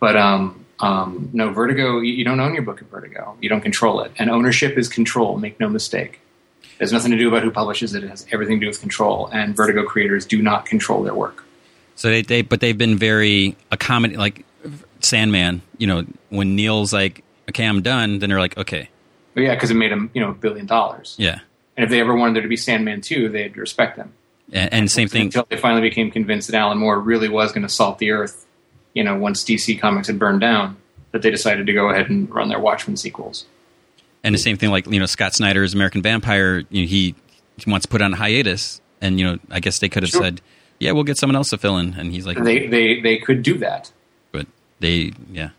But 0.00 0.16
um, 0.16 0.64
um, 0.80 1.30
no, 1.32 1.52
Vertigo. 1.52 2.00
You, 2.00 2.14
you 2.14 2.24
don't 2.24 2.40
own 2.40 2.52
your 2.52 2.62
book 2.62 2.82
at 2.82 2.90
Vertigo. 2.90 3.36
You 3.40 3.48
don't 3.48 3.60
control 3.60 4.00
it, 4.00 4.12
and 4.18 4.28
ownership 4.28 4.76
is 4.76 4.88
control. 4.88 5.38
Make 5.38 5.60
no 5.60 5.68
mistake. 5.68 6.20
It 6.74 6.80
has 6.80 6.92
nothing 6.92 7.12
to 7.12 7.18
do 7.18 7.28
about 7.28 7.42
who 7.42 7.50
publishes 7.50 7.94
it. 7.94 8.02
It 8.04 8.10
has 8.10 8.26
everything 8.32 8.58
to 8.60 8.66
do 8.66 8.68
with 8.68 8.80
control. 8.80 9.28
And 9.32 9.56
Vertigo 9.56 9.84
creators 9.84 10.26
do 10.26 10.42
not 10.42 10.66
control 10.66 11.02
their 11.02 11.14
work. 11.14 11.44
So 11.94 12.08
they, 12.08 12.22
they 12.22 12.42
but 12.42 12.60
they've 12.60 12.76
been 12.76 12.98
very 12.98 13.56
accommodating. 13.70 14.18
Like 14.18 14.44
Sandman, 15.00 15.62
you 15.78 15.86
know, 15.86 16.04
when 16.30 16.56
Neil's 16.56 16.92
like 16.92 17.22
okay, 17.48 17.66
I'm 17.66 17.82
done, 17.82 18.18
then 18.18 18.30
they're 18.30 18.40
like, 18.40 18.56
okay, 18.58 18.88
yeah, 19.36 19.54
because 19.54 19.70
it 19.70 19.74
made 19.74 19.92
them 19.92 20.10
you 20.14 20.20
know 20.20 20.30
a 20.30 20.34
billion 20.34 20.66
dollars. 20.66 21.14
yeah. 21.18 21.40
And 21.76 21.82
if 21.82 21.90
they 21.90 22.00
ever 22.00 22.14
wanted 22.14 22.36
there 22.36 22.42
to 22.42 22.48
be 22.48 22.56
Sandman 22.56 23.00
two, 23.00 23.28
they'd 23.28 23.56
respect 23.56 23.96
them. 23.96 24.12
And, 24.52 24.72
and 24.72 24.90
same 24.90 25.08
thing. 25.08 25.22
until 25.22 25.46
they 25.48 25.56
finally 25.56 25.82
became 25.82 26.10
convinced 26.10 26.48
that 26.48 26.56
Alan 26.56 26.78
Moore 26.78 27.00
really 27.00 27.28
was 27.28 27.50
going 27.50 27.62
to 27.62 27.68
salt 27.68 27.98
the 27.98 28.10
earth. 28.10 28.46
You 28.92 29.02
know, 29.02 29.16
once 29.16 29.42
DC 29.42 29.80
Comics 29.80 30.06
had 30.06 30.18
burned 30.18 30.40
down, 30.40 30.76
that 31.10 31.22
they 31.22 31.30
decided 31.30 31.66
to 31.66 31.72
go 31.72 31.90
ahead 31.90 32.10
and 32.10 32.32
run 32.32 32.48
their 32.48 32.60
Watchmen 32.60 32.96
sequels. 32.96 33.46
And 34.24 34.34
the 34.34 34.38
same 34.38 34.56
thing, 34.56 34.70
like 34.70 34.86
you 34.88 34.98
know, 34.98 35.06
Scott 35.06 35.34
Snyder's 35.34 35.74
American 35.74 36.00
Vampire. 36.02 36.64
You 36.70 36.82
know, 36.82 36.88
he, 36.88 37.14
he 37.58 37.70
wants 37.70 37.84
to 37.86 37.90
put 37.90 38.00
on 38.02 38.12
hiatus, 38.14 38.80
and 39.00 39.20
you 39.20 39.26
know, 39.26 39.38
I 39.50 39.60
guess 39.60 39.78
they 39.78 39.88
could 39.88 40.02
have 40.02 40.10
Sure. 40.10 40.22
said, 40.22 40.40
"Yeah, 40.80 40.92
we'll 40.92 41.04
get 41.04 41.18
someone 41.18 41.36
else 41.36 41.50
to 41.50 41.58
fill 41.58 41.76
in," 41.78 41.94
and 41.94 42.10
he's 42.10 42.26
like, 42.26 42.42
They 42.42 42.66
they 42.66 43.00
they 43.02 43.18
could 43.18 43.42
do 43.42 43.58
that. 43.58 43.92
"But 44.32 44.46
they, 44.80 45.12
yeah, 45.30 45.50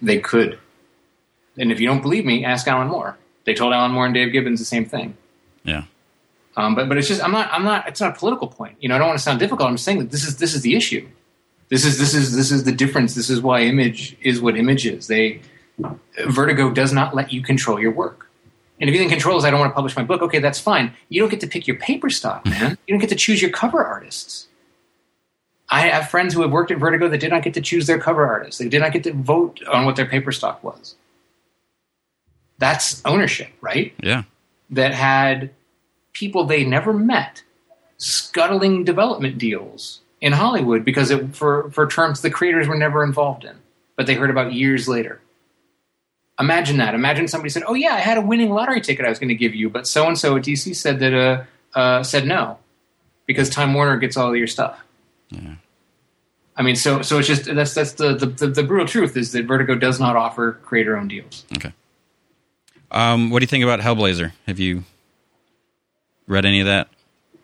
They 0.00 0.18
could. 0.18 0.58
And 1.58 1.70
if 1.72 1.80
you 1.80 1.86
don't 1.88 2.02
believe 2.02 2.24
me, 2.24 2.44
ask 2.44 2.66
Alan 2.68 2.88
Moore. 2.88 3.16
They 3.44 3.52
told 3.54 3.72
Alan 3.74 3.90
Moore 3.92 4.06
and 4.06 4.14
Dave 4.14 4.32
Gibbons 4.32 4.58
the 4.60 4.64
same 4.64 4.84
thing. 4.86 5.16
yeah, 5.64 5.84
Um, 6.56 6.74
but 6.76 6.88
but 6.88 6.96
it's 6.98 7.08
just 7.08 7.22
I'm 7.22 7.32
not 7.32 7.50
I'm 7.52 7.64
not 7.64 7.88
it's 7.88 8.00
not 8.00 8.16
a 8.16 8.18
political 8.18 8.46
point. 8.46 8.76
You 8.80 8.88
know, 8.88 8.94
I 8.94 8.98
don't 8.98 9.08
want 9.08 9.18
to 9.18 9.24
sound 9.24 9.40
difficult. 9.40 9.68
I'm 9.68 9.74
just 9.74 9.84
saying 9.84 9.98
that 9.98 10.10
this 10.12 10.24
is 10.24 10.36
this 10.36 10.54
is 10.54 10.62
the 10.62 10.76
issue. 10.76 11.06
This 11.68 11.84
is 11.84 11.98
this 11.98 12.14
is 12.14 12.34
this 12.36 12.52
is 12.52 12.62
the 12.62 12.72
difference. 12.72 13.14
This 13.16 13.28
is 13.28 13.40
why 13.40 13.62
image 13.62 14.16
is 14.22 14.40
what 14.40 14.56
image 14.56 14.86
is. 14.86 15.08
They 15.08 15.40
Vertigo 16.26 16.70
does 16.70 16.92
not 16.92 17.14
let 17.14 17.32
you 17.32 17.42
control 17.42 17.80
your 17.80 17.92
work. 17.92 18.28
And 18.80 18.90
if 18.90 18.94
you 18.94 19.00
think 19.00 19.10
control 19.10 19.38
is 19.38 19.44
I 19.44 19.50
don't 19.50 19.60
want 19.60 19.70
to 19.70 19.74
publish 19.74 19.96
my 19.96 20.02
book, 20.02 20.22
okay, 20.22 20.40
that's 20.40 20.58
fine. 20.58 20.92
You 21.08 21.20
don't 21.20 21.30
get 21.30 21.40
to 21.40 21.46
pick 21.46 21.66
your 21.66 21.76
paper 21.76 22.10
stock, 22.10 22.44
mm-hmm. 22.44 22.64
man. 22.64 22.78
You 22.86 22.94
don't 22.94 23.00
get 23.00 23.10
to 23.10 23.16
choose 23.16 23.40
your 23.40 23.50
cover 23.50 23.84
artists. 23.84 24.48
I 25.70 25.82
have 25.88 26.10
friends 26.10 26.34
who 26.34 26.42
have 26.42 26.50
worked 26.50 26.70
at 26.70 26.78
Vertigo 26.78 27.08
that 27.08 27.18
did 27.18 27.30
not 27.30 27.42
get 27.42 27.54
to 27.54 27.60
choose 27.60 27.86
their 27.86 27.98
cover 27.98 28.26
artists. 28.26 28.58
They 28.58 28.68
did 28.68 28.80
not 28.80 28.92
get 28.92 29.04
to 29.04 29.12
vote 29.12 29.60
on 29.66 29.86
what 29.86 29.96
their 29.96 30.06
paper 30.06 30.32
stock 30.32 30.62
was. 30.62 30.96
That's 32.58 33.04
ownership, 33.04 33.50
right? 33.60 33.94
yeah, 34.02 34.24
that 34.70 34.94
had 34.94 35.50
people 36.12 36.44
they 36.44 36.64
never 36.64 36.92
met 36.92 37.42
scuttling 37.96 38.84
development 38.84 39.38
deals 39.38 40.00
in 40.20 40.32
Hollywood 40.32 40.84
because 40.84 41.10
it, 41.10 41.34
for 41.34 41.70
for 41.70 41.86
terms 41.86 42.20
the 42.20 42.30
creators 42.30 42.68
were 42.68 42.76
never 42.76 43.02
involved 43.02 43.44
in, 43.44 43.56
but 43.96 44.06
they 44.06 44.14
heard 44.14 44.30
about 44.30 44.52
years 44.52 44.88
later. 44.88 45.20
Imagine 46.40 46.78
that. 46.78 46.94
Imagine 46.94 47.28
somebody 47.28 47.50
said, 47.50 47.62
"Oh 47.66 47.74
yeah, 47.74 47.94
I 47.94 48.00
had 48.00 48.18
a 48.18 48.20
winning 48.20 48.50
lottery 48.50 48.80
ticket 48.80 49.06
I 49.06 49.08
was 49.08 49.18
going 49.18 49.28
to 49.28 49.34
give 49.34 49.54
you, 49.54 49.70
but 49.70 49.86
so 49.86 50.06
and 50.08 50.18
so 50.18 50.36
at 50.36 50.42
DC 50.42 50.74
said 50.74 50.98
that 50.98 51.14
uh, 51.14 51.44
uh, 51.78 52.02
said 52.02 52.26
no 52.26 52.58
because 53.26 53.48
Time 53.48 53.72
Warner 53.72 53.96
gets 53.98 54.16
all 54.16 54.30
of 54.30 54.36
your 54.36 54.48
stuff." 54.48 54.78
Yeah. 55.30 55.54
I 56.56 56.62
mean, 56.62 56.76
so 56.76 57.02
so 57.02 57.18
it's 57.18 57.28
just 57.28 57.44
that's 57.44 57.74
that's 57.74 57.92
the, 57.92 58.14
the 58.14 58.26
the 58.26 58.46
the 58.48 58.62
brutal 58.62 58.86
truth 58.86 59.16
is 59.16 59.32
that 59.32 59.44
Vertigo 59.46 59.74
does 59.74 60.00
not 60.00 60.16
offer 60.16 60.52
creator 60.64 60.96
owned 60.96 61.10
deals. 61.10 61.44
okay. 61.56 61.72
Um, 62.90 63.30
what 63.30 63.40
do 63.40 63.42
you 63.44 63.48
think 63.48 63.64
about 63.64 63.80
Hellblazer? 63.80 64.32
Have 64.46 64.60
you 64.60 64.84
read 66.28 66.44
any 66.44 66.60
of 66.60 66.66
that? 66.66 66.88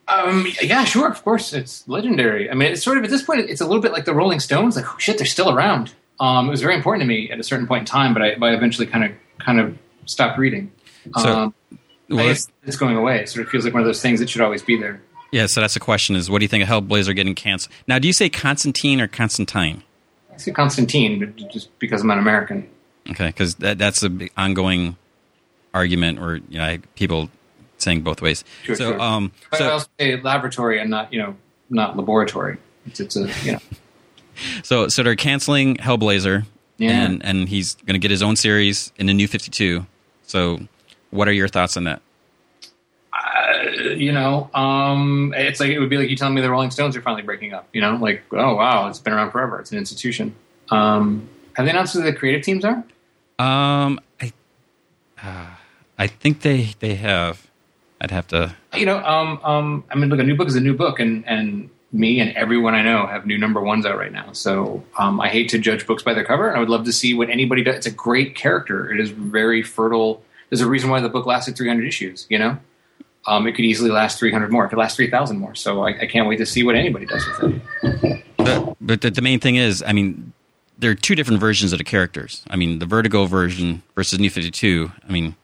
Um, 0.06 0.46
yeah, 0.60 0.84
sure, 0.84 1.08
of 1.08 1.22
course, 1.24 1.52
it's 1.52 1.86
legendary. 1.88 2.50
I 2.50 2.54
mean, 2.54 2.72
it's 2.72 2.82
sort 2.82 2.98
of 2.98 3.04
at 3.04 3.10
this 3.10 3.22
point, 3.22 3.48
it's 3.48 3.60
a 3.60 3.66
little 3.66 3.82
bit 3.82 3.92
like 3.92 4.04
the 4.04 4.14
Rolling 4.14 4.40
Stones. 4.40 4.76
Like, 4.76 4.86
oh 4.88 4.96
shit, 4.98 5.18
they're 5.18 5.26
still 5.26 5.50
around. 5.50 5.92
Um, 6.20 6.48
it 6.48 6.50
was 6.50 6.60
very 6.60 6.74
important 6.74 7.02
to 7.02 7.08
me 7.08 7.30
at 7.30 7.40
a 7.40 7.42
certain 7.42 7.66
point 7.66 7.80
in 7.80 7.86
time, 7.86 8.12
but 8.12 8.22
I, 8.22 8.34
but 8.36 8.50
I 8.50 8.54
eventually 8.54 8.86
kind 8.86 9.04
of 9.04 9.12
kind 9.38 9.58
of 9.58 9.76
stopped 10.04 10.38
reading. 10.38 10.70
So, 11.18 11.28
um, 11.28 11.54
Well, 12.10 12.26
guess 12.26 12.46
it's 12.64 12.76
going 12.76 12.96
away. 12.96 13.20
It 13.20 13.28
sort 13.30 13.46
of 13.46 13.50
feels 13.50 13.64
like 13.64 13.72
one 13.72 13.80
of 13.82 13.86
those 13.86 14.02
things 14.02 14.20
that 14.20 14.28
should 14.28 14.42
always 14.42 14.62
be 14.62 14.76
there. 14.76 15.00
yeah, 15.32 15.46
so 15.46 15.60
that's 15.62 15.74
the 15.74 15.80
question: 15.80 16.14
is 16.16 16.28
what 16.30 16.40
do 16.40 16.44
you 16.44 16.48
think 16.48 16.62
of 16.62 16.68
Hellblazer 16.68 17.16
getting 17.16 17.34
canceled? 17.34 17.74
Now, 17.88 17.98
do 17.98 18.06
you 18.06 18.12
say 18.12 18.28
Constantine 18.28 19.00
or 19.00 19.08
Constantine? 19.08 19.82
I 20.32 20.36
say 20.36 20.50
Constantine, 20.52 21.34
just 21.50 21.76
because 21.78 22.02
I'm 22.02 22.10
an 22.10 22.18
American. 22.18 22.68
Okay, 23.10 23.28
because 23.28 23.54
that, 23.56 23.78
that's 23.78 24.02
a 24.02 24.10
big 24.10 24.30
ongoing 24.36 24.96
argument, 25.72 26.18
or 26.18 26.36
you 26.48 26.58
know, 26.58 26.78
people 26.96 27.30
saying 27.78 28.02
both 28.02 28.20
ways. 28.20 28.44
Sure, 28.64 28.76
so, 28.76 28.90
sure. 28.92 29.00
um, 29.00 29.32
But 29.50 29.62
I 29.62 29.64
so, 29.64 29.72
also 29.72 29.86
say 29.98 30.20
laboratory 30.20 30.80
and 30.80 30.90
not 30.90 31.12
you 31.12 31.18
know 31.18 31.34
not 31.70 31.96
laboratory. 31.96 32.58
It's, 32.86 33.00
it's 33.00 33.16
a 33.16 33.30
you 33.42 33.52
know 33.52 33.58
so, 34.62 34.88
so 34.88 35.02
they're 35.02 35.16
canceling 35.16 35.76
Hellblazer, 35.76 36.44
Yeah. 36.78 36.90
and 37.04 37.24
and 37.24 37.48
he's 37.48 37.74
going 37.74 37.94
to 37.94 37.98
get 37.98 38.10
his 38.10 38.22
own 38.22 38.36
series 38.36 38.92
in 38.96 39.06
the 39.06 39.14
New 39.14 39.28
Fifty 39.28 39.50
Two. 39.50 39.86
So, 40.26 40.60
what 41.10 41.28
are 41.28 41.32
your 41.32 41.48
thoughts 41.48 41.76
on 41.76 41.84
that? 41.84 42.02
you 43.96 44.12
know, 44.12 44.48
um, 44.54 45.34
it's 45.36 45.60
like 45.60 45.70
it 45.70 45.78
would 45.78 45.90
be 45.90 45.96
like 45.96 46.08
you 46.08 46.16
telling 46.16 46.34
me 46.34 46.40
the 46.40 46.50
Rolling 46.50 46.70
Stones 46.70 46.96
are 46.96 47.02
finally 47.02 47.22
breaking 47.22 47.52
up. 47.52 47.68
You 47.72 47.80
know, 47.80 47.96
like 47.96 48.22
oh 48.32 48.54
wow, 48.56 48.88
it's 48.88 48.98
been 48.98 49.12
around 49.12 49.30
forever. 49.30 49.58
It's 49.60 49.72
an 49.72 49.78
institution. 49.78 50.34
Um, 50.70 51.28
have 51.54 51.66
they 51.66 51.70
announced 51.70 51.94
who 51.94 52.02
the 52.02 52.12
creative 52.12 52.42
teams 52.42 52.64
are? 52.64 52.84
Um, 53.38 54.00
I, 54.20 54.32
uh, 55.22 55.46
I 55.98 56.06
think 56.06 56.40
they 56.40 56.74
they 56.78 56.94
have. 56.94 57.48
I'd 58.00 58.10
have 58.10 58.28
to. 58.28 58.54
You 58.74 58.86
know, 58.86 58.98
um, 59.04 59.40
um, 59.44 59.84
I 59.90 59.96
mean, 59.96 60.08
look, 60.08 60.20
a 60.20 60.24
new 60.24 60.36
book 60.36 60.48
is 60.48 60.56
a 60.56 60.60
new 60.60 60.74
book, 60.74 61.00
and 61.00 61.26
and 61.28 61.68
me 61.92 62.20
and 62.20 62.30
everyone 62.36 62.74
I 62.74 62.82
know 62.82 63.06
have 63.06 63.26
new 63.26 63.36
number 63.38 63.60
ones 63.60 63.84
out 63.84 63.98
right 63.98 64.12
now. 64.12 64.32
So 64.32 64.84
um, 64.98 65.20
I 65.20 65.28
hate 65.28 65.48
to 65.50 65.58
judge 65.58 65.86
books 65.86 66.02
by 66.02 66.14
their 66.14 66.24
cover, 66.24 66.46
and 66.48 66.56
I 66.56 66.60
would 66.60 66.68
love 66.68 66.84
to 66.84 66.92
see 66.92 67.14
what 67.14 67.30
anybody 67.30 67.62
does. 67.64 67.76
It's 67.76 67.86
a 67.86 67.90
great 67.90 68.34
character. 68.36 68.92
It 68.92 69.00
is 69.00 69.10
very 69.10 69.62
fertile. 69.62 70.22
There's 70.50 70.60
a 70.60 70.68
reason 70.68 70.90
why 70.90 71.00
the 71.00 71.08
book 71.08 71.26
lasted 71.26 71.56
300 71.56 71.86
issues. 71.86 72.26
You 72.28 72.38
know, 72.38 72.58
um, 73.26 73.46
it 73.46 73.52
could 73.52 73.64
easily 73.64 73.90
last 73.90 74.18
300 74.18 74.52
more. 74.52 74.64
It 74.66 74.68
could 74.68 74.78
last 74.78 74.96
3,000 74.96 75.38
more. 75.38 75.54
So 75.54 75.82
I, 75.84 75.90
I 76.00 76.06
can't 76.06 76.28
wait 76.28 76.36
to 76.38 76.46
see 76.46 76.62
what 76.62 76.76
anybody 76.76 77.06
does 77.06 77.26
with 77.26 77.54
it. 77.82 78.24
But, 78.36 78.76
but 78.80 79.00
the, 79.00 79.10
the 79.10 79.22
main 79.22 79.40
thing 79.40 79.56
is, 79.56 79.82
I 79.86 79.92
mean, 79.92 80.32
there 80.78 80.90
are 80.92 80.94
two 80.94 81.14
different 81.14 81.40
versions 81.40 81.72
of 81.72 81.78
the 81.78 81.84
characters. 81.84 82.42
I 82.48 82.56
mean, 82.56 82.78
the 82.78 82.86
Vertigo 82.86 83.26
version 83.26 83.82
versus 83.94 84.18
New 84.18 84.30
Fifty 84.30 84.50
Two. 84.50 84.92
I 85.06 85.12
mean, 85.12 85.34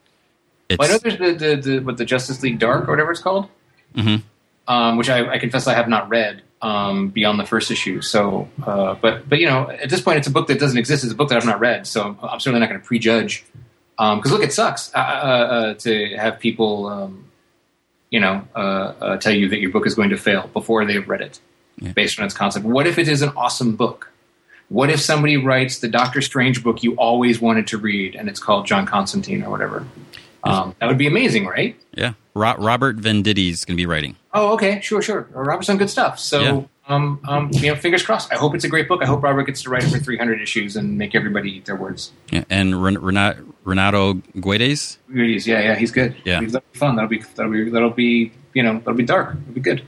it's 0.68 0.78
Well, 0.78 0.88
I 0.88 0.92
know 0.92 0.98
there's 0.98 1.18
the, 1.18 1.46
the, 1.46 1.56
the 1.56 1.78
what 1.80 1.98
the 1.98 2.04
Justice 2.06 2.42
League 2.42 2.58
Dark 2.58 2.88
or 2.88 2.92
whatever 2.92 3.10
it's 3.10 3.20
called, 3.20 3.48
Mhm. 3.94 4.22
Um, 4.68 4.96
which 4.96 5.08
I, 5.08 5.28
I 5.34 5.38
confess 5.38 5.66
I 5.66 5.74
have 5.74 5.88
not 5.88 6.08
read 6.08 6.42
um, 6.62 7.08
beyond 7.08 7.38
the 7.38 7.44
first 7.46 7.70
issue. 7.70 8.00
So, 8.00 8.48
uh, 8.64 8.94
but 8.94 9.28
but 9.28 9.38
you 9.38 9.46
know, 9.46 9.70
at 9.70 9.90
this 9.90 10.00
point, 10.00 10.18
it's 10.18 10.26
a 10.26 10.30
book 10.30 10.48
that 10.48 10.58
doesn't 10.58 10.78
exist. 10.78 11.04
It's 11.04 11.12
a 11.12 11.16
book 11.16 11.28
that 11.28 11.36
I've 11.36 11.46
not 11.46 11.60
read, 11.60 11.86
so 11.86 12.02
I'm, 12.02 12.18
I'm 12.22 12.40
certainly 12.40 12.60
not 12.60 12.68
going 12.68 12.80
to 12.80 12.86
prejudge. 12.86 13.44
Because 13.98 14.30
look, 14.30 14.42
it 14.42 14.52
sucks 14.52 14.94
uh, 14.94 14.98
uh, 14.98 15.00
uh, 15.00 15.74
to 15.74 16.16
have 16.16 16.38
people, 16.38 16.86
um, 16.86 17.24
you 18.10 18.20
know, 18.20 18.46
uh, 18.54 18.58
uh, 18.58 19.16
tell 19.16 19.32
you 19.32 19.48
that 19.48 19.58
your 19.60 19.70
book 19.70 19.86
is 19.86 19.94
going 19.94 20.10
to 20.10 20.18
fail 20.18 20.48
before 20.52 20.84
they've 20.84 21.08
read 21.08 21.22
it, 21.22 21.40
Yeah. 21.80 21.92
based 21.92 22.18
on 22.20 22.26
its 22.26 22.34
concept. 22.34 22.66
What 22.66 22.86
if 22.86 22.98
it 22.98 23.08
is 23.08 23.22
an 23.22 23.30
awesome 23.36 23.74
book? 23.74 24.10
What 24.68 24.90
if 24.90 25.00
somebody 25.00 25.36
writes 25.38 25.78
the 25.78 25.88
Doctor 25.88 26.20
Strange 26.20 26.62
book 26.62 26.82
you 26.82 26.94
always 26.96 27.40
wanted 27.40 27.68
to 27.68 27.78
read, 27.78 28.16
and 28.16 28.28
it's 28.28 28.40
called 28.40 28.66
John 28.66 28.84
Constantine 28.84 29.42
or 29.44 29.50
whatever? 29.50 29.86
Um, 30.44 30.74
that 30.78 30.86
would 30.86 30.98
be 30.98 31.06
amazing, 31.06 31.46
right? 31.46 31.74
yeah. 31.94 32.12
Ro- 32.34 32.56
Robert 32.58 32.96
Venditti's 32.98 33.64
going 33.64 33.76
to 33.76 33.80
be 33.80 33.86
writing. 33.86 34.14
Oh, 34.36 34.52
okay, 34.54 34.80
sure, 34.82 35.00
sure. 35.02 35.28
Robert's 35.32 35.66
done 35.66 35.78
good 35.78 35.90
stuff. 35.90 36.18
So, 36.18 36.40
Yeah. 36.42 36.62
um, 36.94 37.20
um, 37.26 37.50
you 37.52 37.68
know, 37.72 37.74
fingers 37.76 38.02
crossed. 38.04 38.32
I 38.32 38.36
hope 38.36 38.54
it's 38.54 38.64
a 38.64 38.68
great 38.68 38.86
book. 38.86 39.02
I 39.02 39.06
hope 39.06 39.22
Robert 39.22 39.44
gets 39.44 39.62
to 39.62 39.70
write 39.70 39.82
it 39.82 39.88
for 39.90 39.98
300 39.98 40.40
issues 40.42 40.76
and 40.76 40.98
make 40.98 41.14
everybody 41.14 41.50
eat 41.56 41.64
their 41.64 41.76
words. 41.76 42.12
Yeah. 42.30 42.44
And 42.50 42.82
Ren- 42.82 42.98
Renat- 42.98 43.42
Renato 43.64 44.14
Guedes. 44.36 44.98
Is. 45.14 45.46
Yeah, 45.46 45.60
yeah, 45.62 45.74
he's 45.74 45.90
good. 45.90 46.14
Yeah. 46.24 46.40
That'll 46.40 46.60
be 46.72 46.78
fun. 46.78 46.96
That'll 46.96 47.08
be 47.08 47.22
that'll 47.34 47.50
be 47.52 47.70
that'll 47.70 47.90
be 47.90 48.32
you 48.54 48.62
know 48.62 48.74
that'll 48.78 48.94
be 48.94 49.04
dark. 49.04 49.36
It'll 49.42 49.54
be 49.54 49.60
good. 49.60 49.82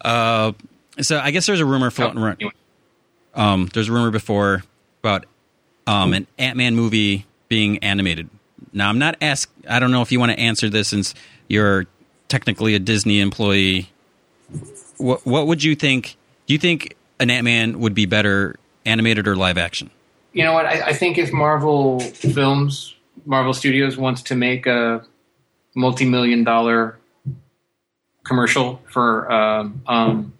Uh, 0.00 0.52
so 1.00 1.18
I 1.18 1.30
guess 1.30 1.46
there's 1.46 1.60
a 1.60 1.64
rumor 1.66 1.90
floating 1.90 2.18
around. 2.20 2.36
Anyway. 2.40 2.52
Um, 3.34 3.68
there's 3.72 3.88
a 3.88 3.92
rumor 3.92 4.10
before 4.10 4.64
about 5.02 5.26
um, 5.86 6.12
an 6.12 6.26
Ant 6.38 6.56
Man 6.56 6.74
movie 6.74 7.26
being 7.48 7.78
animated. 7.78 8.28
Now 8.72 8.88
I'm 8.88 8.98
not 8.98 9.16
ask. 9.20 9.50
I 9.68 9.78
don't 9.78 9.90
know 9.90 10.02
if 10.02 10.10
you 10.12 10.18
want 10.20 10.32
to 10.32 10.38
answer 10.38 10.68
this 10.68 10.88
since 10.88 11.14
you're 11.48 11.86
technically 12.34 12.74
a 12.74 12.80
Disney 12.80 13.20
employee. 13.20 13.90
What 14.98 15.24
What 15.24 15.46
would 15.46 15.62
you 15.62 15.76
think? 15.76 16.16
Do 16.46 16.52
you 16.52 16.58
think 16.58 16.96
an 17.20 17.30
Ant 17.30 17.44
Man 17.44 17.78
would 17.78 17.94
be 17.94 18.06
better 18.06 18.56
animated 18.84 19.28
or 19.28 19.36
live 19.36 19.56
action? 19.56 19.90
You 20.32 20.42
know 20.42 20.52
what? 20.52 20.66
I, 20.66 20.88
I 20.88 20.92
think 20.94 21.16
if 21.16 21.32
Marvel 21.32 22.00
Films, 22.00 22.96
Marvel 23.24 23.54
Studios 23.54 23.96
wants 23.96 24.22
to 24.22 24.34
make 24.34 24.66
a 24.66 25.04
multi-million 25.76 26.42
dollar 26.42 26.98
commercial 28.24 28.80
for 28.88 29.30
um, 29.30 29.82
um, 29.86 30.32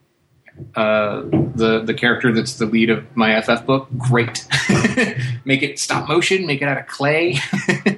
uh, 0.74 1.22
the 1.54 1.84
the 1.86 1.94
character 1.94 2.32
that's 2.32 2.54
the 2.54 2.66
lead 2.66 2.90
of 2.90 3.16
my 3.16 3.40
FF 3.40 3.64
book, 3.64 3.86
great. 3.96 4.44
make 5.44 5.62
it 5.62 5.78
stop 5.78 6.08
motion, 6.08 6.44
make 6.44 6.60
it 6.60 6.66
out 6.66 6.78
of 6.78 6.88
clay, 6.88 7.38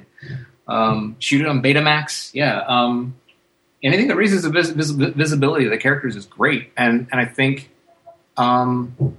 um, 0.69 1.17
shoot 1.19 1.41
it 1.41 1.47
on 1.47 1.63
Betamax. 1.63 2.31
Yeah, 2.35 2.61
um, 2.69 3.15
anything 3.83 4.09
that 4.09 4.17
raises 4.17 4.43
the 4.43 4.51
vis- 4.51 4.71
vis- 4.71 4.91
visibility 4.91 5.65
of 5.65 5.71
the 5.71 5.79
characters 5.79 6.17
is 6.17 6.27
great, 6.27 6.73
and 6.77 7.09
and 7.11 7.21
I 7.21 7.25
think. 7.25 7.71
Um, 8.37 9.17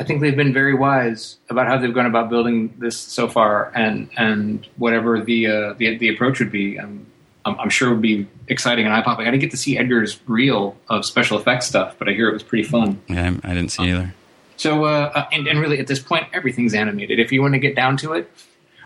I 0.00 0.04
think 0.04 0.20
they've 0.20 0.36
been 0.36 0.52
very 0.52 0.74
wise 0.74 1.38
about 1.50 1.66
how 1.66 1.76
they've 1.76 1.92
gone 1.92 2.06
about 2.06 2.30
building 2.30 2.72
this 2.78 2.96
so 2.96 3.26
far, 3.26 3.72
and 3.74 4.08
and 4.16 4.64
whatever 4.76 5.20
the 5.20 5.46
uh, 5.48 5.72
the, 5.72 5.98
the 5.98 6.08
approach 6.10 6.38
would 6.38 6.52
be, 6.52 6.78
um, 6.78 7.06
I'm, 7.44 7.58
I'm 7.58 7.68
sure 7.68 7.90
would 7.90 8.02
be 8.02 8.28
exciting 8.46 8.84
and 8.84 8.94
eye 8.94 9.02
popping. 9.02 9.26
I 9.26 9.30
didn't 9.30 9.40
get 9.40 9.50
to 9.52 9.56
see 9.56 9.76
Edgar's 9.76 10.20
reel 10.26 10.76
of 10.88 11.04
special 11.04 11.38
effects 11.38 11.66
stuff, 11.66 11.96
but 11.98 12.08
I 12.08 12.12
hear 12.12 12.28
it 12.28 12.32
was 12.32 12.44
pretty 12.44 12.62
fun. 12.62 13.00
Yeah, 13.08 13.34
I, 13.42 13.50
I 13.50 13.54
didn't 13.54 13.70
see 13.72 13.90
either. 13.90 14.14
So, 14.56 14.84
uh, 14.84 15.12
uh, 15.14 15.28
and, 15.32 15.46
and 15.46 15.60
really, 15.60 15.78
at 15.78 15.86
this 15.86 16.00
point, 16.00 16.26
everything's 16.32 16.74
animated. 16.74 17.18
If 17.18 17.32
you 17.32 17.40
want 17.42 17.54
to 17.54 17.60
get 17.60 17.74
down 17.74 17.96
to 17.98 18.12
it, 18.14 18.30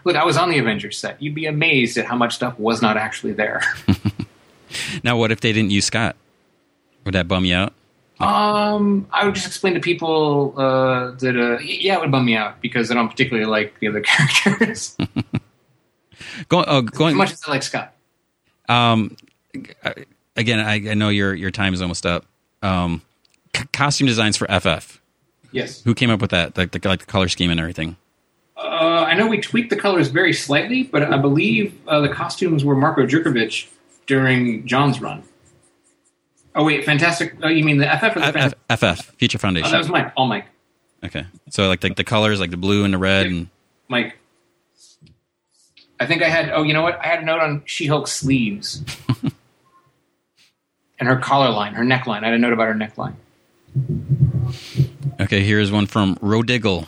look, 0.05 0.17
I 0.17 0.25
was 0.25 0.37
on 0.37 0.51
the 0.51 0.59
Avengers 0.59 0.99
set. 0.99 1.21
You'd 1.21 1.35
be 1.35 1.47
amazed 1.47 1.97
at 1.99 2.07
how 2.07 2.17
much 2.17 2.35
stuff 2.35 2.59
was 2.59 2.83
not 2.83 2.97
actually 2.97 3.33
there. 3.33 3.63
Now, 5.03 5.17
what 5.17 5.33
if 5.33 5.41
they 5.41 5.53
didn't 5.53 5.71
use 5.71 5.85
Scott? 5.85 6.17
Would 7.05 7.15
that 7.15 7.29
bum 7.29 7.45
you 7.45 7.57
out? 7.57 7.73
um, 8.21 9.09
I 9.11 9.25
would 9.25 9.35
just 9.35 9.49
explain 9.49 9.75
to 9.75 9.81
people 9.81 10.55
uh, 10.57 11.11
that, 11.13 11.37
uh, 11.37 11.59
yeah, 11.61 11.97
it 11.97 12.01
would 12.01 12.13
bum 12.13 12.25
me 12.25 12.37
out 12.37 12.61
because 12.61 12.91
I 12.91 12.95
don't 12.95 13.09
particularly 13.09 13.47
like 13.47 13.79
the 13.81 13.89
other 13.89 14.01
characters 14.47 14.97
Go, 16.49 16.65
oh, 16.67 16.87
as 17.07 17.15
much 17.15 17.33
as 17.33 17.43
I 17.47 17.51
like 17.51 17.63
Scott. 17.63 17.95
Um, 18.69 19.17
again, 20.37 20.61
I, 20.61 20.75
I 20.91 20.95
know 20.95 21.09
your 21.09 21.35
your 21.35 21.51
time 21.51 21.75
is 21.75 21.83
almost 21.83 22.07
up. 22.07 22.25
Um, 22.63 23.03
c- 23.55 23.65
costume 23.73 24.07
designs 24.07 24.37
for 24.37 24.47
FF. 24.47 25.01
Yes. 25.51 25.83
Who 25.83 25.95
came 25.95 26.11
up 26.11 26.21
with 26.21 26.31
that? 26.31 26.57
Like 26.57 26.73
the 26.73 26.89
like 26.89 27.01
the 27.01 27.07
color 27.07 27.29
scheme 27.29 27.51
and 27.51 27.61
everything. 27.61 27.97
Uh, 28.57 29.05
I 29.07 29.15
know 29.15 29.27
we 29.27 29.41
tweaked 29.41 29.71
the 29.71 29.77
colors 29.77 30.09
very 30.09 30.33
slightly, 30.33 30.85
but 30.85 31.03
I 31.03 31.19
believe 31.19 31.77
uh, 31.89 32.01
the 32.01 32.09
costumes 32.09 32.65
were 32.65 32.77
Marko 32.77 33.07
Djurdjevic 33.07 33.67
during 34.07 34.67
John's 34.67 35.01
run. 35.01 35.23
Oh 36.55 36.65
wait, 36.65 36.85
Fantastic! 36.85 37.35
Oh, 37.43 37.49
you 37.49 37.65
mean 37.65 37.79
the 37.79 37.87
FF 37.87 38.17
or 38.17 38.21
the 38.21 38.27
F- 38.39 38.55
F- 38.71 38.99
FF 38.99 39.05
Future 39.17 39.39
Oh, 39.39 39.41
Foundation. 39.41 39.71
that 39.73 39.79
was 39.79 39.89
Mike. 39.89 40.13
All 40.17 40.27
Mike. 40.27 40.45
okay, 41.05 41.25
so 41.51 41.67
like 41.69 41.81
the, 41.81 41.91
the 41.95 42.05
colors, 42.05 42.41
like 42.41 42.51
the 42.51 42.57
blue 42.59 42.85
and 42.85 42.93
the 42.93 42.99
red, 42.99 43.27
and 43.27 43.49
Mike. 43.89 44.19
I 45.99 46.07
think 46.07 46.23
I 46.23 46.29
had. 46.29 46.51
Oh, 46.51 46.63
you 46.63 46.75
know 46.75 46.83
what? 46.83 46.99
I 47.01 47.07
had 47.07 47.21
a 47.21 47.25
note 47.25 47.41
on 47.41 47.63
She-Hulk's 47.65 48.13
sleeves 48.13 48.83
and 50.99 51.09
her 51.09 51.17
collar 51.17 51.51
line, 51.51 51.75
her 51.75 51.85
neckline. 51.85 52.23
I 52.23 52.27
had 52.27 52.35
a 52.35 52.39
note 52.39 52.53
about 52.53 52.67
her 52.69 52.75
neckline. 52.75 53.15
Okay, 55.21 55.43
here's 55.43 55.71
one 55.71 55.87
from 55.87 56.17
Rodiggle. 56.17 56.87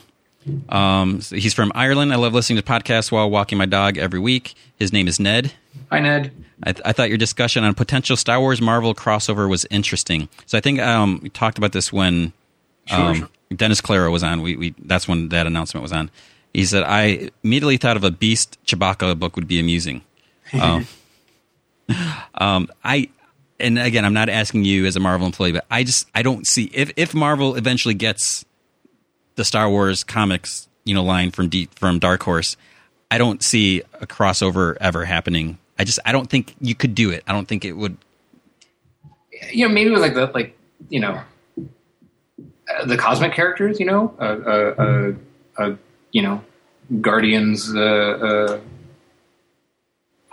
Um, 0.68 1.20
so 1.20 1.36
he's 1.36 1.54
from 1.54 1.72
Ireland. 1.74 2.12
I 2.12 2.16
love 2.16 2.34
listening 2.34 2.58
to 2.60 2.62
podcasts 2.62 3.10
while 3.10 3.30
walking 3.30 3.56
my 3.56 3.66
dog 3.66 3.96
every 3.96 4.18
week. 4.18 4.54
His 4.78 4.92
name 4.92 5.08
is 5.08 5.18
Ned. 5.18 5.52
Hi, 5.90 6.00
Ned. 6.00 6.32
I, 6.62 6.72
th- 6.72 6.82
I 6.84 6.92
thought 6.92 7.08
your 7.08 7.18
discussion 7.18 7.64
on 7.64 7.74
potential 7.74 8.16
Star 8.16 8.40
Wars 8.40 8.60
Marvel 8.60 8.94
crossover 8.94 9.48
was 9.48 9.66
interesting. 9.70 10.28
So 10.46 10.56
I 10.56 10.60
think 10.60 10.80
um, 10.80 11.20
we 11.22 11.28
talked 11.28 11.58
about 11.58 11.72
this 11.72 11.92
when 11.92 12.32
um, 12.90 13.14
sure. 13.14 13.28
Dennis 13.54 13.80
Clara 13.80 14.10
was 14.10 14.22
on. 14.22 14.42
We, 14.42 14.56
we 14.56 14.74
that's 14.78 15.08
when 15.08 15.28
that 15.30 15.46
announcement 15.46 15.82
was 15.82 15.92
on. 15.92 16.10
He 16.52 16.64
said 16.64 16.84
I 16.84 17.30
immediately 17.42 17.76
thought 17.76 17.96
of 17.96 18.04
a 18.04 18.10
Beast 18.10 18.58
Chewbacca 18.66 19.18
book 19.18 19.36
would 19.36 19.48
be 19.48 19.60
amusing. 19.60 20.02
Um, 20.60 20.86
um, 22.34 22.68
I 22.84 23.10
and 23.58 23.78
again, 23.78 24.04
I'm 24.04 24.14
not 24.14 24.28
asking 24.28 24.64
you 24.64 24.86
as 24.86 24.94
a 24.94 25.00
Marvel 25.00 25.26
employee, 25.26 25.52
but 25.52 25.64
I 25.70 25.82
just 25.82 26.08
I 26.14 26.22
don't 26.22 26.46
see 26.46 26.70
if 26.72 26.92
if 26.96 27.12
Marvel 27.12 27.56
eventually 27.56 27.94
gets 27.94 28.44
the 29.36 29.44
Star 29.44 29.68
Wars 29.68 30.04
comics, 30.04 30.68
you 30.84 30.94
know, 30.94 31.02
line 31.02 31.30
from 31.30 31.48
D, 31.48 31.68
from 31.74 31.98
Dark 31.98 32.22
Horse, 32.22 32.56
I 33.10 33.18
don't 33.18 33.42
see 33.42 33.82
a 34.00 34.06
crossover 34.06 34.76
ever 34.80 35.04
happening. 35.04 35.58
I 35.78 35.84
just 35.84 35.98
I 36.04 36.12
don't 36.12 36.28
think 36.28 36.54
you 36.60 36.74
could 36.74 36.94
do 36.94 37.10
it. 37.10 37.24
I 37.26 37.32
don't 37.32 37.46
think 37.46 37.64
it 37.64 37.72
would. 37.72 37.96
You 39.52 39.68
know, 39.68 39.74
maybe 39.74 39.90
with 39.90 40.00
like 40.00 40.14
the 40.14 40.26
like 40.26 40.56
you 40.88 41.00
know 41.00 41.20
uh, 41.58 42.86
the 42.86 42.96
cosmic 42.96 43.32
characters. 43.32 43.80
You 43.80 43.86
know, 43.86 44.14
uh, 44.18 44.22
uh, 44.22 44.74
uh, 44.82 45.12
uh, 45.62 45.76
you 46.12 46.22
know, 46.22 46.42
Guardians. 47.00 47.74
Uh, 47.74 47.80
uh, 47.80 48.60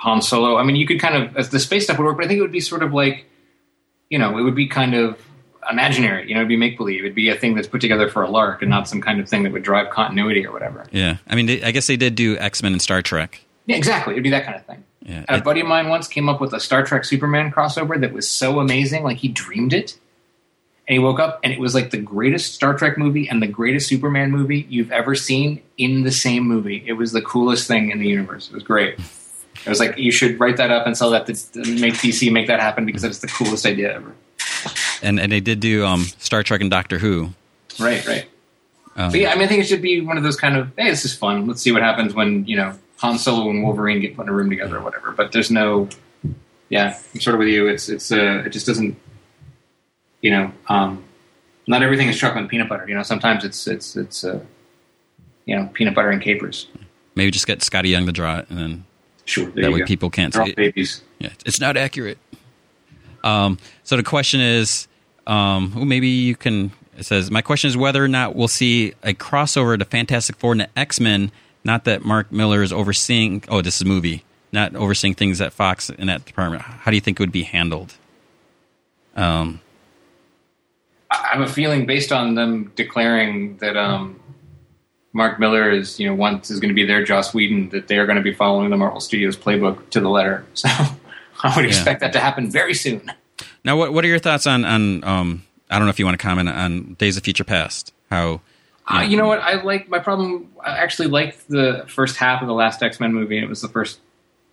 Han 0.02 0.22
Solo. 0.22 0.58
I 0.58 0.64
mean, 0.64 0.76
you 0.76 0.88
could 0.88 1.00
kind 1.00 1.16
of 1.16 1.38
as 1.38 1.50
the 1.50 1.60
space 1.60 1.84
stuff 1.84 2.00
would 2.00 2.06
work, 2.06 2.18
but 2.18 2.26
I 2.26 2.28
think 2.28 2.40
it 2.40 2.42
would 2.42 2.52
be 2.52 2.60
sort 2.60 2.82
of 2.82 2.92
like, 2.92 3.26
you 4.10 4.18
know, 4.18 4.38
it 4.40 4.42
would 4.42 4.56
be 4.56 4.66
kind 4.68 4.96
of 4.96 5.22
imaginary. 5.70 6.28
You 6.28 6.34
know, 6.34 6.42
it'd 6.42 6.50
be 6.50 6.58
make 6.58 6.76
believe. 6.76 7.02
It'd 7.02 7.14
be 7.14 7.30
a 7.30 7.36
thing 7.36 7.54
that's 7.54 7.68
put 7.68 7.82
together 7.82 8.10
for 8.10 8.24
a 8.24 8.30
lark, 8.30 8.64
and 8.64 8.70
not 8.72 8.90
some 8.90 9.00
kind 9.00 9.20
of 9.20 9.30
thing 9.30 9.44
that 9.44 9.52
would 9.52 9.62
drive 9.62 9.92
continuity 9.92 10.46
or 10.46 10.52
whatever. 10.52 10.88
Yeah, 10.92 11.18
I 11.28 11.36
mean, 11.36 11.46
they, 11.46 11.62
I 11.62 11.70
guess 11.70 11.86
they 11.86 11.98
did 11.98 12.16
do 12.16 12.36
X 12.38 12.64
Men 12.64 12.74
and 12.74 12.82
Star 12.82 13.04
Trek. 13.04 13.42
Yeah, 13.66 13.76
exactly. 13.78 14.14
It'd 14.14 14.24
be 14.24 14.30
that 14.32 14.46
kind 14.46 14.56
of 14.58 14.66
thing. 14.66 14.84
Yeah, 15.04 15.26
A 15.30 15.38
it- 15.38 15.44
buddy 15.44 15.62
of 15.62 15.68
mine 15.68 15.90
once 15.90 16.08
came 16.08 16.30
up 16.30 16.40
with 16.42 16.54
a 16.54 16.60
Star 16.60 16.84
Trek 16.84 17.06
Superman 17.06 17.52
crossover 17.52 18.00
that 18.02 18.14
was 18.14 18.28
so 18.30 18.60
amazing, 18.60 19.04
like 19.04 19.18
he 19.18 19.28
dreamed 19.28 19.74
it. 19.74 19.98
And 20.88 20.94
he 20.96 21.00
woke 21.00 21.20
up 21.20 21.40
and 21.44 21.54
it 21.54 21.60
was 21.60 21.74
like 21.76 21.92
the 21.92 21.98
greatest 21.98 22.54
Star 22.56 22.74
Trek 22.74 22.98
movie 22.98 23.30
and 23.30 23.42
the 23.42 23.48
greatest 23.48 23.88
Superman 23.88 24.32
movie 24.32 24.66
you've 24.70 24.92
ever 24.92 25.16
seen 25.16 25.62
in 25.78 26.04
the 26.04 26.12
same 26.12 26.44
movie. 26.44 26.84
It 26.86 26.94
was 26.94 27.12
the 27.14 27.22
coolest 27.22 27.68
thing 27.68 27.92
in 27.92 28.00
the 28.00 28.08
universe. 28.08 28.50
It 28.50 28.54
was 28.56 28.64
great. 28.64 29.00
It 29.64 29.70
was 29.70 29.80
like 29.80 29.98
you 29.98 30.12
should 30.12 30.40
write 30.40 30.58
that 30.58 30.72
up 30.72 30.88
and 30.88 30.98
sell 30.98 31.12
that 31.12 31.28
to, 31.28 31.34
to 31.54 31.80
make 31.80 31.94
DC 31.96 32.32
make 32.32 32.48
that 32.48 32.60
happen 32.60 32.86
because 32.86 33.04
it's 33.04 33.20
the 33.20 33.28
coolest 33.28 33.66
idea 33.66 33.94
ever. 33.96 34.14
and 35.04 35.20
and 35.20 35.32
they 35.32 35.40
did 35.40 35.60
do 35.60 35.86
um, 35.86 36.04
Star 36.18 36.42
Trek 36.44 36.62
and 36.62 36.70
Doctor 36.72 36.98
Who. 36.98 37.30
Right, 37.80 38.06
right. 38.08 38.26
Um, 38.96 39.12
But 39.12 39.20
yeah, 39.22 39.32
I 39.32 39.36
mean, 39.36 39.44
I 39.44 39.48
think 39.48 39.62
it 39.64 39.68
should 39.68 39.82
be 39.82 40.02
one 40.02 40.18
of 40.18 40.24
those 40.24 40.36
kind 40.36 40.58
of, 40.58 40.72
hey, 40.78 40.90
this 40.90 41.06
is 41.06 41.16
fun. 41.16 41.48
Let's 41.48 41.62
see 41.62 41.72
what 41.72 41.84
happens 41.84 42.14
when 42.14 42.46
you 42.48 42.58
know 42.58 42.74
Han 43.02 43.18
Solo 43.18 43.50
and 43.50 43.64
Wolverine 43.64 44.00
get 44.00 44.16
put 44.16 44.24
in 44.24 44.30
a 44.30 44.34
room 44.34 44.50
together 44.50 44.78
or 44.78 44.82
whatever. 44.82 45.12
But 45.12 45.32
there's 45.32 45.50
no, 45.52 45.90
yeah, 46.70 46.98
I'm 47.14 47.20
sort 47.22 47.34
of 47.36 47.40
with 47.40 47.48
you. 47.50 47.68
It's 47.68 47.90
it's 47.90 48.12
uh, 48.12 48.44
it 48.46 48.50
just 48.52 48.66
doesn't, 48.68 48.96
you 50.22 50.32
know, 50.32 50.52
um, 50.70 51.04
not 51.68 51.82
everything 51.84 52.08
is 52.08 52.18
chocolate 52.20 52.42
and 52.42 52.50
peanut 52.50 52.70
butter. 52.70 52.86
You 52.88 52.96
know, 52.96 53.04
sometimes 53.04 53.44
it's 53.44 53.68
it's 53.68 53.96
it's 53.96 54.24
uh, 54.24 54.40
you 55.46 55.56
know, 55.56 55.70
peanut 55.74 55.96
butter 55.96 56.10
and 56.12 56.22
capers. 56.22 56.68
maybe 57.16 57.32
just 57.32 57.48
get 57.48 57.60
Skottie 57.60 57.90
Young 57.90 58.06
to 58.06 58.12
draw 58.12 58.38
it, 58.40 58.50
and 58.50 58.58
then 58.60 58.86
Sure, 59.26 59.46
that 59.52 59.72
way 59.72 59.80
go. 59.80 59.86
people 59.86 60.10
can't 60.10 60.34
They're 60.34 60.46
see 60.46 60.52
it. 60.52 60.56
babies. 60.56 61.02
Yeah, 61.20 61.30
it's 61.46 61.60
not 61.60 61.78
accurate. 61.78 62.18
Um, 63.24 63.58
so 63.84 63.98
the 63.98 64.04
question 64.04 64.42
is, 64.42 64.88
um, 65.28 65.74
well, 65.76 65.86
maybe 65.86 66.08
you 66.08 66.36
can. 66.36 66.72
It 66.98 67.06
says, 67.06 67.32
my 67.32 67.42
question 67.42 67.68
is 67.70 67.78
whether 67.78 68.04
or 68.04 68.08
not 68.08 68.36
we'll 68.36 68.48
see 68.48 68.94
a 69.02 69.14
crossover 69.14 69.78
to 69.80 69.86
Fantastic 69.86 70.36
Four 70.36 70.52
and 70.54 70.68
X 70.76 71.00
Men. 71.00 71.32
Not 71.64 71.86
that 71.86 72.04
Mark 72.04 72.32
Millar 72.32 72.64
is 72.64 72.74
overseeing. 72.74 73.44
Oh, 73.48 73.62
this 73.62 73.76
is 73.76 73.82
a 73.82 73.86
movie, 73.86 74.24
not 74.52 74.76
overseeing 74.76 75.14
things 75.14 75.40
at 75.42 75.54
Fox 75.54 75.90
in 75.90 76.08
that 76.08 76.26
department. 76.26 76.64
How 76.64 76.92
do 76.92 76.96
you 76.96 77.02
think 77.02 77.20
it 77.20 77.24
would 77.24 77.32
be 77.32 77.44
handled? 77.44 77.94
Um, 79.16 79.62
I 81.12 81.30
have 81.34 81.42
a 81.42 81.48
feeling 81.48 81.86
based 81.86 82.12
on 82.12 82.36
them 82.36 82.72
declaring 82.76 83.58
that 83.58 83.76
um, 83.78 84.20
Mark 85.14 85.40
Millar 85.40 85.70
is, 85.70 86.00
you 86.00 86.08
know, 86.08 86.16
once 86.16 86.50
is 86.50 86.60
going 86.60 86.70
to 86.70 86.76
be 86.76 86.86
their 86.86 87.04
Joss 87.04 87.34
Whedon, 87.34 87.70
that 87.70 87.88
they 87.88 87.98
are 87.98 88.06
going 88.06 88.16
to 88.16 88.24
be 88.24 88.34
following 88.34 88.70
the 88.70 88.78
Marvel 88.78 89.02
Studios 89.02 89.36
playbook 89.36 89.90
to 89.92 90.00
the 90.00 90.10
letter. 90.10 90.46
So 91.42 91.50
I 91.50 91.56
would 91.56 91.66
expect 91.66 92.02
that 92.02 92.14
to 92.14 92.20
happen 92.20 92.52
very 92.52 92.76
soon. 92.76 93.12
now, 93.64 93.76
what 93.76 93.92
what 93.94 94.06
are 94.06 94.08
your 94.08 94.20
thoughts 94.20 94.46
on 94.46 94.64
on? 94.64 95.04
Um, 95.04 95.44
I 95.72 95.80
don't 95.80 95.88
know 95.88 95.90
if 95.90 95.98
you 95.98 96.06
want 96.06 96.20
to 96.20 96.24
comment 96.24 96.50
on 96.50 96.94
Days 97.00 97.18
of 97.18 97.24
Future 97.24 97.44
Past. 97.44 97.92
How 98.12 98.42
Uh, 98.94 99.02
you 99.02 99.18
know 99.18 99.28
what? 99.28 99.40
I 99.40 99.62
like 99.62 99.90
my 99.90 100.00
problem. 100.00 100.50
I 100.64 100.78
actually 100.78 101.08
liked 101.08 101.48
the 101.48 101.86
first 101.88 102.18
half 102.18 102.42
of 102.42 102.48
the 102.48 102.54
last 102.54 102.82
X 102.84 103.00
Men 103.00 103.14
movie. 103.14 103.38
It 103.38 103.48
was 103.48 103.62
the 103.62 103.68
first 103.70 104.00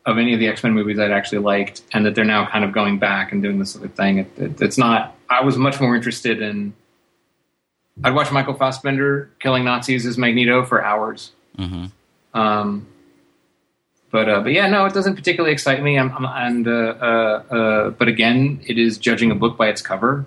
of 0.06 0.16
any 0.18 0.32
of 0.32 0.40
the 0.40 0.48
X 0.48 0.62
Men 0.62 0.72
movies 0.72 0.98
I'd 0.98 1.10
actually 1.10 1.38
liked, 1.38 1.82
and 1.92 2.06
that 2.06 2.14
they're 2.14 2.24
now 2.24 2.46
kind 2.46 2.64
of 2.64 2.72
going 2.72 2.98
back 2.98 3.32
and 3.32 3.42
doing 3.42 3.58
this 3.58 3.76
other 3.76 3.88
thing. 3.88 4.18
It, 4.18 4.30
it, 4.38 4.62
it's 4.62 4.78
not. 4.78 5.14
I 5.28 5.42
was 5.42 5.56
much 5.56 5.80
more 5.80 5.94
interested 5.96 6.40
in. 6.40 6.74
I'd 8.04 8.14
watch 8.14 8.30
Michael 8.30 8.54
Fassbender 8.54 9.30
killing 9.40 9.64
Nazis 9.64 10.06
as 10.06 10.16
Magneto 10.16 10.64
for 10.64 10.84
hours. 10.84 11.32
Mhm. 11.58 11.90
Um, 12.32 12.86
but 14.10 14.28
uh, 14.28 14.40
but 14.40 14.52
yeah, 14.52 14.68
no, 14.68 14.84
it 14.86 14.94
doesn't 14.94 15.16
particularly 15.16 15.52
excite 15.52 15.82
me. 15.82 15.98
I'm, 15.98 16.12
I'm, 16.12 16.24
and 16.24 16.68
uh, 16.68 16.70
uh, 16.70 17.54
uh, 17.54 17.90
but 17.90 18.08
again, 18.08 18.60
it 18.66 18.78
is 18.78 18.98
judging 18.98 19.30
a 19.30 19.34
book 19.34 19.56
by 19.58 19.68
its 19.68 19.82
cover. 19.82 20.26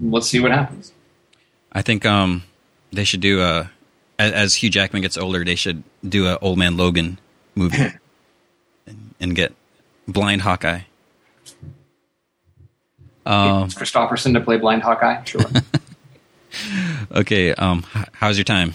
Let's 0.00 0.28
see 0.28 0.40
what 0.40 0.50
happens. 0.50 0.92
I 1.72 1.82
think 1.82 2.04
um, 2.04 2.42
they 2.96 3.04
should 3.04 3.20
do 3.20 3.42
a 3.42 3.70
as, 4.18 4.32
as 4.32 4.54
Hugh 4.56 4.70
Jackman 4.70 5.02
gets 5.02 5.16
older, 5.16 5.44
they 5.44 5.54
should 5.54 5.82
do 6.06 6.26
a 6.26 6.38
Old 6.38 6.58
Man 6.58 6.76
Logan 6.76 7.18
movie 7.54 7.76
and, 8.86 9.14
and 9.20 9.36
get 9.36 9.54
blind 10.08 10.42
Hawkeye. 10.42 10.80
Um, 13.24 13.68
Kristofferson 13.68 14.34
to 14.34 14.40
play 14.40 14.56
Blind 14.56 14.82
Hawkeye. 14.84 15.24
Sure. 15.24 15.42
okay, 17.10 17.52
um, 17.54 17.84
how's 18.12 18.38
your 18.38 18.44
time? 18.44 18.74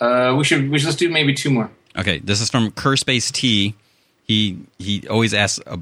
uh, 0.00 0.34
we 0.36 0.44
should 0.44 0.70
we 0.70 0.78
should 0.78 0.86
just 0.86 0.98
do 0.98 1.10
maybe 1.10 1.34
two 1.34 1.50
more. 1.50 1.70
Okay, 1.96 2.18
this 2.18 2.40
is 2.40 2.50
from 2.50 2.70
Curspace 2.70 3.30
T. 3.30 3.74
He 4.24 4.58
he 4.78 5.06
always 5.08 5.34
asks 5.34 5.60
a 5.66 5.78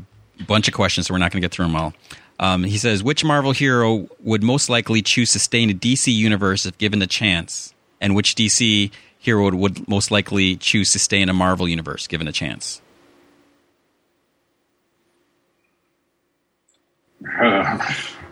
bunch 0.47 0.69
of 0.69 0.75
questions, 0.75 1.07
so 1.07 1.15
we're 1.15 1.19
not 1.19 1.33
going 1.33 1.41
to 1.41 1.45
get 1.45 1.53
through 1.53 1.67
them 1.67 1.77
all. 1.77 1.95
Um, 2.41 2.63
he 2.65 2.79
says, 2.79 3.03
which 3.03 3.25
Marvel 3.25 3.53
hero 3.53 4.09
would 4.21 4.43
most 4.43 4.69
likely 4.69 5.03
choose 5.03 5.33
to 5.33 5.39
stay 5.39 5.63
in 5.63 5.69
the 5.69 5.75
DC 5.75 6.15
universe 6.15 6.67
if 6.67 6.79
given 6.79 7.01
the 7.01 7.07
chance, 7.07 7.75
and 8.01 8.15
which 8.15 8.37
DC 8.37 8.93
hero 9.19 9.45
would, 9.45 9.55
would 9.55 9.89
most 9.89 10.11
likely 10.11 10.57
choose 10.57 10.93
to 10.93 10.99
stay 10.99 11.21
in 11.21 11.29
a 11.29 11.35
Marvel 11.35 11.69
universe 11.69 12.07
given 12.07 12.29
a 12.29 12.33
chance? 12.33 12.81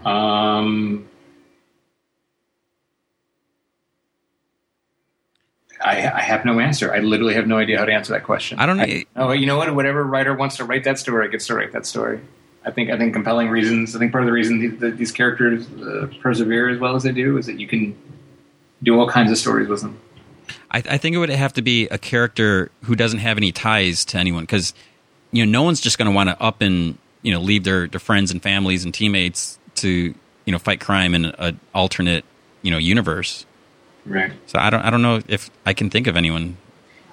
um, 0.05 1.09
I, 5.85 6.09
I 6.09 6.20
have 6.20 6.45
no 6.45 6.61
answer. 6.61 6.95
I 6.95 7.01
literally 7.01 7.35
have 7.35 7.49
no 7.49 7.59
idea 7.59 7.78
how 7.78 7.85
to 7.85 7.93
answer 7.93 8.12
that 8.12 8.23
question. 8.23 8.61
I 8.61 8.66
don't 8.66 8.77
know. 8.77 8.87
Oh, 9.16 9.33
you 9.33 9.47
know 9.47 9.57
what? 9.57 9.74
Whatever 9.74 10.05
writer 10.05 10.35
wants 10.35 10.57
to 10.59 10.65
write 10.65 10.85
that 10.85 11.01
story 11.01 11.28
gets 11.28 11.49
to 11.49 11.55
write 11.55 11.73
that 11.73 11.87
story. 11.87 12.20
I 12.67 12.73
think 12.73 12.91
I 12.91 12.99
think 12.99 13.15
compelling 13.15 13.49
reasons. 13.49 13.95
I 13.95 14.01
think 14.01 14.11
part 14.11 14.25
of 14.25 14.27
the 14.27 14.33
reason 14.33 14.59
these, 14.59 14.79
that 14.81 14.99
these 14.99 15.13
characters 15.13 15.67
uh, 15.75 16.09
persevere 16.21 16.69
as 16.69 16.81
well 16.81 16.97
as 16.97 17.05
they 17.05 17.13
do 17.13 17.39
is 17.39 17.47
that 17.47 17.61
you 17.61 17.69
can 17.69 17.97
do 18.83 18.99
all 18.99 19.09
kinds 19.09 19.31
of 19.31 19.39
stories 19.39 19.69
with 19.69 19.83
them. 19.83 20.01
I, 20.71 20.79
I 20.79 20.99
think 20.99 21.15
it 21.15 21.19
would 21.19 21.31
have 21.31 21.53
to 21.55 21.63
be 21.63 21.87
a 21.89 21.99
character 21.99 22.71
who 22.83 22.97
doesn't 22.97 23.21
have 23.21 23.37
any 23.37 23.53
ties 23.53 24.05
to 24.07 24.19
anyone 24.19 24.43
because 24.43 24.75
you 25.31 25.47
know 25.47 25.51
no 25.51 25.63
one's 25.63 25.81
just 25.81 25.97
going 25.97 26.11
to 26.11 26.15
want 26.15 26.29
to 26.29 26.43
up 26.43 26.61
and 26.61 26.99
you 27.23 27.33
know 27.33 27.41
leave 27.41 27.63
their, 27.63 27.87
their 27.87 28.01
friends 28.01 28.33
and 28.33 28.43
families 28.43 28.85
and 28.85 28.93
teammates 28.93 29.59
to 29.77 30.13
you 30.45 30.53
know 30.53 30.59
fight 30.59 30.81
crime 30.81 31.15
in 31.15 31.27
an 31.27 31.61
alternate 31.73 32.25
you 32.63 32.73
know 32.73 32.79
universe. 32.79 33.47
Right. 34.05 34.33
So 34.47 34.59
I 34.59 34.71
don't 34.71 34.83
I 34.83 34.91
don't 34.91 35.03
know 35.03 35.23
if 35.29 35.51
I 35.65 35.73
can 35.73 35.89
think 35.89 36.09
of 36.09 36.17
anyone. 36.17 36.57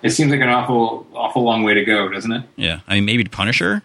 It 0.02 0.10
seems 0.10 0.32
like 0.32 0.42
an 0.42 0.50
awful 0.50 1.06
awful 1.14 1.44
long 1.44 1.62
way 1.62 1.76
to 1.76 1.86
go, 1.86 2.10
doesn't 2.10 2.32
it? 2.32 2.44
Yeah, 2.56 2.80
I 2.88 2.96
mean 2.96 3.06
maybe 3.06 3.24
Punisher. 3.26 3.84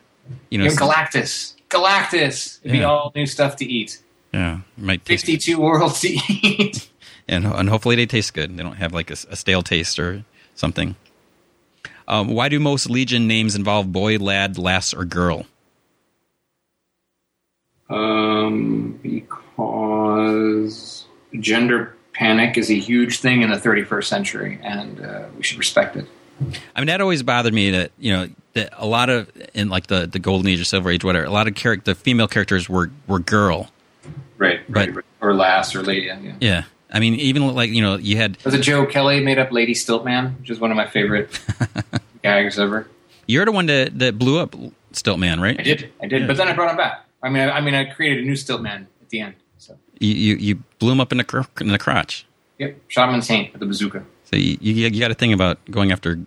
You 0.51 0.59
know, 0.59 0.67
Galactus. 0.67 1.55
Galactus. 1.69 2.59
It'd 2.63 2.73
be 2.73 2.85
all 2.85 3.13
new 3.15 3.27
stuff 3.27 3.57
to 3.57 3.65
eat. 3.65 4.01
yeah, 4.33 4.61
might 4.77 5.05
taste, 5.05 5.27
Fifty-two 5.27 5.61
worlds 5.61 6.01
to 6.01 6.09
eat. 6.09 6.89
and 7.29 7.47
and 7.47 7.69
hopefully 7.69 7.97
they 7.97 8.07
taste 8.07 8.35
good. 8.35 8.57
They 8.57 8.63
don't 8.63 8.77
have 8.77 8.93
like 8.93 9.11
a, 9.11 9.17
a 9.31 9.37
stale 9.37 9.63
taste 9.63 9.99
or 9.99 10.25
something. 10.55 10.97
Um, 12.07 12.29
why 12.29 12.49
do 12.49 12.59
most 12.59 12.89
Legion 12.89 13.27
names 13.27 13.55
involve 13.55 13.93
boy, 13.93 14.17
lad, 14.17 14.57
lass, 14.57 14.95
or 14.95 15.05
girl? 15.05 15.45
Um, 17.91 18.99
because 19.03 21.05
gender 21.39 21.95
panic 22.15 22.57
is 22.57 22.71
a 22.71 22.79
huge 22.79 23.21
thing 23.21 23.43
in 23.43 23.51
the 23.51 23.57
31st 23.57 24.05
century, 24.05 24.59
and 24.63 25.01
uh, 25.01 25.27
we 25.37 25.43
should 25.43 25.59
respect 25.59 25.97
it. 25.97 26.07
I 26.77 26.81
mean, 26.81 26.87
that 26.87 27.01
always 27.01 27.23
bothered 27.23 27.53
me 27.55 27.71
that 27.73 27.91
you 27.99 28.13
know 28.13 28.29
that 28.55 28.73
a 28.77 28.87
lot 28.87 29.11
of 29.11 29.31
in 29.55 29.69
like 29.69 29.87
the 29.89 30.07
the 30.07 30.19
golden 30.19 30.49
age 30.49 30.61
or 30.61 30.65
silver 30.65 30.91
age, 30.91 31.05
whatever. 31.05 31.25
A 31.27 31.31
lot 31.31 31.49
of 31.49 31.55
character, 31.55 31.93
the 31.93 31.95
female 31.95 32.29
characters 32.29 32.69
were 32.69 32.91
were 33.07 33.19
girl. 33.19 33.71
Right, 34.37 34.61
But- 34.69 34.77
right, 34.89 34.95
right. 34.97 35.05
or 35.21 35.35
lass 35.35 35.75
or 35.75 35.83
lady. 35.83 36.07
Yeah. 36.07 36.33
Yeah, 36.41 36.63
I 36.93 37.01
mean, 37.01 37.15
even 37.15 37.47
like 37.55 37.71
you 37.71 37.83
know, 37.83 37.97
you 37.97 38.17
had 38.17 38.39
Was 38.45 38.55
it 38.55 38.63
Joe 38.63 38.87
Kelly 38.87 39.21
made 39.21 39.39
up 39.39 39.51
Lady 39.51 39.75
Stiltman, 39.75 40.39
which 40.41 40.51
is 40.51 40.61
one 40.61 40.71
of 40.71 40.77
my 40.77 40.87
favorite 40.87 41.39
gags 42.23 42.59
ever? 42.59 42.87
you're 43.27 43.45
the 43.45 43.53
one 43.53 43.67
that 43.67 43.99
that 43.99 44.19
blew 44.19 44.39
up 44.39 44.55
Stiltman, 44.93 45.41
right? 45.41 45.59
I 45.59 45.63
did, 45.63 45.93
I 46.03 46.07
did, 46.07 46.21
Yeah. 46.23 46.27
but 46.29 46.37
then 46.37 46.49
I 46.49 46.53
brought 46.55 46.71
him 46.71 46.77
back. 46.77 47.05
I 47.23 47.29
mean, 47.29 47.49
I, 47.49 47.59
I 47.59 47.61
mean, 47.61 47.75
I 47.75 47.85
created 47.87 48.23
a 48.25 48.27
new 48.27 48.35
Stiltman 48.35 48.87
at 49.03 49.11
the 49.11 49.21
end. 49.21 49.35
So, 49.59 49.77
You, 49.99 50.15
you 50.15 50.37
you 50.37 50.55
blew 50.79 50.93
him 50.93 51.01
up 51.01 51.11
in 51.13 51.19
the 51.19 51.25
cr- 51.25 51.43
in 51.61 51.69
the 51.69 51.79
crotch. 51.79 52.25
yep, 52.59 52.77
shot 52.89 53.09
him 53.09 53.15
in 53.17 53.21
the 53.21 53.27
taint 53.27 53.53
with 53.53 53.61
the 53.61 53.67
bazooka. 53.67 54.05
So 54.31 54.37
you 54.37 54.59
you, 54.61 54.89
you 54.89 55.01
got 55.01 55.09
to 55.09 55.15
think 55.15 55.33
about 55.35 55.59
going 55.71 55.91
after 55.93 56.19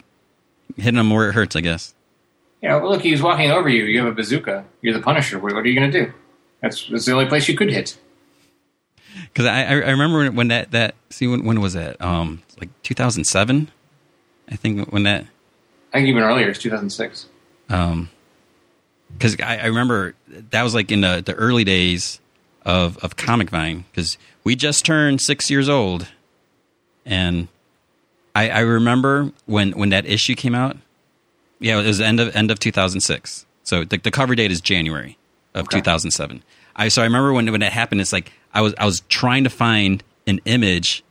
hitting 0.76 1.00
him 1.00 1.10
where 1.12 1.30
it 1.30 1.34
hurts, 1.34 1.56
I 1.56 1.62
guess. 1.62 1.94
You 2.62 2.70
know, 2.70 2.88
look, 2.90 3.02
he's 3.02 3.22
walking 3.22 3.52
over 3.52 3.70
you. 3.70 3.84
You 3.86 4.00
have 4.00 4.08
a 4.08 4.16
bazooka. 4.16 4.66
You're 4.82 4.94
the 4.94 5.02
Punisher. 5.02 5.38
What, 5.40 5.54
are 5.54 5.66
you 5.66 5.80
going 5.80 5.92
to 5.92 6.06
do? 6.06 6.14
That's, 6.62 6.88
that's 6.88 7.06
the 7.06 7.12
only 7.14 7.26
place 7.26 7.48
you 7.48 7.56
could 7.58 7.72
hit. 7.72 7.98
Because 9.26 9.46
I, 9.46 9.64
I 9.66 9.72
remember 9.74 10.20
when- 10.20 10.36
when 10.36 10.48
that 10.50 10.72
that 10.72 10.96
see 11.10 11.28
when 11.28 11.44
when 11.44 11.60
was 11.62 11.74
that 11.74 12.02
um 12.02 12.42
like 12.60 12.70
2007 12.84 13.70
I 14.50 14.56
think 14.56 14.92
when 14.92 15.04
that 15.04 15.26
I 15.94 15.98
think 15.98 16.08
even 16.08 16.24
earlier. 16.24 16.50
It's 16.50 16.60
2006. 16.60 17.28
um 17.70 18.10
because 19.14 19.36
I, 19.42 19.58
I 19.58 19.66
remember 19.66 20.16
that 20.52 20.64
was 20.64 20.74
like 20.74 20.92
in 20.92 21.02
the, 21.02 21.22
the 21.26 21.34
early 21.34 21.64
days 21.66 22.20
of 22.66 22.98
of 23.00 23.16
comic 23.18 23.50
vine 23.50 23.84
because 23.92 24.18
we 24.44 24.56
just 24.56 24.86
turned 24.86 25.20
six 25.22 25.50
years 25.52 25.68
old 25.68 26.08
and 27.06 27.48
I, 28.36 28.50
I 28.50 28.60
remember 28.62 29.32
when 29.46 29.72
when 29.74 29.90
that 29.90 30.06
issue 30.06 30.36
came 30.36 30.56
out. 30.56 30.78
Yeah 31.60 31.80
it 31.80 31.86
was 31.86 31.98
the 32.00 32.06
end 32.06 32.20
of 32.20 32.36
end 32.36 32.50
of 32.52 32.60
2006 32.60 33.46
so 33.64 33.84
the, 33.84 33.98
the 33.98 34.10
cover 34.12 34.34
date 34.36 34.52
is 34.52 34.60
january 34.62 35.18
of 35.54 35.66
Okay. 35.68 35.78
2007 35.80 36.42
i 36.76 36.88
so 36.88 37.02
i 37.02 37.06
remember 37.06 37.32
when 37.34 37.52
when 37.52 37.60
that 37.62 37.72
happened 37.72 38.02
it's 38.02 38.12
like 38.12 38.32
i 38.54 38.62
was 38.62 38.74
i 38.80 38.86
was 38.86 39.02
trying 39.10 39.44
to 39.44 39.50
find 39.52 40.04
an 40.26 40.40
image 40.46 41.04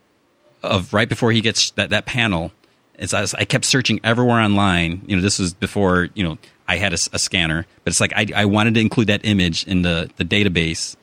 of 0.61 0.93
right 0.93 1.07
before 1.07 1.31
he 1.31 1.41
gets 1.41 1.71
that, 1.71 1.89
that 1.89 2.05
panel. 2.05 2.51
It's, 2.95 3.13
I, 3.15 3.21
was- 3.21 3.33
I 3.33 3.45
kept 3.45 3.65
searching 3.65 3.99
everywhere 4.03 4.39
online. 4.39 5.01
You 5.07 5.15
know 5.15 5.21
this 5.21 5.39
was 5.39 5.53
before 5.53 6.09
you 6.13 6.23
know 6.23 6.37
i 6.67 6.75
had 6.77 6.91
a 6.93 6.97
scanner 6.97 7.65
but 7.83 7.91
it's 7.91 8.01
like 8.01 8.13
I, 8.15 8.27
I 8.35 8.45
wanted 8.45 8.73
to 8.75 8.79
include 8.81 9.07
that 9.07 9.21
image 9.25 9.65
in 9.65 9.81
the, 9.83 10.09
the 10.17 10.25
database 10.25 10.95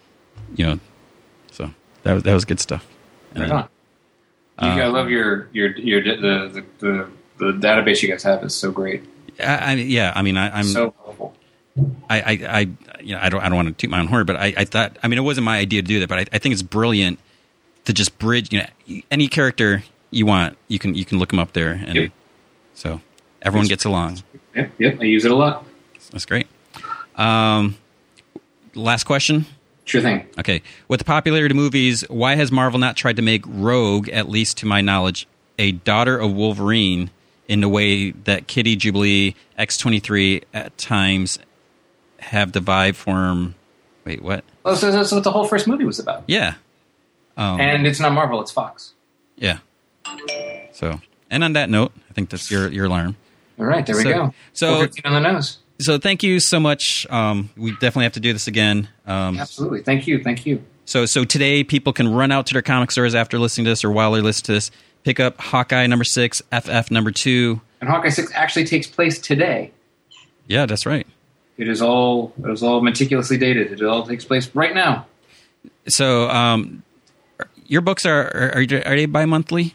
you 0.57 0.66
know 0.66 0.81
so 1.51 1.70
that 2.03 2.12
was 2.12 2.23
that 2.24 2.35
was 2.35 2.45
good 2.45 2.61
stuff. 2.61 2.86
Right 3.35 3.66
on. 4.66 4.80
I 4.80 4.86
love 4.86 5.10
your 5.10 5.48
your 5.52 5.76
your 5.78 6.02
the 6.02 6.48
the, 6.48 6.64
the 6.78 7.10
the 7.39 7.52
database 7.52 8.02
you 8.02 8.09
guys 8.09 8.22
have 8.24 8.43
is 8.44 8.55
so 8.55 8.70
great, 8.72 9.05
I, 9.39 9.44
I, 9.44 9.72
yeah 9.74 10.12
i 10.16 10.22
mean 10.22 10.36
I, 10.36 10.59
i'm 10.59 10.64
so 10.64 10.93
helpful. 11.05 11.35
I, 12.10 12.20
I, 12.20 12.30
I, 12.32 12.59
you 13.01 13.14
know, 13.14 13.20
I 13.22 13.28
don't, 13.28 13.40
I 13.40 13.48
don't 13.48 13.55
want 13.55 13.68
to 13.68 13.74
toot 13.74 13.89
my 13.89 14.01
own 14.01 14.09
horn, 14.09 14.26
but 14.26 14.35
I, 14.35 14.52
I 14.56 14.64
thought, 14.64 14.97
I 15.01 15.06
mean, 15.06 15.16
it 15.16 15.22
wasn't 15.22 15.44
my 15.44 15.59
idea 15.59 15.80
to 15.80 15.86
do 15.86 16.01
that, 16.01 16.09
but 16.09 16.18
I, 16.18 16.26
I 16.32 16.39
think 16.39 16.52
it's 16.52 16.62
brilliant 16.62 17.20
to 17.85 17.93
just 17.93 18.18
bridge, 18.18 18.52
you 18.52 18.59
know, 18.62 19.01
any 19.12 19.28
character 19.28 19.85
you 20.10 20.26
want, 20.26 20.59
you 20.66 20.80
can, 20.80 20.97
you 20.97 21.05
can 21.05 21.20
look 21.20 21.28
them 21.28 21.39
up 21.39 21.52
there, 21.52 21.70
and 21.70 21.94
Yep. 21.94 22.10
so 22.74 23.01
everyone 23.43 23.68
gets 23.68 23.85
along. 23.85 24.24
Yep, 24.56 24.72
yep. 24.78 25.01
I 25.01 25.05
use 25.05 25.24
it 25.24 25.30
a 25.30 25.36
lot. 25.36 25.64
That's 26.10 26.26
great. 26.26 26.48
Um, 27.14 27.76
last 28.74 29.05
question. 29.05 29.47
Sure 29.89 30.02
thing. 30.02 30.27
Okay, 30.39 30.60
with 30.86 30.98
the 30.98 31.05
popularity 31.05 31.52
of 31.52 31.56
movies, 31.56 32.05
why 32.10 32.35
has 32.35 32.52
Marvel 32.52 32.78
not 32.78 32.94
tried 32.94 33.16
to 33.16 33.23
make 33.23 33.43
Rogue, 33.47 34.09
at 34.10 34.28
least 34.28 34.59
to 34.59 34.66
my 34.66 34.82
knowledge, 34.82 35.27
a 35.59 35.73
daughter 35.73 36.19
of 36.19 36.31
Wolverine 36.32 37.10
in 37.48 37.62
the 37.62 37.69
way 37.70 38.10
that 38.10 38.47
Kitty, 38.47 38.77
Jubilee, 38.77 39.35
X 39.56 39.78
twenty 39.78 39.98
three 39.98 40.43
at 40.52 40.77
times 40.77 41.39
have 42.20 42.52
the 42.52 42.60
vibe 42.60 42.97
form? 42.97 43.55
Wait, 44.05 44.20
what? 44.23 44.44
Well, 44.62 44.77
so 44.77 44.93
that's 44.93 45.10
what 45.10 45.24
the 45.24 45.31
whole 45.32 45.47
first 45.47 45.66
movie 45.66 45.85
was 45.85 45.98
about. 45.98 46.24
Yeah. 46.27 46.55
Um, 47.39 47.59
And 47.60 47.86
it's 47.86 47.98
not 48.01 48.12
Marvel; 48.12 48.40
it's 48.43 48.51
Fox. 48.51 48.93
yeah. 49.36 49.59
So, 50.73 51.01
and 51.31 51.43
on 51.44 51.55
that 51.55 51.70
note, 51.70 51.93
I 52.10 52.12
think 52.12 52.28
that's 52.31 52.51
your 52.51 52.69
your 52.69 52.86
alarm. 52.86 53.16
All 53.59 53.65
right, 53.65 53.85
there 53.86 53.97
we 53.97 54.05
go. 54.05 54.35
so- 54.52 54.66
415 54.69 55.12
on 55.12 55.23
the 55.23 55.32
nose. 55.32 55.59
So, 55.81 55.99
thank 55.99 56.23
you 56.23 56.41
so 56.41 56.59
much. 56.59 57.07
Um, 57.09 57.51
we 57.57 57.71
definitely 57.73 58.05
have 58.05 58.15
to 58.15 58.21
do 58.21 58.33
this 58.33 58.47
again. 58.49 58.89
Um, 59.07 59.39
Absolutely. 59.39 59.83
Thank 59.83 60.07
you. 60.07 60.23
Thank 60.23 60.45
you. 60.45 60.63
So, 60.85 61.07
so 61.07 61.25
today 61.25 61.63
people 61.65 61.93
can 61.93 62.09
run 62.09 62.33
out 62.33 62.47
to 62.47 62.53
their 62.55 62.63
comic 62.63 62.91
stores 62.91 63.15
after 63.15 63.39
listening 63.39 63.67
to 63.67 63.71
this 63.71 63.85
or 63.85 63.91
while 63.91 64.13
they're 64.13 64.23
listening 64.23 64.47
to 64.47 64.53
this, 64.55 64.71
pick 65.05 65.21
up 65.21 65.39
Hawkeye 65.41 65.87
number 65.87 66.05
six, 66.05 66.43
FF 66.51 66.91
number 66.91 67.11
two. 67.11 67.61
And 67.81 67.89
Hawkeye 67.89 68.09
Six 68.09 68.33
actually 68.35 68.65
takes 68.65 68.87
place 68.89 69.19
today. 69.21 69.71
Yeah, 70.49 70.67
that's 70.67 70.85
right. 70.87 71.07
It 71.59 71.69
is 71.69 71.81
all 71.83 72.33
it 72.43 72.51
is 72.51 72.63
all 72.63 72.81
meticulously 72.81 73.37
dated. 73.37 73.73
It 73.73 73.83
all 73.85 74.05
takes 74.07 74.25
place 74.25 74.53
right 74.55 74.75
now. 74.75 75.07
So, 75.89 76.29
um, 76.31 76.83
your 77.67 77.83
books 77.83 78.05
are 78.07 78.23
are, 78.55 78.63
are 78.87 78.97
they 78.97 79.07
bi 79.07 79.27
monthly? 79.27 79.75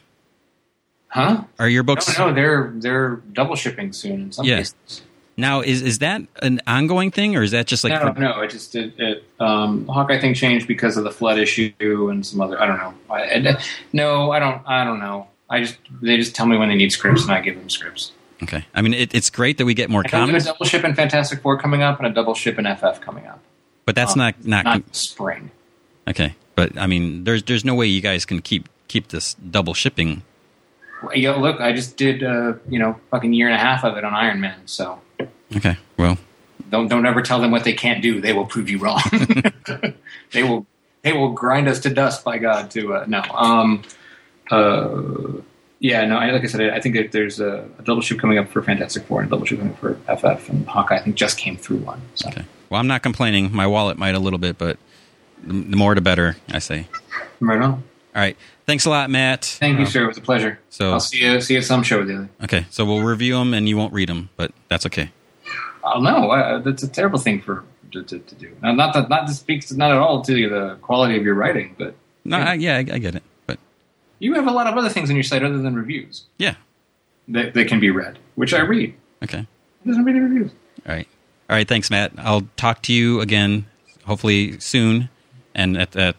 Huh? 1.08 1.44
Are 1.60 1.70
your 1.70 1.84
books 1.84 2.18
No, 2.18 2.30
no, 2.30 2.34
they're 2.36 2.74
they're 2.76 3.16
double 3.34 3.56
shipping 3.56 3.94
soon 3.94 4.22
in 4.24 4.32
some 4.32 4.46
Yeah. 4.46 4.58
cases. 4.58 5.04
Now? 5.38 5.62
Is 5.62 5.82
is 5.82 6.00
that 6.00 6.22
an 6.42 6.62
ongoing 6.68 7.12
thing 7.12 7.36
or 7.36 7.44
is 7.44 7.52
that 7.52 7.68
just 7.68 7.84
like 7.84 7.92
no, 7.94 8.12
no, 8.12 8.42
it 8.42 8.50
just 8.50 8.76
it, 8.76 8.94
it 8.98 9.24
um, 9.40 9.88
Hawkeye 9.88 10.20
thing 10.20 10.34
changed 10.34 10.68
because 10.68 10.98
of 10.98 11.04
the 11.04 11.12
flood 11.12 11.38
issue 11.40 11.72
and 11.80 12.26
some 12.26 12.42
other. 12.42 12.60
I 12.62 12.66
don't 12.66 12.78
know. 12.78 12.94
I, 13.10 13.22
I- 13.50 13.64
no, 13.94 14.32
I 14.32 14.40
don't. 14.40 14.62
I 14.68 14.84
don't 14.84 15.00
know. 15.00 15.28
I 15.50 15.62
just 15.62 15.78
they 16.02 16.18
just 16.18 16.36
tell 16.36 16.46
me 16.46 16.58
when 16.58 16.70
they 16.70 16.76
need 16.76 16.92
scripts 16.92 17.24
and 17.24 17.32
I 17.32 17.42
give 17.42 17.56
them 17.56 17.70
scripts. 17.70 18.12
okay? 18.42 18.66
I 18.74 18.82
mean, 18.82 18.94
it, 18.94 19.14
it's 19.14 19.30
great 19.30 19.58
that 19.60 19.66
we 19.66 19.74
get 19.74 19.90
more 19.90 20.02
I 20.06 20.10
got 20.10 20.30
a 20.30 20.40
double 20.40 20.66
ship 20.66 20.84
in 20.84 20.96
Fantastic 20.96 21.42
Four 21.42 21.58
coming 21.60 21.82
up 21.84 22.00
and 22.00 22.08
a 22.08 22.12
double 22.12 22.34
ship 22.34 22.58
in 22.58 22.66
FF 22.66 23.02
coming 23.02 23.28
up. 23.28 23.40
but 23.86 23.96
that's 23.96 24.14
um, 24.14 24.20
not 24.20 24.46
not, 24.46 24.66
Not 24.66 24.96
spring. 24.96 25.52
okay. 26.08 26.36
But 26.56 26.78
I 26.78 26.88
mean, 26.88 27.24
there's 27.24 27.44
there's 27.44 27.66
no 27.66 27.76
way 27.76 27.88
you 27.88 28.02
guys 28.02 28.26
can 28.26 28.42
keep 28.42 28.70
keep 28.88 29.10
this 29.10 29.34
double 29.36 29.74
shipping. 29.74 30.24
Yo, 31.14 31.38
look, 31.38 31.60
I 31.60 31.74
just 31.74 31.98
did 31.98 32.24
uh, 32.24 32.54
you 32.70 32.80
know 32.80 33.00
fucking 33.12 33.34
year 33.34 33.48
and 33.48 33.56
a 33.56 33.60
half 33.60 33.84
of 33.84 33.98
it 33.98 34.04
on 34.06 34.14
Iron 34.14 34.40
Man. 34.40 34.60
So 34.66 35.00
Okay, 35.56 35.78
well, 35.98 36.18
don't 36.70 36.88
don't 36.88 37.06
ever 37.06 37.22
tell 37.22 37.40
them 37.40 37.52
what 37.52 37.64
they 37.64 37.74
can't 37.74 38.02
do. 38.02 38.22
They 38.22 38.34
will 38.34 38.46
prove 38.46 38.70
you 38.70 38.78
wrong. 38.80 39.02
they 40.32 40.44
will 40.44 40.66
they 41.02 41.14
will 41.14 41.32
grind 41.32 41.68
us 41.68 41.80
to 41.82 41.90
dust. 41.90 42.24
By 42.24 42.38
God, 42.38 42.72
to 42.72 42.96
uh, 42.96 43.06
no. 43.08 43.22
Um, 43.34 43.84
uh, 44.52 45.42
yeah, 45.80 46.06
no. 46.06 46.18
I, 46.18 46.32
like 46.32 46.44
I 46.44 46.48
said, 46.48 46.62
I, 46.62 46.78
I 46.78 46.80
think 46.82 46.96
that 46.96 47.12
there's 47.12 47.40
a, 47.40 47.68
a 47.78 47.82
double 47.84 48.02
shoot 48.02 48.20
coming 48.20 48.38
up 48.38 48.50
for 48.50 48.62
Fantastic 48.64 49.04
Four 49.06 49.22
and 49.22 49.28
a 49.28 49.32
double 49.32 49.46
shoot 49.46 49.58
coming 49.58 49.74
up 49.74 49.80
for 49.80 49.96
FF 50.16 50.50
and 50.50 50.68
Hawkeye. 50.68 50.96
I 50.96 51.00
think 51.02 51.16
just 51.16 51.38
came 51.38 51.58
through 51.58 51.78
one. 51.78 52.02
So 52.16 52.30
okay. 52.30 52.46
Well, 52.70 52.80
I'm 52.80 52.88
not 52.88 53.04
complaining. 53.04 53.54
My 53.54 53.68
wallet 53.68 53.98
might 53.98 54.16
a 54.16 54.20
little 54.20 54.40
bit, 54.40 54.58
but 54.58 54.78
the 55.44 55.54
the 55.54 55.76
more 55.76 55.94
the 55.96 56.02
better. 56.02 56.38
I 56.50 56.60
say. 56.60 56.88
right 57.40 57.62
on. 57.62 57.72
All 58.16 58.22
right. 58.22 58.38
Thanks 58.66 58.86
a 58.86 58.90
lot, 58.90 59.10
Matt. 59.10 59.44
Thank 59.44 59.80
you, 59.80 59.86
Uh, 59.86 59.90
sir. 59.90 60.04
It 60.06 60.08
was 60.08 60.18
a 60.18 60.22
pleasure. 60.22 60.60
so- 60.70 60.92
I'll 60.94 61.00
see 61.00 61.18
you 61.24 61.42
see 61.42 61.56
you 61.56 61.60
at 61.60 61.66
some 61.66 61.84
show 61.84 62.00
together. 62.00 62.30
Okay, 62.44 62.66
so 62.70 62.86
we'll 62.86 63.02
review 63.02 63.34
them, 63.36 63.54
and 63.54 63.68
you 63.68 63.76
won't 63.76 63.92
read 63.94 64.08
them, 64.08 64.30
but 64.38 64.52
that's 64.70 64.86
okay. 64.86 65.12
Oh 65.84 66.00
no, 66.00 66.32
uh, 66.32 66.60
that's 66.60 66.84
a 66.84 66.88
terrible 66.88 67.20
thing 67.20 67.42
for 67.42 67.64
to, 67.92 68.04
to, 68.04 68.20
to 68.20 68.36
do. 68.36 68.56
Now, 68.62 68.72
not 68.74 68.94
that 68.94 69.10
not 69.10 69.28
to 69.28 69.34
speak 69.34 69.70
not 69.72 69.92
at 69.92 69.98
all 69.98 70.22
to 70.24 70.50
the 70.50 70.78
quality 70.82 71.18
of 71.18 71.24
your 71.24 71.36
writing, 71.36 71.76
but 71.78 71.96
No, 72.24 72.38
I, 72.38 72.54
yeah, 72.54 72.76
I, 72.76 72.80
I 72.80 72.98
get 73.00 73.16
it, 73.16 73.24
but 73.46 73.60
you 74.20 74.34
have 74.36 74.48
a 74.48 74.52
lot 74.52 74.68
of 74.68 74.78
other 74.78 74.90
things 74.90 75.10
on 75.10 75.16
your 75.16 75.24
site 75.24 75.44
other 75.44 75.58
than 75.60 75.76
reviews 75.76 76.24
yeah, 76.38 76.56
that, 77.28 77.54
that 77.54 77.68
can 77.68 77.80
be 77.80 77.90
read, 77.90 78.18
which 78.36 78.54
I 78.54 78.62
read. 78.62 78.96
okay. 79.24 79.40
It 79.86 79.88
doesn't 79.88 80.06
read 80.06 80.16
reviews. 80.16 80.52
All 80.88 80.96
right, 80.96 81.08
all 81.50 81.56
right. 81.58 81.68
Thanks, 81.68 81.90
Matt. 81.92 82.14
I'll 82.18 82.48
talk 82.56 82.82
to 82.84 82.94
you 82.94 83.20
again, 83.20 83.66
hopefully 84.06 84.58
soon, 84.62 85.10
and 85.54 85.78
at, 85.78 85.94
at 85.98 86.16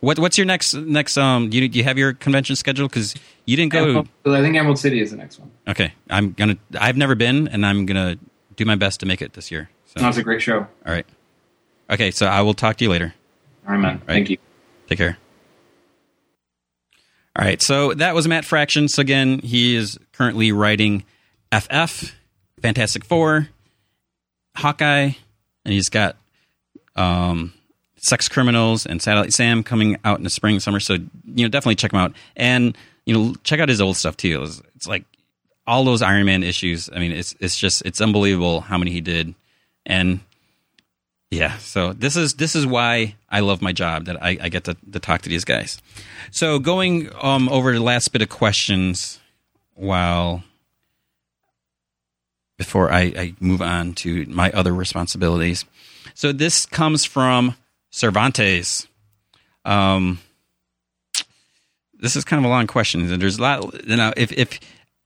what 0.00 0.20
what's 0.20 0.38
your 0.38 0.44
next 0.44 0.74
next 0.74 1.18
um? 1.18 1.50
Do 1.50 1.58
you, 1.58 1.68
do 1.68 1.78
you 1.78 1.84
have 1.84 1.98
your 1.98 2.12
convention 2.12 2.54
scheduled? 2.54 2.90
Because 2.90 3.14
you 3.44 3.56
didn't 3.56 3.72
go. 3.72 4.06
I 4.24 4.40
think 4.40 4.56
Emerald 4.56 4.78
City 4.78 5.00
is 5.00 5.10
the 5.10 5.16
next 5.16 5.40
one. 5.40 5.50
Okay, 5.66 5.92
I'm 6.08 6.32
gonna. 6.32 6.56
I've 6.78 6.96
never 6.96 7.16
been, 7.16 7.48
and 7.48 7.66
I'm 7.66 7.86
gonna 7.86 8.18
do 8.56 8.64
my 8.64 8.74
best 8.76 9.00
to 9.00 9.06
make 9.06 9.22
it 9.22 9.32
this 9.34 9.50
year. 9.50 9.70
So, 9.86 10.00
That's 10.00 10.16
a 10.16 10.22
great 10.22 10.42
show. 10.42 10.58
all 10.58 10.92
right. 10.92 11.06
Okay, 11.90 12.10
so 12.10 12.26
I 12.26 12.40
will 12.42 12.54
talk 12.54 12.76
to 12.78 12.84
you 12.84 12.90
later. 12.90 13.14
All 13.66 13.72
right, 13.72 13.80
man. 13.80 14.00
Thank 14.06 14.30
you. 14.30 14.38
Take 14.88 14.98
care. 14.98 15.18
All 17.36 17.44
right, 17.44 17.62
so 17.62 17.94
that 17.94 18.14
was 18.14 18.28
Matt 18.28 18.44
Fraction. 18.44 18.88
So 18.88 19.00
again, 19.00 19.38
he 19.38 19.74
is 19.74 19.98
currently 20.12 20.52
writing 20.52 21.04
FF, 21.50 22.12
Fantastic 22.60 23.04
Four, 23.04 23.48
Hawkeye, 24.56 25.12
and 25.64 25.72
he's 25.72 25.88
got 25.88 26.16
um, 26.94 27.54
Sex 27.96 28.28
Criminals 28.28 28.84
and 28.84 29.00
Satellite 29.00 29.32
Sam 29.32 29.62
coming 29.62 29.96
out 30.04 30.18
in 30.18 30.24
the 30.24 30.30
spring, 30.30 30.60
summer. 30.60 30.78
So 30.78 30.94
you 30.94 31.44
know, 31.44 31.48
definitely 31.48 31.76
check 31.76 31.92
him 31.92 32.00
out, 32.00 32.12
and 32.36 32.76
you 33.06 33.14
know, 33.14 33.34
check 33.44 33.60
out 33.60 33.68
his 33.70 33.80
old 33.80 33.96
stuff 33.96 34.16
too. 34.16 34.42
It's, 34.42 34.60
it's 34.76 34.86
like 34.86 35.04
all 35.72 35.84
those 35.84 36.02
Iron 36.02 36.26
Man 36.26 36.42
issues. 36.42 36.90
I 36.94 36.98
mean, 36.98 37.12
it's 37.12 37.34
it's 37.40 37.58
just 37.58 37.82
it's 37.86 38.02
unbelievable 38.02 38.60
how 38.60 38.76
many 38.76 38.90
he 38.90 39.00
did, 39.00 39.34
and 39.86 40.20
yeah, 41.30 41.56
so 41.56 41.94
this 41.94 42.14
is 42.14 42.34
this 42.34 42.54
is 42.54 42.66
why 42.66 43.16
I 43.30 43.40
love 43.40 43.62
my 43.62 43.72
job 43.72 44.04
that 44.04 44.22
I, 44.22 44.36
I 44.38 44.48
get 44.50 44.64
to, 44.64 44.76
to 44.92 45.00
talk 45.00 45.22
to 45.22 45.30
these 45.30 45.46
guys. 45.46 45.80
So 46.30 46.58
going 46.58 47.08
um, 47.22 47.48
over 47.48 47.72
the 47.72 47.80
last 47.80 48.12
bit 48.12 48.20
of 48.20 48.28
questions, 48.28 49.18
while 49.72 50.44
before 52.58 52.92
I, 52.92 53.00
I 53.16 53.34
move 53.40 53.62
on 53.62 53.94
to 53.94 54.26
my 54.26 54.50
other 54.50 54.74
responsibilities. 54.74 55.64
So 56.12 56.32
this 56.32 56.66
comes 56.66 57.06
from 57.06 57.56
Cervantes. 57.90 58.86
Um, 59.64 60.18
this 61.98 62.14
is 62.14 62.24
kind 62.24 62.44
of 62.44 62.44
a 62.44 62.52
long 62.52 62.66
question. 62.66 63.18
There's 63.18 63.38
a 63.38 63.42
lot. 63.42 63.88
You 63.88 63.96
know, 63.96 64.12
if 64.18 64.32
if 64.32 64.60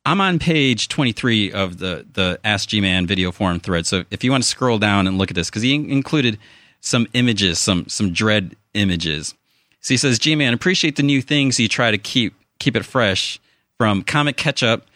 I'm 0.06 0.20
on 0.20 0.38
page 0.38 0.86
23 0.86 1.50
of 1.50 1.78
the 1.78 2.06
the 2.12 2.38
Ask 2.44 2.68
G 2.68 2.80
Man 2.80 3.08
video 3.08 3.32
forum 3.32 3.58
thread. 3.58 3.88
So 3.88 4.04
if 4.12 4.22
you 4.22 4.30
want 4.30 4.44
to 4.44 4.48
scroll 4.48 4.78
down 4.78 5.08
and 5.08 5.18
look 5.18 5.32
at 5.32 5.34
this, 5.34 5.50
because 5.50 5.62
he 5.62 5.74
included 5.74 6.38
some 6.80 7.08
images, 7.12 7.58
some 7.58 7.88
some 7.88 8.12
dread 8.12 8.54
images. 8.72 9.34
So 9.80 9.94
he 9.94 9.98
says, 9.98 10.20
G 10.20 10.36
Man, 10.36 10.54
appreciate 10.54 10.94
the 10.94 11.02
new 11.02 11.20
things 11.20 11.58
you 11.58 11.66
try 11.68 11.90
to 11.90 11.98
keep 11.98 12.34
keep 12.60 12.76
it 12.76 12.84
fresh 12.84 13.40
from 13.78 14.04
comic 14.04 14.36
catch 14.36 14.62
up, 14.62 14.86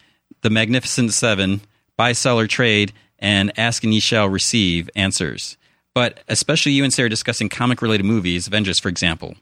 the 0.43 0.51
Magnificent 0.51 1.12
Seven, 1.12 1.62
buy, 1.97 2.12
sell, 2.12 2.39
or 2.39 2.47
trade, 2.47 2.93
and 3.19 3.53
ask 3.59 3.82
and 3.82 3.93
ye 3.93 3.99
shall 3.99 4.28
receive 4.28 4.89
answers. 4.95 5.57
But 5.93 6.20
especially 6.28 6.70
you 6.70 6.85
and 6.85 6.93
Sarah 6.93 7.09
discussing 7.09 7.49
comic 7.49 7.82
related 7.82 8.07
movies, 8.07 8.47
Avengers, 8.47 8.78
for 8.78 8.89
example. 8.89 9.35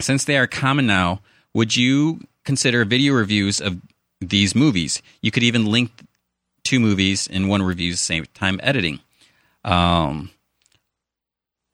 Since 0.00 0.24
they 0.24 0.38
are 0.38 0.46
common 0.46 0.86
now, 0.86 1.20
would 1.52 1.76
you 1.76 2.22
consider 2.44 2.86
video 2.86 3.12
reviews 3.12 3.60
of 3.60 3.82
these 4.20 4.54
movies? 4.54 5.02
You 5.22 5.30
could 5.30 5.42
even 5.42 5.66
link 5.66 5.90
two 6.64 6.80
movies 6.80 7.26
in 7.26 7.48
one 7.48 7.62
review, 7.62 7.94
same 7.94 8.24
time 8.34 8.60
editing. 8.62 9.00
Um, 9.64 10.30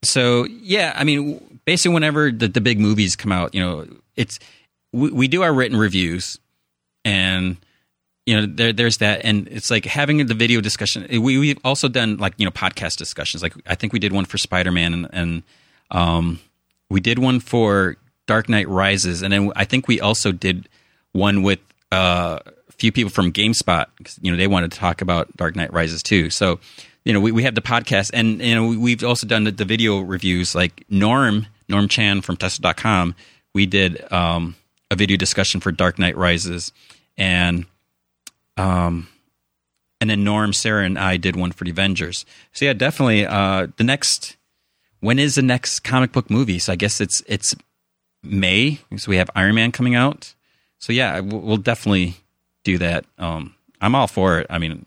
so 0.02 0.44
yeah, 0.44 0.92
I 0.96 1.04
mean, 1.04 1.60
basically, 1.64 1.94
whenever 1.94 2.30
the, 2.30 2.48
the 2.48 2.60
big 2.60 2.78
movies 2.78 3.16
come 3.16 3.32
out, 3.32 3.54
you 3.54 3.60
know, 3.60 3.86
it's 4.16 4.38
we, 4.92 5.10
we 5.10 5.28
do 5.28 5.42
our 5.42 5.52
written 5.52 5.78
reviews, 5.78 6.38
and 7.04 7.56
you 8.26 8.40
know, 8.40 8.46
there, 8.46 8.72
there's 8.72 8.98
that, 8.98 9.22
and 9.24 9.48
it's 9.48 9.70
like 9.70 9.84
having 9.84 10.24
the 10.26 10.34
video 10.34 10.60
discussion. 10.60 11.06
We 11.10 11.38
we've 11.38 11.58
also 11.64 11.88
done 11.88 12.16
like 12.18 12.34
you 12.36 12.44
know 12.44 12.50
podcast 12.50 12.96
discussions. 12.96 13.42
Like 13.42 13.54
I 13.66 13.74
think 13.74 13.92
we 13.92 13.98
did 13.98 14.12
one 14.12 14.24
for 14.24 14.38
Spider 14.38 14.70
Man, 14.70 14.94
and, 14.94 15.08
and 15.12 15.42
um, 15.90 16.40
we 16.88 17.00
did 17.00 17.18
one 17.18 17.40
for 17.40 17.96
Dark 18.26 18.48
Knight 18.48 18.68
Rises, 18.68 19.22
and 19.22 19.32
then 19.32 19.52
I 19.56 19.64
think 19.64 19.88
we 19.88 20.00
also 20.00 20.32
did 20.32 20.68
one 21.12 21.42
with 21.42 21.60
a 21.96 22.72
few 22.72 22.92
people 22.92 23.10
from 23.10 23.32
GameSpot. 23.32 23.86
'cause, 24.02 24.18
You 24.22 24.30
know, 24.32 24.36
they 24.36 24.46
wanted 24.46 24.72
to 24.72 24.78
talk 24.78 25.00
about 25.00 25.36
Dark 25.36 25.56
Knight 25.56 25.72
Rises 25.72 26.02
too. 26.02 26.30
So, 26.30 26.60
you 27.04 27.12
know, 27.12 27.20
we, 27.20 27.32
we 27.32 27.42
have 27.44 27.54
the 27.54 27.60
podcast, 27.62 28.10
and 28.14 28.40
you 28.40 28.54
know, 28.54 28.66
we- 28.66 28.76
we've 28.76 29.04
also 29.04 29.26
done 29.26 29.44
the, 29.44 29.52
the 29.52 29.64
video 29.64 30.00
reviews. 30.00 30.54
Like 30.54 30.84
Norm 30.88 31.46
Norm 31.68 31.88
Chan 31.88 32.20
from 32.22 32.36
Tested.com, 32.36 33.14
we 33.54 33.66
did 33.66 34.10
um, 34.12 34.54
a 34.90 34.96
video 34.96 35.16
discussion 35.16 35.60
for 35.60 35.72
Dark 35.72 35.98
Knight 35.98 36.16
Rises, 36.16 36.72
and 37.16 37.66
um, 38.56 39.08
and 40.00 40.10
then 40.10 40.24
Norm, 40.24 40.52
Sarah, 40.52 40.84
and 40.84 40.98
I 40.98 41.16
did 41.16 41.36
one 41.36 41.52
for 41.52 41.64
the 41.64 41.70
Avengers. 41.70 42.24
So 42.52 42.64
yeah, 42.66 42.72
definitely. 42.72 43.26
Uh, 43.26 43.68
the 43.76 43.84
next 43.84 44.36
when 45.00 45.18
is 45.18 45.34
the 45.34 45.42
next 45.42 45.80
comic 45.80 46.12
book 46.12 46.30
movie? 46.30 46.58
So 46.58 46.72
I 46.72 46.76
guess 46.76 47.00
it's 47.00 47.22
it's 47.26 47.54
May. 48.22 48.80
So 48.96 49.10
we 49.10 49.16
have 49.16 49.30
Iron 49.34 49.54
Man 49.54 49.72
coming 49.72 49.94
out. 49.94 50.34
So 50.84 50.92
yeah, 50.92 51.20
we'll 51.20 51.56
definitely 51.56 52.14
do 52.62 52.76
that. 52.76 53.06
Um, 53.16 53.54
I'm 53.80 53.94
all 53.94 54.06
for 54.06 54.40
it. 54.40 54.46
I 54.50 54.58
mean, 54.58 54.84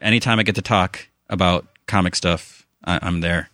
anytime 0.00 0.38
I 0.38 0.44
get 0.44 0.54
to 0.54 0.62
talk 0.62 1.08
about 1.28 1.66
comic 1.88 2.14
stuff, 2.14 2.64
I, 2.84 3.00
I'm 3.02 3.20
there. 3.20 3.50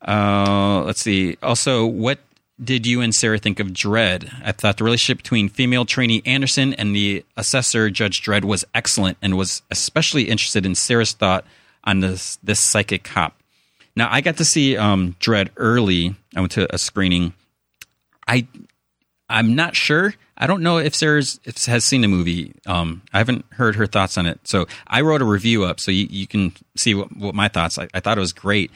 Uh, 0.00 0.82
let's 0.86 1.02
see. 1.02 1.36
Also, 1.42 1.84
what 1.84 2.20
did 2.58 2.86
you 2.86 3.02
and 3.02 3.14
Sarah 3.14 3.36
think 3.36 3.60
of 3.60 3.66
Dredd? 3.66 4.32
I 4.42 4.52
thought 4.52 4.78
the 4.78 4.84
relationship 4.84 5.18
between 5.18 5.50
female 5.50 5.84
trainee 5.84 6.22
Anderson 6.24 6.72
and 6.72 6.96
the 6.96 7.22
assessor 7.36 7.90
Judge 7.90 8.22
Dredd 8.22 8.44
was 8.44 8.64
excellent, 8.74 9.18
and 9.20 9.36
was 9.36 9.60
especially 9.70 10.22
interested 10.22 10.64
in 10.64 10.74
Sarah's 10.74 11.12
thought 11.12 11.44
on 11.84 12.00
this 12.00 12.38
this 12.42 12.60
psychic 12.60 13.04
cop. 13.04 13.38
Now, 13.94 14.08
I 14.10 14.22
got 14.22 14.38
to 14.38 14.44
see 14.46 14.78
um, 14.78 15.16
Dredd 15.20 15.50
early. 15.58 16.14
I 16.34 16.40
went 16.40 16.52
to 16.52 16.74
a 16.74 16.78
screening. 16.78 17.34
I 18.26 18.46
I'm 19.32 19.54
not 19.54 19.74
sure. 19.74 20.14
I 20.36 20.46
don't 20.46 20.62
know 20.62 20.78
if 20.78 20.94
Sarah's 20.94 21.40
if 21.44 21.64
has 21.66 21.84
seen 21.84 22.02
the 22.02 22.08
movie. 22.08 22.52
Um, 22.66 23.02
I 23.12 23.18
haven't 23.18 23.44
heard 23.52 23.76
her 23.76 23.86
thoughts 23.86 24.18
on 24.18 24.26
it. 24.26 24.40
So 24.44 24.66
I 24.86 25.00
wrote 25.00 25.22
a 25.22 25.24
review 25.24 25.64
up, 25.64 25.80
so 25.80 25.90
you, 25.90 26.06
you 26.10 26.26
can 26.26 26.52
see 26.76 26.94
what, 26.94 27.16
what 27.16 27.34
my 27.34 27.48
thoughts. 27.48 27.78
I, 27.78 27.88
I 27.94 28.00
thought 28.00 28.18
it 28.18 28.20
was 28.20 28.32
great. 28.32 28.70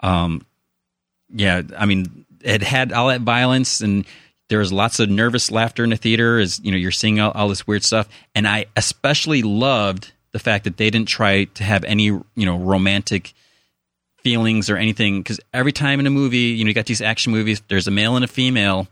Um, 0.00 0.44
yeah, 1.32 1.62
I 1.76 1.86
mean, 1.86 2.24
it 2.42 2.62
had 2.62 2.92
all 2.92 3.08
that 3.08 3.20
violence, 3.20 3.80
and 3.80 4.04
there 4.48 4.58
was 4.58 4.72
lots 4.72 4.98
of 4.98 5.08
nervous 5.08 5.50
laughter 5.50 5.84
in 5.84 5.90
the 5.90 5.96
theater. 5.96 6.38
As 6.38 6.60
you 6.60 6.72
know, 6.72 6.78
you're 6.78 6.90
seeing 6.90 7.20
all, 7.20 7.30
all 7.32 7.48
this 7.48 7.66
weird 7.66 7.84
stuff, 7.84 8.08
and 8.34 8.48
I 8.48 8.66
especially 8.76 9.42
loved 9.42 10.12
the 10.32 10.38
fact 10.38 10.64
that 10.64 10.76
they 10.76 10.90
didn't 10.90 11.08
try 11.08 11.44
to 11.44 11.64
have 11.64 11.84
any 11.84 12.04
you 12.04 12.24
know 12.36 12.56
romantic 12.56 13.32
feelings 14.22 14.68
or 14.68 14.76
anything 14.76 15.20
because 15.20 15.40
every 15.52 15.72
time 15.72 16.00
in 16.00 16.06
a 16.06 16.10
movie, 16.10 16.38
you 16.38 16.64
know, 16.64 16.68
you 16.68 16.74
got 16.74 16.86
these 16.86 17.02
action 17.02 17.32
movies, 17.32 17.62
there's 17.68 17.86
a 17.86 17.90
male 17.90 18.16
and 18.16 18.24
a 18.24 18.28
female. 18.28 18.88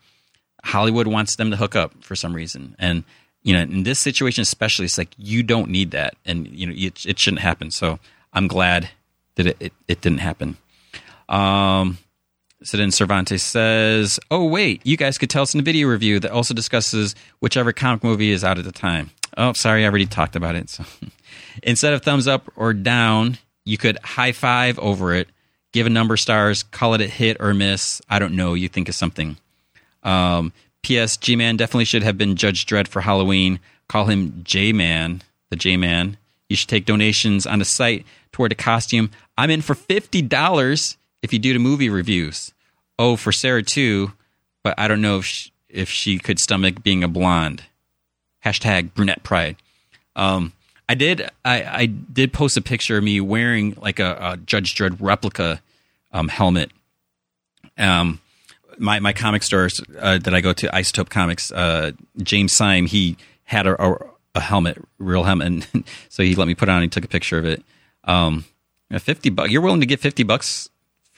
Hollywood 0.64 1.06
wants 1.06 1.36
them 1.36 1.50
to 1.50 1.56
hook 1.56 1.76
up 1.76 1.92
for 2.02 2.16
some 2.16 2.34
reason, 2.34 2.76
and 2.78 3.04
you 3.42 3.54
know, 3.54 3.60
in 3.60 3.84
this 3.84 3.98
situation 3.98 4.42
especially, 4.42 4.84
it's 4.84 4.98
like 4.98 5.14
you 5.16 5.42
don't 5.42 5.70
need 5.70 5.92
that, 5.92 6.14
and 6.24 6.46
you 6.48 6.66
know, 6.66 6.72
it, 6.76 7.06
it 7.06 7.18
shouldn't 7.18 7.40
happen. 7.40 7.70
So 7.70 7.98
I'm 8.32 8.48
glad 8.48 8.90
that 9.36 9.46
it, 9.46 9.56
it, 9.60 9.72
it 9.86 10.00
didn't 10.00 10.18
happen. 10.18 10.56
Um, 11.28 11.98
so 12.62 12.76
then 12.76 12.90
Cervantes 12.90 13.42
says, 13.42 14.18
"Oh 14.30 14.44
wait, 14.44 14.80
you 14.84 14.96
guys 14.96 15.18
could 15.18 15.30
tell 15.30 15.42
us 15.42 15.54
in 15.54 15.58
the 15.58 15.64
video 15.64 15.88
review 15.88 16.18
that 16.20 16.30
also 16.30 16.54
discusses 16.54 17.14
whichever 17.40 17.72
comic 17.72 18.02
movie 18.02 18.32
is 18.32 18.44
out 18.44 18.58
at 18.58 18.64
the 18.64 18.72
time." 18.72 19.10
Oh, 19.36 19.52
sorry, 19.52 19.84
I 19.84 19.88
already 19.88 20.06
talked 20.06 20.34
about 20.34 20.56
it. 20.56 20.68
So 20.68 20.84
instead 21.62 21.92
of 21.92 22.02
thumbs 22.02 22.26
up 22.26 22.50
or 22.56 22.74
down, 22.74 23.38
you 23.64 23.78
could 23.78 23.98
high 24.02 24.32
five 24.32 24.78
over 24.80 25.14
it, 25.14 25.28
give 25.72 25.86
a 25.86 25.90
number 25.90 26.16
stars, 26.16 26.64
call 26.64 26.94
it 26.94 27.00
a 27.00 27.06
hit 27.06 27.36
or 27.38 27.54
miss. 27.54 28.02
I 28.08 28.18
don't 28.18 28.34
know. 28.34 28.54
You 28.54 28.68
think 28.68 28.88
of 28.88 28.94
something. 28.94 29.36
Um, 30.08 30.52
P.S. 30.82 31.18
G 31.18 31.36
Man 31.36 31.56
definitely 31.56 31.84
should 31.84 32.02
have 32.02 32.16
been 32.16 32.36
Judge 32.36 32.64
Dredd 32.64 32.88
for 32.88 33.02
Halloween. 33.02 33.60
Call 33.88 34.06
him 34.06 34.40
J 34.42 34.72
Man, 34.72 35.22
the 35.50 35.56
J 35.56 35.76
Man. 35.76 36.16
You 36.48 36.56
should 36.56 36.68
take 36.68 36.86
donations 36.86 37.46
on 37.46 37.58
the 37.58 37.64
site 37.64 38.06
toward 38.32 38.52
a 38.52 38.54
costume. 38.54 39.10
I'm 39.36 39.50
in 39.50 39.60
for 39.60 39.74
fifty 39.74 40.22
dollars 40.22 40.96
if 41.22 41.32
you 41.32 41.38
do 41.38 41.52
the 41.52 41.58
movie 41.58 41.90
reviews. 41.90 42.52
Oh, 42.98 43.16
for 43.16 43.32
Sarah 43.32 43.62
too, 43.62 44.12
but 44.64 44.74
I 44.78 44.88
don't 44.88 45.02
know 45.02 45.18
if 45.18 45.26
she, 45.26 45.52
if 45.68 45.90
she 45.90 46.18
could 46.18 46.38
stomach 46.38 46.82
being 46.82 47.04
a 47.04 47.08
blonde. 47.08 47.64
Hashtag 48.44 48.94
brunette 48.94 49.22
pride. 49.22 49.56
Um, 50.16 50.52
I 50.88 50.94
did. 50.94 51.28
I, 51.44 51.62
I 51.64 51.86
did 51.86 52.32
post 52.32 52.56
a 52.56 52.62
picture 52.62 52.96
of 52.96 53.04
me 53.04 53.20
wearing 53.20 53.76
like 53.78 53.98
a, 53.98 54.16
a 54.20 54.36
Judge 54.38 54.74
Dredd 54.74 54.96
replica 55.00 55.60
um, 56.12 56.28
helmet. 56.28 56.70
Um, 57.76 58.20
my 58.78 59.00
my 59.00 59.12
comic 59.12 59.42
stores 59.42 59.80
uh, 59.98 60.18
that 60.18 60.34
I 60.34 60.40
go 60.40 60.52
to, 60.52 60.68
Isotope 60.68 61.10
Comics, 61.10 61.52
uh, 61.52 61.92
James 62.22 62.54
Sime, 62.54 62.86
he 62.86 63.16
had 63.44 63.66
a, 63.66 63.82
a, 63.82 63.98
a 64.34 64.40
helmet, 64.40 64.78
real 64.98 65.24
helmet, 65.24 65.46
and 65.72 65.84
so 66.08 66.22
he 66.22 66.34
let 66.34 66.48
me 66.48 66.54
put 66.54 66.68
it 66.68 66.72
on. 66.72 66.82
He 66.82 66.88
took 66.88 67.04
a 67.04 67.08
picture 67.08 67.38
of 67.38 67.44
it. 67.44 67.62
Um, 68.04 68.44
fifty 68.98 69.30
bucks. 69.30 69.50
You're 69.50 69.62
willing 69.62 69.80
to 69.80 69.86
give 69.86 70.00
fifty 70.00 70.22
bucks 70.22 70.68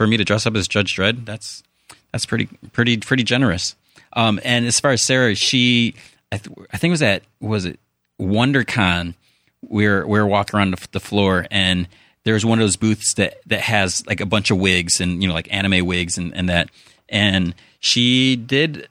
for 0.00 0.06
me 0.06 0.16
to 0.16 0.24
dress 0.24 0.46
up 0.46 0.56
as 0.56 0.66
Judge 0.66 0.96
Dredd? 0.96 1.26
That's 1.26 1.62
that's 2.10 2.24
pretty 2.24 2.46
pretty 2.72 2.96
pretty 2.96 3.22
generous. 3.22 3.76
Um, 4.14 4.40
and 4.44 4.66
as 4.66 4.80
far 4.80 4.92
as 4.92 5.04
Sarah, 5.04 5.34
she 5.34 5.94
I, 6.32 6.38
th- 6.38 6.56
I 6.72 6.78
think 6.78 6.90
it 6.90 6.94
was 6.94 7.02
at 7.02 7.22
was 7.40 7.64
it 7.66 7.78
WonderCon. 8.18 9.14
We 9.60 9.86
were 9.86 10.06
we 10.06 10.18
were 10.18 10.26
walking 10.26 10.58
around 10.58 10.70
the, 10.70 10.88
the 10.92 11.00
floor 11.00 11.46
and 11.50 11.86
there's 12.24 12.44
one 12.44 12.58
of 12.58 12.62
those 12.62 12.76
booths 12.76 13.14
that 13.14 13.40
that 13.46 13.60
has 13.60 14.06
like 14.06 14.20
a 14.20 14.26
bunch 14.26 14.50
of 14.50 14.58
wigs 14.58 15.00
and 15.00 15.22
you 15.22 15.28
know 15.28 15.34
like 15.34 15.52
anime 15.52 15.86
wigs 15.86 16.18
and, 16.18 16.34
and 16.34 16.48
that 16.48 16.70
and 17.10 17.54
she 17.80 18.36
did 18.36 18.88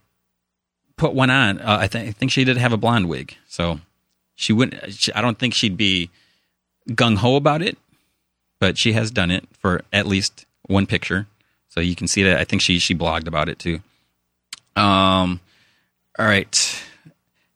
put 0.97 1.13
one 1.13 1.29
on. 1.29 1.59
Uh, 1.59 1.77
I, 1.81 1.87
th- 1.87 2.09
I 2.09 2.11
think 2.11 2.31
she 2.31 2.43
did 2.43 2.57
have 2.57 2.73
a 2.73 2.77
blonde 2.77 3.09
wig, 3.09 3.35
so 3.47 3.79
she 4.35 4.53
wouldn't. 4.53 4.93
She, 4.93 5.11
I 5.13 5.21
don't 5.21 5.39
think 5.39 5.55
she'd 5.55 5.77
be 5.77 6.11
gung 6.89 7.17
ho 7.17 7.35
about 7.35 7.61
it, 7.61 7.77
but 8.59 8.77
she 8.77 8.93
has 8.93 9.09
done 9.09 9.31
it 9.31 9.47
for 9.57 9.81
at 9.91 10.05
least 10.05 10.45
one 10.63 10.85
picture, 10.85 11.25
so 11.69 11.79
you 11.79 11.95
can 11.95 12.07
see 12.07 12.23
that. 12.23 12.39
I 12.39 12.43
think 12.43 12.61
she 12.61 12.77
she 12.77 12.93
blogged 12.93 13.27
about 13.27 13.49
it 13.49 13.57
too. 13.57 13.79
Um, 14.75 15.39
all 16.17 16.25
right. 16.25 16.83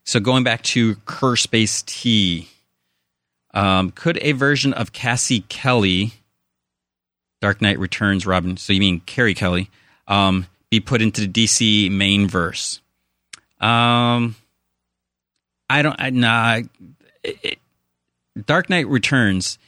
So 0.05 0.19
going 0.19 0.43
back 0.43 0.63
to 0.63 0.95
Kerr 1.05 1.35
Space 1.35 1.81
T, 1.83 2.49
um, 3.53 3.91
could 3.91 4.17
a 4.21 4.33
version 4.33 4.73
of 4.73 4.91
Cassie 4.91 5.41
Kelly, 5.47 6.13
Dark 7.41 7.61
Knight 7.61 7.79
Returns 7.79 8.25
Robin, 8.25 8.57
so 8.57 8.73
you 8.73 8.79
mean 8.79 9.01
Carrie 9.05 9.33
Kelly, 9.33 9.69
um, 10.07 10.47
be 10.73 10.79
put 10.79 11.03
into 11.03 11.27
the 11.27 11.27
DC 11.27 11.91
main 11.91 12.27
verse? 12.27 12.81
Um, 13.59 14.35
I 15.69 15.83
don't. 15.83 15.95
I, 15.99 16.09
nah. 16.09 16.61
It, 17.23 17.37
it, 17.43 17.59
Dark 18.47 18.71
Knight 18.71 18.87
Returns, 18.87 19.59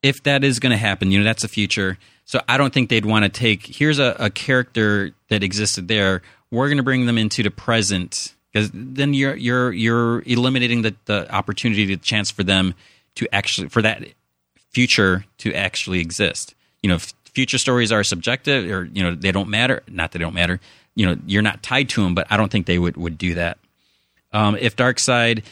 if 0.00 0.22
that 0.22 0.44
is 0.44 0.60
going 0.60 0.70
to 0.70 0.76
happen, 0.76 1.10
you 1.10 1.18
know 1.18 1.24
that's 1.24 1.42
the 1.42 1.48
future. 1.48 1.98
So 2.24 2.40
I 2.48 2.56
don't 2.56 2.72
think 2.72 2.88
they'd 2.88 3.04
want 3.04 3.24
to 3.24 3.28
take. 3.28 3.66
Here's 3.66 3.98
a, 3.98 4.14
a 4.20 4.30
character 4.30 5.10
that 5.28 5.42
existed 5.42 5.88
there. 5.88 6.22
We're 6.52 6.68
going 6.68 6.76
to 6.76 6.84
bring 6.84 7.06
them 7.06 7.18
into 7.18 7.42
the 7.42 7.50
present 7.50 8.34
because 8.52 8.70
then 8.72 9.12
you're 9.12 9.34
you're 9.34 9.72
you're 9.72 10.22
eliminating 10.22 10.82
the, 10.82 10.94
the 11.06 11.34
opportunity, 11.34 11.84
the 11.84 11.96
chance 11.96 12.30
for 12.30 12.44
them 12.44 12.74
to 13.16 13.26
actually 13.34 13.68
for 13.68 13.82
that 13.82 14.04
future 14.70 15.24
to 15.38 15.52
actually 15.52 15.98
exist. 15.98 16.54
You 16.80 16.90
know, 16.90 16.98
future 17.34 17.58
stories 17.58 17.92
are 17.92 18.04
subjective, 18.04 18.70
or 18.70 18.84
you 18.84 19.02
know 19.02 19.14
they 19.14 19.32
don't 19.32 19.48
matter. 19.48 19.82
Not 19.88 20.12
that 20.12 20.18
they 20.18 20.24
don't 20.24 20.34
matter. 20.34 20.60
You 20.94 21.06
know, 21.06 21.16
you're 21.26 21.42
not 21.42 21.62
tied 21.62 21.88
to 21.90 22.02
them, 22.02 22.14
but 22.14 22.26
I 22.30 22.36
don't 22.36 22.50
think 22.50 22.66
they 22.66 22.78
would 22.78 22.96
would 22.96 23.18
do 23.18 23.34
that. 23.34 23.58
Um, 24.32 24.56
if 24.58 24.76
Darkseid 24.76 25.44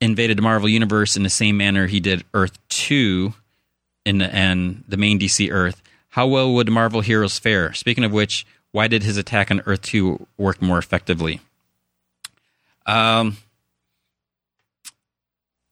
invaded 0.00 0.38
the 0.38 0.42
Marvel 0.42 0.68
universe 0.68 1.16
in 1.16 1.22
the 1.22 1.30
same 1.30 1.56
manner 1.56 1.86
he 1.86 2.00
did 2.00 2.24
Earth 2.34 2.58
Two, 2.68 3.34
in 4.04 4.18
the, 4.18 4.34
and 4.34 4.84
the 4.88 4.96
main 4.96 5.18
DC 5.18 5.50
Earth, 5.50 5.82
how 6.08 6.26
well 6.26 6.52
would 6.54 6.70
Marvel 6.70 7.00
heroes 7.00 7.38
fare? 7.38 7.72
Speaking 7.72 8.04
of 8.04 8.12
which, 8.12 8.46
why 8.72 8.88
did 8.88 9.02
his 9.02 9.16
attack 9.16 9.50
on 9.50 9.62
Earth 9.66 9.82
Two 9.82 10.26
work 10.36 10.60
more 10.62 10.78
effectively? 10.78 11.40
Um, 12.86 13.36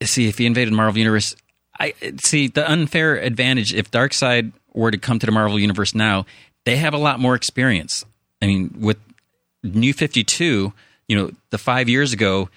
see 0.02 0.28
if 0.28 0.38
he 0.38 0.46
invaded 0.46 0.72
Marvel 0.72 0.98
Universe. 0.98 1.36
I 1.78 1.94
see 2.22 2.48
the 2.48 2.70
unfair 2.70 3.16
advantage 3.16 3.74
if 3.74 3.90
Darkseid 3.90 4.52
were 4.74 4.90
to 4.90 4.98
come 4.98 5.18
to 5.18 5.26
the 5.26 5.32
Marvel 5.32 5.58
Universe 5.58 5.94
now, 5.94 6.26
they 6.64 6.76
have 6.76 6.94
a 6.94 6.98
lot 6.98 7.20
more 7.20 7.34
experience. 7.34 8.04
I 8.42 8.46
mean, 8.46 8.74
with 8.78 8.98
New 9.62 9.92
Fifty 9.92 10.24
Two, 10.24 10.72
you 11.08 11.16
know, 11.16 11.30
the 11.50 11.58
five 11.58 11.88
years 11.88 12.12
ago, 12.12 12.48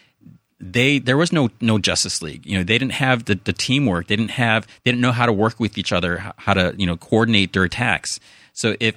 they 0.60 1.00
there 1.00 1.18
was 1.18 1.32
no 1.32 1.50
no 1.62 1.78
Justice 1.78 2.22
League. 2.22 2.46
You 2.46 2.58
know, 2.58 2.64
they 2.64 2.78
didn't 2.78 2.94
have 2.94 3.26
the, 3.26 3.36
the 3.36 3.54
teamwork. 3.54 4.08
They 4.08 4.16
didn't 4.16 4.32
have 4.32 4.66
they 4.84 4.92
didn't 4.92 5.02
know 5.02 5.12
how 5.12 5.26
to 5.26 5.34
work 5.34 5.60
with 5.60 5.78
each 5.78 5.94
other, 5.94 6.34
how 6.38 6.54
to 6.54 6.74
you 6.78 6.86
know 6.86 6.98
coordinate 6.98 7.54
their 7.54 7.64
attacks. 7.64 8.20
So 8.54 8.76
if 8.80 8.96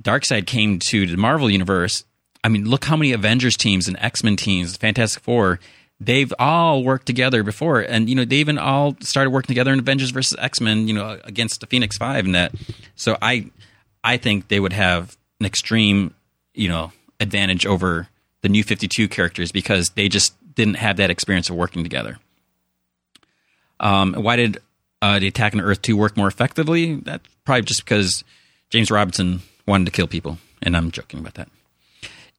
Darkseid 0.00 0.46
came 0.46 0.78
to 0.90 1.06
the 1.06 1.16
Marvel 1.16 1.50
Universe, 1.50 2.04
I 2.44 2.48
mean, 2.48 2.68
look 2.68 2.84
how 2.84 2.96
many 2.96 3.12
Avengers 3.12 3.56
teams 3.56 3.88
and 3.88 3.96
X 4.00 4.22
Men 4.22 4.36
teams, 4.36 4.76
Fantastic 4.76 5.22
Four, 5.22 5.58
they've 6.00 6.32
all 6.38 6.82
worked 6.82 7.06
together 7.06 7.42
before, 7.42 7.80
and 7.80 8.08
you 8.08 8.14
know 8.14 8.24
they 8.24 8.36
even 8.36 8.58
all 8.58 8.96
started 9.00 9.30
working 9.30 9.48
together 9.48 9.72
in 9.72 9.78
Avengers 9.78 10.10
versus 10.10 10.36
X 10.40 10.60
Men, 10.60 10.88
you 10.88 10.94
know, 10.94 11.20
against 11.24 11.60
the 11.60 11.66
Phoenix 11.66 11.98
Five 11.98 12.24
and 12.24 12.34
that. 12.34 12.54
So 12.96 13.16
I, 13.20 13.50
I 14.02 14.16
think 14.16 14.48
they 14.48 14.58
would 14.58 14.72
have 14.72 15.16
an 15.38 15.46
extreme, 15.46 16.14
you 16.54 16.68
know, 16.68 16.92
advantage 17.20 17.66
over 17.66 18.08
the 18.40 18.48
new 18.48 18.64
Fifty 18.64 18.88
Two 18.88 19.08
characters 19.08 19.52
because 19.52 19.90
they 19.90 20.08
just 20.08 20.34
didn't 20.54 20.74
have 20.74 20.96
that 20.96 21.10
experience 21.10 21.50
of 21.50 21.56
working 21.56 21.82
together. 21.82 22.18
Um, 23.78 24.14
why 24.14 24.36
did 24.36 24.58
uh, 25.00 25.18
the 25.18 25.28
Attack 25.28 25.54
on 25.54 25.60
Earth 25.60 25.82
Two 25.82 25.96
work 25.96 26.16
more 26.16 26.28
effectively? 26.28 26.96
That's 26.96 27.28
probably 27.44 27.62
just 27.62 27.84
because 27.84 28.24
James 28.70 28.90
Robinson 28.90 29.42
wanted 29.66 29.84
to 29.84 29.90
kill 29.90 30.06
people, 30.06 30.38
and 30.62 30.76
I'm 30.76 30.90
joking 30.90 31.20
about 31.20 31.34
that 31.34 31.48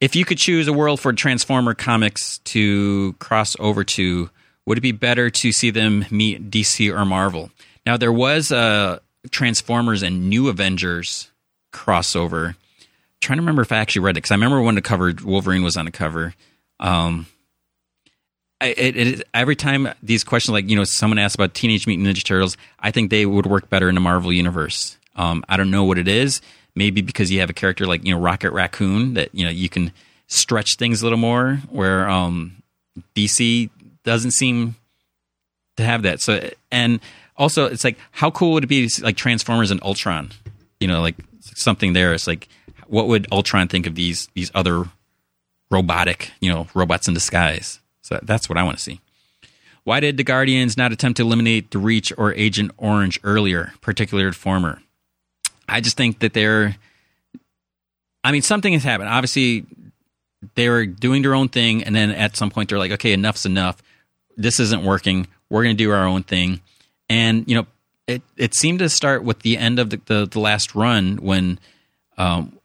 if 0.02 0.15
you 0.15 0.26
could 0.26 0.40
choose 0.40 0.68
a 0.68 0.73
world 0.73 0.99
for 0.99 1.14
Transformer 1.14 1.76
comics 1.76 2.40
to 2.40 3.14
cross 3.19 3.56
over 3.60 3.84
to, 3.84 4.30
would 4.65 4.80
it 4.80 4.82
be 4.82 4.91
better 4.91 5.30
to 5.30 5.52
see 5.52 5.69
them 5.69 6.06
meet 6.10 6.49
DC 6.49 6.91
or 6.94 7.06
Marvel? 7.06 7.52
Now, 7.86 7.98
there 7.98 8.11
was 8.11 8.52
a 8.52 8.99
Transformers 9.30 10.02
and 10.02 10.28
New 10.28 10.49
Avengers 10.49 11.30
crossover. 11.72 12.49
I'm 12.49 12.56
trying 13.22 13.38
to 13.38 13.41
remember 13.44 13.61
if 13.61 13.72
I 13.72 13.78
actually 13.78 14.02
read 14.02 14.18
it 14.18 14.23
because 14.23 14.32
I 14.32 14.36
remember 14.36 14.61
when 14.61 14.76
the 14.76 14.82
cover 14.82 15.14
Wolverine 15.23 15.64
was 15.64 15.78
on 15.78 15.86
the 15.86 15.91
cover. 15.91 16.34
Um, 16.80 17.28
it, 18.60 18.98
it, 18.98 19.28
every 19.34 19.56
time 19.56 19.88
these 20.02 20.23
questions, 20.23 20.53
like 20.53 20.68
you 20.68 20.76
know, 20.76 20.84
someone 20.84 21.19
asks 21.19 21.36
about 21.36 21.53
Teenage 21.53 21.86
Mutant 21.86 22.07
Ninja 22.07 22.23
Turtles, 22.23 22.57
I 22.80 22.90
think 22.90 23.11
they 23.11 23.28
would 23.28 23.45
work 23.45 23.69
better 23.69 23.88
in 23.88 23.95
the 23.95 24.02
Marvel 24.02 24.34
universe. 24.34 24.98
Um, 25.15 25.44
I 25.48 25.57
don't 25.57 25.72
know 25.72 25.84
what 25.84 25.98
it 25.98 26.07
is 26.07 26.41
maybe 26.76 27.02
because 27.02 27.31
you 27.31 27.39
have 27.39 27.49
a 27.49 27.53
character 27.53 27.85
like 27.85 28.06
you 28.06 28.14
know 28.14 28.19
Rocket 28.19 28.52
Raccoon 28.52 29.14
that 29.15 29.34
you 29.34 29.45
know 29.45 29.52
you 29.52 29.69
can 29.69 29.91
stretch 30.27 30.77
things 30.77 31.02
a 31.02 31.06
little 31.06 31.18
more 31.18 31.56
where 31.69 32.10
um, 32.10 32.64
DC 33.15 33.69
doesn't 34.03 34.31
seem 34.31 34.76
to 35.77 35.84
have 35.84 36.03
that. 36.03 36.22
So 36.22 36.49
and 36.72 36.99
also 37.38 37.65
it's 37.65 37.84
like 37.84 37.98
how 38.11 38.31
cool 38.31 38.53
would 38.53 38.64
it 38.64 38.68
be 38.68 38.89
like 39.02 39.18
Transformers 39.18 39.72
and 39.72 39.81
Ultron? 39.84 40.31
You 40.80 40.88
know, 40.88 41.02
like 41.02 41.15
something 41.41 41.93
there. 41.93 42.14
It's 42.14 42.27
like 42.27 42.48
what 42.88 43.07
would 43.07 43.27
Ultron 43.31 43.68
think 43.68 43.88
of 43.88 43.95
these 43.95 44.30
these 44.34 44.52
other 44.56 44.85
robotic, 45.69 46.31
you 46.39 46.52
know, 46.52 46.68
robots 46.73 47.07
in 47.07 47.14
disguise? 47.14 47.80
So 48.02 48.19
that's 48.23 48.49
what 48.49 48.57
I 48.57 48.64
want 48.64 48.77
to 48.77 48.84
see. 48.84 48.99
Why 49.84 49.99
did 49.99 50.18
the 50.18 50.23
Guardians 50.23 50.77
not 50.77 50.91
attempt 50.91 51.18
to 51.18 51.23
eliminate 51.23 51.72
the 51.72 51.80
Reach 51.80 52.14
or 52.18 52.34
Agent 52.34 52.72
Orange 52.77 53.19
earlier, 53.23 53.73
particularly 53.81 54.31
former? 54.31 54.81
I 55.72 55.81
just 55.81 55.98
think 55.98 56.19
that 56.19 56.34
they're. 56.34 56.76
I 58.23 58.31
mean, 58.31 58.43
something 58.43 58.73
has 58.73 58.84
happened. 58.84 59.10
Obviously, 59.10 59.65
they 60.56 60.69
were 60.69 60.85
doing 60.85 61.22
their 61.22 61.34
own 61.34 61.49
thing, 61.49 61.84
and 61.84 61.95
then 61.95 62.11
at 62.11 62.35
some 62.35 62.52
point 62.52 62.69
they're 62.69 62.80
like, 62.80 62.91
"Okay, 62.91 63.14
enough's 63.14 63.45
enough. 63.45 63.81
This 64.38 64.60
isn't 64.60 64.84
working. 64.84 65.27
We're 65.49 65.64
going 65.64 65.76
to 65.76 65.84
do 65.84 65.91
our 65.91 66.06
own 66.06 66.23
thing." 66.23 66.61
And 67.10 67.48
you 67.48 67.56
know, 67.56 67.68
it 68.07 68.22
it 68.38 68.53
seemed 68.53 68.80
to 68.80 68.89
start 68.89 69.23
with 69.23 69.39
the 69.39 69.57
end 69.57 69.80
of 69.80 69.89
the 69.89 70.02
the, 70.06 70.27
the 70.27 70.39
last 70.39 70.76
run 70.76 71.18
when, 71.18 71.60
um, 72.18 72.57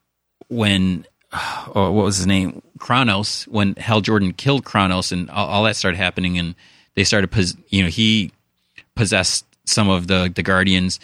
when, 0.48 1.06
oh, 1.32 1.90
what 1.92 2.04
was 2.04 2.16
his 2.16 2.26
name, 2.26 2.62
Kronos, 2.78 3.44
when 3.44 3.74
Hal 3.76 4.00
Jordan 4.00 4.32
killed 4.32 4.64
Kronos, 4.64 5.12
and 5.12 5.30
all, 5.30 5.48
all 5.48 5.64
that 5.64 5.76
started 5.76 5.96
happening, 5.96 6.38
and 6.38 6.54
they 6.94 7.04
started, 7.04 7.30
you 7.68 7.82
know, 7.82 7.88
he 7.88 8.32
possessed 8.94 9.44
some 9.64 9.88
of 9.88 10.06
the 10.06 10.32
the 10.34 10.42
Guardians 10.42 10.98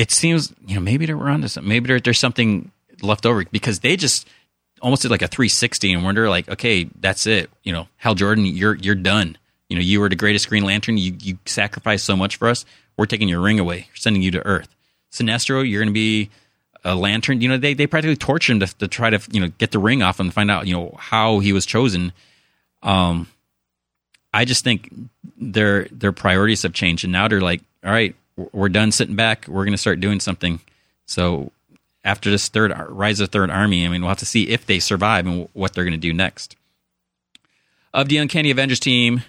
it 0.00 0.10
seems 0.10 0.54
you 0.66 0.76
know 0.76 0.80
maybe 0.80 1.04
they're 1.04 1.18
onto 1.18 1.46
something. 1.46 1.68
Maybe 1.68 1.88
there, 1.88 2.00
there's 2.00 2.18
something 2.18 2.70
left 3.02 3.26
over 3.26 3.44
because 3.44 3.80
they 3.80 3.96
just 3.96 4.26
almost 4.80 5.02
did 5.02 5.10
like 5.10 5.20
a 5.20 5.28
360 5.28 5.92
and 5.92 6.02
wonder 6.02 6.30
like, 6.30 6.48
okay, 6.48 6.88
that's 6.98 7.26
it. 7.26 7.50
You 7.64 7.74
know, 7.74 7.86
Hal 7.98 8.14
Jordan, 8.14 8.46
you're 8.46 8.74
you're 8.76 8.94
done. 8.94 9.36
You 9.68 9.76
know, 9.76 9.82
you 9.82 10.00
were 10.00 10.08
the 10.08 10.16
greatest 10.16 10.48
Green 10.48 10.64
Lantern. 10.64 10.96
You 10.96 11.14
you 11.20 11.38
sacrificed 11.44 12.06
so 12.06 12.16
much 12.16 12.36
for 12.36 12.48
us. 12.48 12.64
We're 12.96 13.04
taking 13.04 13.28
your 13.28 13.42
ring 13.42 13.60
away. 13.60 13.88
We're 13.90 13.96
sending 13.96 14.22
you 14.22 14.30
to 14.30 14.46
Earth. 14.46 14.74
Sinestro, 15.12 15.68
you're 15.68 15.82
going 15.82 15.92
to 15.92 15.92
be 15.92 16.30
a 16.82 16.94
lantern. 16.94 17.42
You 17.42 17.50
know, 17.50 17.58
they 17.58 17.74
they 17.74 17.86
practically 17.86 18.16
tortured 18.16 18.54
him 18.54 18.60
to, 18.60 18.78
to 18.78 18.88
try 18.88 19.10
to 19.10 19.20
you 19.30 19.40
know 19.40 19.48
get 19.58 19.70
the 19.70 19.78
ring 19.78 20.02
off 20.02 20.18
and 20.18 20.32
find 20.32 20.50
out 20.50 20.66
you 20.66 20.72
know 20.72 20.94
how 20.98 21.40
he 21.40 21.52
was 21.52 21.66
chosen. 21.66 22.14
Um, 22.82 23.28
I 24.32 24.46
just 24.46 24.64
think 24.64 24.90
their 25.36 25.84
their 25.92 26.12
priorities 26.12 26.62
have 26.62 26.72
changed, 26.72 27.04
and 27.04 27.12
now 27.12 27.28
they're 27.28 27.42
like, 27.42 27.60
all 27.84 27.92
right, 27.92 28.14
we're 28.52 28.68
done 28.68 28.92
sitting 28.92 29.16
back. 29.16 29.46
We're 29.48 29.64
going 29.64 29.72
to 29.72 29.78
start 29.78 30.00
doing 30.00 30.20
something. 30.20 30.60
So 31.06 31.52
after 32.04 32.30
this 32.30 32.48
third 32.48 32.72
rise 32.88 33.20
of 33.20 33.30
third 33.30 33.50
army, 33.50 33.84
I 33.84 33.88
mean, 33.88 34.02
we'll 34.02 34.08
have 34.08 34.18
to 34.18 34.26
see 34.26 34.48
if 34.48 34.66
they 34.66 34.78
survive 34.78 35.26
and 35.26 35.48
what 35.52 35.74
they're 35.74 35.84
going 35.84 35.92
to 35.92 35.98
do 35.98 36.12
next. 36.12 36.56
Of 37.92 38.08
the 38.08 38.18
Uncanny 38.18 38.50
Avengers 38.50 38.80
team, 38.80 39.22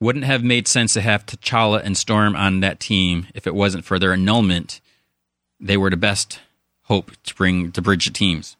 wouldn't 0.00 0.24
have 0.24 0.44
made 0.44 0.68
sense 0.68 0.92
to 0.94 1.00
have 1.00 1.26
T'Challa 1.26 1.82
and 1.82 1.96
Storm 1.96 2.36
on 2.36 2.60
that 2.60 2.80
team 2.80 3.26
if 3.34 3.46
it 3.46 3.54
wasn't 3.54 3.84
for 3.84 3.98
their 3.98 4.12
annulment. 4.12 4.80
They 5.60 5.76
were 5.76 5.90
the 5.90 5.96
best 5.96 6.40
hope 6.84 7.10
to 7.24 7.34
bring 7.34 7.72
to 7.72 7.82
bridge 7.82 8.06
the 8.06 8.12
teams. 8.12 8.56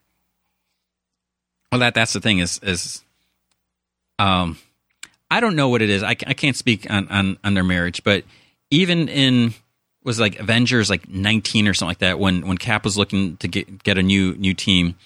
Well, 1.71 1.79
that 1.81 1.95
that's 1.95 2.13
the 2.13 2.21
thing 2.21 2.39
is 2.39 2.59
is, 2.63 3.03
um, 4.19 4.59
I 5.31 5.41
don't 5.41 5.57
know 5.57 5.69
what 5.69 5.83
it 5.83 5.91
is. 5.91 6.03
I, 6.03 6.11
I 6.11 6.35
can't 6.35 6.57
speak 6.57 6.91
on, 6.91 7.07
on 7.09 7.39
on 7.45 7.55
their 7.55 7.65
marriage, 7.65 8.03
but 8.03 8.25
even 8.71 9.09
in 9.09 9.55
was 10.05 10.21
like 10.21 10.39
Avengers 10.39 10.89
like 10.91 11.09
19 11.09 11.69
or 11.69 11.75
something 11.75 11.91
like 11.91 11.99
that 11.99 12.19
when 12.19 12.47
when 12.47 12.59
Cap 12.59 12.85
was 12.85 12.97
looking 12.97 13.37
to 13.39 13.49
get 13.49 13.83
get 13.83 13.99
a 13.99 14.03
new 14.03 14.35
new 14.37 14.55
team. 14.55 14.97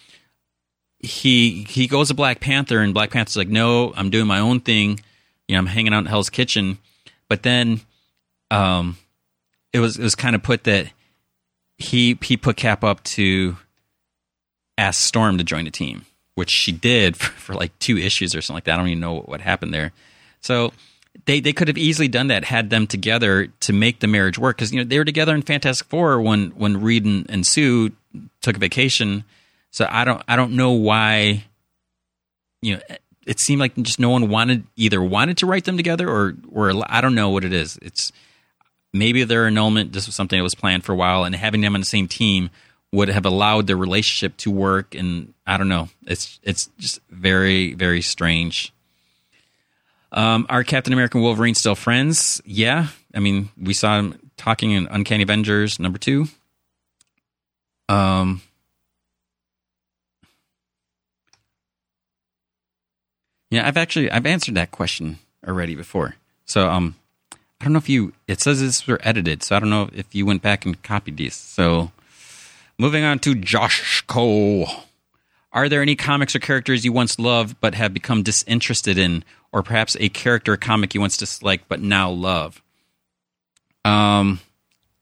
He 0.99 1.65
he 1.65 1.87
goes 1.87 2.09
to 2.09 2.15
Black 2.15 2.41
Panther 2.41 2.81
and 2.81 2.95
Black 2.95 3.11
Panther's 3.11 3.37
like, 3.37 3.49
"No, 3.49 3.93
I'm 3.97 4.11
doing 4.11 4.27
my 4.27 4.39
own 4.39 4.61
thing. 4.61 5.01
You 5.49 5.55
know, 5.55 5.59
I'm 5.59 5.67
hanging 5.67 5.93
out 5.93 6.01
in 6.01 6.07
Hell's 6.07 6.31
Kitchen." 6.31 6.79
But 7.29 7.43
then 7.43 7.81
um 8.51 8.99
it 9.73 9.81
was 9.81 9.99
it 9.99 10.03
was 10.03 10.15
kind 10.15 10.37
of 10.37 10.43
put 10.43 10.65
that 10.65 10.91
he 11.79 12.19
he 12.23 12.37
put 12.37 12.57
Cap 12.57 12.85
up 12.85 13.03
to 13.05 13.57
ask 14.79 15.01
Storm 15.01 15.39
to 15.39 15.45
join 15.45 15.65
the 15.65 15.71
team, 15.71 16.05
which 16.35 16.51
she 16.51 16.73
did 16.73 17.17
for, 17.19 17.33
for 17.33 17.55
like 17.55 17.77
two 17.79 17.99
issues 17.99 18.35
or 18.35 18.41
something 18.41 18.59
like 18.59 18.65
that. 18.65 18.75
I 18.75 18.77
don't 18.77 18.89
even 18.89 19.01
know 19.01 19.15
what, 19.15 19.29
what 19.29 19.41
happened 19.41 19.75
there. 19.75 19.93
So 20.41 20.73
they 21.25 21.41
they 21.41 21.53
could 21.53 21.69
have 21.69 21.79
easily 21.79 22.09
done 22.09 22.29
that 22.29 22.45
had 22.45 22.71
them 22.71 22.87
together 22.87 23.47
to 23.61 23.73
make 23.73 24.01
the 24.01 24.07
marriage 24.07 24.39
work 24.39 24.57
because 24.57 24.73
you 24.73 24.79
know 24.79 24.85
they 24.85 24.99
were 24.99 25.05
together 25.05 25.35
in 25.35 25.43
Fantastic 25.43 25.87
Four 25.89 26.21
when 26.21 26.51
when 26.51 26.81
Reed 26.81 27.05
and, 27.05 27.29
and 27.31 27.47
Sue 27.47 27.93
took 28.41 28.57
a 28.57 28.61
vacation. 28.61 29.25
So 29.71 29.87
I 29.91 30.05
don't 30.05 30.23
I 30.27 30.37
don't 30.37 30.53
know 30.53 30.73
why 30.73 31.45
you 32.61 32.77
know 32.77 32.83
it 33.27 33.41
seemed 33.41 33.61
like 33.61 33.77
just 33.77 34.01
no 34.01 34.11
one 34.11 34.29
wanted 34.29 34.65
either 34.77 35.03
wanted 35.03 35.37
to 35.39 35.47
write 35.47 35.65
them 35.65 35.77
together 35.77 36.09
or 36.09 36.35
or 36.53 36.73
I 36.87 37.01
don't 37.01 37.15
know 37.15 37.31
what 37.31 37.45
it 37.45 37.53
is. 37.53 37.79
It's 37.83 38.13
maybe 38.93 39.25
their 39.25 39.47
annulment. 39.47 39.93
This 39.93 40.07
was 40.07 40.15
something 40.15 40.39
that 40.39 40.43
was 40.43 40.55
planned 40.55 40.85
for 40.85 40.93
a 40.93 40.97
while, 40.97 41.25
and 41.25 41.35
having 41.35 41.61
them 41.61 41.75
on 41.75 41.81
the 41.81 41.87
same 41.87 42.09
team 42.09 42.51
would 42.93 43.09
have 43.09 43.25
allowed 43.25 43.67
their 43.67 43.77
relationship 43.77 44.37
to 44.39 44.51
work. 44.51 44.95
And 44.95 45.33
I 45.47 45.57
don't 45.57 45.69
know. 45.69 45.89
It's 46.07 46.41
it's 46.43 46.69
just 46.79 47.01
very 47.11 47.75
very 47.75 48.03
strange. 48.03 48.73
Um, 50.13 50.47
are 50.49 50.63
Captain 50.63 50.93
America 50.93 51.17
and 51.17 51.25
Wolverine 51.25 51.55
still 51.55 51.75
friends? 51.75 52.43
Yeah. 52.45 52.89
I 53.15 53.21
mean, 53.21 53.49
we 53.61 53.73
saw 53.75 53.99
him 53.99 54.31
talking 54.37 54.73
in 54.73 54.87
Uncanny 54.89 55.23
Avengers 55.23 55.79
number 55.79 55.99
two. 55.99 56.27
Um, 57.89 58.43
yeah, 63.51 63.67
I've 63.67 63.77
actually 63.77 64.11
I've 64.11 64.27
answered 64.27 64.55
that 64.55 64.71
question 64.71 65.19
already 65.47 65.75
before. 65.75 66.17
So 66.45 66.69
um, 66.69 66.95
I 67.33 67.65
don't 67.65 67.73
know 67.73 67.79
if 67.79 67.89
you. 67.89 68.13
It 68.27 68.41
says 68.41 68.61
this 68.61 68.87
were 68.87 69.01
edited, 69.03 69.43
so 69.43 69.57
I 69.57 69.61
don't 69.61 69.71
know 69.71 69.89
if 69.93 70.15
you 70.15 70.27
went 70.27 70.43
back 70.43 70.65
and 70.65 70.81
copied 70.83 71.17
these. 71.17 71.35
So 71.35 71.91
moving 72.79 73.05
on 73.05 73.19
to 73.21 73.35
Josh 73.35 74.03
Cole. 74.07 74.69
Are 75.53 75.69
there 75.69 75.83
any 75.83 75.97
comics 75.97 76.35
or 76.35 76.39
characters 76.39 76.85
you 76.85 76.93
once 76.93 77.19
loved 77.19 77.57
but 77.61 77.75
have 77.75 77.93
become 77.93 78.23
disinterested 78.23 78.97
in, 78.97 79.23
or 79.53 79.63
perhaps 79.63 79.97
a 80.01 80.09
character 80.09 80.57
comic 80.57 80.95
you 80.95 81.01
once 81.01 81.17
disliked 81.17 81.69
but 81.69 81.81
now 81.81 82.11
love? 82.11 82.63
Um, 83.85 84.41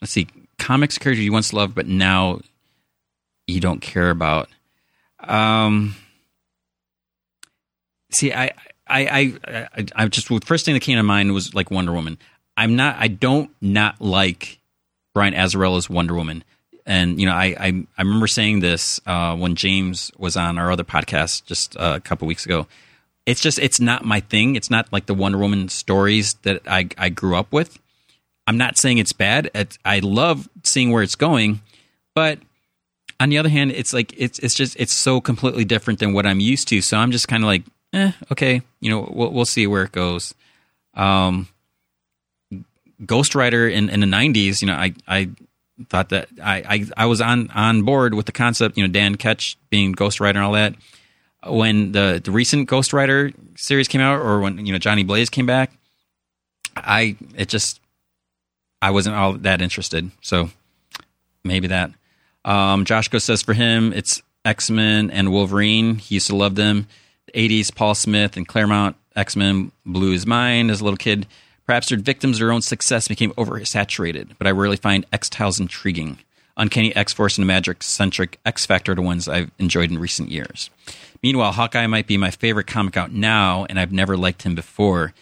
let's 0.01 0.13
see, 0.13 0.29
comics 0.59 0.99
character 0.99 1.23
you 1.23 1.33
once 1.33 1.53
loved 1.53 1.75
but 1.75 1.87
now 1.87 2.41
you 3.47 3.61
don't 3.61 3.81
care 3.81 4.11
about. 4.11 4.49
Um, 5.21 5.95
see, 8.11 8.33
I, 8.33 8.53
I, 8.87 9.07
I, 9.47 9.69
I, 9.77 9.87
I 9.95 10.09
just 10.09 10.29
the 10.29 10.41
first 10.41 10.65
thing 10.65 10.75
that 10.75 10.81
came 10.81 10.97
to 10.97 11.03
mind 11.03 11.33
was 11.33 11.55
like 11.55 11.71
Wonder 11.71 11.93
Woman. 11.93 12.19
I'm 12.57 12.77
not, 12.77 12.97
I 12.99 13.09
don't 13.09 13.51
not 13.61 14.01
like 14.01 14.59
Brian 15.15 15.35
Azzarello's 15.35 15.89
Wonder 15.89 16.15
Woman 16.15 16.45
and 16.91 17.21
you 17.21 17.27
know, 17.27 17.33
I 17.33 17.55
I, 17.59 17.87
I 17.97 18.03
remember 18.03 18.27
saying 18.27 18.61
this 18.61 19.01
uh, 19.07 19.37
when 19.37 19.55
James 19.55 20.11
was 20.19 20.37
on 20.37 20.59
our 20.59 20.71
other 20.73 20.85
podcast 20.85 21.45
just 21.45 21.77
uh, 21.77 21.95
a 21.97 22.01
couple 22.01 22.27
weeks 22.27 22.45
ago. 22.45 22.67
It's 23.31 23.41
just 23.41 23.59
it's 23.61 23.81
not 23.81 24.05
my 24.05 24.21
thing. 24.21 24.57
It's 24.57 24.71
not 24.71 24.93
like 24.93 25.07
the 25.07 25.15
Wonder 25.15 25.39
Woman 25.39 25.69
stories 25.69 26.35
that 26.43 26.63
I 26.67 26.89
I 26.99 27.09
grew 27.11 27.37
up 27.37 27.53
with. 27.53 27.79
I'm 28.47 28.59
not 28.59 28.77
saying 28.77 28.99
it's 28.99 29.13
bad. 29.13 29.49
It's, 29.55 29.79
I 29.85 30.01
love 30.01 30.49
seeing 30.65 30.91
where 30.91 31.05
it's 31.05 31.15
going, 31.15 31.61
but 32.17 32.41
on 33.21 33.29
the 33.29 33.39
other 33.39 33.49
hand, 33.49 33.71
it's 33.71 33.93
like 33.93 34.13
it's 34.17 34.41
it's 34.41 34.55
just 34.55 34.75
it's 34.81 34.93
so 34.93 35.21
completely 35.21 35.65
different 35.65 36.01
than 36.01 36.13
what 36.13 36.27
I'm 36.27 36.41
used 36.41 36.67
to. 36.69 36.81
So 36.81 36.97
I'm 36.97 37.13
just 37.13 37.29
kind 37.29 37.45
of 37.45 37.47
like, 37.47 37.63
eh, 37.93 38.11
okay, 38.33 38.63
you 38.81 38.91
know, 38.91 39.09
we'll, 39.13 39.31
we'll 39.31 39.45
see 39.45 39.69
where 39.69 39.85
it 39.85 39.93
goes. 39.93 40.35
Um, 40.95 41.49
Ghost 43.07 43.37
Rider 43.37 43.69
in, 43.69 43.89
in 43.89 44.01
the 44.01 44.07
'90s, 44.07 44.61
you 44.61 44.67
know, 44.67 44.75
I 44.75 44.95
I 45.07 45.31
thought 45.89 46.09
that 46.09 46.29
I, 46.43 46.57
I, 46.57 46.87
I 47.05 47.07
was 47.07 47.21
on 47.21 47.51
on 47.51 47.83
board 47.83 48.15
with 48.15 48.27
the 48.27 48.33
concept. 48.33 48.77
You 48.77 48.83
know, 48.83 48.93
Dan 48.93 49.15
Ketch 49.15 49.57
being 49.71 49.93
Ghost 49.93 50.19
Rider 50.19 50.39
and 50.39 50.47
all 50.47 50.55
that. 50.55 50.75
When 51.47 51.93
the 51.93 52.21
the 52.23 52.31
recent 52.31 52.69
Ghost 52.69 52.93
Rider 52.93 53.33
series 53.57 53.89
came 53.89 54.01
out, 54.01 54.21
or 54.21 54.41
when 54.41 54.65
you 54.67 54.73
know 54.73 54.79
Johnny 54.79 55.05
Blaze 55.05 55.31
came 55.31 55.47
back, 55.47 55.73
I 56.77 57.17
it 57.35 57.49
just 57.49 57.81
I 58.83 58.91
wasn't 58.91 59.17
all 59.17 59.33
that 59.35 59.63
interested. 59.63 60.11
So 60.21 60.51
maybe 61.45 61.69
that. 61.69 61.93
Um, 62.45 62.87
says 62.87 63.43
for 63.43 63.53
him, 63.55 63.93
it's 63.93 64.23
X 64.45 64.71
Men 64.71 65.11
and 65.11 65.33
Wolverine. 65.33 65.97
He 65.97 66.17
used 66.17 66.29
to 66.29 66.37
love 66.37 66.55
them. 66.55 66.87
The 67.27 67.49
80s, 67.49 67.75
Paul 67.75 67.95
Smith 67.95 68.37
and 68.37 68.49
Claremont 68.49 68.97
X 69.17 69.37
Men 69.37 69.73
blew 69.85 70.13
his 70.13 70.27
mind 70.27 70.71
as 70.71 70.81
a 70.81 70.85
little 70.85 70.97
kid. 70.97 71.27
Perhaps 71.67 71.91
their 71.91 71.99
victims 71.99 72.37
of 72.37 72.41
their 72.41 72.53
own 72.53 72.63
success 72.63 73.07
became 73.07 73.33
oversaturated, 73.33 74.31
but 74.39 74.47
I 74.47 74.51
really 74.51 74.77
find 74.77 75.07
X-Tiles 75.13 75.61
intriguing. 75.61 76.19
Uncanny 76.57 76.95
X-Force 76.97 77.39
and 77.39 77.45
the 77.45 77.47
magic-centric 77.47 78.41
X-Factor 78.45 78.91
are 78.91 78.97
the 78.97 79.03
ones 79.03 79.29
I've 79.29 79.53
enjoyed 79.59 79.89
in 79.89 79.99
recent 79.99 80.31
years. 80.33 80.69
Meanwhile, 81.23 81.53
Hawkeye 81.53 81.87
might 81.87 82.07
be 82.07 82.17
my 82.17 82.31
favorite 82.31 82.67
comic 82.67 82.97
out 82.97 83.13
now, 83.13 83.67
and 83.69 83.79
I've 83.79 83.93
never 83.93 84.17
liked 84.17 84.43
him 84.43 84.55
before. 84.55 85.13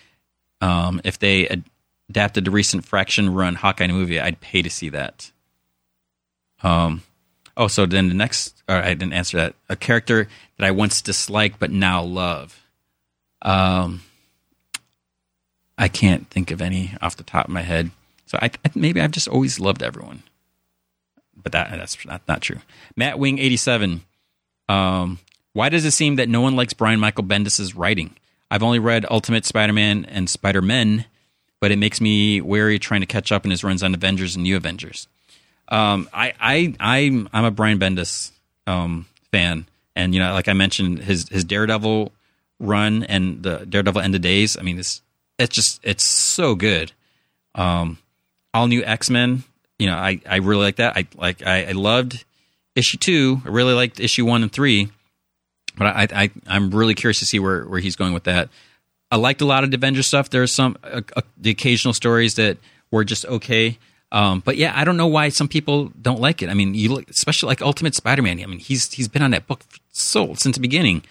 Um, 0.60 1.00
if 1.04 1.18
they 1.18 1.48
ad- 1.48 1.64
adapted 2.08 2.44
the 2.44 2.50
recent 2.50 2.84
Fraction 2.84 3.34
run 3.34 3.56
Hawkeye 3.56 3.88
movie, 3.88 4.20
I'd 4.20 4.40
pay 4.40 4.62
to 4.62 4.70
see 4.70 4.88
that. 4.90 5.32
Um, 6.62 7.02
oh, 7.56 7.68
so 7.68 7.86
then 7.86 8.08
the 8.08 8.14
next, 8.14 8.62
or 8.68 8.76
I 8.76 8.94
didn't 8.94 9.12
answer 9.12 9.36
that. 9.38 9.54
A 9.68 9.76
character 9.76 10.28
that 10.56 10.66
I 10.66 10.70
once 10.70 11.02
disliked 11.02 11.58
but 11.58 11.70
now 11.70 12.02
love. 12.02 12.60
Um, 13.42 14.02
I 15.76 15.88
can't 15.88 16.28
think 16.28 16.50
of 16.50 16.60
any 16.60 16.94
off 17.00 17.16
the 17.16 17.22
top 17.22 17.46
of 17.46 17.52
my 17.52 17.62
head. 17.62 17.90
So 18.26 18.38
I, 18.42 18.50
maybe 18.74 19.00
I've 19.00 19.12
just 19.12 19.28
always 19.28 19.60
loved 19.60 19.82
everyone, 19.82 20.22
but 21.36 21.52
that 21.52 21.70
that's 21.70 22.04
not, 22.04 22.22
not 22.28 22.42
true. 22.42 22.58
Matt 22.96 23.18
Wing 23.18 23.38
eighty 23.38 23.56
seven. 23.56 24.02
Um, 24.68 25.18
why 25.52 25.68
does 25.68 25.84
it 25.84 25.92
seem 25.92 26.16
that 26.16 26.28
no 26.28 26.40
one 26.40 26.56
likes 26.56 26.72
Brian 26.72 27.00
Michael 27.00 27.24
Bendis's 27.24 27.74
writing? 27.74 28.16
I've 28.50 28.62
only 28.62 28.78
read 28.78 29.04
Ultimate 29.10 29.44
Spider 29.44 29.72
Man 29.72 30.04
and 30.06 30.28
Spider 30.28 30.62
Men, 30.62 31.04
but 31.60 31.70
it 31.70 31.78
makes 31.78 32.00
me 32.00 32.40
wary 32.40 32.78
trying 32.78 33.00
to 33.00 33.06
catch 33.06 33.32
up 33.32 33.44
in 33.44 33.50
his 33.50 33.62
runs 33.64 33.82
on 33.82 33.94
Avengers 33.94 34.36
and 34.36 34.44
New 34.44 34.56
Avengers. 34.56 35.08
Um, 35.68 36.08
I 36.12 36.34
I 36.40 36.74
I'm 36.80 37.28
I'm 37.32 37.44
a 37.44 37.50
Brian 37.50 37.78
Bendis 37.78 38.30
um, 38.66 39.06
fan, 39.30 39.66
and 39.94 40.14
you 40.14 40.20
know, 40.20 40.32
like 40.32 40.48
I 40.48 40.54
mentioned, 40.54 41.00
his 41.00 41.28
his 41.28 41.44
Daredevil 41.44 42.12
run 42.58 43.04
and 43.04 43.42
the 43.42 43.66
Daredevil 43.68 44.00
End 44.00 44.14
of 44.14 44.20
Days. 44.20 44.56
I 44.56 44.62
mean, 44.62 44.78
it's 44.78 45.02
it's 45.38 45.54
just 45.54 45.80
it's 45.82 46.08
so 46.08 46.54
good. 46.54 46.92
Um, 47.54 47.98
all 48.54 48.66
new 48.66 48.82
X 48.82 49.10
Men. 49.10 49.44
You 49.78 49.86
know, 49.86 49.96
I, 49.96 50.20
I 50.28 50.36
really 50.36 50.64
like 50.64 50.76
that. 50.76 50.96
I 50.96 51.06
like 51.16 51.46
I, 51.46 51.66
I 51.66 51.72
loved 51.72 52.24
issue 52.74 52.98
two. 52.98 53.42
I 53.44 53.48
really 53.48 53.74
liked 53.74 54.00
issue 54.00 54.24
one 54.24 54.42
and 54.42 54.50
three, 54.50 54.90
but 55.78 55.86
I, 55.86 56.08
I 56.12 56.30
I'm 56.46 56.70
really 56.70 56.94
curious 56.94 57.20
to 57.20 57.26
see 57.26 57.38
where 57.38 57.64
where 57.64 57.80
he's 57.80 57.96
going 57.96 58.12
with 58.12 58.24
that. 58.24 58.48
I 59.10 59.16
liked 59.16 59.40
a 59.40 59.46
lot 59.46 59.64
of 59.64 59.72
Avenger 59.72 60.02
stuff. 60.02 60.30
There's 60.30 60.54
some 60.54 60.76
uh, 60.84 61.00
uh, 61.16 61.22
the 61.38 61.50
occasional 61.50 61.94
stories 61.94 62.34
that 62.34 62.58
were 62.90 63.04
just 63.04 63.24
okay. 63.24 63.78
Um, 64.10 64.40
but 64.40 64.56
yeah, 64.56 64.72
I 64.74 64.84
don't 64.84 64.96
know 64.96 65.06
why 65.06 65.28
some 65.28 65.48
people 65.48 65.92
don't 66.00 66.20
like 66.20 66.42
it. 66.42 66.48
I 66.48 66.54
mean, 66.54 66.74
you 66.74 66.92
look, 66.94 67.10
especially 67.10 67.48
like 67.48 67.60
Ultimate 67.60 67.94
Spider-Man. 67.94 68.40
I 68.40 68.46
mean, 68.46 68.58
he's 68.58 68.92
he's 68.92 69.08
been 69.08 69.22
on 69.22 69.30
that 69.32 69.46
book 69.46 69.62
so 69.92 70.34
since 70.34 70.56
the 70.56 70.60
beginning. 70.60 71.02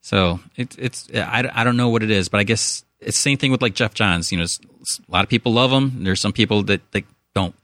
So 0.00 0.40
it, 0.56 0.76
it's 0.78 1.08
I, 1.14 1.48
I 1.52 1.64
don't 1.64 1.76
know 1.76 1.88
what 1.88 2.02
it 2.02 2.10
is, 2.10 2.28
but 2.28 2.40
I 2.40 2.44
guess 2.44 2.84
it's 3.00 3.16
the 3.16 3.22
same 3.22 3.38
thing 3.38 3.50
with 3.50 3.62
like 3.62 3.74
Geoff 3.74 3.94
Johns. 3.94 4.32
You 4.32 4.38
know, 4.38 4.44
a 4.44 5.12
lot 5.12 5.24
of 5.24 5.30
people 5.30 5.52
love 5.52 5.70
him. 5.70 6.04
There's 6.04 6.20
some 6.20 6.32
people 6.32 6.62
that, 6.64 6.80
that 6.92 7.04
don't, 7.34 7.54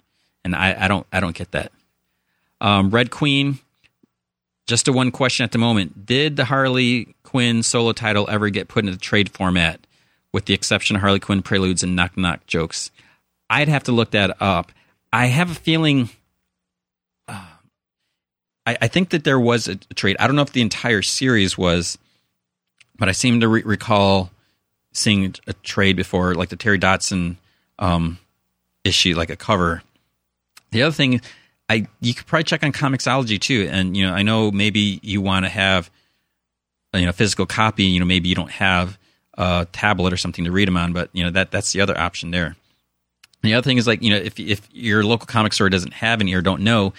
and 0.44 0.54
I, 0.54 0.84
I 0.84 0.88
don't 0.88 1.06
I 1.12 1.20
don't 1.20 1.34
get 1.34 1.52
that. 1.52 1.72
Um, 2.60 2.90
Red 2.90 3.10
Queen. 3.10 3.58
Just 4.66 4.88
a 4.88 4.92
one 4.92 5.10
question 5.10 5.44
at 5.44 5.52
the 5.52 5.58
moment: 5.58 6.06
Did 6.06 6.36
the 6.36 6.46
Harley 6.46 7.14
Quinn 7.22 7.62
solo 7.62 7.92
title 7.92 8.26
ever 8.30 8.48
get 8.50 8.68
put 8.68 8.84
into 8.84 8.98
trade 8.98 9.30
format, 9.30 9.86
with 10.32 10.46
the 10.46 10.54
exception 10.54 10.96
of 10.96 11.02
Harley 11.02 11.20
Quinn 11.20 11.42
preludes 11.42 11.82
and 11.82 11.94
knock 11.94 12.16
knock 12.16 12.46
jokes? 12.46 12.90
I'd 13.48 13.68
have 13.68 13.84
to 13.84 13.92
look 13.92 14.10
that 14.10 14.40
up. 14.40 14.72
I 15.12 15.26
have 15.26 15.50
a 15.50 15.54
feeling. 15.54 16.10
Uh, 17.28 17.46
I, 18.66 18.76
I, 18.82 18.88
think 18.88 19.10
that 19.10 19.24
there 19.24 19.38
was 19.38 19.68
a 19.68 19.76
trade. 19.76 20.16
I 20.18 20.26
don't 20.26 20.36
know 20.36 20.42
if 20.42 20.52
the 20.52 20.62
entire 20.62 21.02
series 21.02 21.56
was, 21.56 21.96
but 22.98 23.08
I 23.08 23.12
seem 23.12 23.40
to 23.40 23.48
re- 23.48 23.62
recall 23.62 24.30
seeing 24.92 25.34
a 25.46 25.52
trade 25.52 25.96
before, 25.96 26.34
like 26.34 26.48
the 26.48 26.56
Terry 26.56 26.78
Dodson 26.78 27.38
um, 27.78 28.18
issue, 28.84 29.14
like 29.14 29.30
a 29.30 29.36
cover. 29.36 29.82
The 30.72 30.82
other 30.82 30.92
thing, 30.92 31.20
I 31.68 31.86
you 32.00 32.14
could 32.14 32.26
probably 32.26 32.44
check 32.44 32.62
on 32.62 32.72
Comixology 32.72 33.40
too, 33.40 33.68
and 33.70 33.96
you 33.96 34.06
know 34.06 34.12
I 34.12 34.22
know 34.22 34.50
maybe 34.50 35.00
you 35.02 35.20
want 35.20 35.44
to 35.44 35.48
have 35.48 35.90
you 36.94 37.06
know 37.06 37.12
physical 37.12 37.46
copy. 37.46 37.84
You 37.84 38.00
know 38.00 38.06
maybe 38.06 38.28
you 38.28 38.34
don't 38.34 38.50
have 38.52 38.98
a 39.34 39.66
tablet 39.72 40.12
or 40.12 40.16
something 40.16 40.44
to 40.44 40.52
read 40.52 40.68
them 40.68 40.76
on, 40.76 40.92
but 40.92 41.10
you 41.12 41.24
know 41.24 41.30
that 41.30 41.50
that's 41.50 41.72
the 41.72 41.80
other 41.80 41.98
option 41.98 42.30
there. 42.30 42.56
And 43.42 43.50
the 43.50 43.54
other 43.54 43.64
thing 43.64 43.78
is 43.78 43.86
like 43.86 44.02
you 44.02 44.10
know 44.10 44.16
if 44.16 44.38
if 44.38 44.68
your 44.72 45.04
local 45.04 45.26
comic 45.26 45.52
store 45.52 45.68
doesn't 45.68 45.94
have 45.94 46.20
any 46.20 46.34
or 46.34 46.42
don't 46.42 46.62
know, 46.62 46.92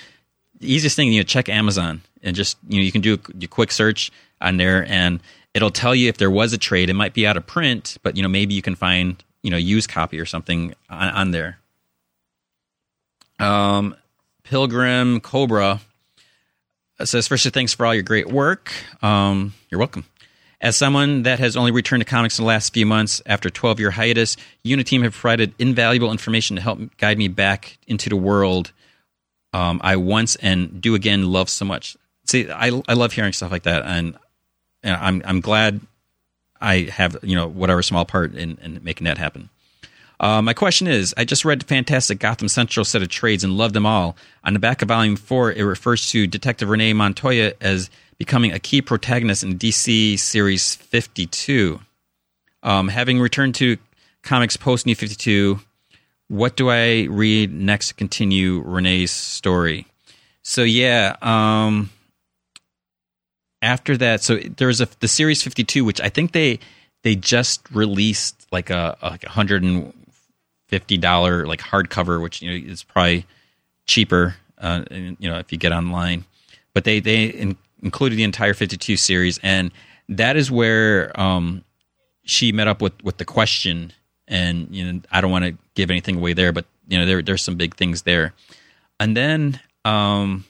the 0.60 0.72
easiest 0.72 0.96
thing 0.96 1.12
you 1.12 1.20
know 1.20 1.24
check 1.24 1.50
Amazon 1.50 2.02
and 2.22 2.36
just 2.36 2.58
you 2.68 2.78
know 2.78 2.84
you 2.84 2.92
can 2.92 3.02
do 3.02 3.14
a, 3.14 3.44
a 3.44 3.48
quick 3.48 3.72
search 3.72 4.12
on 4.42 4.58
there 4.58 4.86
and 4.90 5.22
it'll 5.54 5.72
tell 5.72 5.96
you 5.96 6.10
if 6.10 6.18
there 6.18 6.30
was 6.30 6.54
a 6.54 6.58
trade. 6.58 6.90
It 6.90 6.94
might 6.94 7.14
be 7.14 7.26
out 7.26 7.38
of 7.38 7.48
print, 7.48 7.98
but 8.04 8.16
you 8.18 8.22
know 8.22 8.30
maybe 8.30 8.54
you 8.54 8.62
can 8.62 8.76
find 8.76 9.24
you 9.44 9.50
know 9.50 9.58
used 9.58 9.90
copy 9.90 10.20
or 10.20 10.26
something 10.26 10.76
on, 10.90 11.10
on 11.10 11.32
there. 11.32 11.58
Um, 13.40 13.96
Pilgrim 14.50 15.20
Cobra. 15.20 15.82
It 17.00 17.08
says, 17.08 17.28
firstly, 17.28 17.52
thanks 17.52 17.74
for 17.74 17.86
all 17.86 17.94
your 17.94 18.04
great 18.04 18.28
work. 18.28 18.72
Um, 19.02 19.54
you're 19.70 19.80
welcome. 19.80 20.06
As 20.62 20.78
someone 20.78 21.24
that 21.24 21.40
has 21.40 21.58
only 21.58 21.72
returned 21.72 22.02
to 22.02 22.06
comics 22.06 22.40
in 22.40 22.44
the 22.44 22.48
last 22.48 22.74
few 22.74 22.86
months 22.86 23.22
after 23.26 23.50
a 23.50 23.52
12 23.52 23.80
year 23.80 23.92
hiatus, 23.92 24.38
you 24.64 24.74
and 24.76 24.84
Uniteam 24.84 25.04
have 25.04 25.14
provided 25.14 25.54
invaluable 25.60 26.12
information 26.12 26.56
to 26.56 26.62
help 26.62 26.80
guide 26.98 27.18
me 27.18 27.28
back 27.28 27.78
into 27.88 28.10
the 28.10 28.16
world 28.16 28.72
um, 29.54 29.82
I 29.84 29.98
once 29.98 30.36
and 30.38 30.82
do 30.82 30.96
again 30.96 31.32
love 31.32 31.50
so 31.50 31.66
much. 31.66 31.98
See, 32.26 32.50
I, 32.50 32.82
I 32.88 32.94
love 32.94 33.14
hearing 33.14 33.34
stuff 33.34 33.52
like 33.52 33.64
that, 33.64 33.84
and, 33.84 34.18
and 34.84 34.96
I'm 34.96 35.22
I'm 35.26 35.40
glad 35.42 35.80
I 36.60 36.90
have 36.92 37.18
you 37.22 37.36
know 37.36 37.48
whatever 37.48 37.82
small 37.82 38.06
part 38.06 38.36
in, 38.36 38.58
in 38.62 38.84
making 38.84 39.06
that 39.06 39.18
happen. 39.18 39.50
Uh, 40.20 40.42
my 40.42 40.54
question 40.54 40.88
is 40.88 41.14
I 41.18 41.26
just 41.26 41.46
read 41.46 41.62
the 41.62 41.66
fantastic 41.66 42.20
Gotham 42.20 42.48
Central 42.48 42.84
set 42.84 43.02
of 43.02 43.10
trades 43.10 43.44
and 43.44 43.58
loved 43.58 43.76
them 43.76 43.86
all. 43.86 44.16
On 44.44 44.54
the 44.54 44.60
back 44.60 44.82
of 44.82 44.88
volume 44.88 45.16
four, 45.16 45.52
it 45.52 45.64
refers 45.64 46.10
to 46.12 46.26
Detective 46.26 46.70
Renee 46.70 46.94
Montoya 46.94 47.54
as 47.62 47.90
becoming 48.18 48.52
a 48.52 48.60
key 48.60 48.82
protagonist 48.82 49.44
in 49.44 49.58
DC 49.58 50.18
Series 50.20 50.76
52. 50.76 51.80
Um, 52.64 52.88
having 52.88 53.20
returned 53.20 53.56
to 53.56 53.78
comics 54.24 54.58
post 54.58 54.86
New 54.86 54.96
52, 54.96 55.60
what 56.28 56.56
do 56.56 56.70
I 56.70 57.04
read 57.04 57.54
next 57.54 57.90
to 57.90 57.94
continue 57.94 58.62
Renee's 58.62 59.12
story? 59.12 59.86
So, 60.42 60.64
yeah, 60.64 61.16
um, 61.22 61.92
after 63.62 63.98
that, 63.98 64.24
so 64.24 64.38
there's 64.38 64.82
a 64.82 64.88
the 65.00 65.08
Series 65.08 65.44
52, 65.44 65.86
which 65.86 66.02
I 66.02 66.10
think 66.10 66.32
they 66.32 66.60
they 67.04 67.16
just 67.16 67.62
released 67.72 68.48
like 68.52 68.70
a, 68.70 68.98
a 69.02 69.10
like 69.10 69.24
a 69.24 69.30
hundred 69.30 69.64
and 69.64 69.94
fifty 70.68 70.98
dollar 70.98 71.46
like 71.46 71.60
hardcover, 71.60 72.22
which 72.22 72.42
you 72.42 72.50
know 72.50 72.72
is 72.72 72.84
probably 72.84 73.26
cheaper, 73.86 74.36
uh, 74.58 74.84
you 74.90 75.30
know, 75.30 75.38
if 75.38 75.52
you 75.52 75.58
get 75.58 75.72
online. 75.72 76.26
But 76.74 76.84
they 76.84 77.00
they 77.00 77.26
in, 77.26 77.58
included 77.82 78.18
the 78.18 78.24
entire 78.24 78.54
fifty 78.54 78.78
two 78.78 78.98
series, 78.98 79.40
and 79.44 79.72
that 80.10 80.36
is 80.38 80.52
where 80.52 81.18
um, 81.20 81.64
she 82.24 82.52
met 82.52 82.68
up 82.68 82.82
with 82.82 82.94
with 83.04 83.18
the 83.18 83.26
question. 83.26 83.94
And 84.28 84.68
you 84.76 84.92
know, 84.92 85.02
I 85.10 85.22
don't 85.22 85.32
want 85.32 85.46
to 85.46 85.58
give 85.76 85.90
anything 85.90 86.18
away 86.18 86.34
there, 86.34 86.52
but 86.52 86.66
you 86.88 86.98
know, 86.98 87.06
there 87.06 87.22
there's 87.22 87.44
some 87.44 87.56
big 87.56 87.76
things 87.76 88.04
there. 88.04 88.34
And 89.00 89.16
then 89.16 89.60
um, 89.86 90.46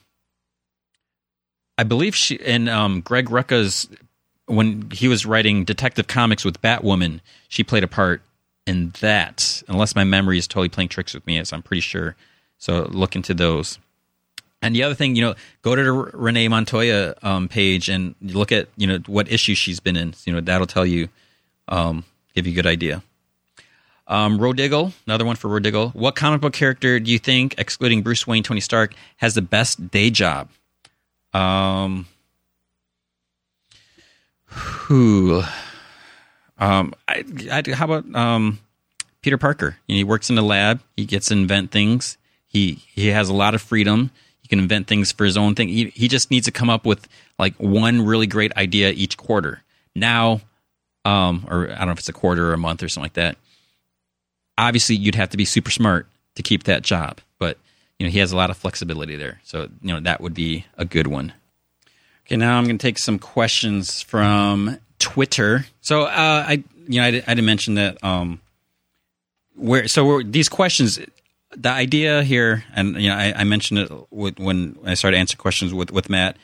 I 1.77 1.83
believe 1.83 2.15
she 2.15 2.39
and 2.43 2.69
um, 2.69 3.01
Greg 3.01 3.27
Rucka's 3.29 3.87
when 4.47 4.89
he 4.91 5.07
was 5.07 5.25
writing 5.25 5.65
Detective 5.65 6.07
Comics 6.07 6.43
with 6.43 6.61
Batwoman, 6.61 7.19
she 7.49 7.63
played 7.63 7.83
a 7.83 7.87
part 7.87 8.21
in 8.67 8.93
that, 8.99 9.63
unless 9.67 9.95
my 9.95 10.03
memory 10.03 10.37
is 10.37 10.47
totally 10.47 10.69
playing 10.69 10.89
tricks 10.89 11.13
with 11.13 11.25
me, 11.25 11.39
as 11.39 11.53
I'm 11.53 11.63
pretty 11.63 11.81
sure. 11.81 12.15
So 12.57 12.83
look 12.91 13.15
into 13.15 13.33
those. 13.33 13.79
And 14.61 14.75
the 14.75 14.83
other 14.83 14.95
thing, 14.95 15.15
you 15.15 15.21
know, 15.21 15.35
go 15.61 15.75
to 15.75 15.83
the 15.83 15.91
Renee 15.91 16.47
Montoya 16.47 17.15
um, 17.23 17.47
page 17.47 17.89
and 17.89 18.15
look 18.21 18.51
at 18.51 18.67
you 18.75 18.87
know 18.87 18.99
what 19.07 19.31
issue 19.31 19.55
she's 19.55 19.79
been 19.79 19.95
in. 19.95 20.13
You 20.25 20.33
know 20.33 20.41
that'll 20.41 20.67
tell 20.67 20.85
you, 20.85 21.09
um, 21.67 22.03
give 22.35 22.45
you 22.45 22.53
a 22.53 22.55
good 22.55 22.65
idea. 22.65 23.03
Um, 24.07 24.39
Rodiggle, 24.39 24.93
another 25.05 25.25
one 25.25 25.35
for 25.35 25.49
Rodiggle. 25.49 25.93
What 25.93 26.15
comic 26.15 26.41
book 26.41 26.53
character 26.53 26.99
do 26.99 27.11
you 27.11 27.19
think, 27.19 27.55
excluding 27.57 28.01
Bruce 28.01 28.25
Wayne, 28.25 28.41
Tony 28.41 28.61
Stark, 28.61 28.93
has 29.17 29.35
the 29.35 29.41
best 29.41 29.91
day 29.91 30.09
job? 30.09 30.49
Um, 31.33 32.07
who? 34.45 35.43
Um, 36.59 36.93
I, 37.07 37.23
I, 37.51 37.71
how 37.71 37.85
about 37.85 38.15
um, 38.15 38.59
Peter 39.21 39.37
Parker? 39.37 39.77
You 39.87 39.95
know, 39.95 39.97
he 39.97 40.03
works 40.03 40.29
in 40.29 40.35
the 40.35 40.41
lab. 40.41 40.81
He 40.95 41.05
gets 41.05 41.27
to 41.27 41.33
invent 41.33 41.71
things. 41.71 42.17
He 42.47 42.83
he 42.93 43.07
has 43.07 43.29
a 43.29 43.33
lot 43.33 43.53
of 43.53 43.61
freedom. 43.61 44.11
He 44.41 44.47
can 44.47 44.59
invent 44.59 44.87
things 44.87 45.11
for 45.11 45.25
his 45.25 45.37
own 45.37 45.55
thing. 45.55 45.67
He 45.67 45.89
he 45.89 46.07
just 46.07 46.31
needs 46.31 46.45
to 46.45 46.51
come 46.51 46.69
up 46.69 46.85
with 46.85 47.07
like 47.37 47.55
one 47.57 48.05
really 48.05 48.27
great 48.27 48.55
idea 48.55 48.89
each 48.91 49.17
quarter. 49.17 49.63
Now, 49.95 50.41
um, 51.05 51.45
or 51.49 51.69
I 51.71 51.77
don't 51.79 51.87
know 51.87 51.91
if 51.91 51.99
it's 51.99 52.09
a 52.09 52.13
quarter 52.13 52.49
or 52.49 52.53
a 52.53 52.57
month 52.57 52.83
or 52.83 52.89
something 52.89 53.05
like 53.05 53.13
that. 53.13 53.37
Obviously, 54.57 54.95
you'd 54.95 55.15
have 55.15 55.29
to 55.29 55.37
be 55.37 55.45
super 55.45 55.69
smart 55.69 56.07
to 56.35 56.43
keep 56.43 56.63
that 56.63 56.81
job, 56.81 57.19
but 57.37 57.57
you 57.99 58.05
know 58.05 58.11
he 58.11 58.19
has 58.19 58.31
a 58.31 58.37
lot 58.37 58.49
of 58.49 58.57
flexibility 58.57 59.15
there. 59.15 59.41
So 59.43 59.69
you 59.81 59.93
know 59.93 59.99
that 59.99 60.21
would 60.21 60.33
be 60.33 60.65
a 60.77 60.85
good 60.85 61.07
one. 61.07 61.33
Okay, 62.25 62.37
now 62.37 62.57
I'm 62.57 62.65
going 62.65 62.77
to 62.77 62.81
take 62.81 62.97
some 62.97 63.19
questions 63.19 64.01
from 64.01 64.77
Twitter. 64.99 65.65
So 65.81 66.03
uh, 66.03 66.45
I, 66.47 66.63
you 66.87 67.01
know, 67.01 67.05
I, 67.05 67.07
I 67.07 67.11
didn't 67.11 67.45
mention 67.45 67.75
that. 67.75 68.03
Um, 68.03 68.41
where 69.55 69.87
so 69.87 70.21
these 70.21 70.49
questions, 70.49 70.99
the 71.55 71.69
idea 71.69 72.23
here, 72.23 72.63
and 72.75 72.95
you 73.01 73.09
know, 73.09 73.15
I, 73.15 73.33
I 73.37 73.43
mentioned 73.43 73.79
it 73.79 73.91
with, 74.11 74.39
when 74.39 74.77
I 74.85 74.93
started 74.93 75.17
answering 75.17 75.39
questions 75.39 75.73
with 75.73 75.91
with 75.91 76.09
Matt, 76.09 76.37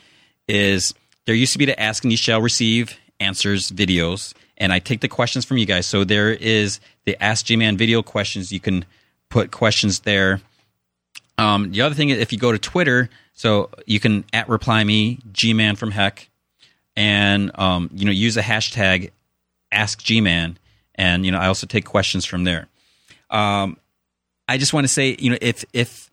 is 0.48 0.94
there 1.26 1.34
used 1.34 1.52
to 1.52 1.58
be 1.58 1.64
the 1.64 1.80
ask 1.80 2.04
and 2.04 2.12
you 2.12 2.16
shall 2.16 2.40
receive 2.40 2.98
answers 3.20 3.70
videos, 3.70 4.34
and 4.58 4.72
I 4.72 4.78
take 4.78 5.00
the 5.00 5.08
questions 5.08 5.44
from 5.44 5.58
you 5.58 5.66
guys. 5.66 5.86
So 5.86 6.04
there 6.04 6.30
is 6.30 6.80
the 7.04 7.22
Ask 7.22 7.46
G 7.46 7.56
Man 7.56 7.76
video 7.76 8.02
questions. 8.02 8.52
You 8.52 8.60
can 8.60 8.84
put 9.28 9.50
questions 9.50 10.00
there. 10.00 10.40
Um, 11.38 11.72
the 11.72 11.82
other 11.82 11.94
thing, 11.94 12.10
if 12.10 12.32
you 12.32 12.38
go 12.38 12.52
to 12.52 12.58
Twitter, 12.58 13.08
so 13.32 13.70
you 13.86 14.00
can 14.00 14.24
at 14.32 14.48
reply 14.48 14.84
me 14.84 15.18
G 15.32 15.52
Man 15.54 15.76
from 15.76 15.92
Heck 15.92 16.28
and 16.96 17.50
um, 17.54 17.90
you 17.94 18.04
know 18.04 18.12
use 18.12 18.36
a 18.36 18.42
hashtag 18.42 19.10
ask 19.72 20.00
AskGman, 20.00 20.56
and 20.94 21.26
you 21.26 21.32
know 21.32 21.38
I 21.38 21.46
also 21.46 21.66
take 21.66 21.84
questions 21.84 22.24
from 22.24 22.44
there. 22.44 22.68
Um, 23.30 23.76
I 24.48 24.58
just 24.58 24.72
want 24.72 24.86
to 24.86 24.92
say, 24.92 25.16
you 25.18 25.30
know, 25.30 25.38
if 25.40 25.64
if 25.72 26.10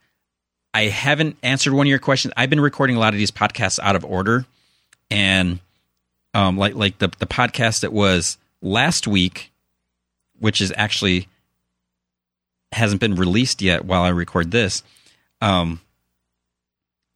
I 0.74 0.84
haven't 0.84 1.36
answered 1.42 1.72
one 1.72 1.86
of 1.86 1.90
your 1.90 1.98
questions, 1.98 2.32
I've 2.36 2.50
been 2.50 2.60
recording 2.60 2.96
a 2.96 2.98
lot 2.98 3.12
of 3.12 3.18
these 3.18 3.30
podcasts 3.30 3.78
out 3.80 3.96
of 3.96 4.04
order, 4.04 4.46
and 5.10 5.60
um, 6.34 6.56
like 6.56 6.74
like 6.74 6.98
the 6.98 7.08
the 7.18 7.26
podcast 7.26 7.80
that 7.80 7.92
was 7.92 8.38
last 8.60 9.06
week, 9.06 9.52
which 10.38 10.60
is 10.60 10.72
actually 10.76 11.28
hasn't 12.72 13.00
been 13.00 13.14
released 13.14 13.60
yet 13.60 13.84
while 13.84 14.02
I 14.02 14.08
record 14.08 14.50
this. 14.50 14.82
Um, 15.40 15.80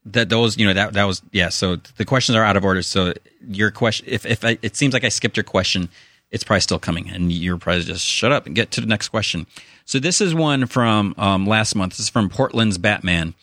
that 0.06 0.28
those 0.28 0.56
you 0.56 0.66
know 0.66 0.72
that 0.72 0.92
that 0.94 1.04
was 1.04 1.22
yeah 1.32 1.48
so 1.48 1.76
the 1.96 2.04
questions 2.04 2.36
are 2.36 2.44
out 2.44 2.56
of 2.56 2.64
order. 2.64 2.82
So 2.82 3.14
your 3.46 3.70
question 3.70 4.06
if 4.08 4.24
if 4.24 4.44
I, 4.44 4.58
it 4.62 4.76
seems 4.76 4.94
like 4.94 5.04
i 5.04 5.08
skipped 5.08 5.36
your 5.36 5.44
question 5.44 5.88
it's 6.30 6.42
probably 6.42 6.60
still 6.60 6.78
coming 6.78 7.08
and 7.08 7.30
you're 7.30 7.56
probably 7.56 7.82
just 7.82 8.04
shut 8.04 8.32
up 8.32 8.46
and 8.46 8.54
get 8.54 8.72
to 8.72 8.80
the 8.80 8.86
next 8.86 9.10
question. 9.10 9.46
So 9.84 10.00
this 10.00 10.20
is 10.20 10.34
one 10.34 10.66
from 10.66 11.14
um, 11.18 11.46
last 11.46 11.76
month. 11.76 11.92
This 11.92 12.00
is 12.00 12.08
from 12.08 12.28
portland's 12.28 12.78
batman. 12.78 13.34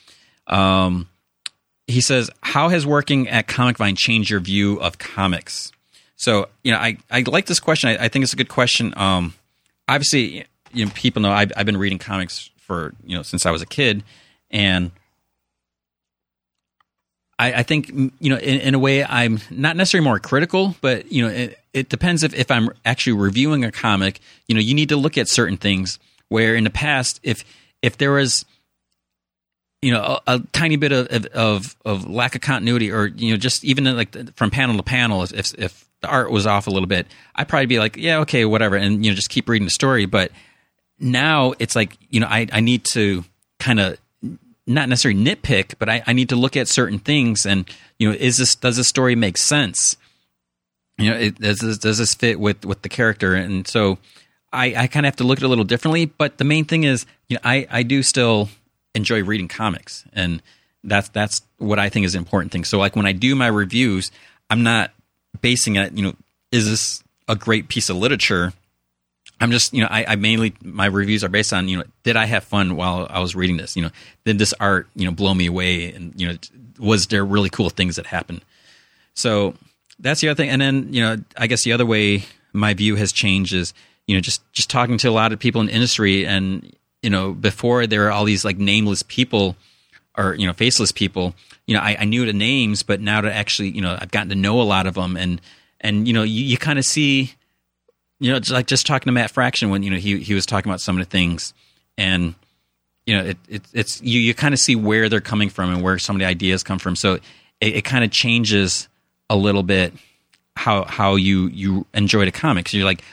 Um, 0.48 1.08
he 1.88 2.02
says 2.02 2.30
how 2.42 2.70
has 2.70 2.86
working 2.86 3.30
at 3.30 3.48
comic 3.48 3.78
vine 3.78 3.96
changed 3.96 4.30
your 4.30 4.40
view 4.40 4.80
of 4.80 4.98
comics? 4.98 5.72
So 6.16 6.50
you 6.64 6.72
know 6.72 6.78
i, 6.78 6.98
I 7.12 7.22
like 7.22 7.46
this 7.46 7.60
question. 7.60 7.90
I, 7.90 8.06
I 8.06 8.08
think 8.08 8.24
it's 8.24 8.34
a 8.34 8.38
good 8.38 8.50
question. 8.50 8.94
Um, 8.98 9.34
obviously 9.88 10.46
you 10.72 10.86
know 10.86 10.92
people 10.96 11.22
know 11.22 11.32
I've, 11.32 11.52
I've 11.56 11.66
been 11.66 11.78
reading 11.78 12.00
comics 12.00 12.50
for 12.58 12.94
you 13.04 13.16
know 13.16 13.24
since 13.24 13.46
i 13.46 13.52
was 13.52 13.62
a 13.62 13.66
kid 13.66 14.04
and 14.50 14.92
I, 17.40 17.54
I 17.54 17.64
think 17.64 17.90
you 18.20 18.30
know 18.30 18.38
in, 18.38 18.60
in, 18.60 18.76
a 18.76 18.80
way 18.80 19.04
I'm 19.04 19.40
not 19.50 19.76
necessarily 19.76 20.06
more 20.06 20.20
critical, 20.20 20.76
but 20.82 21.12
you 21.12 21.24
know 21.24 21.30
it, 21.30 21.60
it, 21.74 21.90
depends 21.90 22.24
if 22.24 22.34
if 22.34 22.52
I'm 22.52 22.70
actually 22.86 23.14
reviewing 23.14 23.64
a 23.64 23.72
comic. 23.72 24.20
You 24.48 24.56
know, 24.56 24.62
you 24.62 24.74
need 24.76 24.90
to 24.90 24.98
look 24.98 25.18
at 25.18 25.28
certain 25.28 25.58
things 25.58 26.00
where 26.30 26.56
in 26.56 26.64
the 26.64 26.70
past, 26.70 27.20
if 27.24 27.44
if 27.82 27.98
there 27.98 28.12
was 28.12 28.46
you 29.82 29.92
know 29.92 30.20
a, 30.28 30.36
a 30.36 30.40
tiny 30.54 30.76
bit 30.76 30.92
of, 30.92 31.26
of, 31.28 31.76
of 31.84 32.10
lack 32.10 32.36
of 32.36 32.42
continuity, 32.42 32.92
or 32.92 33.08
you 33.08 33.32
know 33.32 33.38
just 33.38 33.64
even 33.64 33.84
like 33.96 34.36
from 34.36 34.52
panel 34.52 34.78
to 34.78 34.84
panel, 34.84 35.24
if 35.24 35.54
if 35.56 35.86
the 36.02 36.08
art 36.10 36.32
was 36.32 36.46
off 36.46 36.68
a 36.68 36.70
little 36.70 36.88
bit, 36.88 37.08
I'd 37.36 37.48
probably 37.48 37.66
be 37.66 37.80
like, 37.80 37.98
yeah, 37.98 38.20
okay, 38.20 38.46
whatever, 38.46 38.76
and 38.76 39.04
you 39.04 39.12
know 39.12 39.16
just 39.16 39.30
keep 39.30 39.50
reading 39.50 39.66
the 39.66 39.72
story. 39.72 40.06
But 40.06 40.32
now 41.00 41.54
it's 41.58 41.76
like 41.76 41.98
you 42.10 42.20
know 42.20 42.28
I 42.28 42.48
I 42.52 42.60
need 42.60 42.86
to 42.94 43.26
kind 43.60 43.80
of 43.80 43.98
not 44.66 44.90
necessarily 44.90 45.22
nitpick, 45.22 45.76
but 45.80 45.90
I, 45.90 46.04
I 46.08 46.14
need 46.14 46.30
to 46.30 46.36
look 46.36 46.56
at 46.56 46.68
certain 46.68 47.00
things 47.00 47.46
and 47.46 47.70
you 48.00 48.10
know, 48.10 48.16
is 48.18 48.38
this 48.38 48.56
does 48.56 48.78
this 48.78 48.88
story 48.88 49.16
make 49.16 49.38
sense? 49.38 49.98
You 50.98 51.10
know, 51.10 51.18
it, 51.18 51.40
does 51.40 51.60
this 51.60 51.78
does 51.78 51.98
this 51.98 52.14
fit 52.14 52.40
with 52.40 52.66
with 52.66 52.82
the 52.82 52.90
character? 52.90 53.34
And 53.34 53.68
so 53.68 53.98
I, 54.52 54.76
I 54.76 54.88
kind 54.88 55.06
of 55.06 55.08
have 55.08 55.16
to 55.18 55.24
look 55.24 55.40
at 55.40 55.44
it 55.44 55.46
a 55.46 55.50
little 55.50 55.64
differently. 55.64 56.06
But 56.06 56.38
the 56.38 56.44
main 56.44 56.66
thing 56.66 56.84
is, 56.84 57.06
you 57.28 57.36
know, 57.36 57.42
I 57.44 57.68
I 57.70 57.84
do 57.84 58.04
still 58.04 58.50
enjoy 58.96 59.24
reading 59.24 59.48
comics, 59.48 60.06
and 60.14 60.42
that's 60.84 61.10
that's 61.10 61.42
what 61.58 61.80
I 61.80 61.90
think 61.90 62.06
is 62.06 62.16
an 62.16 62.20
important 62.20 62.52
thing. 62.52 62.64
So 62.64 62.78
like 62.78 62.96
when 62.96 63.06
I 63.06 63.12
do 63.12 63.36
my 63.36 63.48
reviews, 63.48 64.12
I'm 64.50 64.64
not 64.64 64.92
basing 65.42 65.76
it, 65.76 65.94
you 65.98 66.04
know, 66.04 66.14
is 66.52 66.70
this 66.70 67.04
a 67.28 67.36
great 67.36 67.70
piece 67.70 67.90
of 67.90 67.98
literature? 67.98 68.54
I'm 69.40 69.52
just, 69.52 69.74
you 69.74 69.82
know, 69.82 69.88
I, 69.90 70.06
I, 70.06 70.16
mainly 70.16 70.54
my 70.64 70.86
reviews 70.86 71.24
are 71.24 71.30
based 71.30 71.52
on, 71.52 71.68
you 71.68 71.78
know, 71.78 71.84
did 72.04 72.16
I 72.16 72.26
have 72.26 72.44
fun 72.44 72.76
while 72.76 73.08
I 73.10 73.20
was 73.20 73.36
reading 73.36 73.58
this? 73.58 73.76
You 73.76 73.84
know, 73.84 73.90
did 74.26 74.38
this 74.38 74.54
art, 74.60 74.88
you 74.96 75.06
know, 75.06 75.12
blow 75.12 75.34
me 75.34 75.48
away? 75.48 75.92
And 75.92 76.20
you 76.20 76.28
know, 76.28 76.38
was 76.80 77.08
there 77.08 77.26
really 77.26 77.50
cool 77.50 77.70
things 77.70 77.98
that 77.98 78.06
happened? 78.06 78.42
So 79.14 79.56
that's 80.00 80.22
the 80.22 80.30
other 80.30 80.38
thing. 80.38 80.50
And 80.50 80.62
then, 80.62 80.94
you 80.94 81.02
know, 81.02 81.18
I 81.38 81.48
guess 81.48 81.64
the 81.64 81.74
other 81.74 81.86
way 81.86 82.24
my 82.54 82.74
view 82.74 82.96
has 82.96 83.12
changed 83.12 83.54
is, 83.54 83.74
you 84.08 84.16
know, 84.16 84.22
just 84.22 84.42
just 84.54 84.70
talking 84.70 84.98
to 85.00 85.10
a 85.10 85.12
lot 85.12 85.34
of 85.34 85.40
people 85.40 85.62
in 85.62 85.70
industry, 85.70 86.26
and 86.26 86.76
you 87.02 87.10
know, 87.10 87.32
before 87.34 87.88
there 87.88 88.08
are 88.08 88.12
all 88.12 88.26
these 88.26 88.44
like 88.44 88.58
nameless 88.58 89.04
people 89.04 89.56
or 90.18 90.36
you 90.36 90.48
know 90.48 90.54
faceless 90.54 90.92
people. 90.92 91.36
You 91.66 91.76
know, 91.76 91.82
I, 91.82 91.98
I 92.00 92.06
knew 92.06 92.26
the 92.26 92.34
names, 92.34 92.84
but 92.84 93.00
now 93.00 93.22
to 93.22 93.34
actually 93.34 93.70
you 93.70 93.82
know 93.82 93.98
I've 94.00 94.12
gotten 94.12 94.30
to 94.30 94.36
know 94.36 94.62
a 94.62 94.64
lot 94.64 94.88
of 94.88 94.96
them, 94.96 95.18
and 95.18 95.42
and 95.82 96.08
you 96.08 96.14
know 96.14 96.24
you, 96.24 96.44
you 96.44 96.58
kind 96.58 96.78
of 96.78 96.86
see, 96.86 97.34
you 98.24 98.32
know, 98.32 98.40
like 98.52 98.68
just 98.68 98.88
talking 98.88 99.08
to 99.08 99.12
Matt 99.12 99.32
Fraction 99.32 99.70
when 99.70 99.84
you 99.84 99.92
know 99.92 99.98
he 99.98 100.18
he 100.20 100.34
was 100.34 100.46
talking 100.46 100.70
about 100.70 100.80
some 100.80 100.98
of 100.98 101.06
the 101.06 101.10
things, 101.10 101.54
and 101.98 102.36
you 103.06 103.18
know 103.18 103.26
it, 103.26 103.38
it 103.50 103.62
it's 103.74 104.02
you 104.02 104.18
you 104.22 104.34
kind 104.34 104.54
of 104.54 104.62
see 104.62 104.78
where 104.78 105.10
they're 105.10 105.20
coming 105.20 105.50
from 105.50 105.74
and 105.74 105.84
where 105.84 106.00
some 106.00 106.16
of 106.16 106.22
the 106.22 106.26
ideas 106.26 106.64
come 106.64 106.80
from. 106.80 106.96
So 106.96 107.16
it, 107.60 107.76
it 107.76 107.82
kind 107.84 108.06
of 108.06 108.12
changes 108.12 108.88
a 109.30 109.36
little 109.36 109.62
bit 109.62 109.94
how 110.56 110.86
how 110.86 111.16
you 111.16 111.48
you 111.48 111.86
enjoy 111.94 112.24
the 112.24 112.32
comics. 112.32 112.74
You're 112.74 112.86
like, 112.86 113.04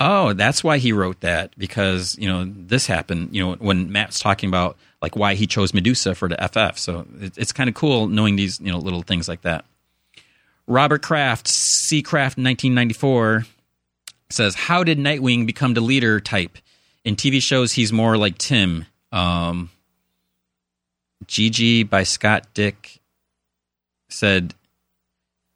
oh, 0.00 0.32
that's 0.32 0.64
why 0.64 0.78
he 0.78 0.92
wrote 0.92 1.20
that 1.20 1.56
because 1.56 2.18
you 2.18 2.26
know 2.26 2.44
this 2.44 2.88
happened. 2.88 3.36
You 3.36 3.44
know 3.44 3.54
when 3.60 3.92
Matt's 3.92 4.18
talking 4.18 4.48
about 4.48 4.76
like 5.00 5.14
why 5.14 5.36
he 5.36 5.46
chose 5.46 5.72
Medusa 5.74 6.16
for 6.16 6.28
the 6.28 6.36
FF. 6.48 6.76
So 6.76 7.06
it, 7.20 7.38
it's 7.38 7.52
kind 7.52 7.68
of 7.68 7.76
cool 7.76 8.08
knowing 8.08 8.34
these 8.34 8.58
you 8.58 8.72
know 8.72 8.78
little 8.78 9.02
things 9.02 9.28
like 9.28 9.42
that. 9.42 9.64
Robert 10.66 11.02
Kraft, 11.02 11.46
C. 11.46 12.02
Kraft, 12.02 12.36
1994, 12.38 13.46
says, 14.30 14.54
"How 14.54 14.84
did 14.84 14.98
Nightwing 14.98 15.46
become 15.46 15.74
the 15.74 15.80
leader 15.80 16.20
type? 16.20 16.58
In 17.04 17.16
TV 17.16 17.40
shows, 17.40 17.72
he's 17.72 17.92
more 17.92 18.16
like 18.16 18.38
Tim." 18.38 18.86
Um, 19.12 19.70
GG 21.26 21.88
by 21.88 22.02
Scott 22.02 22.46
Dick 22.54 23.00
said, 24.08 24.54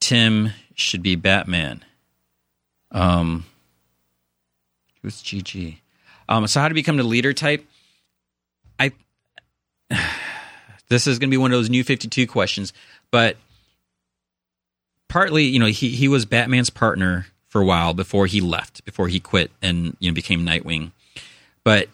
"Tim 0.00 0.50
should 0.74 1.02
be 1.02 1.16
Batman." 1.16 1.84
Um, 2.92 3.44
who's 5.02 5.22
GG? 5.22 5.78
Um, 6.28 6.46
so 6.46 6.60
how 6.60 6.68
to 6.68 6.74
become 6.74 6.96
the 6.96 7.02
leader 7.02 7.32
type? 7.32 7.66
I 8.78 8.92
this 10.88 11.06
is 11.06 11.18
going 11.18 11.28
to 11.28 11.34
be 11.34 11.38
one 11.38 11.52
of 11.52 11.58
those 11.58 11.70
new 11.70 11.84
52 11.84 12.26
questions, 12.26 12.72
but 13.10 13.36
partly, 15.08 15.44
you 15.44 15.58
know, 15.58 15.66
he 15.66 15.90
he 15.90 16.08
was 16.08 16.24
Batman's 16.24 16.70
partner 16.70 17.26
for 17.50 17.60
a 17.60 17.64
while 17.64 17.92
before 17.92 18.26
he 18.26 18.40
left, 18.40 18.82
before 18.86 19.08
he 19.08 19.20
quit 19.20 19.50
and 19.60 19.96
you 20.00 20.10
know 20.10 20.14
became 20.14 20.46
Nightwing. 20.46 20.92
But 21.62 21.88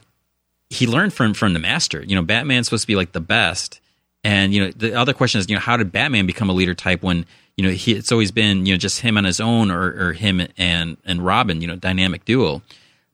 he 0.70 0.86
learned 0.86 1.12
from 1.12 1.34
from 1.34 1.52
the 1.54 1.58
master. 1.58 2.02
You 2.02 2.14
know, 2.14 2.22
Batman's 2.22 2.68
supposed 2.68 2.84
to 2.84 2.86
be 2.86 2.94
like 2.94 3.12
the 3.12 3.20
best. 3.20 3.80
And 4.22 4.54
you 4.54 4.64
know, 4.64 4.70
the 4.70 4.94
other 4.94 5.12
question 5.12 5.40
is, 5.40 5.48
you 5.48 5.56
know, 5.56 5.60
how 5.60 5.76
did 5.76 5.90
Batman 5.90 6.26
become 6.26 6.50
a 6.50 6.52
leader 6.52 6.74
type 6.74 7.02
when 7.02 7.26
you 7.56 7.64
know 7.64 7.70
he, 7.70 7.92
it's 7.92 8.12
always 8.12 8.30
been 8.30 8.66
you 8.66 8.74
know 8.74 8.78
just 8.78 9.00
him 9.00 9.16
on 9.16 9.24
his 9.24 9.40
own 9.40 9.70
or, 9.70 10.08
or 10.08 10.12
him 10.12 10.46
and 10.56 10.96
and 11.04 11.24
Robin, 11.24 11.60
you 11.60 11.66
know, 11.66 11.76
dynamic 11.76 12.24
duo. 12.24 12.62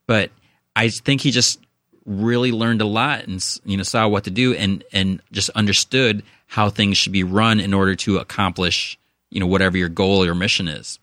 But 0.06 0.30
I 0.74 0.88
think 0.88 1.20
he 1.20 1.30
just 1.30 1.60
really 2.04 2.50
learned 2.50 2.80
a 2.80 2.86
lot 2.86 3.24
and 3.28 3.42
you 3.64 3.76
know 3.76 3.84
saw 3.84 4.08
what 4.08 4.24
to 4.24 4.30
do 4.30 4.54
and 4.54 4.82
and 4.92 5.22
just 5.30 5.50
understood 5.50 6.24
how 6.48 6.68
things 6.68 6.98
should 6.98 7.12
be 7.12 7.22
run 7.22 7.60
in 7.60 7.72
order 7.72 7.94
to 7.94 8.18
accomplish 8.18 8.98
you 9.30 9.38
know 9.38 9.46
whatever 9.46 9.76
your 9.76 9.88
goal 9.88 10.24
or 10.24 10.34
mission 10.34 10.66
is. 10.66 10.98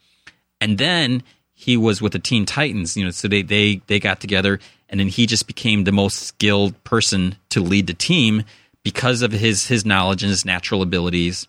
And 0.61 0.77
then 0.77 1.23
he 1.53 1.77
was 1.77 2.01
with 2.01 2.13
the 2.13 2.19
Teen 2.19 2.45
Titans, 2.45 2.95
you 2.95 3.03
know, 3.03 3.11
so 3.11 3.27
they 3.27 3.41
they 3.41 3.81
they 3.87 3.99
got 3.99 4.19
together 4.19 4.59
and 4.89 4.99
then 4.99 5.07
he 5.07 5.25
just 5.25 5.45
became 5.45 5.83
the 5.83 5.91
most 5.91 6.17
skilled 6.17 6.83
person 6.83 7.35
to 7.49 7.61
lead 7.61 7.87
the 7.87 7.93
team 7.93 8.43
because 8.83 9.21
of 9.21 9.31
his 9.31 9.67
his 9.67 9.85
knowledge 9.85 10.23
and 10.23 10.29
his 10.29 10.45
natural 10.45 10.81
abilities. 10.81 11.47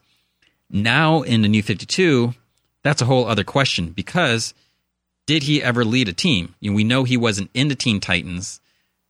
Now 0.69 1.23
in 1.23 1.43
the 1.43 1.49
New 1.49 1.63
52, 1.63 2.35
that's 2.83 3.03
a 3.03 3.07
whole 3.07 3.27
other 3.27 3.45
question 3.45 3.91
because 3.91 4.53
did 5.27 5.45
he 5.45 5.63
ever 5.63 5.85
lead 5.85 6.09
a 6.09 6.13
team? 6.13 6.55
You 6.61 6.71
know, 6.71 6.77
we 6.77 6.85
know 6.85 7.05
he 7.05 7.17
wasn't 7.17 7.51
in 7.55 7.69
the 7.69 7.75
Teen 7.75 8.01
Titans, 8.01 8.61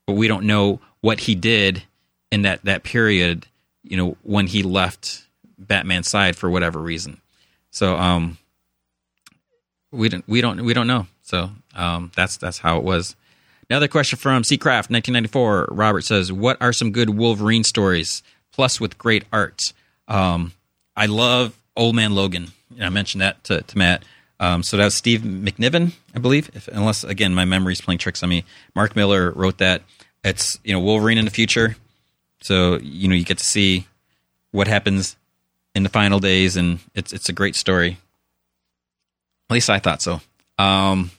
but 0.07 0.15
we 0.15 0.29
don't 0.29 0.47
know 0.47 0.81
what 1.01 1.21
he 1.21 1.35
did 1.35 1.83
in 2.31 2.43
that 2.43 2.65
that 2.65 2.85
period, 2.85 3.47
you 3.83 3.97
know, 3.97 4.17
when 4.23 4.47
he 4.47 4.63
left 4.63 5.27
Batman's 5.59 6.09
side 6.09 6.37
for 6.37 6.49
whatever 6.49 6.79
reason. 6.79 7.21
So 7.71 7.97
um 7.97 8.39
we 9.91 10.09
don't 10.09 10.27
we 10.29 10.41
don't 10.41 10.65
we 10.65 10.75
don't 10.75 10.87
know. 10.87 11.07
So 11.23 11.51
um 11.75 12.11
that's 12.15 12.37
that's 12.37 12.59
how 12.59 12.79
it 12.79 12.85
was. 12.85 13.17
Another 13.69 13.89
question 13.89 14.19
from 14.19 14.43
Seacraft, 14.43 14.91
1994. 14.91 15.69
Robert 15.71 16.03
says, 16.03 16.33
"What 16.33 16.61
are 16.61 16.73
some 16.73 16.91
good 16.91 17.11
Wolverine 17.11 17.63
stories, 17.63 18.23
plus 18.53 18.81
with 18.81 18.99
great 18.99 19.25
art?" 19.33 19.73
Um, 20.09 20.53
I 20.97 21.07
love 21.07 21.57
Old 21.77 21.95
Man 21.95 22.15
Logan. 22.15 22.49
I 22.81 22.89
mentioned 22.89 23.21
that 23.21 23.45
to, 23.45 23.63
to 23.63 23.79
Matt. 23.79 24.05
Um, 24.41 24.63
so 24.63 24.77
that 24.77 24.85
was 24.85 24.97
Steve 24.97 25.21
McNiven, 25.21 25.93
I 26.15 26.19
believe. 26.19 26.51
If, 26.55 26.67
unless 26.69 27.05
again 27.05 27.35
my 27.35 27.45
memory's 27.45 27.81
playing 27.81 27.99
tricks 27.99 28.23
on 28.23 28.29
me. 28.29 28.45
Mark 28.75 28.97
Millar 28.97 29.31
wrote 29.31 29.59
that. 29.59 29.83
It's 30.25 30.59
you 30.65 30.73
know 30.73 30.81
Wolverine 30.81 31.19
in 31.19 31.25
the 31.25 31.31
future. 31.31 31.77
So 32.41 32.79
you 32.79 33.07
know 33.07 33.15
you 33.15 33.25
get 33.25 33.39
to 33.39 33.45
see 33.45 33.87
what 34.51 34.67
happens 34.67 35.17
in 35.75 35.85
the 35.85 35.89
final 35.89 36.19
days, 36.19 36.57
and 36.57 36.81
it's 36.95 37.13
it's 37.13 37.29
a 37.29 37.33
great 37.33 37.55
story. 37.55 37.99
At 39.51 39.55
least 39.55 39.69
I 39.69 39.81
thought 39.81 40.01
so. 40.01 40.21
Um, 40.59 41.11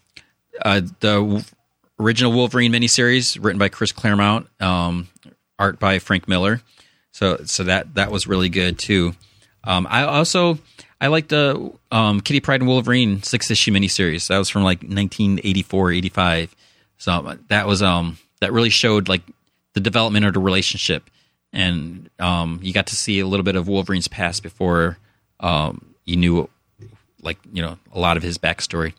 uh, 0.64 0.80
the 1.02 1.46
original 2.00 2.32
Wolverine 2.32 2.72
miniseries, 2.72 3.38
written 3.44 3.60
by 3.60 3.68
Chris 3.68 3.92
Claremont, 3.92 4.48
um, 4.62 5.10
art 5.60 5.80
by 5.80 6.00
Frank 6.00 6.30
Miller. 6.30 6.62
So 7.12 7.42
so 7.44 7.66
that 7.66 7.96
that 7.96 8.10
was 8.10 8.28
really 8.28 8.48
good 8.48 8.80
too. 8.80 9.16
Um, 9.66 9.86
I 9.90 10.04
also 10.04 10.60
I 11.02 11.08
like 11.08 11.28
the 11.28 11.74
um, 11.92 12.22
Kitty 12.22 12.40
Pryde 12.40 12.62
and 12.62 12.70
Wolverine 12.70 13.22
six 13.22 13.52
issue 13.52 13.74
miniseries. 13.74 14.30
That 14.30 14.38
was 14.38 14.48
from 14.48 14.64
like 14.64 14.80
1984, 14.80 15.92
85. 15.92 16.56
So 17.00 17.38
that 17.50 17.68
was 17.68 17.82
um 17.82 18.18
that 18.40 18.54
really 18.54 18.70
showed 18.70 19.10
like 19.10 19.24
the 19.74 19.82
development 19.82 20.26
of 20.26 20.36
the 20.36 20.40
relationship, 20.40 21.10
and 21.52 22.10
um, 22.18 22.62
you 22.64 22.72
got 22.72 22.88
to 22.88 22.96
see 22.96 23.20
a 23.20 23.28
little 23.28 23.44
bit 23.44 23.58
of 23.58 23.68
Wolverine's 23.68 24.08
past 24.08 24.42
before 24.42 24.98
um, 25.42 25.96
you 26.06 26.16
knew 26.16 26.50
like 27.22 27.38
you 27.52 27.62
know 27.62 27.78
a 27.94 28.00
lot 28.00 28.18
of 28.18 28.24
his 28.24 28.38
backstory. 28.38 28.94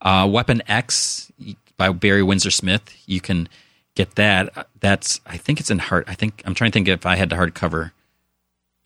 Uh, 0.00 0.28
Weapon 0.30 0.62
X 0.68 1.32
by 1.76 1.90
Barry 1.90 2.22
Windsor 2.22 2.50
Smith. 2.50 2.94
You 3.06 3.20
can 3.20 3.48
get 3.94 4.14
that. 4.16 4.68
That's 4.80 5.20
I 5.26 5.36
think 5.36 5.60
it's 5.60 5.70
in 5.70 5.78
hard. 5.78 6.04
I 6.06 6.14
think 6.14 6.42
I'm 6.44 6.54
trying 6.54 6.70
to 6.70 6.74
think 6.74 6.88
if 6.88 7.06
I 7.06 7.16
had 7.16 7.30
the 7.30 7.36
hardcover. 7.36 7.92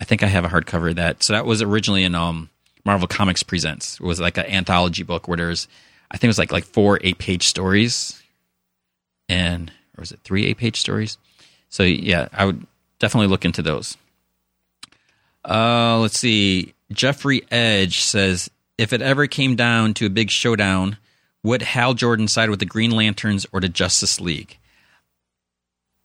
I 0.00 0.04
think 0.04 0.22
I 0.22 0.26
have 0.26 0.44
a 0.44 0.48
hardcover 0.48 0.90
of 0.90 0.96
that. 0.96 1.24
So 1.24 1.32
that 1.32 1.44
was 1.44 1.60
originally 1.60 2.04
in 2.04 2.14
um, 2.14 2.50
Marvel 2.84 3.08
Comics 3.08 3.42
Presents. 3.42 3.94
It 3.94 4.02
was 4.02 4.20
like 4.20 4.38
an 4.38 4.46
anthology 4.46 5.02
book 5.02 5.26
where 5.26 5.36
there's 5.36 5.66
I 6.10 6.16
think 6.16 6.24
it 6.24 6.28
was 6.28 6.38
like 6.38 6.52
like 6.52 6.64
four 6.64 6.98
eight 7.02 7.18
page 7.18 7.44
stories, 7.44 8.22
and 9.28 9.70
or 9.96 10.02
was 10.02 10.12
it 10.12 10.20
three 10.24 10.46
eight 10.46 10.58
page 10.58 10.78
stories? 10.80 11.18
So 11.68 11.82
yeah, 11.82 12.28
I 12.32 12.44
would 12.44 12.66
definitely 12.98 13.28
look 13.28 13.44
into 13.44 13.62
those. 13.62 13.96
Uh, 15.44 15.98
let's 15.98 16.18
see. 16.18 16.74
Jeffrey 16.92 17.42
Edge 17.50 18.00
says 18.00 18.50
if 18.78 18.92
it 18.92 19.02
ever 19.02 19.26
came 19.26 19.56
down 19.56 19.92
to 19.94 20.06
a 20.06 20.10
big 20.10 20.30
showdown, 20.30 20.96
would 21.42 21.62
Hal 21.62 21.94
Jordan 21.94 22.28
side 22.28 22.48
with 22.48 22.60
the 22.60 22.66
Green 22.66 22.92
Lanterns 22.92 23.46
or 23.52 23.60
the 23.60 23.68
Justice 23.68 24.20
League? 24.20 24.58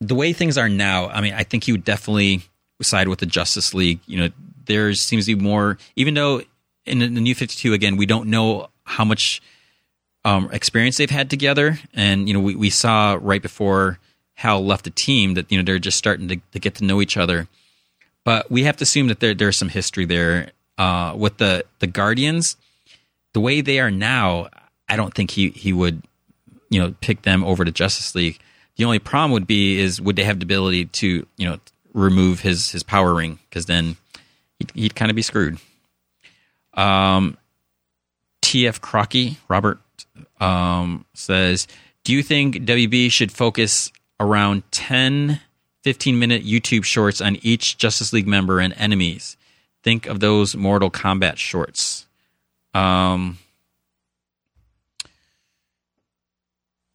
The 0.02 0.16
way 0.16 0.34
things 0.34 0.58
are 0.58 0.68
now, 0.68 1.08
I 1.08 1.22
mean, 1.22 1.34
I 1.34 1.44
think 1.44 1.64
he 1.64 1.72
would 1.72 1.86
definitely 1.86 2.42
side 2.82 3.08
with 3.08 3.20
the 3.20 3.26
Justice 3.26 3.74
League. 3.74 4.00
You 4.06 4.20
know, 4.20 4.30
there 4.66 4.94
seems 4.94 5.26
to 5.26 5.36
be 5.36 5.42
more, 5.42 5.78
even 5.96 6.14
though 6.14 6.42
in 6.86 7.00
the 7.00 7.08
New 7.08 7.36
52, 7.36 7.74
again, 7.74 7.96
we 7.96 8.06
don't 8.06 8.30
know 8.30 8.68
how 8.84 9.06
much 9.06 9.42
um, 10.26 10.50
experience 10.52 10.98
they've 10.98 11.10
had 11.10 11.30
together. 11.30 11.80
And, 11.94 12.28
you 12.28 12.34
know, 12.34 12.40
we, 12.40 12.56
we 12.56 12.70
saw 12.70 13.18
right 13.22 13.42
before 13.42 14.00
Hal 14.36 14.66
left 14.66 14.84
the 14.84 14.90
team 14.90 15.36
that, 15.36 15.52
you 15.52 15.58
know, 15.58 15.64
they're 15.64 15.80
just 15.80 15.98
starting 15.98 16.28
to, 16.28 16.38
to 16.52 16.60
get 16.60 16.76
to 16.76 16.84
know 16.84 17.02
each 17.02 17.18
other. 17.18 17.48
But 18.26 18.50
we 18.50 18.64
have 18.64 18.78
to 18.78 18.84
assume 18.84 19.08
that 19.08 19.20
there, 19.20 19.34
there's 19.34 19.58
some 19.58 19.70
history 19.70 20.06
there. 20.06 20.52
Uh, 20.76 21.14
with 21.16 21.38
the, 21.38 21.64
the 21.78 21.86
Guardians, 21.86 22.58
the 23.34 23.40
way 23.40 23.62
they 23.62 23.80
are 23.80 23.92
now, 23.92 24.48
I 24.88 24.96
don't 24.96 25.14
think 25.14 25.32
he, 25.32 25.50
he 25.50 25.74
would, 25.74 26.04
you 26.70 26.80
know, 26.80 26.96
pick 27.02 27.24
them 27.24 27.44
over 27.44 27.66
to 27.66 27.72
Justice 27.72 28.16
League. 28.16 28.40
The 28.78 28.86
only 28.86 29.00
problem 29.00 29.32
would 29.32 29.48
be 29.48 29.80
is 29.80 30.02
would 30.02 30.16
they 30.16 30.24
have 30.24 30.40
the 30.40 30.46
ability 30.46 30.86
to, 30.86 31.28
you 31.38 31.50
know, 31.50 31.60
remove 31.94 32.40
his 32.40 32.72
his 32.72 32.82
power 32.82 33.14
ring 33.14 33.38
because 33.50 33.68
then 33.68 33.98
he'd, 34.58 34.72
he'd 34.74 34.96
kind 34.96 35.12
of 35.12 35.16
be 35.16 35.22
screwed. 35.22 35.60
Um, 36.74 37.38
T.F. 38.42 38.82
Crocky, 38.82 39.38
Robert 39.48 39.80
um, 40.40 41.06
says, 41.14 41.68
Do 42.04 42.14
you 42.14 42.24
think 42.24 42.56
WB 42.58 43.12
should 43.12 43.32
focus 43.32 43.92
around 44.20 44.64
10, 44.72 45.40
15 45.84 46.20
minute 46.20 46.44
YouTube 46.44 46.84
shorts 46.84 47.22
on 47.22 47.38
each 47.42 47.78
Justice 47.78 48.14
League 48.14 48.28
member 48.28 48.60
and 48.60 48.74
enemies? 48.78 49.38
Think 49.84 50.06
of 50.06 50.20
those 50.20 50.56
Mortal 50.56 50.90
Kombat 50.90 51.38
shorts. 51.38 52.03
Um, 52.74 53.38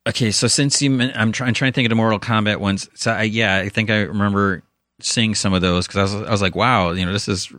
okay, 0.08 0.30
so 0.30 0.46
since 0.48 0.80
you, 0.82 1.00
I'm, 1.00 1.32
try, 1.32 1.46
I'm 1.46 1.54
trying 1.54 1.72
to 1.72 1.74
think 1.74 1.86
of 1.86 1.90
the 1.90 1.96
Mortal 1.96 2.18
Kombat 2.18 2.58
ones. 2.58 2.88
So 2.94 3.12
I, 3.12 3.22
yeah, 3.24 3.56
I 3.56 3.68
think 3.68 3.90
I 3.90 4.00
remember 4.02 4.62
seeing 5.00 5.34
some 5.34 5.54
of 5.54 5.60
those 5.62 5.86
because 5.86 6.12
I 6.12 6.16
was, 6.16 6.28
I 6.28 6.30
was 6.30 6.42
like, 6.42 6.54
wow, 6.56 6.90
you 6.92 7.04
know, 7.06 7.12
this 7.12 7.28
is, 7.28 7.52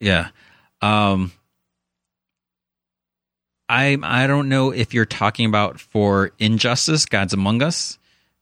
yeah. 0.00 0.28
Um, 0.80 1.32
I 3.68 3.96
I 4.02 4.26
don't 4.26 4.48
know 4.48 4.70
if 4.72 4.92
you're 4.92 5.06
talking 5.06 5.46
about 5.46 5.80
for 5.80 6.32
Injustice, 6.38 7.06
Gods 7.06 7.32
Among 7.32 7.62
Us, 7.62 7.98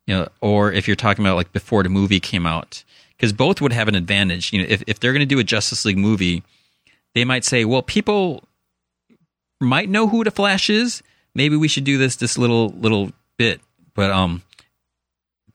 you 0.06 0.14
know, 0.14 0.28
or 0.40 0.72
if 0.72 0.88
you're 0.88 0.96
talking 0.96 1.24
about 1.24 1.36
like 1.36 1.52
before 1.52 1.82
the 1.82 1.88
movie 1.88 2.18
came 2.20 2.46
out. 2.46 2.82
because 3.16 3.32
both 3.34 3.60
would 3.60 3.72
have 3.72 3.86
an 3.88 3.94
advantage. 3.94 4.52
You 4.52 4.60
know, 4.62 4.66
if 4.68 4.82
if 4.86 4.98
they're 4.98 5.12
going 5.12 5.20
to 5.20 5.26
do 5.26 5.38
a 5.38 5.44
Justice 5.44 5.84
League 5.84 5.98
movie, 5.98 6.42
they 7.14 7.24
might 7.24 7.44
say, 7.44 7.66
well, 7.66 7.82
people 7.82 8.44
might 9.60 9.88
know 9.88 10.08
who 10.08 10.24
the 10.24 10.30
Flash 10.30 10.70
is. 10.70 11.02
Maybe 11.34 11.56
we 11.56 11.68
should 11.68 11.84
do 11.84 11.98
this 11.98 12.16
this 12.16 12.36
little 12.36 12.70
little 12.70 13.12
bit, 13.36 13.60
but 13.94 14.10
um, 14.10 14.42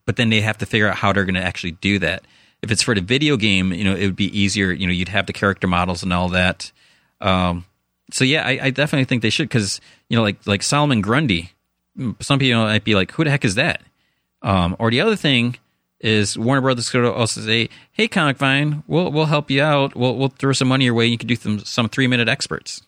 but 0.05 0.15
then 0.15 0.29
they 0.29 0.41
have 0.41 0.57
to 0.59 0.65
figure 0.65 0.87
out 0.87 0.95
how 0.95 1.11
they're 1.11 1.25
going 1.25 1.35
to 1.35 1.43
actually 1.43 1.71
do 1.71 1.99
that. 1.99 2.23
If 2.61 2.71
it's 2.71 2.81
for 2.81 2.95
the 2.95 3.01
video 3.01 3.37
game, 3.37 3.73
you 3.73 3.83
know, 3.83 3.95
it 3.95 4.05
would 4.05 4.15
be 4.15 4.37
easier. 4.37 4.71
You 4.71 4.87
know, 4.87 4.93
you'd 4.93 5.09
have 5.09 5.27
the 5.27 5.33
character 5.33 5.67
models 5.67 6.03
and 6.03 6.13
all 6.13 6.29
that. 6.29 6.71
Um, 7.21 7.65
so 8.11 8.23
yeah, 8.23 8.45
I, 8.45 8.59
I 8.63 8.69
definitely 8.69 9.05
think 9.05 9.21
they 9.21 9.29
should 9.29 9.49
because 9.49 9.81
you 10.09 10.15
know, 10.15 10.23
like 10.23 10.45
like 10.45 10.63
Solomon 10.63 11.01
Grundy. 11.01 11.51
Some 12.19 12.39
people 12.39 12.63
might 12.63 12.83
be 12.83 12.95
like, 12.95 13.11
"Who 13.11 13.23
the 13.23 13.31
heck 13.31 13.45
is 13.45 13.55
that?" 13.55 13.81
Um, 14.41 14.75
or 14.79 14.91
the 14.91 15.01
other 15.01 15.15
thing 15.15 15.57
is 15.99 16.37
Warner 16.37 16.61
Brothers 16.61 16.89
could 16.89 17.05
also 17.05 17.41
say, 17.41 17.69
"Hey, 17.91 18.07
Comic 18.07 18.37
Vine, 18.37 18.83
we'll 18.87 19.11
we'll 19.11 19.25
help 19.25 19.49
you 19.49 19.61
out. 19.61 19.95
We'll 19.95 20.15
we'll 20.15 20.29
throw 20.29 20.53
some 20.53 20.67
money 20.67 20.85
your 20.85 20.93
way. 20.93 21.05
You 21.05 21.17
can 21.17 21.27
do 21.27 21.35
some 21.35 21.59
some 21.59 21.89
three 21.89 22.07
minute 22.07 22.29
experts." 22.29 22.81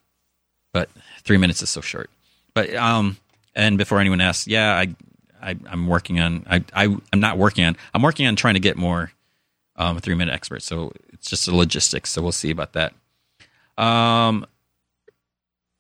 But 0.78 0.92
three 1.24 1.38
minutes 1.38 1.64
is 1.64 1.72
so 1.72 1.82
short. 1.82 2.12
But 2.54 2.76
um, 2.76 3.18
and 3.56 3.80
before 3.80 4.00
anyone 4.00 4.22
asks, 4.22 4.48
yeah, 4.48 4.76
I, 4.76 4.94
I 5.42 5.56
am 5.72 5.88
working 5.88 6.20
on 6.20 6.46
I 6.48 6.64
I 6.72 6.84
am 6.86 7.20
not 7.20 7.40
working 7.40 7.66
on 7.66 7.76
I'm 7.96 8.04
working 8.04 8.28
on 8.28 8.36
trying 8.36 8.54
to 8.54 8.60
get 8.60 8.78
more 8.78 9.12
um 9.76 9.98
three 9.98 10.14
minute 10.14 10.32
experts. 10.32 10.66
So 10.66 10.92
it's 11.14 11.32
just 11.32 11.48
a 11.48 11.56
logistics. 11.56 12.12
So 12.12 12.22
we'll 12.22 12.32
see 12.32 12.52
about 12.52 12.74
that. 12.74 12.94
Um, 13.76 14.46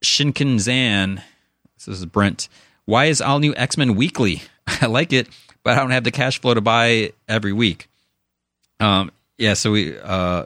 Shinken 0.03 0.57
Zan, 0.57 1.21
this 1.75 1.87
is 1.87 2.03
Brent. 2.07 2.49
Why 2.85 3.05
is 3.05 3.21
all 3.21 3.37
new 3.37 3.53
X 3.55 3.77
Men 3.77 3.93
weekly? 3.93 4.41
I 4.81 4.87
like 4.87 5.13
it, 5.13 5.27
but 5.61 5.77
I 5.77 5.81
don't 5.81 5.91
have 5.91 6.05
the 6.05 6.11
cash 6.11 6.41
flow 6.41 6.55
to 6.55 6.61
buy 6.61 7.13
every 7.27 7.53
week. 7.53 7.87
Um, 8.79 9.11
yeah, 9.37 9.53
so 9.53 9.73
we 9.73 9.95
uh, 9.95 10.45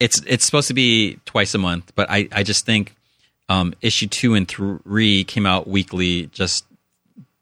it's 0.00 0.22
it's 0.26 0.46
supposed 0.46 0.68
to 0.68 0.74
be 0.74 1.18
twice 1.26 1.54
a 1.54 1.58
month, 1.58 1.92
but 1.94 2.08
I 2.08 2.28
I 2.32 2.44
just 2.44 2.64
think 2.64 2.94
um, 3.48 3.74
issue 3.80 4.06
two 4.06 4.34
and 4.34 4.48
three 4.48 5.24
came 5.24 5.46
out 5.46 5.68
weekly, 5.68 6.26
just 6.26 6.64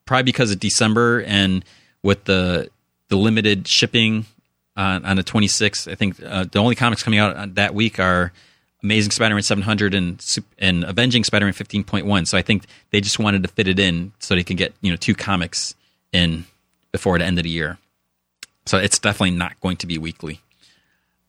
probably 0.05 0.25
because 0.25 0.51
of 0.51 0.61
December 0.61 1.23
and 1.23 1.65
with 2.03 2.25
the 2.25 2.71
the 3.09 3.17
limited 3.17 3.69
shipping 3.69 4.27
on, 4.77 5.05
on 5.05 5.17
the 5.17 5.25
26th. 5.25 5.91
I 5.91 5.95
think 5.95 6.23
uh, 6.23 6.45
the 6.51 6.59
only 6.59 6.75
comics 6.75 7.03
coming 7.03 7.19
out 7.19 7.55
that 7.57 7.75
week 7.75 8.01
are 8.01 8.33
Amazing 8.83 9.13
Spider-Man 9.13 9.43
700 9.43 9.95
and 9.95 10.25
and 10.59 10.85
Avenging 10.85 11.25
Spider-Man 11.25 11.55
15.1. 11.55 12.27
So 12.27 12.37
I 12.37 12.43
think 12.43 12.65
they 12.91 13.01
just 13.01 13.19
wanted 13.19 13.43
to 13.43 13.49
fit 13.49 13.69
it 13.69 13.79
in 13.79 14.13
so 14.19 14.35
they 14.35 14.43
could 14.43 14.57
get 14.57 14.75
you 14.81 14.91
know 14.91 14.97
two 14.97 15.15
comics 15.15 15.75
in 16.13 16.47
before 16.91 17.19
the 17.19 17.25
end 17.25 17.39
of 17.39 17.45
the 17.45 17.51
year. 17.51 17.79
So 18.67 18.79
it's 18.79 18.99
definitely 18.99 19.37
not 19.37 19.61
going 19.61 19.77
to 19.79 19.87
be 19.87 19.99
weekly. 19.99 20.41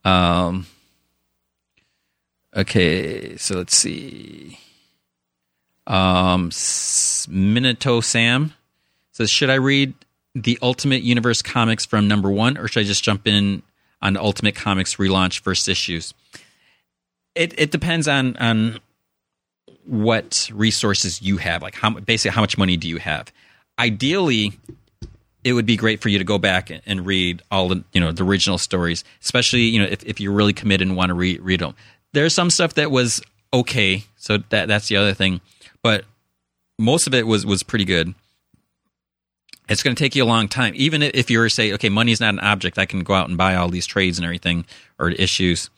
Um. 0.03 0.67
Okay, 2.55 3.35
so 3.37 3.57
let's 3.57 3.75
see. 3.75 4.59
Um, 5.87 6.49
Minato 6.51 8.03
Sam 8.03 8.53
says, 9.11 9.31
"Should 9.31 9.49
I 9.49 9.55
read 9.55 9.93
the 10.35 10.57
Ultimate 10.61 11.03
Universe 11.03 11.41
comics 11.41 11.85
from 11.85 12.07
number 12.07 12.29
one, 12.29 12.57
or 12.57 12.67
should 12.67 12.81
I 12.81 12.83
just 12.83 13.03
jump 13.03 13.27
in 13.27 13.63
on 14.01 14.17
Ultimate 14.17 14.55
Comics 14.55 14.95
relaunch 14.95 15.39
first 15.39 15.67
issues?" 15.67 16.13
It 17.35 17.53
it 17.57 17.71
depends 17.71 18.07
on 18.07 18.37
on 18.37 18.79
what 19.85 20.49
resources 20.53 21.21
you 21.21 21.37
have. 21.37 21.63
Like 21.63 21.75
how 21.75 21.89
basically 21.89 22.35
how 22.35 22.41
much 22.41 22.57
money 22.57 22.77
do 22.77 22.87
you 22.87 22.97
have? 22.97 23.33
Ideally, 23.79 24.53
it 25.43 25.53
would 25.53 25.65
be 25.65 25.75
great 25.75 26.01
for 26.01 26.09
you 26.09 26.17
to 26.17 26.23
go 26.23 26.37
back 26.37 26.71
and 26.85 27.05
read 27.05 27.41
all 27.51 27.67
the 27.67 27.83
you 27.93 27.99
know 27.99 28.11
the 28.11 28.23
original 28.23 28.57
stories, 28.57 29.03
especially 29.21 29.63
you 29.63 29.79
know 29.79 29.87
if, 29.89 30.03
if 30.03 30.19
you're 30.19 30.31
really 30.31 30.53
committed 30.53 30.87
and 30.87 30.95
want 30.95 31.09
to 31.09 31.15
read 31.15 31.41
read 31.41 31.59
them. 31.59 31.75
There's 32.13 32.33
some 32.33 32.49
stuff 32.49 32.75
that 32.75 32.91
was 32.91 33.21
okay, 33.53 34.05
so 34.17 34.37
that 34.49 34.67
that's 34.67 34.87
the 34.87 34.97
other 34.97 35.13
thing, 35.13 35.41
but 35.81 36.05
most 36.79 37.07
of 37.07 37.13
it 37.13 37.27
was 37.27 37.45
was 37.45 37.63
pretty 37.63 37.85
good. 37.85 38.13
It's 39.69 39.81
going 39.81 39.95
to 39.95 40.03
take 40.03 40.15
you 40.15 40.23
a 40.23 40.25
long 40.25 40.49
time, 40.49 40.73
even 40.75 41.01
if 41.01 41.31
you're 41.31 41.47
say, 41.47 41.73
okay, 41.73 41.89
money 41.89 42.11
is 42.11 42.19
not 42.19 42.33
an 42.33 42.39
object. 42.41 42.77
I 42.77 42.85
can 42.85 43.03
go 43.03 43.13
out 43.13 43.29
and 43.29 43.37
buy 43.37 43.55
all 43.55 43.69
these 43.69 43.85
trades 43.85 44.17
and 44.17 44.25
everything 44.25 44.65
or 44.99 45.09
issues 45.09 45.69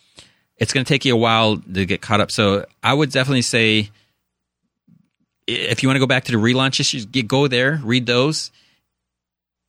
it's 0.58 0.74
going 0.74 0.86
to 0.86 0.88
take 0.88 1.06
you 1.06 1.14
a 1.14 1.18
while 1.18 1.58
to 1.58 1.86
get 1.86 2.02
caught 2.02 2.22
up. 2.22 2.32
So 2.32 2.66
I 2.82 2.94
would 2.94 3.12
definitely 3.12 3.42
say 3.42 3.90
if 5.48 5.84
you 5.84 5.90
want 5.90 5.98
to 5.98 6.00
go 6.00 6.08
back 6.08 6.26
to 6.26 6.32
the 6.32 6.38
relaunch 6.38 6.80
issues, 6.80 7.06
go 7.06 7.48
there, 7.48 7.80
read 7.84 8.06
those, 8.06 8.52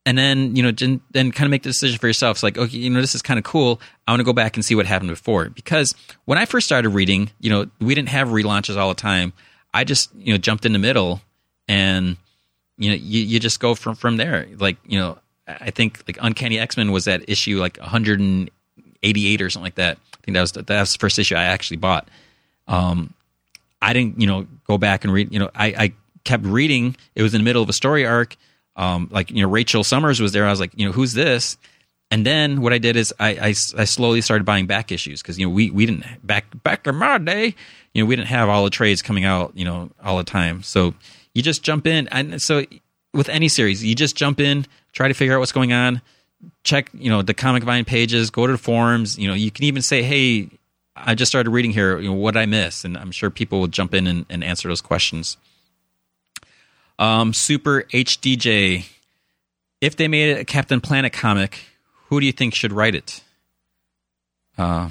and 0.06 0.16
then 0.16 0.56
you 0.56 0.62
know 0.62 0.70
then, 0.70 1.32
kind 1.32 1.42
of 1.42 1.50
make 1.50 1.64
the 1.64 1.70
decision 1.70 1.98
for 1.98 2.06
yourself. 2.06 2.38
It's 2.38 2.42
like 2.42 2.56
okay, 2.56 2.76
you 2.78 2.88
know 2.88 3.00
this 3.00 3.14
is 3.14 3.22
kind 3.22 3.38
of 3.38 3.44
cool. 3.44 3.80
I 4.06 4.12
want 4.12 4.20
to 4.20 4.24
go 4.24 4.32
back 4.32 4.56
and 4.56 4.64
see 4.64 4.74
what 4.74 4.86
happened 4.86 5.10
before 5.10 5.50
because 5.50 5.94
when 6.24 6.38
I 6.38 6.46
first 6.46 6.66
started 6.66 6.90
reading, 6.90 7.30
you 7.40 7.50
know 7.50 7.66
we 7.80 7.94
didn't 7.94 8.08
have 8.08 8.28
relaunches 8.28 8.76
all 8.76 8.88
the 8.88 8.94
time. 8.94 9.32
I 9.74 9.84
just 9.84 10.14
you 10.14 10.32
know 10.32 10.38
jumped 10.38 10.64
in 10.64 10.72
the 10.72 10.78
middle 10.78 11.20
and 11.68 12.16
you 12.78 12.90
know 12.90 12.96
you, 12.96 13.20
you 13.20 13.40
just 13.40 13.60
go 13.60 13.74
from 13.74 13.96
from 13.96 14.16
there. 14.16 14.46
Like 14.56 14.78
you 14.86 14.98
know 14.98 15.18
I 15.46 15.70
think 15.70 16.02
like 16.06 16.18
Uncanny 16.22 16.58
X 16.58 16.76
Men 16.76 16.92
was 16.92 17.04
that 17.04 17.28
issue 17.28 17.58
like 17.58 17.76
188 17.78 19.42
or 19.42 19.50
something 19.50 19.64
like 19.64 19.74
that 19.74 19.98
I 19.98 20.18
think 20.26 20.34
that 20.34 20.40
was 20.40 20.52
the, 20.52 20.62
that 20.62 20.80
was 20.80 20.92
the 20.92 20.98
first 20.98 21.18
issue 21.18 21.34
I 21.34 21.44
actually 21.44 21.76
bought. 21.78 22.08
Um, 22.68 23.12
I 23.80 23.92
didn't, 23.92 24.20
you 24.20 24.26
know, 24.26 24.46
go 24.66 24.78
back 24.78 25.04
and 25.04 25.12
read. 25.12 25.32
You 25.32 25.38
know, 25.38 25.50
I, 25.54 25.66
I 25.66 25.92
kept 26.24 26.44
reading. 26.44 26.96
It 27.14 27.22
was 27.22 27.34
in 27.34 27.40
the 27.40 27.44
middle 27.44 27.62
of 27.62 27.68
a 27.68 27.72
story 27.72 28.04
arc. 28.04 28.36
Um, 28.76 29.08
like 29.10 29.30
you 29.30 29.42
know, 29.42 29.48
Rachel 29.48 29.84
Summers 29.84 30.20
was 30.20 30.32
there. 30.32 30.46
I 30.46 30.50
was 30.50 30.60
like, 30.60 30.72
you 30.76 30.86
know, 30.86 30.92
who's 30.92 31.14
this? 31.14 31.56
And 32.10 32.24
then 32.24 32.60
what 32.60 32.72
I 32.72 32.78
did 32.78 32.94
is 32.94 33.12
I, 33.18 33.30
I, 33.30 33.48
I 33.48 33.84
slowly 33.84 34.20
started 34.20 34.44
buying 34.44 34.66
back 34.66 34.92
issues 34.92 35.22
because 35.22 35.38
you 35.38 35.46
know 35.46 35.50
we 35.50 35.70
we 35.70 35.86
didn't 35.86 36.04
back 36.24 36.46
back 36.62 36.86
in 36.86 36.94
my 36.96 37.18
day, 37.18 37.54
you 37.94 38.02
know, 38.02 38.06
we 38.06 38.16
didn't 38.16 38.28
have 38.28 38.48
all 38.48 38.64
the 38.64 38.70
trades 38.70 39.02
coming 39.02 39.24
out, 39.24 39.52
you 39.54 39.64
know, 39.64 39.90
all 40.02 40.16
the 40.18 40.24
time. 40.24 40.62
So 40.62 40.94
you 41.34 41.42
just 41.42 41.62
jump 41.62 41.86
in, 41.86 42.08
and 42.08 42.40
so 42.40 42.64
with 43.12 43.28
any 43.28 43.48
series, 43.48 43.82
you 43.82 43.94
just 43.94 44.14
jump 44.16 44.40
in, 44.40 44.66
try 44.92 45.08
to 45.08 45.14
figure 45.14 45.34
out 45.34 45.40
what's 45.40 45.52
going 45.52 45.72
on 45.72 46.00
check 46.64 46.90
you 46.94 47.10
know 47.10 47.22
the 47.22 47.34
comic 47.34 47.62
vine 47.62 47.84
pages 47.84 48.30
go 48.30 48.46
to 48.46 48.52
the 48.52 48.58
forums 48.58 49.18
you 49.18 49.28
know 49.28 49.34
you 49.34 49.50
can 49.50 49.64
even 49.64 49.82
say 49.82 50.02
hey 50.02 50.48
i 50.94 51.14
just 51.14 51.30
started 51.30 51.50
reading 51.50 51.70
here 51.70 51.98
you 51.98 52.08
know 52.08 52.14
what 52.14 52.36
i 52.36 52.46
miss 52.46 52.84
and 52.84 52.96
i'm 52.96 53.10
sure 53.10 53.30
people 53.30 53.60
will 53.60 53.66
jump 53.68 53.94
in 53.94 54.06
and, 54.06 54.26
and 54.28 54.44
answer 54.44 54.68
those 54.68 54.80
questions 54.80 55.36
um, 56.98 57.32
super 57.32 57.82
hdj 57.92 58.86
if 59.80 59.96
they 59.96 60.08
made 60.08 60.36
a 60.38 60.44
captain 60.44 60.80
planet 60.80 61.12
comic 61.12 61.60
who 62.06 62.20
do 62.20 62.26
you 62.26 62.32
think 62.32 62.54
should 62.54 62.72
write 62.72 62.94
it 62.94 63.22
uh, 64.58 64.88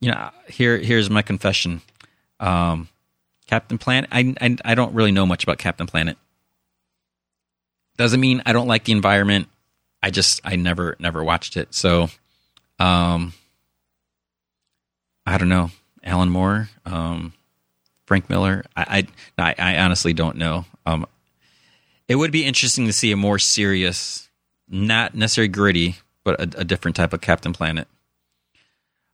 you 0.00 0.10
know 0.10 0.30
here 0.48 0.78
here's 0.78 1.10
my 1.10 1.22
confession 1.22 1.80
um, 2.40 2.88
captain 3.46 3.78
planet 3.78 4.08
I, 4.12 4.34
I 4.40 4.56
i 4.64 4.74
don't 4.74 4.94
really 4.94 5.12
know 5.12 5.26
much 5.26 5.42
about 5.44 5.58
captain 5.58 5.86
planet 5.86 6.16
doesn't 7.96 8.20
mean 8.20 8.42
i 8.46 8.52
don't 8.52 8.68
like 8.68 8.84
the 8.84 8.92
environment 8.92 9.48
I 10.02 10.10
just 10.10 10.40
I 10.44 10.56
never 10.56 10.96
never 10.98 11.22
watched 11.22 11.56
it. 11.56 11.74
So, 11.74 12.08
um, 12.78 13.32
I 15.26 15.38
don't 15.38 15.48
know. 15.48 15.70
Alan 16.02 16.30
Moore, 16.30 16.70
um, 16.86 17.34
Frank 18.06 18.30
Miller. 18.30 18.64
I 18.76 19.06
I, 19.38 19.54
I 19.58 19.78
honestly 19.78 20.12
don't 20.12 20.36
know. 20.36 20.64
Um, 20.86 21.06
it 22.08 22.16
would 22.16 22.32
be 22.32 22.44
interesting 22.44 22.86
to 22.86 22.92
see 22.92 23.12
a 23.12 23.16
more 23.16 23.38
serious, 23.38 24.28
not 24.68 25.14
necessarily 25.14 25.48
gritty, 25.48 25.96
but 26.24 26.40
a, 26.40 26.60
a 26.60 26.64
different 26.64 26.96
type 26.96 27.12
of 27.12 27.20
Captain 27.20 27.52
Planet. 27.52 27.86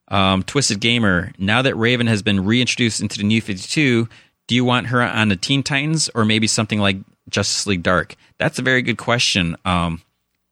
Um, 0.07 0.43
Twisted 0.43 0.79
Gamer. 0.79 1.33
Now 1.37 1.61
that 1.61 1.75
Raven 1.75 2.07
has 2.07 2.21
been 2.21 2.45
reintroduced 2.45 3.01
into 3.01 3.17
the 3.17 3.23
New 3.23 3.41
Fifty 3.41 3.67
Two, 3.67 4.07
do 4.47 4.55
you 4.55 4.63
want 4.63 4.87
her 4.87 5.03
on 5.03 5.27
the 5.29 5.35
Teen 5.35 5.63
Titans 5.63 6.09
or 6.15 6.23
maybe 6.23 6.47
something 6.47 6.79
like 6.79 6.97
Justice 7.29 7.67
League 7.67 7.83
Dark? 7.83 8.15
That's 8.37 8.57
a 8.57 8.61
very 8.61 8.81
good 8.81 8.97
question. 8.97 9.57
Um, 9.65 10.01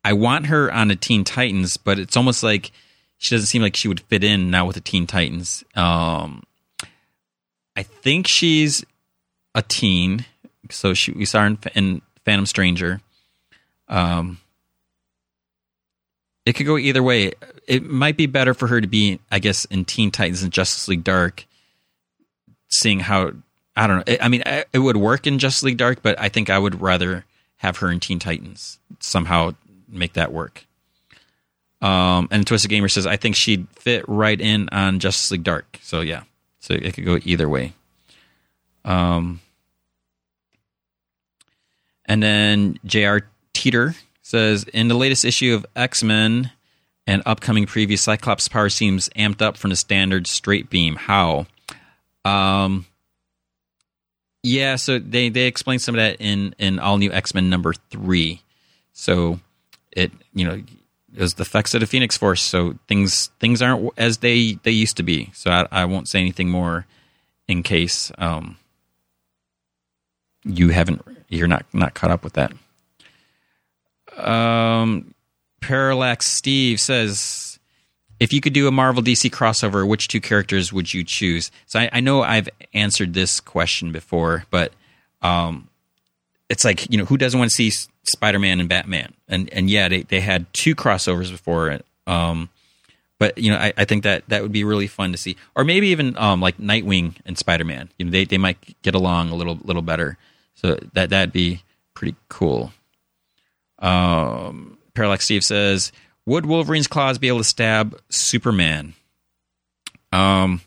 I 0.04 0.14
want 0.14 0.48
her 0.48 0.72
on 0.72 0.90
the 0.90 0.96
Teen 0.96 1.24
Titans, 1.24 1.78
but 1.78 1.98
it's 1.98 2.18
almost 2.18 2.44
like 2.44 2.72
she 3.18 3.34
doesn't 3.34 3.48
seem 3.48 3.62
like 3.62 3.76
she 3.76 3.88
would 3.88 4.02
fit 4.02 4.24
in 4.24 4.52
now 4.52 4.66
with 4.66 4.76
the 4.76 4.82
Teen 4.82 5.08
Titans. 5.08 5.64
Um, 5.74 6.44
I 7.76 7.84
think 7.84 8.28
she's 8.28 8.86
a 9.54 9.62
teen, 9.62 10.26
so 10.70 10.94
she 10.94 11.12
we 11.12 11.26
saw 11.26 11.42
her 11.42 11.48
in, 11.48 11.58
in 11.76 12.02
Phantom 12.24 12.46
Stranger. 12.46 13.02
Um, 13.88 14.40
it 16.46 16.54
could 16.54 16.66
go 16.66 16.78
either 16.78 17.04
way. 17.04 17.34
It 17.68 17.84
might 17.84 18.18
be 18.18 18.28
better 18.28 18.54
for 18.54 18.68
her 18.68 18.80
to 18.80 18.88
be, 18.88 19.20
I 19.32 19.40
guess, 19.40 19.66
in 19.66 19.86
Teen 19.86 20.12
Titans 20.12 20.44
and 20.44 20.52
Justice 20.52 20.88
League 20.88 21.04
Dark. 21.04 21.46
Seeing 22.70 23.00
how 23.00 23.32
I 23.76 23.88
don't 23.88 24.08
know. 24.08 24.18
I 24.22 24.28
mean, 24.28 24.44
it 24.46 24.80
would 24.80 24.98
work 24.98 25.28
in 25.28 25.40
Justice 25.40 25.64
League 25.64 25.78
Dark, 25.78 26.02
but 26.02 26.20
I 26.20 26.30
think 26.30 26.50
I 26.50 26.58
would 26.58 26.82
rather 26.82 27.26
have 27.58 27.78
her 27.78 27.92
in 27.92 28.00
Teen 28.00 28.20
Titans 28.20 28.80
somehow 29.00 29.54
make 29.88 30.14
that 30.14 30.32
work. 30.32 30.66
Um, 31.82 32.28
and 32.32 32.48
Twisted 32.48 32.70
Gamer 32.70 32.88
says, 32.88 33.06
I 33.06 33.18
think 33.18 33.36
she'd 33.36 33.68
fit 33.76 34.06
right 34.08 34.40
in 34.40 34.70
on 34.72 35.00
Justice 35.00 35.30
League 35.32 35.44
Dark. 35.44 35.80
So 35.82 36.02
yeah, 36.02 36.24
so 36.60 36.74
it 36.74 36.94
could 36.94 37.06
go 37.06 37.20
either 37.24 37.50
way. 37.50 37.74
Um, 38.84 39.42
and 42.06 42.22
then 42.22 42.80
J.R. 42.86 43.28
Teeter 43.54 43.96
says, 44.22 44.64
in 44.66 44.88
the 44.88 44.96
latest 44.96 45.26
issue 45.26 45.54
of 45.54 45.66
X 45.76 46.04
Men, 46.04 46.52
and 47.08 47.22
upcoming 47.26 47.66
preview. 47.66 47.98
Cyclops' 47.98 48.48
power 48.48 48.70
seems 48.70 49.10
amped 49.10 49.42
up 49.42 49.58
from 49.58 49.70
the 49.70 49.76
standard 49.76 50.28
straight 50.28 50.70
beam. 50.70 50.96
How? 50.96 51.46
Um, 52.24 52.86
yeah, 54.44 54.76
so 54.76 55.00
they 55.00 55.30
they 55.30 55.48
explain 55.48 55.80
some 55.80 55.96
of 55.96 56.00
that 56.00 56.18
in 56.20 56.56
in 56.58 56.80
all 56.80 56.98
new 56.98 57.12
X 57.12 57.34
Men 57.34 57.50
number 57.50 57.74
three. 57.74 58.42
So 58.94 59.40
it 59.92 60.12
you 60.34 60.46
know 60.46 60.64
it 61.16 61.22
was 61.22 61.36
the 61.36 61.44
effects 61.44 61.74
of 61.74 61.82
the 61.82 61.88
Phoenix 61.88 62.18
Force. 62.18 62.42
So 62.42 62.76
things 62.88 63.30
things 63.40 63.62
aren't 63.62 63.92
as 63.98 64.20
they 64.20 64.54
they 64.64 64.72
used 64.72 64.98
to 64.98 65.04
be. 65.04 65.32
So 65.34 65.52
I, 65.52 65.68
I 65.72 65.86
won't 65.86 66.08
say 66.08 66.20
anything 66.20 66.50
more 66.50 66.86
in 67.48 67.64
case 67.64 68.12
um 68.18 68.58
you 70.44 70.70
haven't 70.70 71.04
you're 71.30 71.48
not 71.48 71.66
not 71.74 71.94
caught 71.94 72.12
up 72.12 72.24
with 72.24 72.34
that. 72.34 72.54
Um, 74.18 75.14
Parallax 75.62 76.28
Steve 76.28 76.80
says, 76.80 77.60
if 78.20 78.32
you 78.32 78.40
could 78.40 78.54
do 78.54 78.68
a 78.68 78.72
Marvel 78.72 79.04
DC 79.04 79.30
crossover, 79.32 79.88
which 79.88 80.08
two 80.08 80.22
characters 80.22 80.72
would 80.72 80.94
you 80.94 81.04
choose? 81.04 81.52
So 81.66 81.80
I, 81.80 81.90
I 81.92 82.00
know 82.00 82.22
I've 82.22 82.50
answered 82.74 83.14
this 83.14 83.40
question 83.40 83.92
before, 83.92 84.46
but 84.50 84.72
um, 85.22 85.68
it's 86.50 86.64
like 86.64 86.90
you 86.92 86.98
know 86.98 87.06
who 87.06 87.18
doesn't 87.18 87.38
want 87.38 87.50
to 87.50 87.56
see 87.56 87.72
Spider 88.04 88.40
Man 88.40 88.60
and 88.60 88.70
Batman? 88.70 89.14
And 89.28 89.52
and 89.52 89.70
yeah, 89.70 89.90
they 89.90 90.04
they 90.04 90.22
had 90.22 90.52
two 90.54 90.76
crossovers 90.76 91.32
before. 91.32 91.80
Um, 92.08 92.50
but 93.18 93.38
you 93.38 93.52
know, 93.52 93.58
I, 93.58 93.74
I 93.78 93.86
think 93.86 94.04
that 94.04 94.28
that 94.30 94.42
would 94.42 94.52
be 94.52 94.64
really 94.64 94.88
fun 94.88 95.12
to 95.12 95.18
see, 95.18 95.36
or 95.56 95.64
maybe 95.64 95.88
even 95.88 96.18
um, 96.18 96.42
like 96.42 96.58
Nightwing 96.58 97.16
and 97.26 97.38
Spider 97.38 97.66
Man. 97.66 97.90
You 97.98 98.06
know, 98.06 98.12
they 98.12 98.26
they 98.26 98.38
might 98.38 98.82
get 98.82 98.96
along 98.96 99.30
a 99.30 99.36
little 99.36 99.58
little 99.64 99.82
better. 99.82 100.18
So 100.56 100.78
that 100.94 101.10
that'd 101.10 101.32
be 101.34 101.62
pretty 101.94 102.16
cool. 102.30 102.72
Um, 103.80 104.78
Parallax 104.94 105.26
Steve 105.26 105.44
says, 105.44 105.92
"Would 106.26 106.46
Wolverine's 106.46 106.88
claws 106.88 107.18
be 107.18 107.28
able 107.28 107.40
to 107.40 107.44
stab 107.44 108.00
Superman?" 108.10 108.94
Um, 110.12 110.62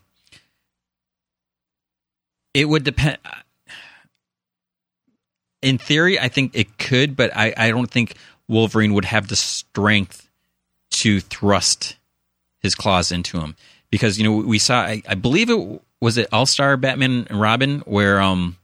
it 2.55 2.67
would 2.67 2.85
depend. 2.85 3.19
In 5.61 5.79
theory, 5.79 6.21
I 6.21 6.29
think 6.29 6.53
it 6.55 6.79
could, 6.79 7.17
but 7.17 7.37
I, 7.37 7.53
I 7.57 7.71
don't 7.71 7.91
think 7.91 8.15
Wolverine 8.47 8.95
would 8.95 9.07
have 9.07 9.27
the 9.27 9.37
strength 9.37 10.29
to 11.03 11.21
thrust 11.21 11.97
his 12.61 12.75
claws 12.75 13.11
into 13.11 13.41
him 13.41 13.57
because 13.91 14.19
you 14.19 14.25
know 14.25 14.47
we 14.47 14.59
saw. 14.59 14.81
I, 14.81 15.03
I 15.09 15.15
believe 15.15 15.51
it 15.51 15.81
was 16.01 16.19
it 16.19 16.29
All 16.33 16.47
Star 16.47 16.77
Batman 16.77 17.27
and 17.29 17.41
Robin 17.41 17.81
where 17.81 18.21
um 18.21 18.57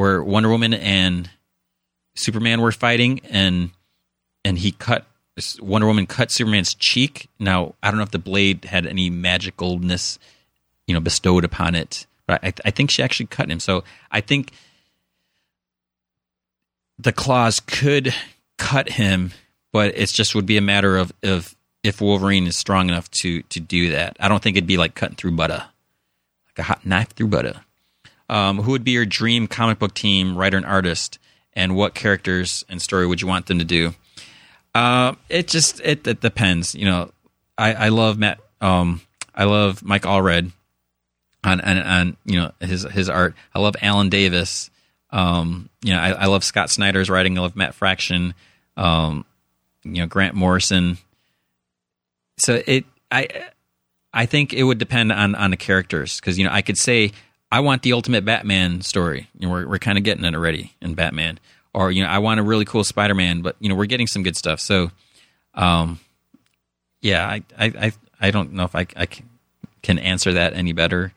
where 0.00 0.22
Wonder 0.22 0.48
Woman 0.48 0.72
and 0.72 1.28
Superman 2.14 2.62
were 2.62 2.72
fighting, 2.72 3.20
and 3.30 3.70
and 4.44 4.58
he 4.58 4.72
cut 4.72 5.04
Wonder 5.60 5.86
Woman 5.86 6.06
cut 6.06 6.32
Superman's 6.32 6.74
cheek. 6.74 7.28
Now 7.38 7.74
I 7.82 7.90
don't 7.90 7.98
know 7.98 8.04
if 8.04 8.10
the 8.10 8.18
blade 8.18 8.64
had 8.64 8.86
any 8.86 9.10
magicalness, 9.10 10.18
you 10.86 10.94
know, 10.94 11.00
bestowed 11.00 11.44
upon 11.44 11.74
it, 11.74 12.06
but 12.26 12.42
I, 12.42 12.54
I 12.64 12.70
think 12.70 12.90
she 12.90 13.02
actually 13.02 13.26
cut 13.26 13.50
him. 13.50 13.60
So 13.60 13.84
I 14.10 14.22
think 14.22 14.52
the 16.98 17.12
claws 17.12 17.60
could 17.60 18.14
cut 18.56 18.88
him, 18.88 19.32
but 19.70 19.96
it 19.96 20.08
just 20.08 20.34
would 20.34 20.46
be 20.46 20.56
a 20.56 20.62
matter 20.62 20.96
of 20.96 21.12
of 21.22 21.54
if 21.82 22.00
Wolverine 22.00 22.46
is 22.46 22.56
strong 22.56 22.88
enough 22.88 23.10
to 23.22 23.42
to 23.42 23.60
do 23.60 23.90
that. 23.90 24.16
I 24.18 24.28
don't 24.28 24.42
think 24.42 24.56
it'd 24.56 24.66
be 24.66 24.78
like 24.78 24.94
cutting 24.94 25.16
through 25.16 25.32
butter, 25.32 25.64
like 26.46 26.58
a 26.58 26.62
hot 26.62 26.86
knife 26.86 27.10
through 27.10 27.28
butter. 27.28 27.60
Um, 28.30 28.58
who 28.58 28.70
would 28.70 28.84
be 28.84 28.92
your 28.92 29.04
dream 29.04 29.48
comic 29.48 29.80
book 29.80 29.92
team, 29.92 30.38
writer 30.38 30.56
and 30.56 30.64
artist, 30.64 31.18
and 31.52 31.74
what 31.74 31.94
characters 31.94 32.64
and 32.68 32.80
story 32.80 33.04
would 33.04 33.20
you 33.20 33.26
want 33.26 33.46
them 33.46 33.58
to 33.58 33.64
do? 33.64 33.92
Uh, 34.72 35.14
it 35.28 35.48
just 35.48 35.80
it, 35.80 36.06
it 36.06 36.20
depends. 36.20 36.72
You 36.76 36.84
know, 36.84 37.10
I, 37.58 37.74
I 37.74 37.88
love 37.88 38.18
Matt. 38.18 38.38
Um, 38.60 39.00
I 39.34 39.44
love 39.44 39.82
Mike 39.82 40.02
Allred 40.02 40.52
on, 41.42 41.60
on 41.60 41.78
on 41.78 42.16
you 42.24 42.36
know 42.40 42.52
his 42.60 42.84
his 42.84 43.08
art. 43.08 43.34
I 43.52 43.58
love 43.58 43.74
Alan 43.82 44.10
Davis. 44.10 44.70
Um, 45.10 45.68
you 45.82 45.92
know, 45.92 45.98
I, 45.98 46.10
I 46.10 46.26
love 46.26 46.44
Scott 46.44 46.70
Snyder's 46.70 47.10
writing. 47.10 47.36
I 47.36 47.40
love 47.40 47.56
Matt 47.56 47.74
Fraction. 47.74 48.34
Um, 48.76 49.24
you 49.82 50.02
know, 50.02 50.06
Grant 50.06 50.36
Morrison. 50.36 50.98
So 52.38 52.62
it 52.64 52.84
I 53.10 53.48
I 54.14 54.26
think 54.26 54.52
it 54.52 54.62
would 54.62 54.78
depend 54.78 55.10
on 55.10 55.34
on 55.34 55.50
the 55.50 55.56
characters 55.56 56.20
because 56.20 56.38
you 56.38 56.44
know 56.44 56.52
I 56.52 56.62
could 56.62 56.78
say 56.78 57.10
I 57.52 57.60
want 57.60 57.82
the 57.82 57.92
ultimate 57.92 58.24
Batman 58.24 58.82
story. 58.82 59.28
You 59.38 59.46
know, 59.46 59.52
we're 59.52 59.68
we're 59.68 59.78
kind 59.78 59.98
of 59.98 60.04
getting 60.04 60.24
it 60.24 60.34
already 60.34 60.74
in 60.80 60.94
Batman. 60.94 61.38
Or 61.72 61.90
you 61.90 62.02
know, 62.02 62.08
I 62.08 62.18
want 62.18 62.40
a 62.40 62.42
really 62.42 62.64
cool 62.64 62.84
Spider 62.84 63.14
Man, 63.14 63.42
but 63.42 63.56
you 63.60 63.68
know, 63.68 63.74
we're 63.74 63.86
getting 63.86 64.06
some 64.06 64.22
good 64.22 64.36
stuff. 64.36 64.60
So, 64.60 64.90
um, 65.54 66.00
yeah, 67.00 67.26
I 67.26 67.42
I 67.58 67.66
I, 67.66 67.92
I 68.20 68.30
don't 68.30 68.52
know 68.52 68.64
if 68.64 68.74
I 68.74 68.86
I 68.96 69.06
can 69.82 69.98
answer 69.98 70.32
that 70.32 70.54
any 70.54 70.72
better 70.72 71.12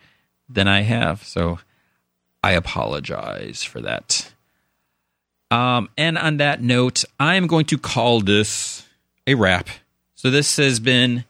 than 0.50 0.68
I 0.68 0.82
have. 0.82 1.24
So, 1.24 1.60
I 2.44 2.52
apologize 2.52 3.64
for 3.64 3.82
that. 3.82 4.32
Um, 5.50 5.90
and 5.98 6.18
on 6.18 6.38
that 6.38 6.62
note, 6.62 7.04
I'm 7.20 7.46
going 7.46 7.66
to 7.66 7.78
call 7.78 8.22
this 8.22 8.88
a 9.28 9.36
wrap. 9.36 9.70
So 10.16 10.32
this 10.32 10.58
has 10.58 10.80
been 10.80 11.26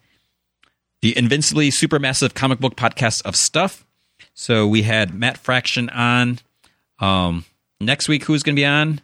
the 1.01 1.17
Invincibly 1.17 1.69
Supermassive 1.69 2.34
Comic 2.34 2.59
Book 2.59 2.75
Podcast 2.75 3.21
of 3.25 3.35
Stuff. 3.35 3.85
So 4.34 4.68
we 4.68 4.81
had 4.81 5.14
Matt 5.14 5.38
Fraction 5.38 5.89
on. 5.89 6.39
Um, 6.99 7.45
next 7.80 8.07
week, 8.07 8.23
who's 8.23 8.43
going 8.43 8.55
to 8.55 8.60
be 8.60 8.65
on? 8.65 9.01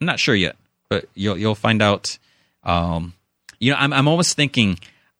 I'm 0.00 0.06
not 0.06 0.18
sure 0.18 0.34
yet, 0.34 0.56
but 0.88 1.06
you'll 1.14 1.38
you'll 1.38 1.54
find 1.54 1.82
out. 1.82 2.18
Um, 2.64 3.14
you 3.60 3.70
know, 3.70 3.76
I'm 3.78 3.92
I'm 3.92 4.08
almost 4.08 4.34
thinking 4.34 4.78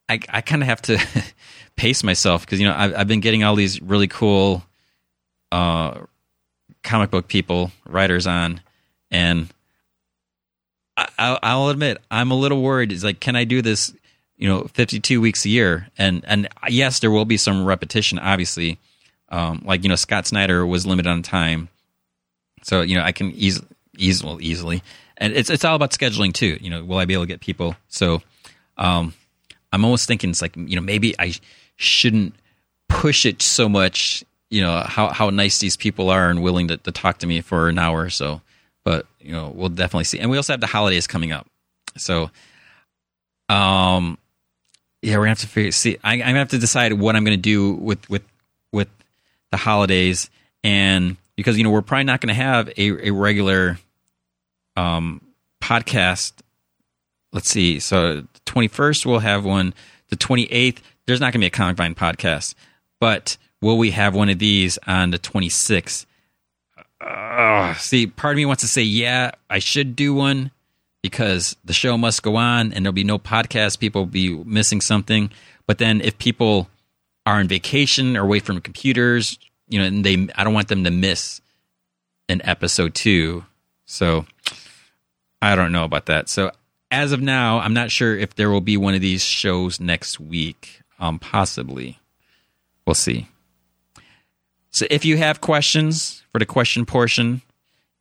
I 0.09 0.21
I 0.29 0.41
kind 0.41 0.63
of 0.63 0.69
have 0.69 0.83
to 0.83 0.99
pace 1.77 2.03
myself 2.03 2.45
because 2.45 2.61
you 2.61 2.67
know 2.67 2.75
I've, 2.77 2.95
I've 2.97 3.09
been 3.09 3.21
getting 3.21 3.45
all 3.45 3.55
these 3.55 3.81
really 3.83 4.09
cool 4.09 4.65
uh, 5.51 6.01
comic 6.83 7.11
book 7.11 7.29
people 7.29 7.71
writers 7.87 8.27
on, 8.27 8.61
and 9.11 9.53
I, 10.97 11.39
I'll 11.43 11.69
admit 11.69 11.99
I'm 12.11 12.31
a 12.31 12.37
little 12.37 12.63
worried. 12.63 12.91
Is 12.91 13.05
like, 13.05 13.21
can 13.21 13.37
I 13.37 13.45
do 13.45 13.63
this? 13.63 13.93
You 14.37 14.49
know, 14.49 14.65
52 14.65 15.21
weeks 15.21 15.45
a 15.45 15.51
year, 15.51 15.89
and 15.99 16.25
and 16.27 16.49
yes, 16.69 17.01
there 17.01 17.11
will 17.11 17.27
be 17.27 17.37
some 17.37 17.65
repetition, 17.65 18.19
obviously 18.19 18.79
um, 19.33 19.63
like 19.65 19.83
you 19.83 19.89
know, 19.89 19.97
Scott 19.97 20.27
Snyder 20.27 20.65
was 20.65 20.87
limited 20.87 21.09
on 21.09 21.23
time, 21.23 21.69
so 22.63 22.83
you 22.83 22.95
know 22.95 23.03
I 23.03 23.13
can 23.13 23.33
easily, 23.33 23.67
easily, 23.97 24.45
easily, 24.45 24.83
and 25.17 25.33
it's 25.33 25.49
it's 25.49 25.65
all 25.65 25.75
about 25.75 25.91
scheduling 25.91 26.35
too. 26.35 26.59
You 26.61 26.69
know, 26.69 26.85
will 26.85 26.99
I 26.99 27.07
be 27.07 27.15
able 27.15 27.25
to 27.25 27.29
get 27.29 27.41
people? 27.41 27.75
So, 27.89 28.23
um, 28.77 29.15
I'm 29.73 29.85
almost 29.85 30.07
thinking 30.07 30.31
it's 30.31 30.43
like 30.43 30.55
you 30.55 30.77
know 30.77 30.83
maybe 30.83 31.15
I 31.19 31.33
shouldn't 31.77 32.35
push 32.91 33.25
it 33.25 33.41
so 33.41 33.71
much. 33.71 34.23
You 34.51 34.61
know 34.61 34.81
how 34.81 35.09
how 35.09 35.31
nice 35.31 35.59
these 35.59 35.79
people 35.79 36.11
are 36.11 36.29
and 36.29 36.43
willing 36.43 36.69
to, 36.69 36.77
to 36.77 36.93
talk 36.93 37.19
to 37.21 37.27
me 37.27 37.41
for 37.41 37.71
an 37.71 37.79
hour 37.79 38.03
or 38.03 38.11
so. 38.11 38.43
But 38.85 39.07
you 39.19 39.33
know 39.33 39.51
we'll 39.55 39.71
definitely 39.71 40.05
see, 40.05 40.19
and 40.19 40.31
we 40.31 40.37
also 40.37 40.53
have 40.53 40.61
the 40.61 40.67
holidays 40.67 41.07
coming 41.07 41.33
up, 41.33 41.47
so 41.97 42.31
um 43.49 44.19
yeah, 45.01 45.17
we're 45.17 45.23
gonna 45.23 45.31
have 45.31 45.41
to 45.41 45.49
figure, 45.49 45.73
see. 45.73 45.99
I, 46.05 46.15
am 46.15 46.21
gonna 46.21 46.39
have 46.39 46.51
to 46.51 46.59
decide 46.59 46.93
what 46.93 47.17
I'm 47.17 47.25
gonna 47.25 47.37
do 47.37 47.73
with 47.73 48.09
with 48.09 48.23
with 48.73 48.89
the 49.53 49.57
holidays, 49.57 50.29
and 50.65 51.17
because 51.37 51.57
you 51.57 51.63
know 51.63 51.71
we're 51.71 51.83
probably 51.83 52.05
not 52.05 52.21
going 52.21 52.35
to 52.35 52.43
have 52.43 52.69
a, 52.77 53.09
a 53.09 53.11
regular 53.11 53.79
um, 54.77 55.21
podcast. 55.63 56.33
Let's 57.33 57.49
see. 57.49 57.79
So 57.79 58.23
the 58.23 58.29
twenty 58.45 58.67
first 58.67 59.07
we'll 59.07 59.21
have 59.21 59.45
one. 59.45 59.75
The 60.09 60.17
twenty 60.17 60.45
eighth 60.47 60.83
there's 61.07 61.21
not 61.21 61.27
going 61.27 61.35
to 61.35 61.39
be 61.41 61.47
a 61.47 61.51
Comic 61.51 61.77
Vine 61.77 61.95
podcast, 61.95 62.55
but 62.99 63.37
will 63.61 63.79
we 63.79 63.93
have 63.93 64.15
one 64.15 64.29
of 64.29 64.41
these 64.41 64.79
on 64.87 65.11
the 65.11 65.19
twenty 65.19 65.49
sixth? 65.49 66.07
Uh, 67.01 67.75
see, 67.75 68.07
part 68.07 68.35
of 68.35 68.37
me 68.37 68.47
wants 68.47 68.63
to 68.63 68.69
say, 68.69 68.83
yeah, 68.83 69.33
I 69.51 69.59
should 69.59 69.97
do 69.97 70.15
one 70.15 70.53
because 71.03 71.57
the 71.65 71.73
show 71.73 71.99
must 71.99 72.23
go 72.23 72.37
on 72.37 72.73
and 72.73 72.85
there'll 72.85 72.93
be 72.93 73.03
no 73.05 73.19
podcast. 73.19 73.81
People 73.81 74.03
will 74.03 74.07
be 74.07 74.31
missing 74.45 74.81
something. 74.81 75.31
But 75.67 75.79
then 75.79 76.01
if 76.01 76.17
people 76.19 76.69
are 77.27 77.39
on 77.39 77.49
vacation 77.49 78.17
or 78.17 78.23
away 78.23 78.41
from 78.41 78.61
computers, 78.61 79.39
you 79.69 79.79
know, 79.79 79.85
and 79.85 80.05
they 80.05 80.29
I 80.35 80.45
don't 80.45 80.55
want 80.55 80.69
them 80.69 80.85
to 80.85 80.91
miss 80.91 81.41
an 82.29 82.41
episode 82.45 82.95
two. 82.95 83.45
So 83.87 84.27
I 85.41 85.55
don't 85.55 85.73
know 85.73 85.85
about 85.85 86.07
that. 86.07 86.29
So 86.29 86.53
as 86.91 87.13
of 87.13 87.21
now, 87.21 87.59
I'm 87.59 87.75
not 87.75 87.91
sure 87.91 88.17
if 88.17 88.35
there 88.35 88.51
will 88.51 88.61
be 88.61 88.77
one 88.77 88.95
of 88.95 89.01
these 89.01 89.25
shows 89.25 89.81
next 89.81 90.21
week. 90.21 90.83
Um, 90.99 91.19
possibly. 91.19 91.99
We'll 92.87 92.95
see. 92.95 93.29
So 94.71 94.87
if 94.91 95.05
you 95.05 95.17
have 95.17 95.41
questions 95.41 96.23
for 96.33 96.39
the 96.39 96.47
question 96.47 96.87
portion, 96.87 97.43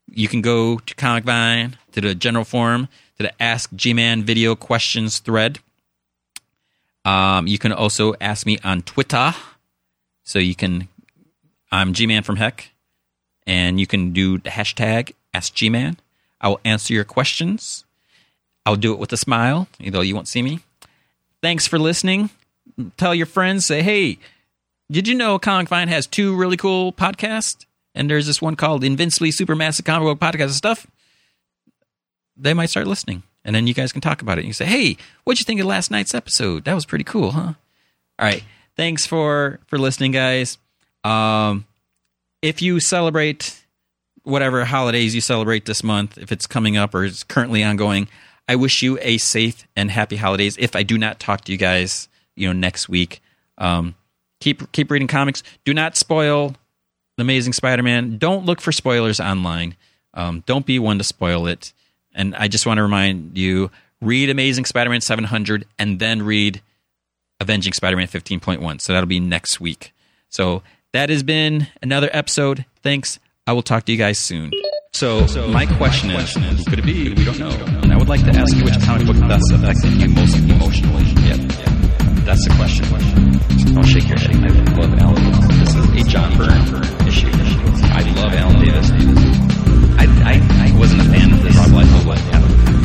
you 0.10 0.28
can 0.28 0.42
go 0.42 0.78
to 0.78 0.96
Comic 0.96 1.24
Vine, 1.24 1.78
to 1.94 2.02
the 2.02 2.16
general 2.16 2.46
forum, 2.46 2.88
to 3.18 3.24
the 3.24 3.42
Ask 3.42 3.74
G 3.76 3.94
Man 3.94 4.24
video 4.24 4.56
questions 4.56 5.20
thread. 5.20 5.60
Um, 7.04 7.48
you 7.48 7.58
can 7.58 7.72
also 7.72 8.14
ask 8.22 8.46
me 8.46 8.58
on 8.64 8.82
Twitter. 8.84 9.34
So 10.24 10.40
you 10.40 10.56
can, 10.56 10.88
I'm 11.72 11.94
G 11.94 12.06
Man 12.06 12.24
from 12.24 12.36
Heck, 12.38 12.72
and 13.48 13.80
you 13.80 13.88
can 13.88 14.14
do 14.14 14.38
the 14.38 14.50
hashtag 14.52 15.14
Ask 15.34 15.54
G 15.54 15.70
Man. 15.70 15.98
I 16.40 16.50
will 16.50 16.60
answer 16.64 16.94
your 16.94 17.04
questions. 17.04 17.86
I'll 18.66 18.76
do 18.76 18.94
it 18.94 19.00
with 19.00 19.12
a 19.12 19.18
smile, 19.18 19.68
though 19.80 20.02
you 20.02 20.14
won't 20.16 20.28
see 20.28 20.42
me. 20.42 20.60
thanks 21.42 21.68
for 21.68 21.80
listening. 21.80 22.30
Tell 22.98 23.14
your 23.14 23.26
friends, 23.26 23.66
say, 23.66 23.82
hey, 23.82 24.18
did 24.90 25.08
you 25.08 25.16
know 25.16 25.40
Comic 25.40 25.68
Vine 25.70 25.88
has 25.88 26.08
two 26.08 26.36
really 26.36 26.58
cool 26.58 26.94
podcasts? 26.94 27.66
And 27.94 28.10
there's 28.10 28.28
this 28.28 28.42
one 28.42 28.56
called 28.56 28.84
Invincibly 28.84 29.32
Supermassive 29.32 29.86
Comic 29.86 30.06
Book 30.06 30.20
Podcast 30.20 30.44
and 30.44 30.54
stuff. 30.54 30.88
They 32.38 32.54
might 32.54 32.70
start 32.70 32.88
listening. 32.88 33.24
And 33.44 33.56
then 33.56 33.68
you 33.68 33.74
guys 33.74 33.92
can 33.92 34.02
talk 34.02 34.22
about 34.22 34.38
it. 34.38 34.46
You 34.46 34.54
say, 34.54 34.66
hey, 34.66 34.98
what'd 35.24 35.40
you 35.40 35.46
think 35.46 35.60
of 35.60 35.66
last 35.66 35.90
night's 35.90 36.14
episode? 36.14 36.66
That 36.66 36.76
was 36.76 36.86
pretty 36.86 37.04
cool, 37.04 37.32
huh? 37.32 37.54
All 38.20 38.28
right. 38.28 38.44
Thanks 38.76 39.06
for 39.06 39.60
for 39.68 39.78
listening, 39.78 40.12
guys. 40.12 40.58
Um, 41.04 41.66
if 42.42 42.62
you 42.62 42.80
celebrate 42.80 43.66
whatever 44.24 44.66
holidays 44.66 45.16
you 45.16 45.22
celebrate 45.22 45.66
this 45.66 45.84
month, 45.84 46.18
if 46.18 46.32
it's 46.32 46.46
coming 46.46 46.78
up 46.78 46.94
or 46.94 47.04
it's 47.04 47.24
currently 47.24 47.64
ongoing, 47.64 48.08
I 48.48 48.56
wish 48.56 48.82
you 48.82 49.00
a 49.02 49.18
safe 49.18 49.68
and 49.76 49.90
happy 49.90 50.18
holidays. 50.18 50.58
If 50.60 50.76
I 50.76 50.84
do 50.84 50.98
not 50.98 51.20
talk 51.20 51.42
to 51.46 51.52
you 51.52 51.58
guys, 51.58 52.08
you 52.36 52.48
know, 52.48 52.54
next 52.54 52.90
week, 52.90 53.22
um, 53.58 53.96
keep 54.40 54.72
keep 54.72 54.92
reading 54.92 55.08
comics. 55.08 55.42
Do 55.66 55.74
not 55.74 55.98
spoil 55.98 56.56
the 57.18 57.22
Amazing 57.22 57.54
Spider-Man. 57.54 58.18
Don't 58.18 58.46
look 58.46 58.62
for 58.62 58.72
spoilers 58.72 59.20
online. 59.20 59.76
Um, 60.14 60.44
don't 60.46 60.66
be 60.66 60.80
one 60.80 60.98
to 60.98 61.04
spoil 61.04 61.48
it. 61.48 61.74
And 62.14 62.36
I 62.36 62.48
just 62.48 62.66
want 62.66 62.78
to 62.78 62.84
remind 62.84 63.38
you: 63.38 63.72
read 64.02 64.30
Amazing 64.30 64.66
Spider-Man 64.66 65.02
700, 65.02 65.66
and 65.80 66.00
then 66.00 66.24
read 66.24 66.62
Avenging 67.40 67.74
Spider-Man 67.74 68.08
15.1. 68.08 68.82
So 68.82 68.94
that'll 68.94 69.08
be 69.08 69.20
next 69.20 69.60
week. 69.60 69.94
So 70.30 70.64
that 70.94 71.10
has 71.10 71.24
been 71.24 71.68
another 71.82 72.10
episode. 72.12 72.66
Thanks. 72.84 73.20
I 73.48 73.54
will 73.54 73.64
talk 73.64 73.86
to 73.86 73.92
you 73.92 73.98
guys 73.98 74.20
soon. 74.20 74.52
So, 74.94 75.26
so 75.26 75.48
my 75.48 75.66
question 75.66 76.12
is, 76.12 76.34
who 76.34 76.64
could 76.66 76.80
it 76.80 76.86
be? 76.86 77.10
We 77.14 77.24
don't 77.26 77.40
know. 77.40 77.50
And 77.50 77.92
I 77.94 77.98
would 77.98 78.10
like 78.10 78.24
to 78.26 78.32
ask 78.32 78.56
you 78.56 78.64
which 78.64 78.80
comic 78.84 79.08
book 79.08 79.16
thus 79.16 79.42
affected 79.52 80.02
you 80.02 80.10
most 80.10 80.36
emotionally. 80.36 81.04
Yeah, 81.26 81.38
that's 82.24 82.46
the 82.48 82.54
question. 82.56 82.86
Don't 83.74 83.88
shake 83.88 84.10
your 84.10 84.20
head. 84.20 84.36
I 84.36 84.78
love 84.78 84.94
Alan 85.00 85.16
Davis. 85.16 85.74
This 85.74 85.76
is 85.76 86.06
a 86.06 86.10
John 86.10 86.38
Byrne 86.38 87.08
issue. 87.08 87.30
I 87.32 88.02
love 88.16 88.34
Alan 88.34 88.66
Davis. 88.66 89.21
I, 90.24 90.34
I, 90.68 90.78
wasn't 90.78 91.02
a 91.02 91.06
fan 91.06 91.34
of 91.34 91.42
this. 91.44 91.56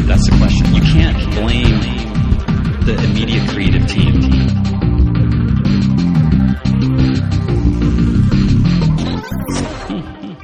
That's 0.06 0.30
the 0.30 0.36
question. 0.38 0.74
You 0.74 0.82
can't 0.82 1.34
blame 1.34 1.80
the 2.84 2.94
immediate 3.04 3.48
creative 3.50 3.86
team. 3.86 4.22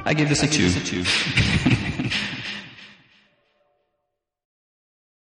I 0.05 0.13
gave 0.13 0.29
this 0.29 0.43
a 0.43 0.47
two. 0.47 1.79